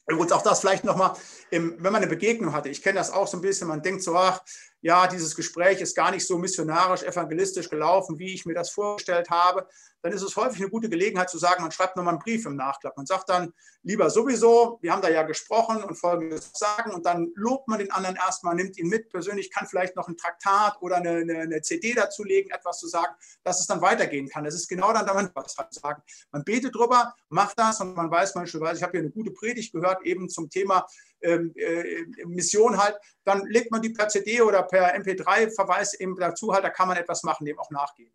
Übrigens 0.08 0.32
auch 0.32 0.42
das 0.42 0.62
vielleicht 0.62 0.84
nochmal, 0.84 1.14
wenn 1.52 1.78
man 1.80 1.98
eine 1.98 2.08
Begegnung 2.08 2.54
hatte. 2.54 2.70
Ich 2.70 2.82
kenne 2.82 2.98
das 2.98 3.12
auch 3.12 3.28
so 3.28 3.38
ein 3.38 3.42
bisschen. 3.42 3.68
Man 3.68 3.84
denkt 3.84 4.02
so, 4.02 4.16
ach, 4.16 4.42
ja, 4.82 5.06
dieses 5.06 5.36
Gespräch 5.36 5.80
ist 5.80 5.96
gar 5.96 6.10
nicht 6.10 6.26
so 6.26 6.40
missionarisch, 6.40 7.04
evangelistisch 7.04 7.70
gelaufen, 7.70 8.18
wie 8.18 8.34
ich 8.34 8.46
mir 8.48 8.56
das 8.56 8.72
vorgestellt 8.72 9.30
habe 9.30 9.68
dann 10.02 10.14
ist 10.14 10.22
es 10.22 10.36
häufig 10.36 10.62
eine 10.62 10.70
gute 10.70 10.89
Gelegenheit 10.89 11.30
zu 11.30 11.38
sagen, 11.38 11.62
man 11.62 11.72
schreibt 11.72 11.95
nochmal 11.95 12.14
einen 12.14 12.24
Brief 12.24 12.45
im 12.45 12.56
Nachklapp. 12.56 12.95
Man 12.95 13.06
sagt 13.06 13.30
dann, 13.30 13.54
lieber 13.84 14.10
sowieso, 14.10 14.80
wir 14.82 14.91
haben 14.91 15.02
da 15.02 15.10
ja 15.10 15.24
gesprochen 15.24 15.84
und 15.84 15.95
folgendes 15.95 16.52
sagen 16.54 16.91
und 16.91 17.06
dann 17.06 17.32
lobt 17.36 17.68
man 17.68 17.80
den 17.80 17.91
anderen 17.91 18.16
erstmal, 18.16 18.56
nimmt 18.56 18.78
ihn 18.78 18.88
mit 18.88 19.10
persönlich, 19.10 19.52
kann 19.52 19.68
vielleicht 19.68 19.95
noch 19.95 20.08
ein 20.08 20.18
Traktat 20.18 20.82
oder 20.82 20.97
eine, 20.97 21.18
eine, 21.18 21.39
eine 21.39 21.62
CD 21.62 21.93
dazulegen, 21.93 22.52
etwas 22.52 22.80
zu 22.80 22.88
sagen, 22.88 23.14
dass 23.43 23.60
es 23.60 23.68
dann 23.68 23.82
weitergehen 23.82 24.30
kann. 24.30 24.43
Das 24.43 24.56
ist 24.56 24.68
genau 24.68 24.93
dann, 24.93 25.06
damit 25.06 25.32
was 25.36 25.56
sagen. 25.72 26.02
Man 26.32 26.43
betet 26.43 26.76
drüber, 26.76 27.14
macht 27.30 27.60
das 27.60 27.82
und 27.82 27.95
man 27.95 28.10
weiß 28.10 28.36
manchmal, 28.36 28.76
ich 28.76 28.84
habe 28.84 28.91
hier 28.91 29.02
eine 29.02 29.12
gute 29.12 29.32
Predigt 29.32 29.74
gehört, 29.74 30.06
eben 30.06 30.30
zum 30.30 30.50
Thema 30.50 30.86
ähm, 31.22 31.54
äh, 31.56 32.06
Mission 32.26 32.78
halt, 32.78 32.97
dann 33.26 33.45
legt 33.47 33.72
man 33.72 33.82
die 33.82 33.89
per 33.89 34.08
CD 34.08 34.41
oder 34.41 34.64
per 34.64 34.95
MP3-Verweis 34.95 35.95
eben 35.95 36.16
dazu 36.16 36.54
halt, 36.54 36.64
da 36.64 36.70
kann 36.70 36.88
man 36.88 36.97
etwas 36.97 37.24
machen, 37.24 37.45
dem 37.45 37.60
auch 37.60 37.70
nachgehen. 37.72 38.14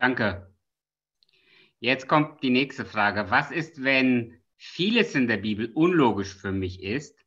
Danke. 0.00 0.50
Jetzt 1.78 2.08
kommt 2.08 2.42
die 2.42 2.50
nächste 2.50 2.86
Frage. 2.86 3.30
Was 3.30 3.50
ist, 3.50 3.84
wenn 3.84 4.40
vieles 4.56 5.14
in 5.14 5.28
der 5.28 5.36
Bibel 5.36 5.70
unlogisch 5.74 6.34
für 6.34 6.52
mich 6.52 6.82
ist? 6.82 7.18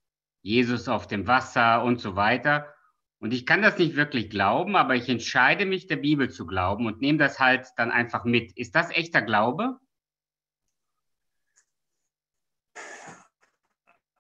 Jesus 0.42 0.88
auf 0.88 1.08
dem 1.08 1.28
Wasser 1.28 1.84
und 1.84 2.02
so 2.02 2.16
weiter. 2.16 2.74
Und 3.20 3.32
ich 3.32 3.46
kann 3.46 3.62
das 3.62 3.78
nicht 3.78 3.96
wirklich 3.96 4.30
glauben, 4.32 4.76
aber 4.76 4.96
ich 4.96 5.08
entscheide 5.08 5.66
mich, 5.66 5.86
der 5.86 5.98
Bibel 5.98 6.32
zu 6.32 6.48
glauben 6.48 6.88
und 6.88 7.00
nehme 7.00 7.20
das 7.20 7.40
halt 7.40 7.68
dann 7.78 7.92
einfach 7.92 8.26
mit. 8.26 8.58
Ist 8.58 8.76
das 8.76 8.90
echter 8.90 9.22
Glaube? 9.22 9.80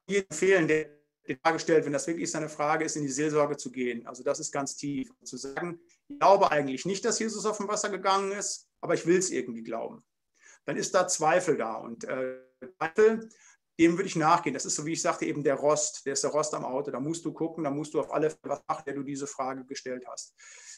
Jedem 0.07 0.29
fehlen, 0.31 0.67
der 0.67 0.89
die 1.27 1.35
Frage 1.35 1.59
stellt, 1.59 1.85
wenn 1.85 1.93
das 1.93 2.05
wirklich 2.05 2.29
seine 2.29 2.49
Frage 2.49 2.85
ist, 2.85 2.95
in 2.97 3.03
die 3.03 3.09
Seelsorge 3.09 3.57
zu 3.57 3.71
gehen. 3.71 4.05
Also 4.05 4.23
das 4.23 4.39
ist 4.39 4.51
ganz 4.51 4.75
tief. 4.75 5.11
Zu 5.23 5.37
sagen, 5.37 5.79
ich 6.07 6.19
glaube 6.19 6.51
eigentlich 6.51 6.85
nicht, 6.85 7.05
dass 7.05 7.19
Jesus 7.19 7.45
auf 7.45 7.57
dem 7.57 7.67
Wasser 7.67 7.89
gegangen 7.89 8.31
ist, 8.31 8.67
aber 8.81 8.93
ich 8.93 9.05
will 9.05 9.17
es 9.17 9.31
irgendwie 9.31 9.63
glauben. 9.63 10.03
Dann 10.65 10.77
ist 10.77 10.93
da 10.93 11.07
Zweifel 11.07 11.57
da. 11.57 11.75
Und 11.75 12.03
äh, 12.05 12.37
Zweifel, 12.77 13.29
dem 13.79 13.97
würde 13.97 14.07
ich 14.07 14.15
nachgehen. 14.15 14.53
Das 14.53 14.65
ist 14.65 14.75
so, 14.75 14.85
wie 14.85 14.93
ich 14.93 15.01
sagte, 15.01 15.25
eben 15.25 15.43
der 15.43 15.55
Rost. 15.55 16.05
Der 16.05 16.13
ist 16.13 16.23
der 16.23 16.31
Rost 16.31 16.53
am 16.53 16.63
Auto. 16.63 16.91
Da 16.91 16.99
musst 16.99 17.25
du 17.25 17.33
gucken, 17.33 17.63
da 17.63 17.71
musst 17.71 17.93
du 17.93 17.99
auf 17.99 18.13
alle 18.13 18.33
was 18.43 18.61
machen, 18.67 18.83
der 18.85 18.93
du 18.93 19.03
diese 19.03 19.27
Frage 19.27 19.65
gestellt 19.65 20.05
hast. 20.07 20.33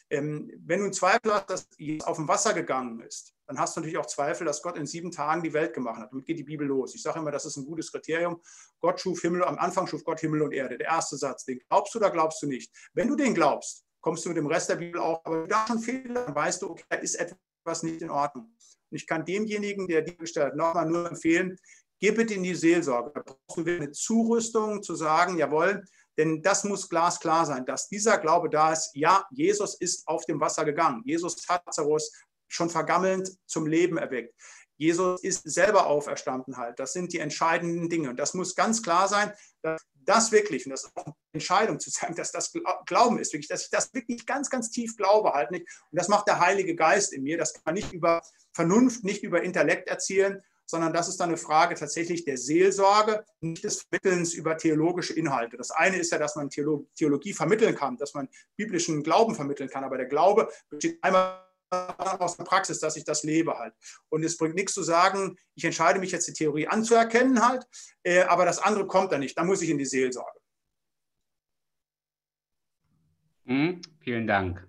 Ähm, 0.08 0.50
wenn 0.64 0.78
du 0.78 0.84
einen 0.84 0.92
Zweifel 0.92 1.34
hast, 1.34 1.50
dass 1.50 1.68
Jesus 1.76 2.06
auf 2.06 2.16
dem 2.16 2.28
Wasser 2.28 2.54
gegangen 2.54 3.00
ist, 3.00 3.34
dann 3.46 3.58
hast 3.58 3.76
du 3.76 3.80
natürlich 3.80 3.98
auch 3.98 4.06
Zweifel, 4.06 4.44
dass 4.44 4.62
Gott 4.62 4.76
in 4.76 4.86
sieben 4.86 5.10
Tagen 5.10 5.42
die 5.42 5.52
Welt 5.52 5.74
gemacht 5.74 6.00
hat. 6.00 6.12
Damit 6.12 6.26
geht 6.26 6.38
die 6.38 6.44
Bibel 6.44 6.66
los. 6.66 6.94
Ich 6.94 7.02
sage 7.02 7.18
immer, 7.18 7.30
das 7.30 7.44
ist 7.44 7.56
ein 7.56 7.66
gutes 7.66 7.90
Kriterium. 7.90 8.40
Gott 8.80 9.00
schuf 9.00 9.20
Himmel, 9.20 9.44
am 9.44 9.58
Anfang 9.58 9.86
schuf 9.86 10.04
Gott 10.04 10.20
Himmel 10.20 10.42
und 10.42 10.52
Erde. 10.52 10.78
Der 10.78 10.88
erste 10.88 11.16
Satz, 11.16 11.44
den 11.44 11.60
glaubst 11.68 11.94
du 11.94 11.98
oder 11.98 12.10
glaubst 12.10 12.42
du 12.42 12.46
nicht? 12.46 12.72
Wenn 12.92 13.08
du 13.08 13.16
den 13.16 13.34
glaubst, 13.34 13.85
kommst 14.00 14.24
du 14.24 14.28
mit 14.30 14.38
dem 14.38 14.46
Rest 14.46 14.68
der 14.68 14.76
Bibel 14.76 15.00
auch, 15.00 15.24
aber 15.24 15.46
da 15.46 15.66
schon 15.66 15.80
Fehler, 15.80 16.26
dann 16.26 16.34
weißt 16.34 16.62
du, 16.62 16.70
okay, 16.70 16.84
da 16.88 16.96
ist 16.96 17.14
etwas 17.16 17.82
nicht 17.82 18.02
in 18.02 18.10
Ordnung. 18.10 18.44
Und 18.90 18.96
ich 18.96 19.06
kann 19.06 19.24
demjenigen, 19.24 19.88
der 19.88 20.02
die 20.02 20.16
gestellt 20.16 20.48
hat, 20.48 20.56
nochmal 20.56 20.86
nur 20.86 21.08
empfehlen, 21.08 21.58
geh 22.00 22.10
bitte 22.10 22.34
in 22.34 22.42
die 22.42 22.54
Seelsorge. 22.54 23.10
Da 23.14 23.22
brauchst 23.22 23.56
du 23.56 23.64
eine 23.64 23.90
Zurüstung 23.90 24.82
zu 24.82 24.94
sagen, 24.94 25.38
jawohl, 25.38 25.84
denn 26.16 26.40
das 26.40 26.64
muss 26.64 26.88
glasklar 26.88 27.44
sein, 27.44 27.66
dass 27.66 27.88
dieser 27.88 28.18
Glaube 28.18 28.48
da 28.48 28.72
ist, 28.72 28.90
ja, 28.94 29.26
Jesus 29.30 29.74
ist 29.74 30.06
auf 30.08 30.24
dem 30.24 30.40
Wasser 30.40 30.64
gegangen. 30.64 31.02
Jesus 31.04 31.46
hat 31.48 31.66
Lazarus 31.66 32.10
schon 32.48 32.70
vergammelnd 32.70 33.36
zum 33.46 33.66
Leben 33.66 33.98
erweckt. 33.98 34.34
Jesus 34.76 35.22
ist 35.22 35.42
selber 35.48 35.86
auferstanden 35.86 36.56
halt. 36.56 36.78
Das 36.78 36.92
sind 36.92 37.12
die 37.12 37.18
entscheidenden 37.18 37.88
Dinge. 37.88 38.10
Und 38.10 38.18
das 38.18 38.34
muss 38.34 38.54
ganz 38.54 38.82
klar 38.82 39.08
sein, 39.08 39.32
dass 39.62 39.82
das 40.04 40.32
wirklich, 40.32 40.66
und 40.66 40.70
das 40.70 40.84
ist 40.84 40.96
auch 40.96 41.06
eine 41.06 41.14
Entscheidung 41.32 41.80
zu 41.80 41.90
sagen, 41.90 42.14
dass 42.14 42.30
das 42.32 42.52
Glauben 42.86 43.18
ist, 43.18 43.32
wirklich, 43.32 43.48
dass 43.48 43.64
ich 43.64 43.70
das 43.70 43.92
wirklich 43.94 44.26
ganz, 44.26 44.50
ganz 44.50 44.70
tief 44.70 44.96
glaube 44.96 45.32
halt 45.32 45.50
nicht. 45.50 45.66
Und 45.90 45.98
das 45.98 46.08
macht 46.08 46.28
der 46.28 46.40
Heilige 46.40 46.76
Geist 46.76 47.12
in 47.12 47.22
mir. 47.22 47.38
Das 47.38 47.54
kann 47.54 47.62
man 47.64 47.74
nicht 47.74 47.92
über 47.92 48.22
Vernunft, 48.52 49.04
nicht 49.04 49.22
über 49.22 49.42
Intellekt 49.42 49.88
erzielen, 49.88 50.42
sondern 50.68 50.92
das 50.92 51.08
ist 51.08 51.18
dann 51.20 51.28
eine 51.28 51.36
Frage 51.36 51.76
tatsächlich 51.76 52.24
der 52.24 52.36
Seelsorge, 52.36 53.24
nicht 53.40 53.62
des 53.62 53.82
Vermittelns 53.82 54.34
über 54.34 54.58
theologische 54.58 55.14
Inhalte. 55.14 55.56
Das 55.56 55.70
eine 55.70 55.96
ist 55.96 56.10
ja, 56.10 56.18
dass 56.18 56.34
man 56.34 56.50
Theologie 56.50 57.32
vermitteln 57.32 57.74
kann, 57.74 57.96
dass 57.96 58.14
man 58.14 58.28
biblischen 58.56 59.02
Glauben 59.02 59.34
vermitteln 59.34 59.68
kann, 59.68 59.84
aber 59.84 59.96
der 59.96 60.06
Glaube 60.06 60.50
besteht 60.68 61.02
einmal 61.02 61.45
aus 61.70 62.36
der 62.36 62.44
Praxis, 62.44 62.78
dass 62.80 62.96
ich 62.96 63.04
das 63.04 63.22
lebe 63.22 63.58
halt. 63.58 63.74
Und 64.08 64.24
es 64.24 64.36
bringt 64.36 64.54
nichts 64.54 64.74
zu 64.74 64.82
sagen, 64.82 65.36
ich 65.54 65.64
entscheide 65.64 65.98
mich 65.98 66.12
jetzt 66.12 66.28
die 66.28 66.32
Theorie 66.32 66.68
anzuerkennen 66.68 67.46
halt, 67.46 67.66
äh, 68.02 68.22
aber 68.22 68.44
das 68.44 68.58
andere 68.58 68.86
kommt 68.86 69.12
dann 69.12 69.20
nicht. 69.20 69.36
Da 69.36 69.44
muss 69.44 69.62
ich 69.62 69.70
in 69.70 69.78
die 69.78 69.84
Seelsorge. 69.84 70.38
Mhm, 73.44 73.80
vielen 74.00 74.26
Dank. 74.26 74.66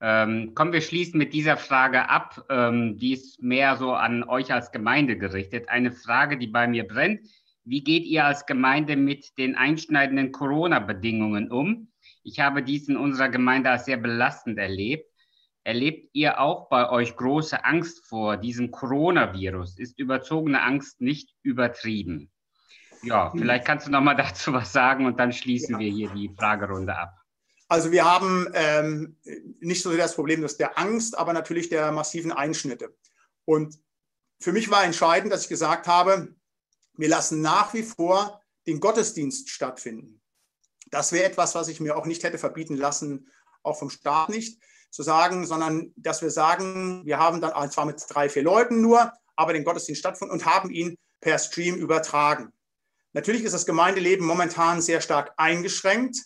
Ähm, 0.00 0.54
kommen 0.56 0.72
wir 0.72 0.80
schließen 0.80 1.16
mit 1.16 1.32
dieser 1.32 1.56
Frage 1.56 2.08
ab. 2.08 2.44
Ähm, 2.50 2.98
die 2.98 3.12
ist 3.12 3.40
mehr 3.40 3.76
so 3.76 3.92
an 3.92 4.24
euch 4.24 4.52
als 4.52 4.72
Gemeinde 4.72 5.16
gerichtet. 5.16 5.68
Eine 5.68 5.92
Frage, 5.92 6.36
die 6.36 6.48
bei 6.48 6.66
mir 6.66 6.86
brennt. 6.86 7.20
Wie 7.64 7.84
geht 7.84 8.04
ihr 8.04 8.24
als 8.24 8.44
Gemeinde 8.44 8.96
mit 8.96 9.38
den 9.38 9.54
einschneidenden 9.54 10.32
Corona-Bedingungen 10.32 11.52
um? 11.52 11.92
Ich 12.24 12.40
habe 12.40 12.64
dies 12.64 12.88
in 12.88 12.96
unserer 12.96 13.28
Gemeinde 13.28 13.70
als 13.70 13.84
sehr 13.84 13.96
belastend 13.96 14.58
erlebt. 14.58 15.11
Erlebt 15.64 16.10
ihr 16.12 16.40
auch 16.40 16.68
bei 16.68 16.90
euch 16.90 17.16
große 17.16 17.64
Angst 17.64 18.04
vor 18.06 18.36
diesem 18.36 18.72
Coronavirus? 18.72 19.78
Ist 19.78 19.98
überzogene 19.98 20.60
Angst 20.60 21.00
nicht 21.00 21.34
übertrieben? 21.42 22.30
Ja, 23.02 23.30
vielleicht 23.30 23.64
kannst 23.64 23.86
du 23.86 23.90
noch 23.90 24.00
mal 24.00 24.14
dazu 24.16 24.52
was 24.52 24.72
sagen 24.72 25.06
und 25.06 25.20
dann 25.20 25.32
schließen 25.32 25.74
ja. 25.74 25.78
wir 25.78 25.90
hier 25.90 26.10
die 26.10 26.34
Fragerunde 26.36 26.96
ab. 26.96 27.14
Also 27.68 27.90
wir 27.92 28.04
haben 28.04 28.48
ähm, 28.54 29.16
nicht 29.60 29.82
so 29.82 29.90
sehr 29.90 29.98
das 29.98 30.14
Problem 30.14 30.42
dass 30.42 30.56
der 30.56 30.78
Angst, 30.78 31.16
aber 31.16 31.32
natürlich 31.32 31.68
der 31.68 31.92
massiven 31.92 32.32
Einschnitte. 32.32 32.94
Und 33.44 33.78
für 34.40 34.52
mich 34.52 34.70
war 34.70 34.84
entscheidend, 34.84 35.32
dass 35.32 35.44
ich 35.44 35.48
gesagt 35.48 35.86
habe, 35.86 36.34
wir 36.94 37.08
lassen 37.08 37.40
nach 37.40 37.72
wie 37.72 37.84
vor 37.84 38.42
den 38.66 38.80
Gottesdienst 38.80 39.48
stattfinden. 39.48 40.20
Das 40.90 41.12
wäre 41.12 41.24
etwas, 41.24 41.54
was 41.54 41.68
ich 41.68 41.80
mir 41.80 41.96
auch 41.96 42.04
nicht 42.04 42.24
hätte 42.24 42.36
verbieten 42.36 42.76
lassen, 42.76 43.28
auch 43.62 43.78
vom 43.78 43.90
Staat 43.90 44.28
nicht 44.28 44.60
zu 44.92 45.02
sagen, 45.02 45.46
sondern 45.46 45.92
dass 45.96 46.22
wir 46.22 46.30
sagen, 46.30 47.02
wir 47.04 47.18
haben 47.18 47.40
dann 47.40 47.70
zwar 47.70 47.86
mit 47.86 48.02
drei, 48.08 48.28
vier 48.28 48.42
Leuten 48.42 48.80
nur, 48.80 49.12
aber 49.34 49.54
den 49.54 49.64
Gottesdienst 49.64 50.00
stattgefunden 50.00 50.38
und 50.38 50.46
haben 50.46 50.70
ihn 50.70 50.96
per 51.20 51.38
Stream 51.38 51.76
übertragen. 51.76 52.52
Natürlich 53.14 53.42
ist 53.42 53.52
das 53.54 53.66
Gemeindeleben 53.66 54.26
momentan 54.26 54.80
sehr 54.80 55.00
stark 55.00 55.32
eingeschränkt. 55.36 56.18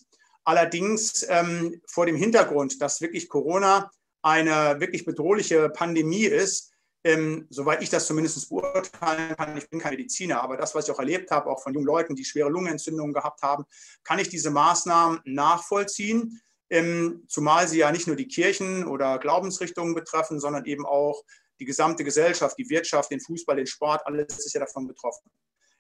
Allerdings 0.45 1.25
ähm, 1.29 1.81
vor 1.89 2.07
dem 2.07 2.17
Hintergrund, 2.17 2.81
dass 2.83 3.01
wirklich 3.01 3.29
Corona 3.29 3.91
eine 4.23 4.81
wirklich 4.81 5.05
bedrohliche 5.05 5.69
Pandemie 5.69 6.25
ist, 6.25 6.73
ähm, 7.05 7.47
soweit 7.51 7.83
ich 7.83 7.91
das 7.91 8.07
zumindest 8.07 8.49
beurteilen 8.49 9.37
kann, 9.37 9.57
ich 9.57 9.71
bin 9.71 9.79
kein 9.79 9.93
Mediziner, 9.93 10.43
aber 10.43 10.57
das, 10.57 10.75
was 10.75 10.87
ich 10.87 10.95
auch 10.95 10.99
erlebt 10.99 11.31
habe, 11.31 11.49
auch 11.49 11.63
von 11.63 11.73
jungen 11.73 11.87
Leuten, 11.87 12.17
die 12.17 12.25
schwere 12.25 12.49
Lungenentzündungen 12.49 13.13
gehabt 13.13 13.43
haben, 13.43 13.65
kann 14.03 14.19
ich 14.19 14.29
diese 14.29 14.51
Maßnahmen 14.51 15.21
nachvollziehen, 15.25 16.41
ähm, 16.71 17.25
zumal 17.29 17.69
sie 17.69 17.79
ja 17.79 17.93
nicht 17.93 18.07
nur 18.07 18.17
die 18.17 18.29
Kirchen 18.29 18.87
oder 18.87 19.19
Glaubensrichtungen 19.19 19.95
betreffen, 19.95 20.41
sondern 20.41 20.65
eben 20.65 20.85
auch 20.85 21.23
die 21.61 21.65
gesamte 21.65 22.05
Gesellschaft, 22.05 22.59
die 22.59 22.69
Wirtschaft, 22.69 23.11
den 23.11 23.21
Fußball, 23.21 23.57
den 23.57 23.67
Sport, 23.67 24.07
alles 24.07 24.45
ist 24.45 24.53
ja 24.53 24.61
davon 24.61 24.87
betroffen. 24.87 25.31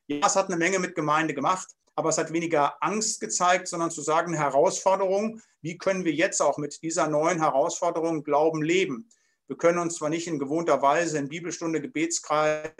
Ja, 0.06 0.26
es 0.26 0.36
hat 0.36 0.46
eine 0.46 0.56
Menge 0.56 0.78
mit 0.78 0.94
Gemeinde 0.94 1.34
gemacht, 1.34 1.68
aber 1.96 2.10
es 2.10 2.18
hat 2.18 2.32
weniger 2.32 2.76
Angst 2.80 3.20
gezeigt, 3.20 3.68
sondern 3.68 3.90
zu 3.90 4.02
sagen, 4.02 4.34
Herausforderung, 4.34 5.40
wie 5.62 5.78
können 5.78 6.04
wir 6.04 6.12
jetzt 6.12 6.40
auch 6.40 6.58
mit 6.58 6.82
dieser 6.82 7.08
neuen 7.08 7.40
Herausforderung 7.40 8.22
Glauben 8.22 8.62
leben? 8.62 9.08
Wir 9.48 9.56
können 9.56 9.78
uns 9.78 9.96
zwar 9.96 10.10
nicht 10.10 10.26
in 10.26 10.38
gewohnter 10.38 10.82
Weise 10.82 11.18
in 11.18 11.28
Bibelstunde, 11.28 11.80
Gebetskreis 11.80 12.70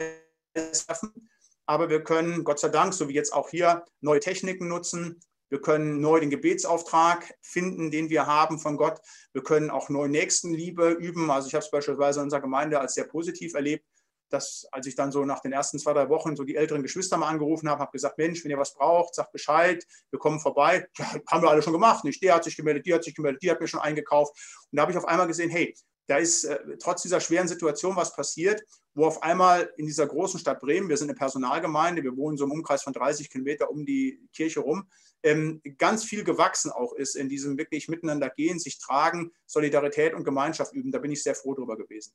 treffen, 0.53 1.29
aber 1.65 1.89
wir 1.89 2.03
können, 2.03 2.43
Gott 2.43 2.59
sei 2.59 2.69
Dank, 2.69 2.93
so 2.93 3.09
wie 3.09 3.13
jetzt 3.13 3.33
auch 3.33 3.49
hier, 3.49 3.83
neue 4.01 4.19
Techniken 4.19 4.67
nutzen. 4.67 5.19
Wir 5.49 5.61
können 5.61 6.01
neu 6.01 6.19
den 6.19 6.29
Gebetsauftrag 6.29 7.33
finden, 7.41 7.91
den 7.91 8.09
wir 8.09 8.25
haben 8.25 8.59
von 8.59 8.77
Gott. 8.77 8.99
Wir 9.33 9.43
können 9.43 9.69
auch 9.69 9.89
neu 9.89 10.07
Nächstenliebe 10.07 10.91
üben. 10.91 11.31
Also 11.31 11.47
ich 11.47 11.53
habe 11.53 11.63
es 11.63 11.71
beispielsweise 11.71 12.19
in 12.19 12.25
unserer 12.25 12.41
Gemeinde 12.41 12.79
als 12.79 12.95
sehr 12.95 13.05
positiv 13.05 13.53
erlebt, 13.53 13.85
dass 14.29 14.67
als 14.71 14.87
ich 14.87 14.95
dann 14.95 15.11
so 15.11 15.23
nach 15.25 15.39
den 15.39 15.53
ersten 15.53 15.79
zwei, 15.79 15.93
drei 15.93 16.09
Wochen 16.09 16.35
so 16.35 16.43
die 16.43 16.55
älteren 16.55 16.83
Geschwister 16.83 17.17
mal 17.17 17.29
angerufen 17.29 17.69
habe, 17.69 17.81
habe 17.81 17.91
gesagt, 17.91 18.17
Mensch, 18.17 18.43
wenn 18.43 18.51
ihr 18.51 18.57
was 18.57 18.73
braucht, 18.73 19.15
sagt 19.15 19.31
Bescheid, 19.31 19.85
wir 20.11 20.19
kommen 20.19 20.39
vorbei. 20.39 20.87
Ja, 20.97 21.13
haben 21.29 21.43
wir 21.43 21.49
alle 21.49 21.61
schon 21.61 21.73
gemacht. 21.73 22.03
Nicht 22.03 22.21
der 22.21 22.35
hat 22.35 22.43
sich 22.43 22.57
gemeldet, 22.57 22.85
die 22.85 22.93
hat 22.93 23.03
sich 23.03 23.15
gemeldet, 23.15 23.41
die 23.41 23.49
hat 23.49 23.61
mir 23.61 23.67
schon 23.67 23.79
eingekauft. 23.79 24.33
Und 24.71 24.77
da 24.77 24.81
habe 24.81 24.91
ich 24.91 24.97
auf 24.97 25.07
einmal 25.07 25.27
gesehen, 25.27 25.49
hey, 25.49 25.73
da 26.07 26.17
ist 26.17 26.45
äh, 26.45 26.59
trotz 26.79 27.01
dieser 27.01 27.19
schweren 27.19 27.47
Situation 27.47 27.95
was 27.95 28.15
passiert, 28.15 28.63
wo 28.93 29.05
auf 29.05 29.21
einmal 29.21 29.71
in 29.77 29.85
dieser 29.85 30.07
großen 30.07 30.39
Stadt 30.39 30.59
Bremen, 30.61 30.89
wir 30.89 30.97
sind 30.97 31.09
eine 31.09 31.17
Personalgemeinde, 31.17 32.03
wir 32.03 32.15
wohnen 32.15 32.37
so 32.37 32.45
im 32.45 32.51
Umkreis 32.51 32.83
von 32.83 32.93
30 32.93 33.29
Kilometer 33.29 33.69
um 33.69 33.85
die 33.85 34.21
Kirche 34.33 34.61
rum, 34.61 34.89
ähm, 35.23 35.61
ganz 35.77 36.03
viel 36.03 36.23
gewachsen 36.23 36.71
auch 36.71 36.93
ist 36.93 37.15
in 37.15 37.29
diesem 37.29 37.57
wirklich 37.57 37.87
miteinander 37.87 38.29
gehen, 38.29 38.59
sich 38.59 38.79
tragen, 38.79 39.31
Solidarität 39.45 40.13
und 40.13 40.23
Gemeinschaft 40.23 40.73
üben. 40.73 40.91
Da 40.91 40.99
bin 40.99 41.11
ich 41.11 41.23
sehr 41.23 41.35
froh 41.35 41.53
drüber 41.53 41.77
gewesen. 41.77 42.13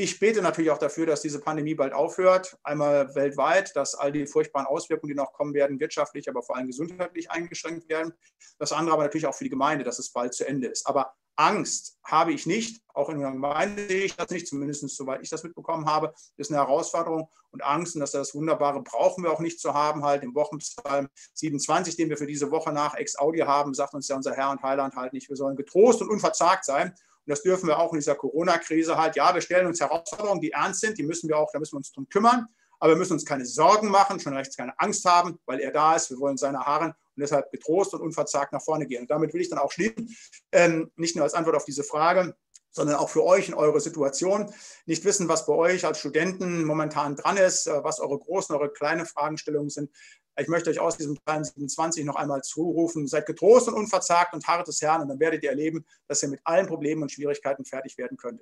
Ich 0.00 0.20
bete 0.20 0.42
natürlich 0.42 0.70
auch 0.70 0.78
dafür, 0.78 1.06
dass 1.06 1.22
diese 1.22 1.40
Pandemie 1.40 1.74
bald 1.74 1.92
aufhört, 1.92 2.56
einmal 2.62 3.12
weltweit, 3.16 3.74
dass 3.74 3.96
all 3.96 4.12
die 4.12 4.28
furchtbaren 4.28 4.66
Auswirkungen, 4.66 5.10
die 5.10 5.16
noch 5.16 5.32
kommen 5.32 5.54
werden, 5.54 5.80
wirtschaftlich, 5.80 6.28
aber 6.28 6.42
vor 6.42 6.56
allem 6.56 6.68
gesundheitlich 6.68 7.32
eingeschränkt 7.32 7.88
werden. 7.88 8.14
Das 8.58 8.70
andere 8.70 8.94
aber 8.94 9.02
natürlich 9.02 9.26
auch 9.26 9.34
für 9.34 9.42
die 9.42 9.50
Gemeinde, 9.50 9.84
dass 9.84 9.98
es 9.98 10.12
bald 10.12 10.34
zu 10.34 10.46
Ende 10.46 10.68
ist. 10.68 10.86
Aber 10.86 11.14
Angst 11.38 11.96
habe 12.02 12.32
ich 12.32 12.46
nicht, 12.46 12.82
auch 12.94 13.08
in 13.10 13.20
der 13.20 13.30
Gemeinde 13.30 13.86
sehe 13.86 14.04
ich 14.04 14.16
das 14.16 14.28
nicht, 14.30 14.48
zumindest 14.48 14.88
soweit 14.96 15.22
ich 15.22 15.30
das 15.30 15.44
mitbekommen 15.44 15.86
habe, 15.86 16.12
ist 16.36 16.50
eine 16.50 16.58
Herausforderung 16.58 17.28
und 17.52 17.62
Angst 17.62 17.94
und 17.94 18.00
dass 18.00 18.10
das 18.10 18.34
Wunderbare 18.34 18.82
brauchen 18.82 19.22
wir 19.22 19.32
auch 19.32 19.38
nicht 19.38 19.60
zu 19.60 19.72
haben, 19.72 20.04
halt 20.04 20.24
im 20.24 20.34
Wochenpsalm 20.34 21.08
27, 21.34 21.96
den 21.96 22.08
wir 22.08 22.16
für 22.16 22.26
diese 22.26 22.50
Woche 22.50 22.72
nach 22.72 22.94
Ex-Audio 22.94 23.46
haben, 23.46 23.72
sagt 23.72 23.94
uns 23.94 24.08
ja 24.08 24.16
unser 24.16 24.34
Herr 24.34 24.50
und 24.50 24.62
Heiland 24.64 24.96
halt 24.96 25.12
nicht, 25.12 25.28
wir 25.28 25.36
sollen 25.36 25.54
getrost 25.54 26.02
und 26.02 26.10
unverzagt 26.10 26.64
sein 26.64 26.88
und 26.88 26.96
das 27.28 27.42
dürfen 27.42 27.68
wir 27.68 27.78
auch 27.78 27.92
in 27.92 28.00
dieser 28.00 28.16
Corona-Krise 28.16 28.96
halt, 28.96 29.14
ja, 29.14 29.32
wir 29.32 29.40
stellen 29.40 29.68
uns 29.68 29.80
Herausforderungen, 29.80 30.40
die 30.40 30.50
ernst 30.50 30.80
sind, 30.80 30.98
die 30.98 31.04
müssen 31.04 31.28
wir 31.28 31.38
auch, 31.38 31.52
da 31.52 31.60
müssen 31.60 31.74
wir 31.74 31.78
uns 31.78 31.92
drum 31.92 32.08
kümmern, 32.08 32.48
aber 32.80 32.94
wir 32.94 32.98
müssen 32.98 33.12
uns 33.12 33.24
keine 33.24 33.46
Sorgen 33.46 33.90
machen, 33.90 34.18
schon 34.18 34.34
rechts 34.34 34.56
keine 34.56 34.78
Angst 34.80 35.04
haben, 35.04 35.38
weil 35.46 35.60
er 35.60 35.70
da 35.70 35.94
ist, 35.94 36.10
wir 36.10 36.18
wollen 36.18 36.36
seine 36.36 36.58
Haaren 36.58 36.94
und 37.18 37.22
deshalb 37.22 37.50
getrost 37.50 37.92
und 37.94 38.00
unverzagt 38.00 38.52
nach 38.52 38.62
vorne 38.62 38.86
gehen. 38.86 39.02
Und 39.02 39.10
damit 39.10 39.34
will 39.34 39.40
ich 39.40 39.50
dann 39.50 39.58
auch 39.58 39.72
schließen, 39.72 40.16
ähm, 40.52 40.92
nicht 40.94 41.16
nur 41.16 41.24
als 41.24 41.34
Antwort 41.34 41.56
auf 41.56 41.64
diese 41.64 41.82
Frage, 41.82 42.36
sondern 42.70 42.94
auch 42.94 43.08
für 43.08 43.24
euch 43.24 43.48
in 43.48 43.54
eurer 43.54 43.80
Situation. 43.80 44.52
Nicht 44.86 45.04
wissen, 45.04 45.28
was 45.28 45.46
bei 45.46 45.52
euch 45.52 45.84
als 45.84 45.98
Studenten 45.98 46.64
momentan 46.64 47.16
dran 47.16 47.36
ist, 47.36 47.66
äh, 47.66 47.82
was 47.82 47.98
eure 47.98 48.18
großen, 48.18 48.54
eure 48.54 48.70
kleinen 48.70 49.04
Fragestellungen 49.04 49.68
sind. 49.68 49.90
Ich 50.38 50.46
möchte 50.46 50.70
euch 50.70 50.78
aus 50.78 50.96
diesem 50.96 51.16
Psalm 51.16 51.42
27 51.42 52.04
noch 52.04 52.14
einmal 52.14 52.42
zurufen, 52.42 53.08
seid 53.08 53.26
getrost 53.26 53.66
und 53.66 53.74
unverzagt 53.74 54.32
und 54.34 54.46
harret 54.46 54.68
des 54.68 54.80
Herrn 54.80 55.02
und 55.02 55.08
dann 55.08 55.18
werdet 55.18 55.42
ihr 55.42 55.50
erleben, 55.50 55.84
dass 56.06 56.22
ihr 56.22 56.28
mit 56.28 56.40
allen 56.44 56.68
Problemen 56.68 57.02
und 57.02 57.10
Schwierigkeiten 57.10 57.64
fertig 57.64 57.98
werden 57.98 58.16
könnt. 58.16 58.40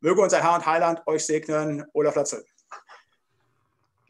Möge 0.00 0.20
unser 0.20 0.42
Herr 0.42 0.56
und 0.56 0.66
Heiland 0.66 1.06
euch 1.06 1.24
segnen. 1.24 1.84
Olaf 1.92 2.16
Latzel. 2.16 2.44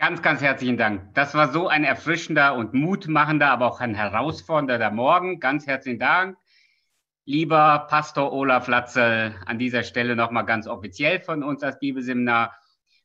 Ganz, 0.00 0.22
ganz 0.22 0.40
herzlichen 0.40 0.76
Dank. 0.76 1.12
Das 1.14 1.34
war 1.34 1.48
so 1.52 1.66
ein 1.66 1.82
erfrischender 1.82 2.54
und 2.54 2.72
mutmachender, 2.72 3.50
aber 3.50 3.66
auch 3.66 3.80
ein 3.80 3.96
herausfordernder 3.96 4.92
Morgen. 4.92 5.40
Ganz 5.40 5.66
herzlichen 5.66 5.98
Dank. 5.98 6.38
Lieber 7.24 7.84
Pastor 7.90 8.32
Olaf 8.32 8.68
Latzel, 8.68 9.34
an 9.44 9.58
dieser 9.58 9.82
Stelle 9.82 10.14
nochmal 10.14 10.46
ganz 10.46 10.68
offiziell 10.68 11.18
von 11.18 11.42
uns 11.42 11.64
als 11.64 11.80
Bibelseminar. 11.80 12.56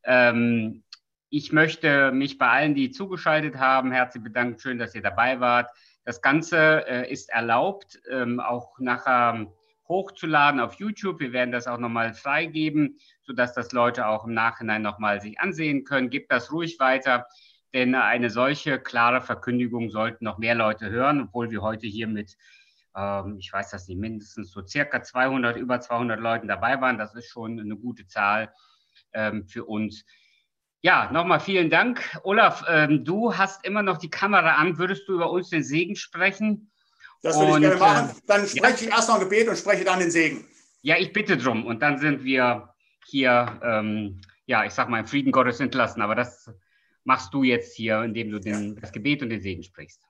Ähm, 0.04 0.84
ich 1.30 1.52
möchte 1.52 2.12
mich 2.12 2.38
bei 2.38 2.48
allen, 2.48 2.76
die 2.76 2.91
zugeschaltet 2.91 3.58
haben, 3.58 3.91
herzlich 3.91 4.24
bedanken. 4.24 4.60
Schön, 4.60 4.78
dass 4.78 4.94
ihr 4.94 5.02
dabei 5.02 5.39
wart. 5.39 5.72
Das 6.06 6.22
Ganze 6.22 6.86
äh, 6.88 7.12
ist 7.12 7.32
erlaubt, 7.32 8.00
ähm, 8.12 8.39
auch 8.39 8.78
nachher 8.78 9.48
hochzuladen 9.88 10.60
auf 10.60 10.76
YouTube. 10.76 11.20
Wir 11.20 11.34
werden 11.34 11.52
das 11.52 11.66
auch 11.66 11.80
nochmal 11.80 12.14
freigeben, 12.14 13.00
sodass 13.24 13.53
das 13.53 13.71
Leute 13.71 14.07
auch 14.07 14.26
im 14.26 14.34
Nachhinein 14.34 14.82
nochmal 14.82 15.21
sich 15.21 15.39
ansehen 15.39 15.84
können. 15.84 16.09
Gebt 16.09 16.32
das 16.32 16.51
ruhig 16.51 16.80
weiter, 16.80 17.26
denn 17.74 17.95
eine 17.95 18.30
solche 18.30 18.80
klare 18.80 19.21
Verkündigung 19.21 19.89
sollten 19.89 20.26
noch 20.26 20.38
mehr 20.38 20.55
Leute 20.55 20.89
hören, 20.89 21.21
obwohl 21.21 21.49
wir 21.49 21.61
heute 21.61 21.88
hier 21.88 22.07
mit, 22.07 22.38
ähm, 22.95 23.38
ich 23.39 23.51
weiß 23.51 23.71
das 23.71 23.88
nicht, 23.88 23.99
mindestens 23.99 24.51
so 24.51 24.65
circa 24.65 25.01
200, 25.01 25.57
über 25.57 25.80
200 25.80 26.19
Leuten 26.19 26.47
dabei 26.47 26.80
waren. 26.82 26.97
Das 26.97 27.15
ist 27.15 27.30
schon 27.30 27.59
eine 27.59 27.76
gute 27.76 28.05
Zahl 28.07 28.53
ähm, 29.13 29.47
für 29.47 29.65
uns. 29.65 30.05
Ja, 30.82 31.09
nochmal 31.11 31.39
vielen 31.39 31.69
Dank. 31.69 32.01
Olaf, 32.24 32.65
ähm, 32.67 33.05
du 33.05 33.36
hast 33.38 33.65
immer 33.65 33.82
noch 33.82 33.97
die 33.97 34.09
Kamera 34.09 34.55
an. 34.55 34.78
Würdest 34.78 35.07
du 35.07 35.13
über 35.13 35.32
uns 35.32 35.49
den 35.49 35.63
Segen 35.63 35.95
sprechen? 35.95 36.71
Das 37.21 37.39
würde 37.39 37.53
ich 37.53 37.59
gerne 37.61 37.76
machen. 37.78 38.09
Äh, 38.09 38.21
dann 38.28 38.45
spreche 38.45 38.86
ja. 38.86 38.91
ich 38.91 38.97
erst 38.97 39.07
noch 39.07 39.15
ein 39.15 39.21
Gebet 39.21 39.47
und 39.47 39.57
spreche 39.57 39.86
dann 39.86 39.99
den 39.99 40.11
Segen. 40.11 40.45
Ja, 40.82 40.97
ich 40.97 41.13
bitte 41.13 41.38
drum. 41.38 41.65
Und 41.65 41.82
dann 41.82 41.97
sind 41.97 42.26
wir 42.26 42.72
hier, 43.06 43.60
ähm, 43.64 44.22
ja, 44.45 44.66
ich 44.66 44.74
sag 44.74 44.89
mal, 44.89 44.99
im 44.99 45.08
Frieden 45.08 45.32
Gottes 45.32 45.60
entlassen. 45.60 46.01
Aber 46.01 46.16
das 46.16 46.49
machst 47.04 47.34
du 47.34 47.43
jetzt 47.43 47.76
hier, 47.76 48.04
indem 48.04 48.32
du 48.32 48.39
den, 48.39 48.76
das 48.76 48.91
Gebet 48.91 49.22
und 49.22 49.30
den 49.30 49.41
Segen 49.41 49.64
sprichst. 49.64 50.01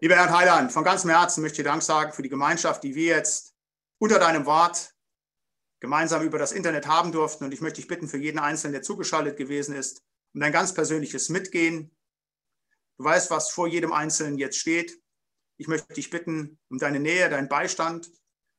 Lieber 0.00 0.16
Herr 0.16 0.34
Heiland, 0.34 0.72
von 0.72 0.84
ganzem 0.84 1.10
Herzen 1.10 1.42
möchte 1.42 1.60
ich 1.60 1.64
dir 1.64 1.70
Dank 1.70 1.82
sagen 1.82 2.12
für 2.12 2.22
die 2.22 2.28
Gemeinschaft, 2.28 2.82
die 2.82 2.94
wir 2.94 3.16
jetzt 3.16 3.54
unter 3.98 4.18
deinem 4.18 4.46
Wort 4.46 4.94
gemeinsam 5.80 6.22
über 6.22 6.38
das 6.38 6.52
Internet 6.52 6.86
haben 6.86 7.12
durften. 7.12 7.44
Und 7.44 7.52
ich 7.52 7.60
möchte 7.60 7.80
dich 7.80 7.88
bitten, 7.88 8.08
für 8.08 8.18
jeden 8.18 8.38
Einzelnen, 8.38 8.72
der 8.72 8.82
zugeschaltet 8.82 9.36
gewesen 9.36 9.74
ist, 9.74 10.02
um 10.32 10.40
dein 10.40 10.52
ganz 10.52 10.72
persönliches 10.72 11.28
Mitgehen. 11.28 11.90
Du 12.96 13.04
weißt, 13.04 13.30
was 13.30 13.50
vor 13.50 13.66
jedem 13.66 13.92
Einzelnen 13.92 14.38
jetzt 14.38 14.58
steht. 14.58 14.98
Ich 15.56 15.68
möchte 15.68 15.92
dich 15.94 16.10
bitten 16.10 16.58
um 16.68 16.78
deine 16.78 17.00
Nähe, 17.00 17.28
deinen 17.28 17.48
Beistand. 17.48 18.10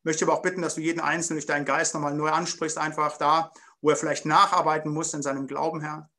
Ich 0.01 0.05
möchte 0.05 0.25
aber 0.25 0.33
auch 0.33 0.41
bitten, 0.41 0.63
dass 0.63 0.73
du 0.73 0.81
jeden 0.81 0.99
Einzelnen 0.99 1.37
durch 1.37 1.45
deinen 1.45 1.63
Geist 1.63 1.93
nochmal 1.93 2.15
neu 2.15 2.29
ansprichst, 2.29 2.79
einfach 2.79 3.19
da, 3.19 3.51
wo 3.81 3.91
er 3.91 3.95
vielleicht 3.95 4.25
nacharbeiten 4.25 4.91
muss 4.91 5.13
in 5.13 5.21
seinem 5.21 5.45
Glauben, 5.45 5.79
Herr. 5.81 6.09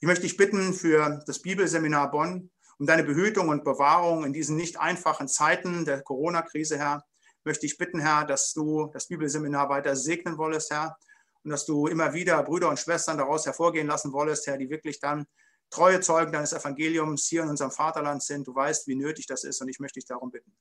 Ich 0.00 0.06
möchte 0.06 0.22
dich 0.22 0.36
bitten 0.36 0.72
für 0.72 1.20
das 1.26 1.42
Bibelseminar 1.42 2.12
Bonn, 2.12 2.52
um 2.78 2.86
deine 2.86 3.02
Behütung 3.02 3.48
und 3.48 3.64
Bewahrung 3.64 4.24
in 4.24 4.32
diesen 4.32 4.54
nicht 4.54 4.78
einfachen 4.78 5.26
Zeiten 5.26 5.84
der 5.84 6.00
Corona-Krise, 6.02 6.78
Herr. 6.78 7.04
Möchte 7.42 7.66
ich 7.66 7.76
bitten, 7.76 7.98
Herr, 7.98 8.24
dass 8.24 8.52
du 8.52 8.88
das 8.92 9.08
Bibelseminar 9.08 9.68
weiter 9.68 9.96
segnen 9.96 10.38
wolltest, 10.38 10.70
Herr, 10.70 10.96
und 11.42 11.50
dass 11.50 11.66
du 11.66 11.88
immer 11.88 12.14
wieder 12.14 12.40
Brüder 12.44 12.68
und 12.68 12.78
Schwestern 12.78 13.18
daraus 13.18 13.46
hervorgehen 13.46 13.88
lassen 13.88 14.12
wolltest, 14.12 14.46
Herr, 14.46 14.58
die 14.58 14.70
wirklich 14.70 15.00
dann 15.00 15.26
treue 15.70 16.00
Zeugen 16.00 16.30
deines 16.30 16.52
Evangeliums 16.52 17.26
hier 17.26 17.42
in 17.42 17.48
unserem 17.48 17.72
Vaterland 17.72 18.22
sind. 18.22 18.46
Du 18.46 18.54
weißt, 18.54 18.86
wie 18.86 18.94
nötig 18.94 19.26
das 19.26 19.42
ist 19.42 19.60
und 19.60 19.68
ich 19.68 19.80
möchte 19.80 19.98
dich 19.98 20.06
darum 20.06 20.30
bitten. 20.30 20.52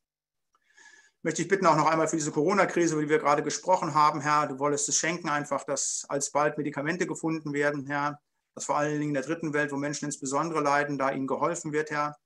Möchte 1.24 1.43
ich 1.43 1.47
bitten 1.47 1.67
auch 1.67 1.76
noch 1.76 1.86
einmal 1.86 2.07
für 2.07 2.15
diese 2.15 2.32
Corona-Krise, 2.32 2.93
über 2.95 3.03
die 3.03 3.09
wir 3.09 3.19
gerade 3.19 3.43
gesprochen 3.43 3.93
haben, 3.93 4.22
Herr, 4.22 4.47
du 4.47 4.57
wolltest 4.57 4.89
es 4.89 4.97
schenken 4.97 5.30
einfach, 5.30 5.63
dass 5.63 6.05
alsbald 6.09 6.57
Medikamente 6.57 7.05
gefunden 7.05 7.53
werden, 7.53 7.86
Herr, 7.86 8.19
dass 8.55 8.65
vor 8.65 8.78
allen 8.78 8.93
Dingen 8.93 9.09
in 9.09 9.13
der 9.13 9.24
dritten 9.24 9.53
Welt, 9.53 9.72
wo 9.72 9.78
Menschen 9.78 10.05
insbesondere 10.05 10.61
leiden, 10.61 10.97
da 10.97 11.11
ihnen 11.11 11.28
geholfen 11.28 11.74
wird, 11.74 11.91
Herr. 11.91 12.17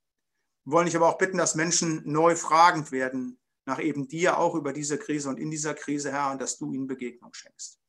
Wir 0.63 0.71
wollen 0.71 0.85
dich 0.85 0.95
aber 0.95 1.09
auch 1.09 1.17
bitten, 1.17 1.37
dass 1.37 1.55
Menschen 1.55 2.03
neu 2.05 2.35
fragend 2.35 2.91
werden 2.91 3.37
nach 3.65 3.79
eben 3.79 4.07
dir 4.07 4.37
auch 4.37 4.55
über 4.55 4.73
diese 4.73 4.97
Krise 4.97 5.27
und 5.29 5.39
in 5.39 5.51
dieser 5.51 5.73
Krise, 5.73 6.11
Herr, 6.11 6.31
und 6.31 6.41
dass 6.41 6.57
du 6.57 6.71
ihnen 6.71 6.87
Begegnung 6.87 7.33
schenkst. 7.33 7.79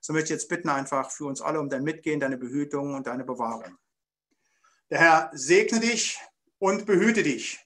So 0.00 0.12
möchte 0.12 0.26
ich 0.26 0.40
jetzt 0.40 0.48
bitten 0.48 0.68
einfach 0.68 1.10
für 1.10 1.24
uns 1.24 1.40
alle 1.40 1.60
um 1.60 1.68
dein 1.68 1.82
Mitgehen, 1.82 2.20
deine 2.20 2.38
Behütung 2.38 2.94
und 2.94 3.06
deine 3.06 3.24
Bewahrung. 3.24 3.76
Der 4.88 5.00
Herr 5.00 5.30
segne 5.34 5.80
dich 5.80 6.20
und 6.58 6.86
behüte 6.86 7.24
dich. 7.24 7.65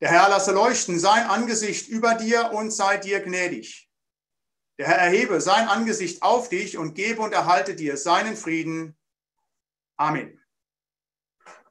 Der 0.00 0.10
Herr 0.10 0.28
lasse 0.28 0.52
leuchten 0.52 0.98
sein 0.98 1.26
Angesicht 1.26 1.88
über 1.88 2.14
dir 2.14 2.52
und 2.52 2.70
sei 2.70 2.98
dir 2.98 3.20
gnädig. 3.20 3.90
Der 4.78 4.86
Herr 4.86 4.98
erhebe 4.98 5.40
sein 5.40 5.66
Angesicht 5.66 6.22
auf 6.22 6.48
dich 6.48 6.78
und 6.78 6.94
gebe 6.94 7.20
und 7.20 7.32
erhalte 7.32 7.74
dir 7.74 7.96
seinen 7.96 8.36
Frieden. 8.36 8.96
Amen. 9.96 10.37